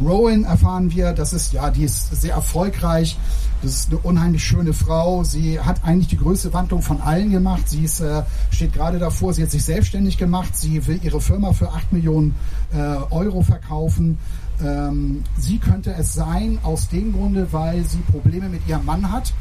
Rowan 0.00 0.44
erfahren 0.44 0.90
wir, 0.92 1.12
das 1.12 1.32
ist 1.32 1.52
ja, 1.52 1.70
die 1.70 1.84
ist 1.84 2.20
sehr 2.20 2.34
erfolgreich. 2.34 3.16
Das 3.62 3.72
ist 3.72 3.90
eine 3.90 3.98
unheimlich 3.98 4.44
schöne 4.44 4.74
Frau. 4.74 5.24
Sie 5.24 5.58
hat 5.60 5.84
eigentlich 5.84 6.08
die 6.08 6.18
größte 6.18 6.52
Wandlung 6.52 6.82
von 6.82 7.00
allen 7.00 7.30
gemacht. 7.30 7.68
Sie 7.68 7.84
ist, 7.84 8.00
äh, 8.00 8.22
steht 8.50 8.74
gerade 8.74 8.98
davor, 8.98 9.32
sie 9.32 9.42
hat 9.42 9.50
sich 9.50 9.64
selbstständig 9.64 10.18
gemacht. 10.18 10.56
Sie 10.56 10.86
will 10.86 11.00
ihre 11.02 11.20
Firma 11.20 11.52
für 11.52 11.70
8 11.70 11.92
Millionen 11.92 12.34
äh, 12.74 12.76
Euro 13.10 13.42
verkaufen. 13.42 14.18
Ähm, 14.62 15.24
sie 15.38 15.58
könnte 15.58 15.94
es 15.94 16.14
sein 16.14 16.58
aus 16.62 16.88
dem 16.88 17.12
Grunde, 17.12 17.48
weil 17.52 17.84
sie 17.84 17.98
Probleme 18.10 18.48
mit 18.48 18.66
ihrem 18.68 18.84
Mann 18.84 19.10
hat. 19.10 19.32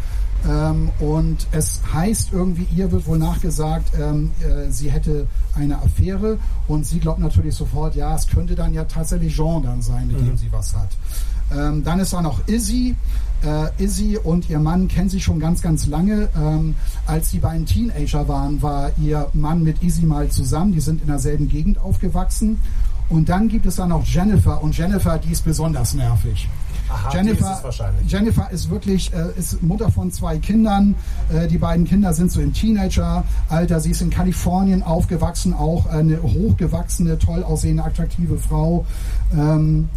Ähm, 0.50 0.90
und 1.00 1.48
es 1.52 1.82
heißt 1.94 2.34
irgendwie, 2.34 2.68
ihr 2.76 2.92
wird 2.92 3.08
wohl 3.08 3.18
nachgesagt, 3.18 3.92
ähm, 4.00 4.32
äh, 4.42 4.70
sie 4.70 4.92
hätte 4.92 5.28
eine 5.56 5.78
Affäre 5.82 6.38
und 6.68 6.86
sie 6.86 7.00
glaubt 7.00 7.20
natürlich 7.20 7.56
sofort, 7.56 7.96
ja, 7.96 8.16
es 8.16 8.28
könnte 8.28 8.56
dann 8.56 8.74
ja 8.74 8.84
tatsächlich 8.84 9.34
Jean 9.36 9.64
dann 9.64 9.82
sein, 9.82 10.08
mit 10.08 10.20
dem 10.20 10.38
sie 10.38 10.52
was 10.52 10.76
hat. 10.76 10.90
Ähm, 11.56 11.84
dann 11.84 12.00
ist 12.00 12.14
da 12.14 12.22
noch 12.22 12.48
Izzy. 12.48 12.96
Äh, 13.44 13.84
Izzy 13.84 14.18
und 14.18 14.50
ihr 14.50 14.60
Mann 14.60 14.88
kennen 14.88 15.10
sich 15.10 15.24
schon 15.24 15.40
ganz, 15.40 15.62
ganz 15.62 15.88
lange. 15.88 16.30
Ähm, 16.36 16.76
als 17.06 17.32
die 17.32 17.40
beiden 17.40 17.66
Teenager 17.66 18.28
waren, 18.28 18.62
war 18.62 18.92
ihr 18.98 19.28
Mann 19.34 19.64
mit 19.64 19.84
Izzy 19.84 20.04
mal 20.04 20.30
zusammen. 20.30 20.74
Die 20.74 20.80
sind 20.80 21.02
in 21.02 21.08
derselben 21.08 21.50
Gegend 21.50 21.80
aufgewachsen. 21.80 22.60
Und 23.10 23.30
dann 23.30 23.50
gibt 23.50 23.66
es 23.66 23.76
da 23.76 23.86
noch 23.86 24.06
Jennifer. 24.06 24.64
Und 24.64 24.78
Jennifer, 24.78 25.18
die 25.18 25.32
ist 25.32 25.44
besonders 25.44 25.94
nervig. 25.94 26.48
Aha, 26.94 27.10
Jennifer, 27.14 27.62
ist. 27.70 28.12
Jennifer 28.12 28.52
ist 28.52 28.70
wirklich 28.70 29.12
äh, 29.14 29.38
ist 29.38 29.62
Mutter 29.64 29.92
von 29.92 30.12
zwei 30.12 30.38
Kindern. 30.38 30.96
Äh, 31.34 31.48
die 31.48 31.58
beiden 31.58 31.86
Kinder 31.86 32.14
sind 32.14 32.32
so 32.32 32.40
im 32.40 32.54
Teenager-Alter. 32.54 33.80
Sie 33.80 33.92
ist 33.92 34.02
in 34.02 34.10
Kalifornien 34.10 34.84
aufgewachsen, 34.84 35.54
auch 35.54 35.88
eine 35.88 36.22
hochgewachsene, 36.22 37.18
toll 37.18 37.44
aussehende, 37.44 37.84
attraktive 37.84 38.38
Frau. 38.38 38.86
Ähm, 39.36 39.90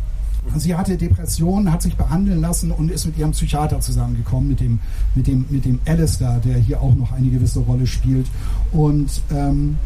Sie 0.54 0.76
hatte 0.76 0.96
Depressionen, 0.96 1.72
hat 1.72 1.82
sich 1.82 1.96
behandeln 1.96 2.40
lassen 2.40 2.70
und 2.70 2.90
ist 2.90 3.04
mit 3.04 3.18
ihrem 3.18 3.32
Psychiater 3.32 3.80
zusammengekommen, 3.80 4.48
mit 4.48 4.60
dem, 4.60 4.78
mit 5.16 5.26
dem, 5.26 5.44
mit 5.50 5.64
dem 5.64 5.80
Alistair, 5.86 6.40
der 6.44 6.56
hier 6.58 6.80
auch 6.80 6.94
noch 6.94 7.12
eine 7.12 7.28
gewisse 7.28 7.58
Rolle 7.60 7.86
spielt. 7.86 8.26
Und 8.72 9.22
ähm, 9.34 9.76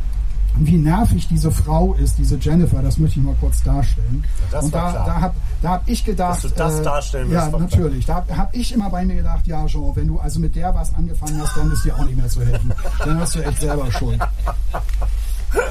wie 0.59 0.77
nervig 0.77 1.29
diese 1.29 1.51
Frau 1.51 1.95
ist, 1.95 2.19
diese 2.19 2.37
Jennifer, 2.37 2.83
das 2.83 2.99
möchte 2.99 3.19
ich 3.19 3.25
mal 3.25 3.37
kurz 3.41 3.63
darstellen. 3.63 4.25
Ja, 4.25 4.47
das 4.53 4.65
und 4.65 4.75
da, 4.75 4.93
da 4.93 5.21
habe 5.21 5.35
da 5.63 5.69
hab 5.71 5.89
ich 5.89 6.05
gedacht, 6.05 6.45
Dass 6.45 6.53
du 6.53 6.59
das 6.59 6.83
darstellen 6.83 7.31
ja 7.31 7.43
willst, 7.43 7.53
war 7.53 7.59
klar. 7.61 7.71
natürlich, 7.71 8.07
da 8.07 8.25
habe 8.37 8.57
ich 8.57 8.73
immer 8.75 8.91
bei 8.91 9.05
mir 9.05 9.17
gedacht, 9.17 9.47
ja 9.47 9.67
Jean, 9.67 9.95
wenn 9.95 10.09
du 10.09 10.19
also 10.19 10.41
mit 10.41 10.55
der 10.57 10.75
was 10.75 10.95
angefangen 10.95 11.41
hast, 11.41 11.57
dann 11.57 11.71
ist 11.71 11.85
dir 11.85 11.95
auch 11.95 12.05
nicht 12.05 12.17
mehr 12.17 12.29
zu 12.29 12.45
helfen. 12.45 12.73
Dann 12.99 13.21
hast 13.21 13.35
du 13.35 13.41
echt 13.41 13.61
selber 13.61 13.91
Schuld. 13.93 14.21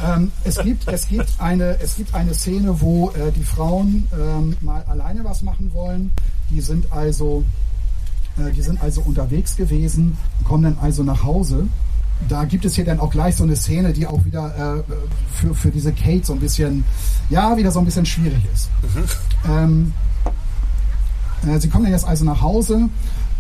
Ähm, 0.05 0.31
es, 0.43 0.57
gibt, 0.57 0.87
es, 0.87 1.07
gibt 1.07 1.29
eine, 1.39 1.79
es 1.79 1.95
gibt 1.95 2.13
eine 2.13 2.33
Szene, 2.33 2.81
wo 2.81 3.11
äh, 3.11 3.31
die 3.31 3.43
Frauen 3.43 4.07
ähm, 4.13 4.57
mal 4.61 4.83
alleine 4.83 5.23
was 5.23 5.41
machen 5.41 5.71
wollen. 5.73 6.11
Die 6.49 6.61
sind 6.61 6.91
also, 6.91 7.43
äh, 8.37 8.51
die 8.51 8.61
sind 8.61 8.81
also 8.81 9.01
unterwegs 9.01 9.55
gewesen, 9.55 10.17
kommen 10.43 10.63
dann 10.63 10.77
also 10.81 11.03
nach 11.03 11.23
Hause. 11.23 11.67
Da 12.27 12.43
gibt 12.45 12.65
es 12.65 12.75
hier 12.75 12.85
dann 12.85 12.99
auch 12.99 13.11
gleich 13.11 13.35
so 13.35 13.43
eine 13.43 13.55
Szene, 13.55 13.93
die 13.93 14.05
auch 14.05 14.25
wieder 14.25 14.83
äh, 14.87 14.93
für, 15.33 15.55
für 15.55 15.71
diese 15.71 15.93
Kate 15.93 16.25
so 16.25 16.33
ein 16.33 16.39
bisschen, 16.39 16.83
ja, 17.29 17.55
wieder 17.57 17.71
so 17.71 17.79
ein 17.79 17.85
bisschen 17.85 18.05
schwierig 18.05 18.43
ist. 18.53 18.69
Ähm, 19.49 19.93
äh, 21.47 21.59
sie 21.59 21.69
kommen 21.69 21.85
dann 21.85 21.93
jetzt 21.93 22.05
also 22.05 22.25
nach 22.25 22.41
Hause 22.41 22.89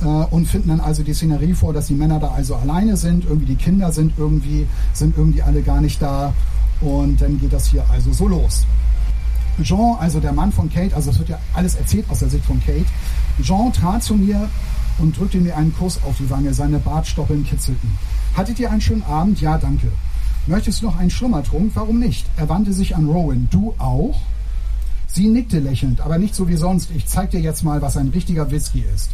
äh, 0.01 0.05
und 0.05 0.47
finden 0.47 0.69
dann 0.69 0.79
also 0.79 1.03
die 1.03 1.13
Szenerie 1.13 1.53
vor, 1.53 1.73
dass 1.73 1.87
die 1.87 1.93
Männer 1.93 2.19
da 2.19 2.29
also 2.29 2.55
alleine 2.55 2.95
sind, 2.97 3.25
irgendwie 3.25 3.47
die 3.47 3.55
Kinder 3.55 3.91
sind 3.91 4.13
irgendwie, 4.17 4.65
sind 4.93 5.17
irgendwie 5.17 5.41
alle 5.41 5.61
gar 5.61 5.81
nicht 5.81 6.01
da 6.01 6.33
und 6.81 7.19
dann 7.21 7.39
geht 7.39 7.51
das 7.51 7.67
hier 7.67 7.83
also 7.91 8.13
so 8.13 8.27
los. 8.27 8.65
Jean, 9.61 9.97
also 9.99 10.21
der 10.21 10.31
Mann 10.31 10.53
von 10.53 10.71
Kate, 10.71 10.95
also 10.95 11.09
es 11.09 11.19
wird 11.19 11.29
ja 11.29 11.39
alles 11.53 11.75
erzählt 11.75 12.05
aus 12.09 12.19
der 12.19 12.29
Sicht 12.29 12.45
von 12.45 12.61
Kate. 12.61 12.85
Jean 13.41 13.73
trat 13.73 14.03
zu 14.03 14.15
mir 14.15 14.49
und 14.99 15.17
drückte 15.17 15.37
mir 15.39 15.57
einen 15.57 15.75
Kuss 15.75 15.99
auf 16.07 16.15
die 16.17 16.29
Wange, 16.29 16.53
seine 16.53 16.79
Bartstoppeln 16.79 17.45
kitzelten. 17.45 17.97
Hattet 18.39 18.57
ihr 18.57 18.71
einen 18.71 18.79
schönen 18.79 19.03
Abend? 19.03 19.41
Ja, 19.41 19.57
danke. 19.57 19.91
Möchtest 20.47 20.81
du 20.81 20.85
noch 20.85 20.97
einen 20.97 21.09
Schlummertrunk? 21.09 21.71
Warum 21.73 21.99
nicht? 21.99 22.25
Er 22.37 22.47
wandte 22.47 22.71
sich 22.71 22.95
an 22.95 23.05
Rowan. 23.05 23.49
Du 23.51 23.75
auch? 23.79 24.15
Sie 25.07 25.27
nickte 25.27 25.59
lächelnd, 25.59 25.99
aber 25.99 26.17
nicht 26.17 26.33
so 26.33 26.47
wie 26.47 26.55
sonst. 26.55 26.89
Ich 26.91 27.05
zeig 27.05 27.31
dir 27.31 27.41
jetzt 27.41 27.65
mal, 27.65 27.81
was 27.81 27.97
ein 27.97 28.07
richtiger 28.07 28.49
Whisky 28.49 28.85
ist. 28.95 29.09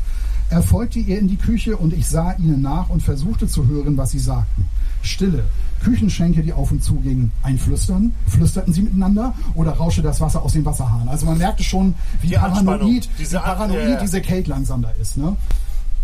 Er 0.52 0.62
folgte 0.62 1.00
ihr 1.00 1.18
in 1.18 1.28
die 1.28 1.38
Küche 1.38 1.76
und 1.76 1.92
ich 1.92 2.08
sah 2.08 2.34
ihnen 2.34 2.62
nach 2.62 2.92
und 2.92 3.02
versuchte 3.02 3.48
zu 3.48 3.66
hören, 3.66 3.98
was 3.98 4.12
sie 4.12 4.20
sagten. 4.20 4.68
Stille. 5.02 5.46
Küchenschränke, 5.84 6.44
die 6.44 6.54
auf 6.54 6.72
und 6.72 6.84
zu 6.84 6.94
gingen. 6.98 7.32
Ein 7.42 7.58
Flüstern? 7.58 8.14
Flüsterten 8.28 8.74
sie 8.74 8.84
miteinander 8.84 9.34
oder 9.56 9.72
rauschte 9.72 10.04
das 10.04 10.22
Wasser 10.22 10.44
aus 10.44 10.54
dem 10.54 10.66
Wasserhahn? 10.66 11.10
Also 11.10 11.26
man 11.26 11.40
merkte 11.40 11.64
schon, 11.64 11.96
wie 12.22 12.28
Die 12.28 12.36
paranoid, 12.36 13.10
diese 13.18 13.40
paranoid 13.40 13.82
ja, 13.82 13.90
ja. 13.90 14.02
diese 14.02 14.22
Kate 14.22 14.52
langsam 14.52 14.84
da 14.84 14.92
ist. 15.02 15.18
Ne? 15.18 15.36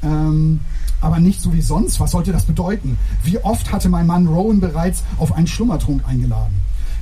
Ähm, 0.04 0.60
aber 1.00 1.20
nicht 1.20 1.42
so 1.42 1.54
wie 1.54 1.62
sonst. 1.62 2.00
Was 2.00 2.12
sollte 2.12 2.32
das 2.32 2.46
bedeuten? 2.46 2.98
Wie 3.24 3.38
oft 3.40 3.72
hatte 3.72 3.90
mein 3.90 4.08
Mann 4.08 4.28
Rowan 4.28 4.60
bereits 4.60 5.04
auf 5.18 5.34
einen 5.34 5.48
Schlummertrunk 5.48 6.08
eingeladen? 6.08 6.54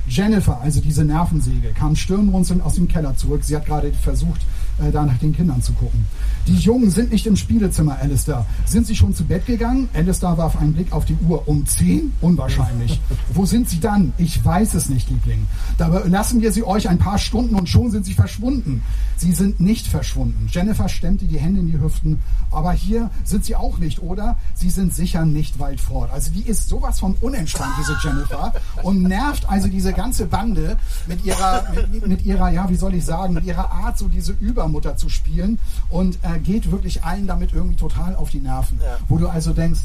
Jennifer, 0.08 0.60
also 0.60 0.80
diese 0.80 1.04
Nervensäge, 1.04 1.72
kam 1.72 1.94
stirnrunzelnd 1.94 2.62
aus 2.62 2.74
dem 2.74 2.88
Keller 2.88 3.16
zurück. 3.16 3.44
Sie 3.44 3.54
hat 3.54 3.66
gerade 3.66 3.92
versucht, 3.92 4.40
äh, 4.80 4.90
da 4.90 5.04
nach 5.04 5.18
den 5.18 5.34
Kindern 5.34 5.62
zu 5.62 5.72
gucken. 5.72 6.06
Die 6.46 6.56
Jungen 6.56 6.90
sind 6.90 7.12
nicht 7.12 7.26
im 7.26 7.36
Spielezimmer, 7.36 7.98
Alistair. 8.00 8.46
Sind 8.64 8.86
sie 8.86 8.96
schon 8.96 9.14
zu 9.14 9.24
Bett 9.24 9.46
gegangen? 9.46 9.88
Alistair 9.94 10.36
warf 10.38 10.60
einen 10.60 10.72
Blick 10.72 10.92
auf 10.92 11.04
die 11.04 11.16
Uhr. 11.28 11.46
Um 11.46 11.66
zehn? 11.66 12.12
Unwahrscheinlich. 12.20 13.00
Wo 13.34 13.44
sind 13.44 13.68
sie 13.68 13.80
dann? 13.80 14.12
Ich 14.18 14.44
weiß 14.44 14.74
es 14.74 14.88
nicht, 14.88 15.10
Liebling. 15.10 15.46
Dabei 15.78 16.08
lassen 16.08 16.40
wir 16.40 16.52
sie 16.52 16.64
euch 16.64 16.88
ein 16.88 16.98
paar 16.98 17.18
Stunden 17.18 17.54
und 17.54 17.68
schon 17.68 17.90
sind 17.90 18.04
sie 18.04 18.14
verschwunden. 18.14 18.82
Sie 19.16 19.32
sind 19.32 19.60
nicht 19.60 19.86
verschwunden. 19.86 20.48
Jennifer 20.50 20.88
stemmte 20.88 21.26
die 21.26 21.38
Hände 21.38 21.60
in 21.60 21.66
die 21.66 21.80
Hüften. 21.80 22.20
Aber 22.50 22.72
hier 22.72 23.10
sind 23.24 23.44
sie 23.44 23.54
auch 23.54 23.78
nicht, 23.78 24.02
oder? 24.02 24.36
Sie 24.54 24.70
sind 24.70 24.94
sicher 24.94 25.24
nicht 25.26 25.58
weit 25.58 25.80
fort. 25.80 26.10
Also 26.10 26.32
die 26.32 26.42
ist 26.42 26.68
sowas 26.68 26.98
von 26.98 27.16
unentspannt, 27.20 27.72
diese 27.78 27.96
Jennifer, 28.02 28.52
und 28.82 29.02
nervt 29.02 29.48
also 29.48 29.68
diese 29.68 29.92
ganze 29.92 30.26
Bande 30.26 30.76
mit 31.06 31.24
ihrer, 31.24 31.64
mit, 31.92 32.06
mit 32.06 32.24
ihrer, 32.24 32.50
ja, 32.50 32.68
wie 32.68 32.76
soll 32.76 32.94
ich 32.94 33.04
sagen, 33.04 33.34
mit 33.34 33.44
ihrer 33.44 33.70
Art, 33.70 33.98
so 33.98 34.08
diese 34.08 34.32
Übermutter 34.70 34.96
zu 34.96 35.08
spielen 35.08 35.58
und 35.90 36.18
äh, 36.22 36.38
geht 36.38 36.70
wirklich 36.70 37.02
allen 37.04 37.26
damit 37.26 37.52
irgendwie 37.52 37.76
total 37.76 38.14
auf 38.14 38.30
die 38.30 38.38
Nerven. 38.38 38.80
Ja. 38.82 38.98
Wo 39.08 39.18
du 39.18 39.28
also 39.28 39.52
denkst, 39.52 39.80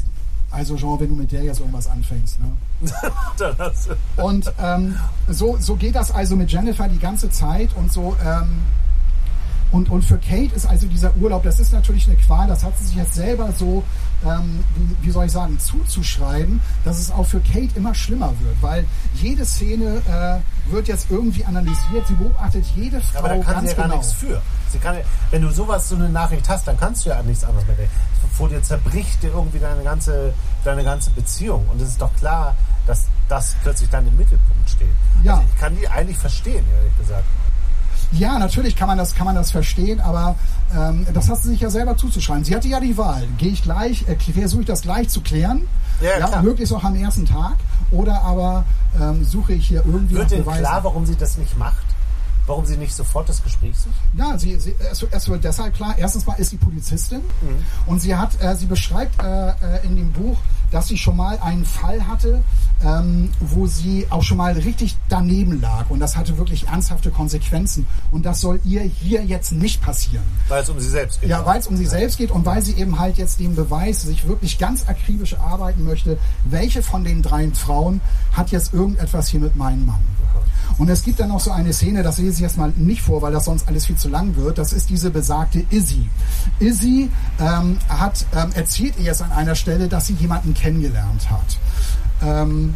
also 0.50 0.76
Jean, 0.76 1.00
wenn 1.00 1.08
du 1.08 1.14
mit 1.16 1.32
der 1.32 1.42
jetzt 1.42 1.58
irgendwas 1.58 1.88
anfängst, 1.88 2.38
ne? 2.40 2.52
Und 4.22 4.52
ähm, 4.62 4.94
so, 5.28 5.56
so 5.58 5.74
geht 5.74 5.96
das 5.96 6.12
also 6.12 6.36
mit 6.36 6.50
Jennifer 6.52 6.88
die 6.88 6.98
ganze 6.98 7.30
Zeit 7.30 7.70
und 7.74 7.92
so. 7.92 8.16
Ähm, 8.24 8.60
und, 9.72 9.90
und 9.90 10.02
für 10.02 10.18
Kate 10.18 10.54
ist 10.54 10.66
also 10.66 10.86
dieser 10.86 11.14
Urlaub, 11.16 11.42
das 11.42 11.60
ist 11.60 11.72
natürlich 11.72 12.06
eine 12.06 12.16
Qual, 12.16 12.46
das 12.46 12.64
hat 12.64 12.76
sie 12.78 12.84
sich 12.84 12.96
jetzt 12.96 13.14
selber 13.14 13.52
so, 13.52 13.82
ähm, 14.24 14.64
wie, 14.76 15.06
wie 15.06 15.10
soll 15.10 15.26
ich 15.26 15.32
sagen, 15.32 15.58
zuzuschreiben, 15.58 16.60
dass 16.84 16.98
es 16.98 17.10
auch 17.10 17.26
für 17.26 17.40
Kate 17.40 17.70
immer 17.74 17.94
schlimmer 17.94 18.32
wird, 18.40 18.56
weil 18.60 18.84
jede 19.14 19.44
Szene 19.44 20.02
äh, 20.08 20.72
wird 20.72 20.88
jetzt 20.88 21.10
irgendwie 21.10 21.44
analysiert, 21.44 22.06
sie 22.06 22.14
beobachtet 22.14 22.64
jede 22.74 23.00
Frau 23.00 23.18
Aber 23.18 23.28
da 23.28 23.38
kann 23.38 23.54
ganz 23.54 23.70
sie 23.70 23.70
ja 23.70 23.76
gar 23.76 23.84
genau. 23.86 23.96
nichts 23.96 24.12
für. 24.12 24.42
Sie 24.70 24.78
kann, 24.78 24.96
wenn 25.30 25.42
du 25.42 25.50
sowas, 25.50 25.88
so 25.88 25.96
eine 25.96 26.08
Nachricht 26.08 26.48
hast, 26.48 26.66
dann 26.66 26.78
kannst 26.78 27.04
du 27.04 27.10
ja 27.10 27.22
nichts 27.22 27.44
anderes 27.44 27.66
mehr 27.66 27.76
denken. 27.76 27.92
Vor 28.32 28.48
dir 28.48 28.62
zerbricht 28.62 29.22
dir 29.22 29.28
irgendwie 29.28 29.58
deine 29.58 29.82
ganze, 29.82 30.34
deine 30.64 30.84
ganze 30.84 31.10
Beziehung. 31.10 31.66
Und 31.68 31.80
es 31.80 31.88
ist 31.88 32.02
doch 32.02 32.14
klar, 32.16 32.54
dass 32.86 33.06
das 33.28 33.56
plötzlich 33.62 33.88
dann 33.90 34.06
im 34.06 34.16
Mittelpunkt 34.16 34.68
steht. 34.68 34.88
Ja. 35.22 35.34
Also 35.34 35.44
ich 35.52 35.60
kann 35.60 35.76
die 35.76 35.88
eigentlich 35.88 36.18
verstehen, 36.18 36.64
ehrlich 36.76 36.98
gesagt. 36.98 37.24
Ja, 38.12 38.38
natürlich 38.38 38.76
kann 38.76 38.88
man 38.88 38.98
das, 38.98 39.14
kann 39.14 39.26
man 39.26 39.34
das 39.34 39.50
verstehen, 39.50 40.00
aber 40.00 40.36
ähm, 40.76 41.06
das 41.12 41.28
hat 41.28 41.42
sie 41.42 41.48
sich 41.48 41.60
ja 41.60 41.70
selber 41.70 41.96
zuzuschreiben. 41.96 42.44
Sie 42.44 42.54
hatte 42.54 42.68
ja 42.68 42.80
die 42.80 42.96
Wahl. 42.96 43.26
Gehe 43.38 43.50
ich 43.50 43.62
gleich, 43.62 44.04
äh, 44.08 44.16
versuche 44.32 44.60
ich 44.62 44.66
das 44.66 44.82
gleich 44.82 45.08
zu 45.08 45.20
klären, 45.20 45.62
Ja, 46.00 46.26
klar. 46.26 46.42
möglichst 46.42 46.72
auch 46.74 46.84
am 46.84 46.94
ersten 46.96 47.26
Tag, 47.26 47.54
oder 47.90 48.22
aber 48.22 48.64
ähm, 49.00 49.24
suche 49.24 49.54
ich 49.54 49.66
hier 49.68 49.82
irgendwie 49.84 50.14
Wird 50.14 50.30
Beweisen. 50.30 50.60
klar, 50.60 50.84
warum 50.84 51.04
sie 51.04 51.16
das 51.16 51.36
nicht 51.36 51.58
macht? 51.58 51.84
Warum 52.46 52.64
sie 52.64 52.76
nicht 52.76 52.94
sofort 52.94 53.28
das 53.28 53.42
Gespräch 53.42 53.76
sucht? 53.76 53.94
Ja, 54.14 54.38
sie, 54.38 54.58
sie, 54.60 54.74
es, 54.90 55.04
es 55.10 55.28
wird 55.28 55.44
deshalb 55.44 55.74
klar, 55.74 55.94
erstens 55.98 56.26
mal 56.26 56.34
ist 56.34 56.50
sie 56.50 56.56
Polizistin 56.56 57.22
und 57.86 58.00
sie 58.00 58.14
hat, 58.14 58.40
äh, 58.40 58.54
sie 58.54 58.66
beschreibt 58.66 59.20
äh, 59.22 59.48
äh, 59.48 59.84
in 59.84 59.96
dem 59.96 60.12
Buch, 60.12 60.38
dass 60.70 60.88
sie 60.88 60.98
schon 60.98 61.16
mal 61.16 61.38
einen 61.38 61.64
Fall 61.64 62.06
hatte, 62.06 62.42
ähm, 62.84 63.30
wo 63.40 63.66
sie 63.66 64.06
auch 64.10 64.22
schon 64.22 64.36
mal 64.36 64.52
richtig 64.52 64.96
daneben 65.08 65.60
lag. 65.60 65.90
Und 65.90 66.00
das 66.00 66.16
hatte 66.16 66.38
wirklich 66.38 66.66
ernsthafte 66.66 67.10
Konsequenzen. 67.10 67.86
Und 68.10 68.26
das 68.26 68.40
soll 68.40 68.60
ihr 68.64 68.82
hier 68.82 69.24
jetzt 69.24 69.52
nicht 69.52 69.80
passieren. 69.80 70.24
Weil 70.48 70.62
es 70.62 70.68
um 70.68 70.80
sie 70.80 70.88
selbst 70.88 71.20
geht. 71.20 71.30
Ja, 71.30 71.46
weil 71.46 71.60
es 71.60 71.66
um 71.66 71.76
sie 71.76 71.86
selbst 71.86 72.18
geht 72.18 72.30
und 72.30 72.44
weil 72.44 72.62
sie 72.62 72.72
eben 72.74 72.98
halt 72.98 73.16
jetzt 73.16 73.38
den 73.40 73.54
Beweis 73.54 74.02
sich 74.02 74.26
wirklich 74.26 74.58
ganz 74.58 74.88
akribisch 74.88 75.34
erarbeiten 75.34 75.84
möchte, 75.84 76.18
welche 76.44 76.82
von 76.82 77.04
den 77.04 77.22
drei 77.22 77.48
Frauen 77.52 78.00
hat 78.32 78.50
jetzt 78.50 78.74
irgendetwas 78.74 79.28
hier 79.28 79.40
mit 79.40 79.56
meinem 79.56 79.86
Mann. 79.86 80.00
Und 80.78 80.88
es 80.88 81.02
gibt 81.02 81.20
dann 81.20 81.28
noch 81.28 81.40
so 81.40 81.50
eine 81.50 81.72
Szene, 81.72 82.02
das 82.02 82.18
lese 82.18 82.32
ich 82.32 82.40
jetzt 82.40 82.56
mal 82.56 82.72
nicht 82.76 83.02
vor, 83.02 83.22
weil 83.22 83.32
das 83.32 83.44
sonst 83.44 83.66
alles 83.68 83.86
viel 83.86 83.96
zu 83.96 84.08
lang 84.08 84.36
wird. 84.36 84.58
Das 84.58 84.72
ist 84.72 84.90
diese 84.90 85.10
besagte 85.10 85.64
Izzy. 85.70 86.08
Izzy 86.60 87.10
ähm, 87.40 87.78
hat, 87.88 88.26
ähm, 88.34 88.50
erzählt 88.54 88.94
ihr 88.98 89.04
jetzt 89.04 89.22
an 89.22 89.32
einer 89.32 89.54
Stelle, 89.54 89.88
dass 89.88 90.06
sie 90.06 90.14
jemanden 90.14 90.54
kennengelernt 90.54 91.30
hat. 91.30 91.58
Ähm, 92.22 92.74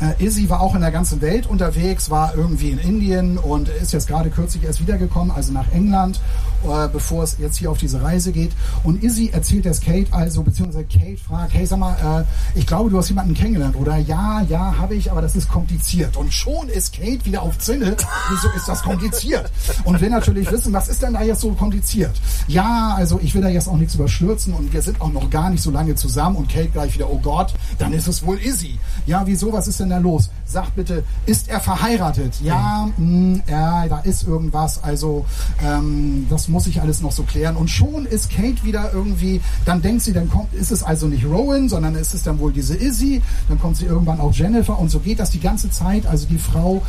äh, 0.00 0.24
Izzy 0.24 0.48
war 0.50 0.60
auch 0.60 0.74
in 0.74 0.80
der 0.80 0.90
ganzen 0.90 1.20
Welt 1.20 1.46
unterwegs, 1.46 2.10
war 2.10 2.34
irgendwie 2.34 2.70
in 2.70 2.78
Indien 2.78 3.38
und 3.38 3.68
ist 3.68 3.92
jetzt 3.92 4.08
gerade 4.08 4.30
kürzlich 4.30 4.64
erst 4.64 4.80
wiedergekommen, 4.80 5.34
also 5.34 5.52
nach 5.52 5.70
England, 5.72 6.20
äh, 6.64 6.88
bevor 6.88 7.22
es 7.22 7.36
jetzt 7.38 7.56
hier 7.56 7.70
auf 7.70 7.78
diese 7.78 8.02
Reise 8.02 8.32
geht. 8.32 8.52
Und 8.84 9.02
Izzy 9.02 9.30
erzählt 9.32 9.66
es 9.66 9.80
Kate 9.80 10.12
also, 10.12 10.42
beziehungsweise 10.42 10.84
Kate 10.84 11.16
fragt, 11.16 11.54
hey 11.54 11.66
sag 11.66 11.78
mal, 11.78 12.24
äh, 12.54 12.58
ich 12.58 12.66
glaube, 12.66 12.90
du 12.90 12.98
hast 12.98 13.08
jemanden 13.08 13.34
kennengelernt, 13.34 13.76
oder? 13.76 13.96
Ja, 13.96 14.42
ja, 14.42 14.76
habe 14.78 14.94
ich, 14.94 15.10
aber 15.10 15.22
das 15.22 15.34
ist 15.34 15.48
kompliziert. 15.48 16.16
Und 16.16 16.32
schon 16.32 16.68
ist 16.68 16.94
Kate 16.94 17.24
wieder 17.24 17.42
auf 17.42 17.58
Zinne, 17.58 17.96
wieso 18.30 18.48
ist 18.54 18.68
das 18.68 18.82
kompliziert? 18.82 19.50
Und 19.84 20.00
will 20.00 20.10
natürlich 20.10 20.50
wissen, 20.50 20.72
was 20.72 20.88
ist 20.88 21.02
denn 21.02 21.14
da 21.14 21.22
jetzt 21.22 21.40
so 21.40 21.52
kompliziert? 21.52 22.20
Ja, 22.48 22.94
also 22.96 23.18
ich 23.22 23.34
will 23.34 23.42
da 23.42 23.48
jetzt 23.48 23.68
auch 23.68 23.76
nichts 23.76 23.94
überstürzen 23.94 24.52
und 24.54 24.72
wir 24.72 24.82
sind 24.82 25.00
auch 25.00 25.12
noch 25.12 25.30
gar 25.30 25.50
nicht 25.50 25.62
so 25.62 25.70
lange 25.70 25.94
zusammen 25.94 26.36
und 26.36 26.48
Kate 26.48 26.68
gleich 26.68 26.94
wieder, 26.94 27.10
oh 27.10 27.18
Gott, 27.18 27.54
dann 27.78 27.92
ist 27.92 28.08
es 28.08 28.24
wohl 28.24 28.38
Izzy. 28.38 28.78
Ja, 29.06 29.22
wieso, 29.26 29.52
was 29.52 29.68
ist 29.68 29.80
denn 29.80 29.85
da 29.90 29.98
los? 29.98 30.30
Sag 30.44 30.74
bitte, 30.76 31.04
ist 31.26 31.48
er 31.48 31.60
verheiratet? 31.60 32.40
Ja, 32.42 32.88
mh, 32.96 33.40
ja, 33.48 33.88
da 33.88 33.98
ist 34.00 34.26
irgendwas, 34.26 34.82
also 34.82 35.24
ähm, 35.62 36.26
das 36.30 36.48
muss 36.48 36.66
ich 36.66 36.80
alles 36.80 37.00
noch 37.00 37.12
so 37.12 37.24
klären. 37.24 37.56
Und 37.56 37.68
schon 37.68 38.06
ist 38.06 38.30
Kate 38.30 38.64
wieder 38.64 38.92
irgendwie, 38.92 39.40
dann 39.64 39.82
denkt 39.82 40.02
sie, 40.02 40.12
dann 40.12 40.28
kommt, 40.30 40.52
ist 40.54 40.70
es 40.70 40.82
also 40.82 41.06
nicht 41.08 41.24
Rowan, 41.24 41.68
sondern 41.68 41.94
ist 41.94 42.14
es 42.14 42.22
dann 42.22 42.38
wohl 42.38 42.52
diese 42.52 42.76
Izzy, 42.76 43.22
dann 43.48 43.58
kommt 43.60 43.76
sie 43.76 43.86
irgendwann 43.86 44.20
auf 44.20 44.36
Jennifer 44.36 44.78
und 44.78 44.90
so 44.90 45.00
geht 45.00 45.18
das 45.18 45.30
die 45.30 45.40
ganze 45.40 45.70
Zeit. 45.70 46.06
Also 46.06 46.26
die 46.26 46.38
Frau 46.38 46.82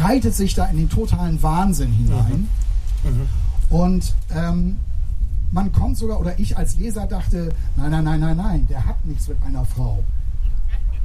reitet 0.00 0.34
sich 0.34 0.54
da 0.54 0.66
in 0.66 0.76
den 0.76 0.88
totalen 0.88 1.42
Wahnsinn 1.42 1.92
hinein. 1.92 2.48
Und 3.68 4.14
ähm, 4.34 4.76
man 5.50 5.72
kommt 5.72 5.98
sogar, 5.98 6.20
oder 6.20 6.38
ich 6.38 6.56
als 6.56 6.76
Leser 6.76 7.06
dachte, 7.06 7.50
nein, 7.76 7.90
nein, 7.90 8.04
nein, 8.04 8.20
nein, 8.20 8.36
nein, 8.36 8.66
der 8.68 8.86
hat 8.86 9.04
nichts 9.04 9.28
mit 9.28 9.36
einer 9.46 9.64
Frau. 9.64 10.02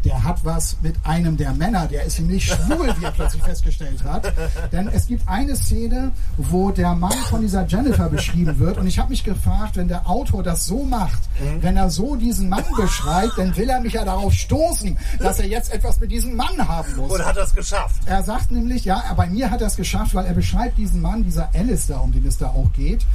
Der 0.05 0.23
hat 0.23 0.45
was 0.45 0.77
mit 0.81 0.95
einem 1.03 1.37
der 1.37 1.53
Männer, 1.53 1.87
der 1.87 2.03
ist 2.03 2.19
nämlich 2.19 2.45
schwul, 2.45 2.93
wie 2.97 3.05
er 3.05 3.11
plötzlich 3.11 3.43
festgestellt 3.43 4.03
hat. 4.03 4.31
Denn 4.71 4.87
es 4.87 5.07
gibt 5.07 5.27
eine 5.27 5.55
Szene, 5.55 6.11
wo 6.37 6.71
der 6.71 6.95
Mann 6.95 7.17
von 7.29 7.41
dieser 7.41 7.65
Jennifer 7.65 8.09
beschrieben 8.09 8.57
wird. 8.59 8.77
Und 8.77 8.87
ich 8.87 8.99
habe 8.99 9.09
mich 9.09 9.23
gefragt, 9.23 9.75
wenn 9.75 9.87
der 9.87 10.07
Autor 10.07 10.43
das 10.43 10.65
so 10.65 10.83
macht, 10.83 11.19
wenn 11.61 11.75
er 11.75 11.89
so 11.89 12.15
diesen 12.15 12.49
Mann 12.49 12.63
beschreibt, 12.75 13.37
dann 13.37 13.55
will 13.57 13.69
er 13.69 13.81
mich 13.81 13.93
ja 13.93 14.05
darauf 14.05 14.33
stoßen, 14.33 14.97
dass 15.19 15.39
er 15.39 15.47
jetzt 15.47 15.73
etwas 15.73 15.99
mit 15.99 16.11
diesem 16.11 16.35
Mann 16.35 16.67
haben 16.67 16.95
muss. 16.95 17.11
Oder 17.11 17.25
hat 17.25 17.37
er 17.37 17.43
es 17.43 17.53
geschafft? 17.53 18.01
Er 18.05 18.23
sagt 18.23 18.51
nämlich, 18.51 18.85
ja, 18.85 19.03
bei 19.15 19.27
mir 19.27 19.49
hat 19.51 19.61
er 19.61 19.67
es 19.67 19.75
geschafft, 19.75 20.15
weil 20.15 20.25
er 20.25 20.33
beschreibt 20.33 20.77
diesen 20.77 21.01
Mann, 21.01 21.23
dieser 21.23 21.49
Alistair, 21.53 22.01
um 22.01 22.11
den 22.11 22.25
es 22.25 22.37
da 22.37 22.47
auch 22.47 22.71
geht. 22.73 23.05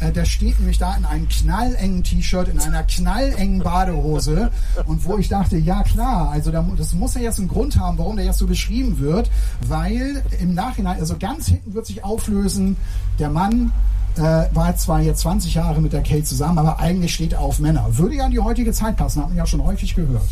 Äh, 0.00 0.12
der 0.12 0.24
steht 0.24 0.58
nämlich 0.58 0.78
da 0.78 0.94
in 0.94 1.04
einem 1.04 1.28
knallengen 1.28 2.02
T-Shirt, 2.02 2.48
in 2.48 2.58
einer 2.58 2.82
knallengen 2.82 3.60
Badehose. 3.60 4.50
Und 4.86 5.04
wo 5.04 5.18
ich 5.18 5.28
dachte, 5.28 5.56
ja 5.56 5.82
klar, 5.82 6.30
also 6.30 6.50
das 6.50 6.94
muss 6.94 7.14
ja 7.14 7.20
jetzt 7.20 7.38
einen 7.38 7.48
Grund 7.48 7.78
haben, 7.78 7.98
warum 7.98 8.16
der 8.16 8.24
jetzt 8.24 8.38
so 8.38 8.46
beschrieben 8.46 8.98
wird. 8.98 9.30
Weil 9.60 10.22
im 10.40 10.54
Nachhinein, 10.54 10.98
also 10.98 11.16
ganz 11.18 11.48
hinten 11.48 11.74
wird 11.74 11.86
sich 11.86 12.02
auflösen, 12.02 12.76
der 13.18 13.30
Mann 13.30 13.72
äh, 14.16 14.22
war 14.54 14.74
zwar 14.76 15.00
jetzt 15.00 15.20
20 15.20 15.54
Jahre 15.54 15.80
mit 15.80 15.92
der 15.92 16.02
Kate 16.02 16.24
zusammen, 16.24 16.58
aber 16.58 16.80
eigentlich 16.80 17.14
steht 17.14 17.34
er 17.34 17.40
auf 17.40 17.58
Männer. 17.58 17.86
Würde 17.98 18.16
ja 18.16 18.26
in 18.26 18.32
die 18.32 18.40
heutige 18.40 18.72
Zeit 18.72 18.96
passen, 18.96 19.22
hat 19.22 19.28
man 19.28 19.36
ja 19.36 19.46
schon 19.46 19.62
häufig 19.62 19.94
gehört. 19.94 20.28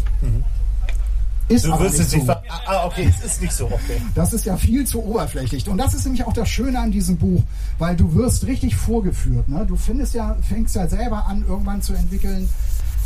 Ist 1.48 1.64
Du 1.64 1.70
nicht 1.70 1.80
es 1.80 1.98
nicht 1.98 2.10
so. 2.10 2.24
ver 2.26 2.42
Ah, 2.66 2.84
okay, 2.84 3.08
es 3.08 3.24
ist 3.24 3.40
nicht 3.40 3.52
so, 3.52 3.66
okay. 3.66 4.02
Das 4.14 4.32
ist 4.32 4.44
ja 4.44 4.56
viel 4.56 4.86
zu 4.86 5.02
oberflächlich. 5.02 5.66
Und 5.68 5.78
das 5.78 5.94
ist 5.94 6.04
nämlich 6.04 6.26
auch 6.26 6.32
das 6.34 6.48
Schöne 6.48 6.78
an 6.78 6.90
diesem 6.90 7.16
Buch, 7.16 7.42
weil 7.78 7.96
du 7.96 8.14
wirst 8.14 8.46
richtig 8.46 8.76
vorgeführt. 8.76 9.48
Ne? 9.48 9.64
Du 9.66 9.76
findest 9.76 10.14
ja, 10.14 10.36
fängst 10.46 10.76
ja 10.76 10.86
selber 10.86 11.26
an, 11.26 11.44
irgendwann 11.48 11.80
zu 11.80 11.94
entwickeln, 11.94 12.48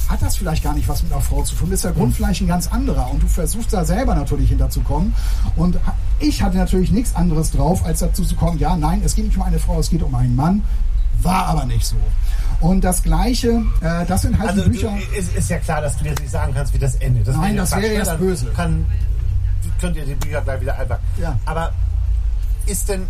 hat 0.09 0.20
das 0.23 0.36
vielleicht 0.36 0.64
gar 0.64 0.74
nicht 0.74 0.89
was 0.89 1.02
mit 1.02 1.12
einer 1.12 1.20
Frau 1.20 1.43
zu 1.43 1.55
tun, 1.55 1.70
ist 1.70 1.85
der 1.85 1.93
Grund 1.93 2.14
vielleicht 2.16 2.40
ein 2.40 2.48
ganz 2.48 2.66
anderer. 2.66 3.10
Und 3.10 3.23
du 3.23 3.28
versuchst 3.28 3.73
da 3.73 3.85
selber 3.85 4.14
natürlich 4.14 4.48
hinterzukommen. 4.48 5.14
Und 5.56 5.78
ich 6.19 6.43
hatte 6.43 6.56
natürlich 6.56 6.90
nichts 6.90 7.14
anderes 7.14 7.52
drauf, 7.52 7.85
als 7.85 8.01
dazu 8.01 8.24
zu 8.24 8.35
kommen, 8.35 8.59
ja, 8.59 8.77
nein, 8.77 9.02
es 9.05 9.14
geht 9.14 9.27
nicht 9.27 9.36
um 9.36 9.43
eine 9.43 9.60
Frau, 9.60 9.78
es 9.78 9.90
geht 9.90 10.02
um 10.02 10.14
einen 10.14 10.35
Mann. 10.35 10.62
War 11.23 11.47
aber 11.47 11.66
nicht 11.66 11.86
so. 11.86 11.97
Und 12.62 12.84
das 12.84 13.02
Gleiche, 13.02 13.64
äh, 13.80 14.06
das 14.06 14.22
sind 14.22 14.39
halt 14.39 14.51
Also 14.51 14.62
die 14.62 14.70
Bücher. 14.70 14.93
du, 15.12 15.18
ist, 15.18 15.34
ist 15.36 15.51
ja 15.51 15.59
klar, 15.59 15.80
dass 15.82 15.97
du 15.98 16.05
jetzt 16.05 16.20
nicht 16.20 16.30
sagen 16.30 16.55
kannst, 16.55 16.72
wie 16.72 16.78
das 16.78 16.94
endet. 16.97 17.26
Das 17.26 17.36
Nein, 17.36 17.51
wäre 17.51 17.56
das 17.56 17.70
Quatsch, 17.70 17.82
wäre 17.82 17.93
ne? 17.93 17.98
jetzt 17.98 18.18
böse. 18.18 18.47
Kann, 18.55 18.86
könnt 19.80 19.97
ihr 19.97 20.05
die 20.06 20.14
Bücher 20.14 20.40
gleich 20.43 20.60
wieder 20.60 20.78
einpacken. 20.78 21.02
Ja. 21.20 21.39
Aber 21.44 21.72
ist 22.66 22.89
denn, 22.89 23.02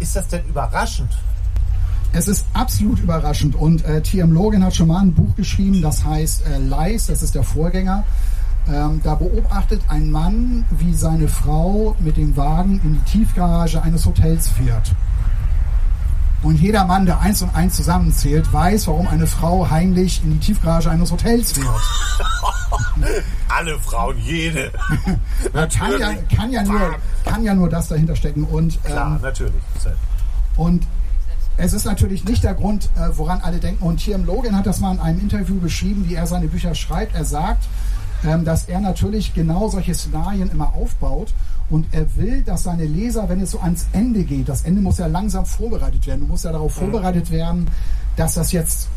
ist 0.00 0.16
das 0.16 0.26
denn 0.28 0.42
überraschend? 0.48 1.10
Es 2.12 2.28
ist 2.28 2.46
absolut 2.54 2.98
überraschend 3.00 3.54
und 3.56 3.84
äh, 3.84 4.00
T.M. 4.00 4.32
Logan 4.32 4.64
hat 4.64 4.74
schon 4.74 4.88
mal 4.88 5.02
ein 5.02 5.12
Buch 5.12 5.36
geschrieben, 5.36 5.82
das 5.82 6.02
heißt 6.02 6.44
äh, 6.46 6.58
Lies, 6.58 7.06
das 7.06 7.22
ist 7.22 7.34
der 7.34 7.42
Vorgänger. 7.42 8.04
Ähm, 8.72 9.00
da 9.04 9.14
beobachtet 9.16 9.82
ein 9.88 10.10
Mann, 10.10 10.64
wie 10.70 10.94
seine 10.94 11.28
Frau 11.28 11.94
mit 12.00 12.16
dem 12.16 12.36
Wagen 12.36 12.80
in 12.82 12.94
die 12.94 13.10
Tiefgarage 13.10 13.82
eines 13.82 14.06
Hotels 14.06 14.48
fährt. 14.48 14.94
Und 16.46 16.60
jeder 16.60 16.84
Mann, 16.84 17.04
der 17.06 17.18
eins 17.18 17.42
und 17.42 17.52
eins 17.56 17.74
zusammenzählt, 17.74 18.52
weiß, 18.52 18.86
warum 18.86 19.08
eine 19.08 19.26
Frau 19.26 19.68
heimlich 19.68 20.22
in 20.22 20.34
die 20.34 20.38
Tiefgarage 20.38 20.88
eines 20.88 21.10
Hotels 21.10 21.50
fährt. 21.50 21.66
Alle 23.48 23.76
Frauen, 23.80 24.16
jede. 24.20 24.70
Kann 25.52 25.98
ja, 25.98 26.14
kann 26.36 26.52
ja, 26.52 26.62
nur, 26.62 26.94
kann 27.24 27.42
ja 27.42 27.52
nur 27.52 27.68
das 27.68 27.88
dahinter 27.88 28.14
stecken. 28.14 28.44
Und, 28.44 28.80
Klar, 28.84 29.16
ähm, 29.16 29.22
natürlich. 29.22 29.62
Und 30.56 30.86
es 31.56 31.72
ist 31.72 31.84
natürlich 31.84 32.24
nicht 32.24 32.44
der 32.44 32.54
Grund, 32.54 32.90
äh, 32.94 33.08
woran 33.14 33.40
alle 33.40 33.58
denken. 33.58 33.84
Und 33.84 34.04
T.M. 34.04 34.24
Logan 34.24 34.56
hat 34.56 34.66
das 34.66 34.78
mal 34.78 34.92
in 34.94 35.00
einem 35.00 35.18
Interview 35.18 35.58
beschrieben, 35.58 36.04
wie 36.08 36.14
er 36.14 36.28
seine 36.28 36.46
Bücher 36.46 36.76
schreibt. 36.76 37.16
Er 37.16 37.24
sagt, 37.24 37.64
ähm, 38.24 38.44
dass 38.44 38.66
er 38.66 38.80
natürlich 38.80 39.34
genau 39.34 39.68
solche 39.68 39.94
Szenarien 39.94 40.50
immer 40.50 40.74
aufbaut. 40.74 41.34
Und 41.68 41.86
er 41.92 42.14
will, 42.16 42.42
dass 42.42 42.62
seine 42.64 42.84
Leser, 42.84 43.28
wenn 43.28 43.40
es 43.40 43.50
so 43.50 43.60
ans 43.60 43.86
Ende 43.92 44.22
geht, 44.24 44.48
das 44.48 44.62
Ende 44.62 44.80
muss 44.82 44.98
ja 44.98 45.06
langsam 45.08 45.44
vorbereitet 45.44 46.06
werden. 46.06 46.20
Du 46.20 46.26
musst 46.26 46.44
ja 46.44 46.52
darauf 46.52 46.74
vorbereitet 46.74 47.30
werden, 47.30 47.66
dass 48.16 48.34
das 48.34 48.52
jetzt 48.52 48.88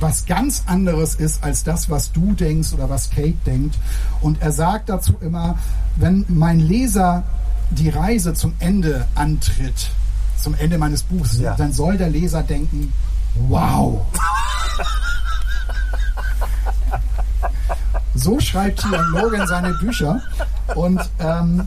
was 0.00 0.26
ganz 0.26 0.64
anderes 0.66 1.14
ist 1.16 1.42
als 1.44 1.64
das, 1.64 1.90
was 1.90 2.12
du 2.12 2.32
denkst 2.32 2.72
oder 2.72 2.88
was 2.90 3.10
Kate 3.10 3.34
denkt. 3.46 3.76
Und 4.20 4.40
er 4.42 4.52
sagt 4.52 4.88
dazu 4.88 5.14
immer, 5.20 5.58
wenn 5.96 6.24
mein 6.28 6.58
Leser 6.60 7.22
die 7.70 7.88
Reise 7.88 8.34
zum 8.34 8.54
Ende 8.58 9.06
antritt, 9.14 9.90
zum 10.40 10.54
Ende 10.54 10.78
meines 10.78 11.02
Buchs, 11.02 11.38
Ja. 11.38 11.54
dann 11.54 11.72
soll 11.72 11.96
der 11.98 12.10
Leser 12.10 12.42
denken, 12.42 12.92
wow. 13.48 14.00
So 18.14 18.40
schreibt 18.40 18.80
T.M. 18.80 19.04
Logan 19.12 19.46
seine 19.46 19.74
Bücher. 19.74 20.20
Und, 20.74 21.00
ähm, 21.20 21.66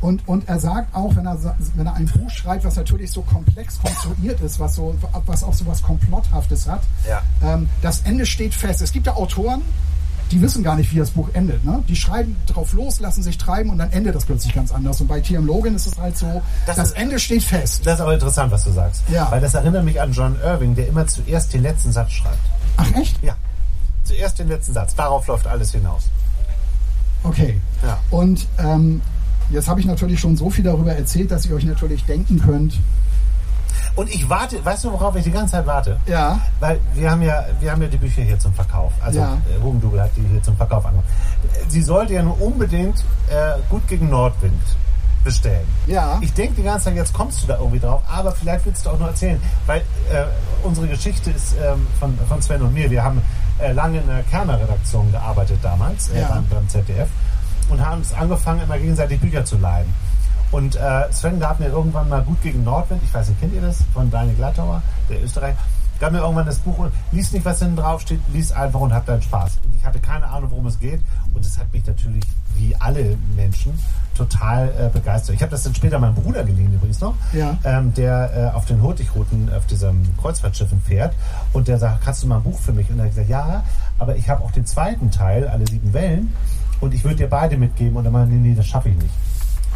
und, 0.00 0.26
und 0.28 0.48
er 0.48 0.58
sagt 0.60 0.94
auch, 0.94 1.14
wenn 1.16 1.26
er, 1.26 1.38
wenn 1.74 1.86
er 1.86 1.94
ein 1.94 2.06
Buch 2.06 2.30
schreibt, 2.30 2.64
was 2.64 2.76
natürlich 2.76 3.10
so 3.10 3.22
komplex 3.22 3.78
konstruiert 3.80 4.40
ist, 4.40 4.58
was, 4.60 4.74
so, 4.74 4.94
was 5.26 5.42
auch 5.44 5.54
so 5.54 5.66
was 5.66 5.82
Komplotthaftes 5.82 6.68
hat, 6.68 6.82
Ja. 7.08 7.22
ähm, 7.42 7.68
das 7.82 8.00
Ende 8.02 8.26
steht 8.26 8.54
fest. 8.54 8.82
Es 8.82 8.92
gibt 8.92 9.06
ja 9.06 9.14
Autoren, 9.14 9.62
die 10.30 10.40
wissen 10.40 10.62
gar 10.64 10.74
nicht, 10.74 10.90
wie 10.92 10.98
das 10.98 11.10
Buch 11.10 11.28
endet. 11.34 11.64
Ne? 11.64 11.82
Die 11.86 11.94
schreiben 11.96 12.34
drauf 12.46 12.72
los, 12.72 12.98
lassen 12.98 13.22
sich 13.22 13.36
treiben 13.38 13.70
und 13.70 13.78
dann 13.78 13.92
endet 13.92 14.14
das 14.14 14.24
plötzlich 14.24 14.54
ganz 14.54 14.72
anders. 14.72 15.00
Und 15.00 15.06
bei 15.06 15.20
T.M. 15.20 15.46
Logan 15.46 15.74
ist 15.74 15.86
es 15.86 15.98
halt 15.98 16.16
so, 16.16 16.42
Das 16.66 16.76
das, 16.76 16.88
ist- 16.88 16.96
Ende 16.96 17.18
steht 17.18 17.42
fest. 17.44 17.86
Das 17.86 17.94
ist 17.96 18.00
aber 18.00 18.14
interessant, 18.14 18.50
was 18.50 18.64
du 18.64 18.72
sagst. 18.72 19.02
Ja. 19.08 19.30
Weil 19.30 19.40
das 19.42 19.54
erinnert 19.54 19.84
mich 19.84 20.00
an 20.00 20.12
John 20.12 20.36
Irving, 20.42 20.74
der 20.74 20.88
immer 20.88 21.06
zuerst 21.06 21.52
den 21.52 21.62
letzten 21.62 21.92
Satz 21.92 22.12
schreibt. 22.12 22.38
Ach 22.78 22.90
echt? 22.96 23.22
Ja. 23.22 23.34
Zuerst 24.04 24.38
den 24.38 24.48
letzten 24.48 24.72
Satz. 24.72 24.94
Darauf 24.94 25.26
läuft 25.26 25.46
alles 25.46 25.72
hinaus. 25.72 26.04
Okay. 27.22 27.60
Ja. 27.82 27.98
Und 28.10 28.46
ähm, 28.58 29.00
jetzt 29.54 29.68
habe 29.68 29.80
ich 29.80 29.86
natürlich 29.86 30.20
schon 30.20 30.36
so 30.36 30.50
viel 30.50 30.64
darüber 30.64 30.92
erzählt, 30.94 31.30
dass 31.30 31.46
ihr 31.46 31.54
euch 31.56 31.64
natürlich 31.64 32.04
denken 32.04 32.40
könnt. 32.40 32.78
Und 33.96 34.12
ich 34.12 34.28
warte, 34.28 34.64
weißt 34.64 34.84
du, 34.84 34.92
worauf 34.92 35.14
ich 35.16 35.22
die 35.24 35.30
ganze 35.30 35.52
Zeit 35.52 35.66
warte? 35.66 35.96
Ja. 36.06 36.40
Weil 36.60 36.80
wir 36.94 37.10
haben 37.10 37.22
ja, 37.22 37.44
wir 37.60 37.70
haben 37.70 37.80
ja 37.82 37.88
die 37.88 37.96
Bücher 37.96 38.22
hier 38.22 38.38
zum 38.38 38.52
Verkauf. 38.52 38.92
Also 39.00 39.20
Ja. 39.20 39.34
äh, 39.56 39.62
Hugendubel 39.62 40.00
hat 40.02 40.10
die 40.16 40.22
hier 40.30 40.42
zum 40.42 40.56
Verkauf 40.56 40.84
angeboten. 40.84 41.08
Sie 41.68 41.82
sollte 41.82 42.12
ja 42.14 42.22
nur 42.22 42.40
unbedingt 42.42 42.98
äh, 43.30 43.58
gut 43.70 43.86
gegen 43.86 44.10
Nordwind 44.10 44.60
bestellen. 45.22 45.66
Ja. 45.86 46.18
Ich 46.20 46.32
denke 46.34 46.54
die 46.56 46.62
ganze 46.64 46.86
Zeit, 46.86 46.96
jetzt 46.96 47.12
kommst 47.14 47.42
du 47.42 47.46
da 47.46 47.58
irgendwie 47.58 47.78
drauf, 47.78 48.02
aber 48.10 48.32
vielleicht 48.32 48.66
willst 48.66 48.84
du 48.84 48.90
auch 48.90 48.98
nur 48.98 49.08
erzählen, 49.08 49.40
weil 49.66 49.80
äh, 50.12 50.24
unsere 50.64 50.86
Geschichte 50.88 51.30
ist 51.30 51.54
ähm, 51.64 51.86
von, 51.98 52.18
von 52.28 52.42
Sven 52.42 52.60
und 52.62 52.74
mir. 52.74 52.90
Wir 52.90 53.02
haben 53.02 53.22
äh, 53.58 53.68
äh, 53.68 53.72
lange 53.72 53.98
in 54.00 54.06
der 54.08 54.22
Kerner-Redaktion 54.24 55.10
gearbeitet 55.12 55.58
damals, 55.62 56.10
äh, 56.10 56.20
Ja. 56.20 56.28
beim, 56.28 56.46
beim 56.48 56.68
ZDF, 56.68 57.08
und 57.68 57.84
haben 57.84 58.00
es 58.00 58.12
angefangen, 58.12 58.62
immer 58.62 58.78
gegenseitig 58.78 59.20
Bücher 59.20 59.44
zu 59.44 59.58
leihen. 59.58 59.92
Und 60.50 60.76
äh, 60.76 61.12
Sven 61.12 61.40
gab 61.40 61.58
mir 61.58 61.66
irgendwann 61.66 62.08
mal 62.08 62.22
gut 62.22 62.40
gegen 62.42 62.62
Nordwind, 62.62 63.02
ich 63.02 63.12
weiß 63.12 63.28
nicht, 63.28 63.40
kennt 63.40 63.54
ihr 63.54 63.60
das? 63.60 63.78
Von 63.92 64.10
Daniel 64.10 64.36
Glattauer, 64.36 64.82
der 65.08 65.22
Österreicher, 65.22 65.58
gab 66.00 66.12
mir 66.12 66.18
irgendwann 66.18 66.46
das 66.46 66.58
Buch 66.58 66.78
und 66.78 66.92
lies 67.12 67.32
nicht, 67.32 67.44
was 67.44 67.58
hinten 67.60 67.76
drauf 67.76 68.00
steht, 68.00 68.20
lies 68.32 68.52
einfach 68.52 68.80
und 68.80 68.92
hab 68.92 69.06
dann 69.06 69.22
Spaß. 69.22 69.58
Und 69.64 69.74
ich 69.76 69.84
hatte 69.84 69.98
keine 70.00 70.26
Ahnung, 70.28 70.50
worum 70.50 70.66
es 70.66 70.78
geht. 70.78 71.00
Und 71.34 71.44
es 71.44 71.58
hat 71.58 71.72
mich 71.72 71.86
natürlich, 71.86 72.24
wie 72.56 72.74
alle 72.76 73.16
Menschen, 73.36 73.72
total 74.16 74.68
äh, 74.78 74.88
begeistert. 74.92 75.34
Ich 75.34 75.42
habe 75.42 75.50
das 75.50 75.64
dann 75.64 75.74
später 75.74 75.98
meinem 75.98 76.14
Bruder 76.14 76.44
geliehen 76.44 76.72
übrigens 76.72 77.00
noch, 77.00 77.14
Ja. 77.32 77.56
ähm, 77.64 77.92
der 77.94 78.50
äh, 78.52 78.56
auf 78.56 78.64
den 78.66 78.80
Hurtigruten, 78.80 79.50
auf 79.52 79.66
diesem 79.66 80.16
Kreuzfahrtschiffen 80.18 80.80
fährt. 80.82 81.14
Und 81.52 81.66
der 81.68 81.78
sagt, 81.78 82.04
kannst 82.04 82.22
du 82.22 82.28
mal 82.28 82.36
ein 82.36 82.42
Buch 82.44 82.58
für 82.60 82.72
mich? 82.72 82.88
Und 82.90 82.98
er 82.98 83.04
hat 83.06 83.10
gesagt, 83.10 83.28
ja, 83.28 83.64
aber 83.98 84.16
ich 84.16 84.28
habe 84.28 84.42
auch 84.44 84.52
den 84.52 84.66
zweiten 84.66 85.10
Teil, 85.10 85.48
alle 85.48 85.66
sieben 85.66 85.92
Wellen. 85.92 86.32
Und 86.80 86.94
ich 86.94 87.02
würde 87.02 87.16
dir 87.16 87.28
beide 87.28 87.56
mitgeben. 87.56 87.96
Und 87.96 88.04
er 88.04 88.10
meinte, 88.12 88.34
nee, 88.34 88.48
nee, 88.50 88.54
das 88.54 88.66
schaffe 88.66 88.88
ich 88.90 88.96
nicht. 88.96 89.10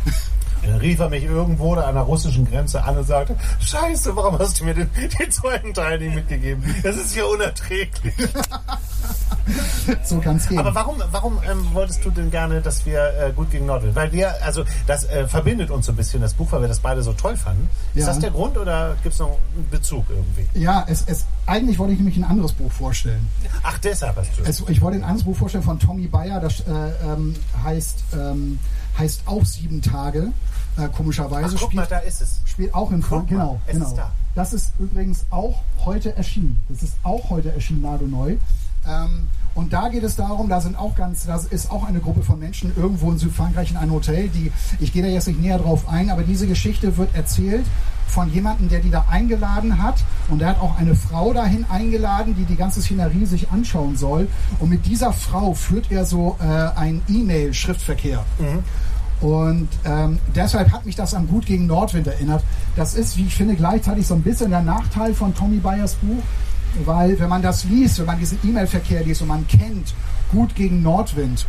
Dann 0.68 0.76
rief 0.76 1.00
er 1.00 1.08
mich 1.08 1.24
irgendwo 1.24 1.72
an 1.74 1.94
der 1.94 2.02
russischen 2.02 2.44
Grenze 2.48 2.84
an 2.84 2.98
und 2.98 3.06
sagte, 3.06 3.36
Scheiße, 3.60 4.14
warum 4.14 4.38
hast 4.38 4.60
du 4.60 4.64
mir 4.64 4.74
den, 4.74 4.90
den 5.18 5.30
zweiten 5.30 5.72
Teil 5.72 5.98
nicht 5.98 6.14
mitgegeben? 6.14 6.62
Das 6.82 6.96
ist 6.96 7.16
ja 7.16 7.24
unerträglich. 7.24 8.14
So 10.04 10.18
kann 10.18 10.36
es 10.36 10.48
gehen. 10.48 10.58
Aber 10.58 10.74
warum, 10.74 11.02
warum 11.10 11.38
ähm, 11.50 11.66
wolltest 11.72 12.04
du 12.04 12.10
denn 12.10 12.30
gerne, 12.30 12.60
dass 12.60 12.84
wir 12.84 13.00
äh, 13.20 13.32
gut 13.32 13.50
gegen 13.50 13.66
Nordwind? 13.66 13.94
Weil 13.94 14.12
wir, 14.12 14.34
also 14.44 14.64
das 14.86 15.04
äh, 15.04 15.26
verbindet 15.26 15.70
uns 15.70 15.86
so 15.86 15.92
ein 15.92 15.96
bisschen, 15.96 16.20
das 16.20 16.34
Buch, 16.34 16.50
weil 16.52 16.60
wir 16.62 16.68
das 16.68 16.80
beide 16.80 17.02
so 17.02 17.12
toll 17.12 17.36
fanden. 17.36 17.68
Ist 17.94 18.02
Ja. 18.02 18.06
das 18.08 18.18
der 18.18 18.30
Grund 18.30 18.56
oder 18.58 18.96
gibt 19.02 19.14
es 19.14 19.20
noch 19.20 19.38
einen 19.54 19.68
Bezug 19.70 20.04
irgendwie? 20.10 20.46
ja, 20.58 20.84
es, 20.88 21.04
es, 21.06 21.24
eigentlich 21.46 21.78
wollte 21.78 21.92
ich 21.94 21.98
nämlich 21.98 22.16
ein 22.16 22.24
anderes 22.24 22.52
Buch 22.52 22.70
vorstellen. 22.70 23.28
Ach, 23.62 23.78
deshalb 23.78 24.16
hast 24.16 24.30
du 24.38 24.42
Es, 24.44 24.62
ich 24.68 24.80
wollte 24.80 24.98
ein 24.98 25.04
anderes 25.04 25.24
Buch 25.24 25.36
vorstellen 25.36 25.64
von 25.64 25.78
Tommy 25.78 26.06
Bayer, 26.06 26.40
das 26.40 26.60
äh, 26.60 26.64
ähm, 27.04 27.34
heißt, 27.64 28.04
ähm, 28.14 28.58
heißt 28.98 29.22
auch 29.26 29.44
Sieben 29.44 29.80
Tage, 29.80 30.32
äh, 30.76 30.88
komischerweise. 30.88 31.54
Ach, 31.56 31.60
guck 31.60 31.74
mal, 31.74 31.84
spielt, 31.84 32.00
da 32.00 32.04
ist 32.06 32.20
es. 32.20 32.40
spielt 32.44 32.74
auch 32.74 32.90
in 32.90 33.00
mal, 33.00 33.24
genau, 33.26 33.60
es 33.66 33.72
genau. 33.74 33.86
ist 33.86 33.94
da. 33.96 34.12
Das 34.34 34.52
ist 34.52 34.72
übrigens 34.78 35.24
auch 35.30 35.62
heute 35.84 36.14
erschienen. 36.16 36.62
Das 36.68 36.82
ist 36.82 36.94
auch 37.02 37.30
heute 37.30 37.52
erschienen, 37.52 37.82
nagelneu. 37.82 38.36
Ähm, 38.88 39.28
und 39.54 39.72
da 39.72 39.88
geht 39.88 40.04
es 40.04 40.14
darum, 40.14 40.48
da 40.48 40.60
sind 40.60 40.78
auch 40.78 40.94
ganz, 40.94 41.26
da 41.26 41.40
ist 41.50 41.70
auch 41.70 41.84
eine 41.84 41.98
Gruppe 41.98 42.22
von 42.22 42.38
Menschen 42.38 42.72
irgendwo 42.76 43.10
in 43.10 43.18
Südfrankreich 43.18 43.72
in 43.72 43.76
einem 43.76 43.92
Hotel, 43.92 44.28
die, 44.28 44.52
ich 44.78 44.92
gehe 44.92 45.02
da 45.02 45.08
jetzt 45.08 45.26
nicht 45.26 45.40
näher 45.40 45.58
drauf 45.58 45.88
ein, 45.88 46.10
aber 46.10 46.22
diese 46.22 46.46
Geschichte 46.46 46.96
wird 46.96 47.12
erzählt 47.14 47.66
von 48.06 48.32
jemandem, 48.32 48.68
der 48.68 48.80
die 48.80 48.90
da 48.90 49.04
eingeladen 49.10 49.82
hat. 49.82 49.96
Und 50.28 50.40
der 50.40 50.48
hat 50.48 50.60
auch 50.60 50.78
eine 50.78 50.94
Frau 50.94 51.32
dahin 51.32 51.66
eingeladen, 51.68 52.34
die 52.34 52.44
die 52.44 52.56
ganze 52.56 52.80
Szenerie 52.80 53.26
sich 53.26 53.50
anschauen 53.50 53.96
soll. 53.96 54.28
Und 54.60 54.70
mit 54.70 54.86
dieser 54.86 55.12
Frau 55.12 55.54
führt 55.54 55.90
er 55.90 56.04
so 56.04 56.36
äh, 56.40 56.44
ein 56.78 57.02
E-Mail-Schriftverkehr. 57.08 58.24
Und 59.20 59.68
ähm, 59.84 60.18
deshalb 60.34 60.72
hat 60.72 60.86
mich 60.86 60.94
das 60.94 61.14
an 61.14 61.26
Gut 61.26 61.46
gegen 61.46 61.66
Nordwind 61.66 62.06
erinnert. 62.06 62.44
Das 62.76 62.94
ist, 62.94 63.16
wie 63.16 63.26
ich 63.26 63.34
finde, 63.34 63.56
gleichzeitig 63.56 64.06
so 64.06 64.14
ein 64.14 64.22
bisschen 64.22 64.50
der 64.50 64.62
Nachteil 64.62 65.14
von 65.14 65.34
Tommy 65.34 65.56
Bayers 65.56 65.94
Buch, 65.96 66.22
weil 66.84 67.18
wenn 67.18 67.28
man 67.28 67.42
das 67.42 67.64
liest, 67.64 67.98
wenn 67.98 68.06
man 68.06 68.18
diesen 68.18 68.38
E-Mail-Verkehr 68.44 69.04
liest 69.04 69.22
und 69.22 69.28
man 69.28 69.46
kennt 69.46 69.94
Gut 70.30 70.54
gegen 70.54 70.82
Nordwind, 70.82 71.46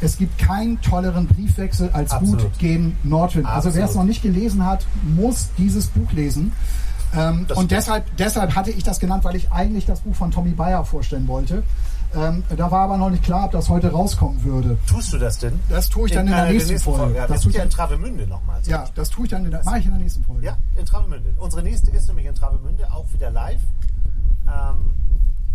es 0.00 0.16
gibt 0.16 0.38
keinen 0.38 0.80
tolleren 0.80 1.26
Briefwechsel 1.26 1.90
als 1.92 2.12
Absolut. 2.12 2.42
Gut 2.42 2.58
gegen 2.58 2.96
Nordwind. 3.02 3.46
Also 3.46 3.74
wer 3.74 3.84
es 3.84 3.90
Absolut. 3.90 3.96
noch 3.96 4.08
nicht 4.08 4.22
gelesen 4.22 4.64
hat, 4.64 4.86
muss 5.02 5.50
dieses 5.58 5.88
Buch 5.88 6.10
lesen. 6.12 6.52
Ähm, 7.14 7.46
und 7.56 7.70
deshalb, 7.72 8.04
deshalb 8.16 8.54
hatte 8.54 8.70
ich 8.70 8.84
das 8.84 9.00
genannt, 9.00 9.24
weil 9.24 9.34
ich 9.36 9.50
eigentlich 9.50 9.84
das 9.84 10.00
Buch 10.00 10.14
von 10.14 10.30
Tommy 10.30 10.50
Bayer 10.52 10.84
vorstellen 10.84 11.26
wollte. 11.26 11.64
Ähm, 12.14 12.42
da 12.56 12.70
war 12.70 12.80
aber 12.82 12.96
noch 12.96 13.10
nicht 13.10 13.22
klar, 13.22 13.44
ob 13.46 13.52
das 13.52 13.68
heute 13.68 13.90
rauskommen 13.92 14.42
würde. 14.42 14.78
Tust 14.86 15.12
du 15.12 15.18
das 15.18 15.38
denn? 15.38 15.60
Das 15.68 15.88
tue 15.88 16.06
ich 16.08 16.12
dann 16.12 16.26
in 16.26 16.32
der 16.32 16.42
einer 16.42 16.52
nächsten 16.52 16.78
Folge. 16.78 17.14
Ja, 17.16 17.26
Das 17.26 17.42
tue 17.42 17.50
ich 17.50 17.56
ja 17.56 17.60
dann- 17.62 17.68
in 17.68 17.74
Travemünde 17.74 18.26
nochmal. 18.26 18.60
Ja, 18.64 18.84
das 18.94 19.10
tue 19.10 19.24
ich 19.26 19.30
dann 19.30 19.44
in 19.44 19.50
der, 19.52 19.62
mache 19.64 19.78
ich 19.78 19.84
in 19.84 19.90
der 19.92 20.00
nächsten 20.00 20.24
Folge. 20.24 20.44
Ja, 20.46 20.56
in 20.76 20.84
Travemünde. 20.86 21.34
Unsere 21.36 21.62
nächste 21.62 21.90
ist 21.92 22.08
nämlich 22.08 22.26
in 22.26 22.34
Travemünde, 22.34 22.90
auch 22.92 23.06
wieder 23.12 23.30
live. 23.30 23.60
Ähm, 24.50 24.76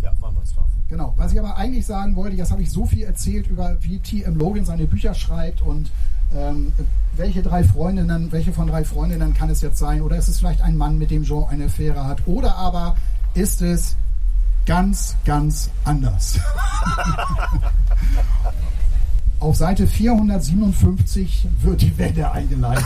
ja, 0.02 0.12
freuen 0.14 0.34
wir 0.34 0.40
uns 0.40 0.54
drauf. 0.54 0.66
Genau. 0.88 1.14
Was 1.16 1.32
ich 1.32 1.38
aber 1.38 1.56
eigentlich 1.56 1.84
sagen 1.86 2.16
wollte, 2.16 2.36
jetzt 2.36 2.52
habe 2.52 2.62
ich 2.62 2.70
so 2.70 2.86
viel 2.86 3.02
erzählt 3.04 3.48
über, 3.48 3.76
wie 3.82 3.98
T.M. 3.98 4.36
Logan 4.36 4.64
seine 4.64 4.86
Bücher 4.86 5.14
schreibt 5.14 5.62
und 5.62 5.90
ähm, 6.34 6.72
welche 7.16 7.42
drei 7.42 7.64
Freundinnen, 7.64 8.30
welche 8.32 8.52
von 8.52 8.66
drei 8.66 8.84
Freundinnen 8.84 9.34
kann 9.34 9.50
es 9.50 9.60
jetzt 9.62 9.78
sein? 9.78 10.02
Oder 10.02 10.16
ist 10.16 10.28
es 10.28 10.38
vielleicht 10.38 10.62
ein 10.62 10.76
Mann, 10.76 10.98
mit 10.98 11.10
dem 11.10 11.24
Jean 11.24 11.44
eine 11.44 11.66
Affäre 11.66 12.04
hat? 12.04 12.26
Oder 12.26 12.56
aber 12.56 12.96
ist 13.34 13.62
es 13.62 13.96
ganz, 14.64 15.16
ganz 15.24 15.70
anders? 15.84 16.38
Auf 19.38 19.56
Seite 19.56 19.86
457 19.86 21.46
wird 21.62 21.82
die 21.82 21.96
Wende 21.98 22.30
eingeleitet. 22.30 22.84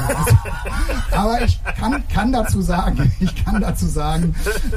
Aber 1.12 1.40
ich 1.42 1.60
kann, 1.78 2.02
kann 2.08 2.32
dazu 2.32 2.60
sagen, 2.60 3.12
ich 3.20 3.44
kann 3.44 3.60
dazu 3.60 3.86
sagen, 3.86 4.34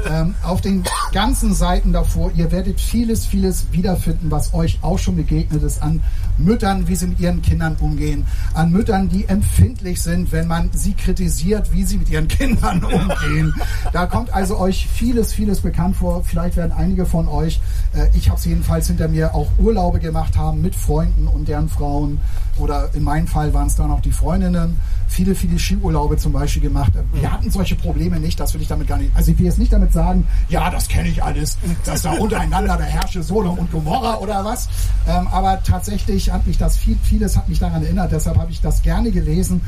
ähm, 0.08 0.36
auf 0.44 0.60
den 0.60 0.84
ganzen 1.12 1.52
Seiten 1.52 1.92
davor, 1.92 2.30
ihr 2.36 2.52
werdet 2.52 2.80
vieles, 2.80 3.26
vieles 3.26 3.66
wiederfinden, 3.72 4.30
was 4.30 4.54
euch 4.54 4.78
auch 4.82 4.98
schon 4.98 5.16
begegnet 5.16 5.64
ist 5.64 5.82
an 5.82 6.00
Müttern, 6.38 6.86
wie 6.86 6.94
sie 6.94 7.08
mit 7.08 7.18
ihren 7.20 7.42
Kindern 7.42 7.76
umgehen, 7.80 8.24
an 8.54 8.70
Müttern, 8.70 9.08
die 9.08 9.24
empfindlich 9.26 10.00
sind, 10.00 10.30
wenn 10.32 10.46
man 10.46 10.70
sie 10.72 10.94
kritisiert, 10.94 11.72
wie 11.72 11.84
sie 11.84 11.98
mit 11.98 12.08
ihren 12.08 12.28
Kindern 12.34 12.84
umgehen. 12.84 13.52
Da 13.92 14.06
kommt 14.06 14.32
also 14.32 14.58
euch 14.58 14.86
vieles, 14.86 15.32
vieles 15.32 15.60
bekannt 15.60 15.96
vor. 15.96 16.22
Vielleicht 16.24 16.56
werden 16.56 16.72
einige 16.72 17.04
von 17.04 17.26
euch, 17.26 17.60
äh, 17.94 18.08
ich 18.16 18.28
habe 18.28 18.38
es 18.38 18.44
jedenfalls 18.44 18.86
hinter 18.86 19.08
mir, 19.08 19.34
auch 19.34 19.48
Urlaube 19.58 19.98
gemacht 19.98 20.36
haben 20.36 20.62
mit 20.62 20.76
Freunden 20.76 21.26
und 21.26 21.48
deren 21.48 21.63
Frauen. 21.68 22.20
Oder 22.58 22.90
in 22.94 23.02
meinem 23.02 23.26
Fall 23.26 23.52
waren 23.52 23.66
es 23.66 23.76
dann 23.76 23.90
auch 23.90 24.00
die 24.00 24.12
Freundinnen. 24.12 24.78
Viele, 25.08 25.34
viele 25.34 25.58
Skiurlaube 25.58 26.16
zum 26.16 26.32
Beispiel 26.32 26.62
gemacht. 26.62 26.92
Wir 27.12 27.32
hatten 27.32 27.50
solche 27.50 27.74
Probleme 27.76 28.20
nicht, 28.20 28.38
das 28.38 28.54
will 28.54 28.62
ich 28.62 28.68
damit 28.68 28.88
gar 28.88 28.98
nicht. 28.98 29.10
Also 29.14 29.32
ich 29.32 29.38
will 29.38 29.46
jetzt 29.46 29.58
nicht 29.58 29.72
damit 29.72 29.92
sagen, 29.92 30.26
ja, 30.48 30.70
das 30.70 30.88
kenne 30.88 31.08
ich 31.08 31.22
alles, 31.22 31.58
dass 31.84 32.02
da 32.02 32.12
untereinander 32.12 32.76
der 32.76 32.86
herrsche 32.86 33.22
Sodom 33.22 33.58
und 33.58 33.70
Gomorra 33.70 34.18
oder 34.18 34.44
was. 34.44 34.68
Ähm, 35.06 35.26
aber 35.28 35.62
tatsächlich 35.62 36.30
hat 36.32 36.46
mich 36.46 36.58
das 36.58 36.76
viel, 36.76 36.96
vieles 37.02 37.36
hat 37.36 37.48
mich 37.48 37.58
daran 37.58 37.82
erinnert. 37.82 38.12
Deshalb 38.12 38.38
habe 38.38 38.50
ich 38.50 38.60
das 38.60 38.82
gerne 38.82 39.10
gelesen. 39.10 39.60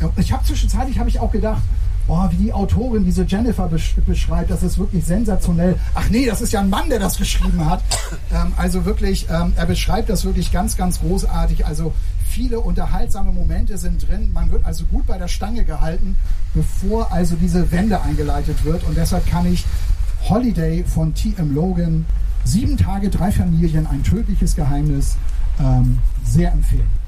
Ja, 0.00 0.10
Ich 0.16 0.32
habe 0.32 0.44
zwischenzeitlich 0.44 0.98
habe 0.98 1.08
ich 1.08 1.20
auch 1.20 1.32
gedacht, 1.32 1.62
oh, 2.08 2.26
wie 2.30 2.36
die 2.36 2.52
Autorin 2.52 3.04
diese 3.04 3.24
Jennifer 3.24 3.68
besch 3.68 3.94
beschreibt, 4.06 4.50
das 4.50 4.62
ist 4.62 4.78
wirklich 4.78 5.04
sensationell. 5.04 5.76
Ach 5.94 6.08
nee, 6.10 6.26
das 6.26 6.40
ist 6.40 6.52
ja 6.52 6.60
ein 6.60 6.70
Mann, 6.70 6.88
der 6.88 6.98
das 6.98 7.18
geschrieben 7.18 7.64
hat. 7.68 7.82
Ähm, 8.32 8.52
also 8.56 8.84
wirklich, 8.84 9.26
ähm, 9.30 9.52
er 9.56 9.66
beschreibt 9.66 10.08
das 10.08 10.24
wirklich 10.24 10.52
ganz, 10.52 10.76
ganz 10.76 11.00
großartig. 11.00 11.66
Also 11.66 11.92
viele 12.28 12.60
unterhaltsame 12.60 13.32
Momente 13.32 13.78
sind 13.78 14.08
drin. 14.08 14.32
Man 14.32 14.50
wird 14.50 14.64
also 14.64 14.84
gut 14.84 15.06
bei 15.06 15.18
der 15.18 15.28
Stange 15.28 15.64
gehalten, 15.64 16.16
bevor 16.54 17.12
also 17.12 17.36
diese 17.36 17.70
Wende 17.72 18.00
eingeleitet 18.02 18.64
wird. 18.64 18.84
Und 18.84 18.96
deshalb 18.96 19.26
kann 19.28 19.50
ich 19.50 19.64
Holiday 20.28 20.84
von 20.84 21.14
T.M. 21.14 21.54
Logan, 21.54 22.04
sieben 22.44 22.76
Tage, 22.76 23.10
drei 23.10 23.30
Familien, 23.32 23.86
ein 23.86 24.02
tödliches 24.02 24.56
Geheimnis, 24.56 25.16
ähm, 25.60 25.98
sehr 26.24 26.52
empfehlen. 26.52 27.05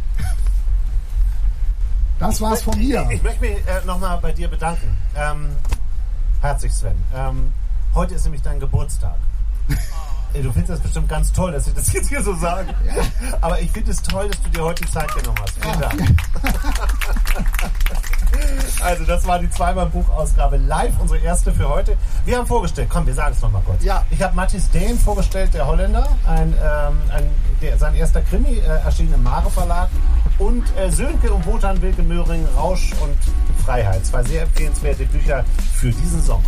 Das 2.18 2.40
war's 2.40 2.62
von 2.62 2.76
mir. 2.78 3.06
Ich, 3.10 3.16
ich 3.16 3.22
möchte 3.22 3.40
mich 3.40 3.56
äh, 3.66 3.84
nochmal 3.86 4.18
bei 4.20 4.32
dir 4.32 4.48
bedanken. 4.48 4.96
Ähm, 5.16 5.50
herzlich, 6.40 6.72
Sven. 6.72 6.96
Ähm, 7.14 7.52
heute 7.94 8.14
ist 8.14 8.24
nämlich 8.24 8.42
dein 8.42 8.58
Geburtstag. 8.58 9.16
Du 10.34 10.52
findest 10.52 10.70
das 10.70 10.80
bestimmt 10.80 11.08
ganz 11.08 11.32
toll, 11.32 11.52
dass 11.52 11.66
ich 11.66 11.74
das 11.74 11.92
jetzt 11.92 12.08
hier 12.08 12.22
so 12.22 12.34
sage. 12.34 12.74
Aber 13.40 13.60
ich 13.60 13.70
finde 13.70 13.90
es 13.90 14.02
toll, 14.02 14.28
dass 14.28 14.40
du 14.42 14.50
dir 14.50 14.62
heute 14.62 14.84
die 14.84 14.90
Zeit 14.90 15.12
genommen 15.14 15.38
hast. 15.40 15.54
Vielen 15.60 15.80
Dank. 15.80 16.02
Also, 18.80 19.04
das 19.04 19.26
war 19.26 19.38
die 19.38 19.50
zweimal 19.50 19.86
Buchausgabe 19.86 20.56
live, 20.58 20.92
unsere 21.00 21.18
erste 21.18 21.52
für 21.52 21.68
heute. 21.68 21.96
Wir 22.24 22.38
haben 22.38 22.46
vorgestellt, 22.46 22.88
komm, 22.90 23.06
wir 23.06 23.14
sagen 23.14 23.34
es 23.34 23.42
nochmal 23.42 23.62
kurz. 23.64 23.82
Ja. 23.82 24.04
Ich 24.10 24.22
habe 24.22 24.36
Mathis 24.36 24.70
Dehn 24.70 24.98
vorgestellt, 24.98 25.54
der 25.54 25.66
Holländer, 25.66 26.08
ein, 26.26 26.52
ähm, 26.52 27.00
ein, 27.10 27.30
der, 27.60 27.76
sein 27.78 27.94
erster 27.94 28.20
Krimi 28.20 28.58
äh, 28.58 28.66
erschien 28.84 29.12
im 29.12 29.22
Mare 29.22 29.50
Verlag. 29.50 29.88
Und 30.38 30.64
äh, 30.76 30.90
Sönke 30.90 31.32
und 31.32 31.44
Wotan 31.46 31.82
Wilke 31.82 32.02
Möhring, 32.02 32.46
Rausch 32.56 32.92
und 33.00 33.16
Freiheit. 33.64 34.06
Zwei 34.06 34.22
sehr 34.22 34.42
empfehlenswerte 34.42 35.06
Bücher 35.06 35.44
für 35.74 35.90
diesen 35.90 36.22
Sommer. 36.22 36.44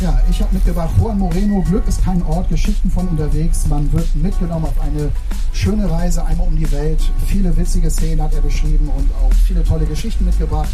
Ja, 0.00 0.20
ich 0.28 0.40
habe 0.42 0.52
mitgebracht 0.54 0.90
Juan 0.98 1.18
Moreno, 1.18 1.62
Glück 1.62 1.86
ist 1.86 2.04
kein 2.04 2.22
Ort, 2.24 2.48
Geschichten 2.48 2.90
von 2.90 3.08
unterwegs. 3.08 3.66
Man 3.68 3.90
wird 3.92 4.14
mitgenommen 4.16 4.66
auf 4.66 4.80
eine 4.80 5.10
schöne 5.52 5.90
Reise 5.90 6.24
einmal 6.24 6.48
um 6.48 6.56
die 6.56 6.70
Welt. 6.72 7.00
Viele 7.26 7.56
witzige 7.56 7.88
Szenen 7.90 8.20
hat 8.20 8.34
er 8.34 8.42
beschrieben 8.42 8.88
und 8.88 9.10
auch 9.12 9.32
viele 9.46 9.62
tolle 9.62 9.86
Geschichten 9.86 10.24
mitgebracht. 10.24 10.68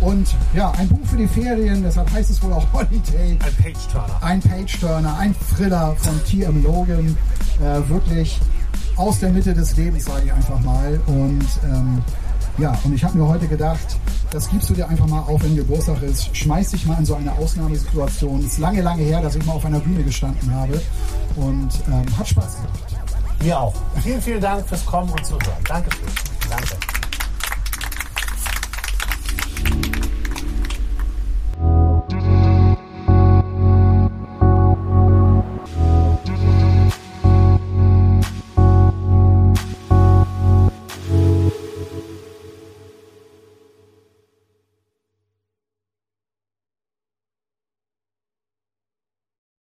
Und 0.00 0.34
ja, 0.54 0.70
ein 0.72 0.88
Buch 0.88 1.04
für 1.04 1.16
die 1.16 1.26
Ferien, 1.26 1.82
deshalb 1.82 2.10
heißt 2.12 2.30
es 2.30 2.42
wohl 2.42 2.52
auch 2.52 2.66
Holiday. 2.72 3.36
Ein 3.44 3.54
Page-Turner. 3.62 4.22
Ein 4.22 4.40
Page-Turner, 4.40 5.18
ein 5.18 5.34
Thriller 5.54 5.94
von 5.96 6.24
T.M. 6.24 6.62
Logan. 6.62 7.16
Äh, 7.60 7.88
wirklich 7.88 8.40
aus 8.96 9.18
der 9.18 9.30
Mitte 9.30 9.52
des 9.52 9.76
Lebens, 9.76 10.04
sage 10.04 10.26
ich 10.26 10.32
einfach 10.32 10.60
mal. 10.60 11.00
Und 11.06 11.44
ähm, 11.64 12.02
ja, 12.60 12.78
und 12.84 12.94
ich 12.94 13.02
habe 13.02 13.16
mir 13.16 13.26
heute 13.26 13.48
gedacht, 13.48 13.96
das 14.30 14.50
gibst 14.50 14.68
du 14.68 14.74
dir 14.74 14.86
einfach 14.86 15.06
mal 15.06 15.20
auf, 15.20 15.42
wenn 15.42 15.56
Geburtstag 15.56 16.02
ist. 16.02 16.36
Schmeiß 16.36 16.72
dich 16.72 16.84
mal 16.84 16.98
in 16.98 17.06
so 17.06 17.14
eine 17.14 17.32
Ausnahmesituation. 17.32 18.44
Ist 18.44 18.58
lange, 18.58 18.82
lange 18.82 19.02
her, 19.02 19.22
dass 19.22 19.34
ich 19.34 19.46
mal 19.46 19.54
auf 19.54 19.64
einer 19.64 19.80
Bühne 19.80 20.04
gestanden 20.04 20.54
habe. 20.54 20.78
Und 21.36 21.70
ähm, 21.88 22.18
hat 22.18 22.28
Spaß 22.28 22.56
gemacht. 22.56 22.96
Mir 23.42 23.58
auch. 23.58 23.74
Vielen, 24.02 24.20
vielen 24.20 24.42
Dank 24.42 24.68
fürs 24.68 24.84
Kommen 24.84 25.08
und 25.08 25.24
Zuhören. 25.24 25.64
Dankeschön. 25.66 26.06
Danke. 26.50 26.76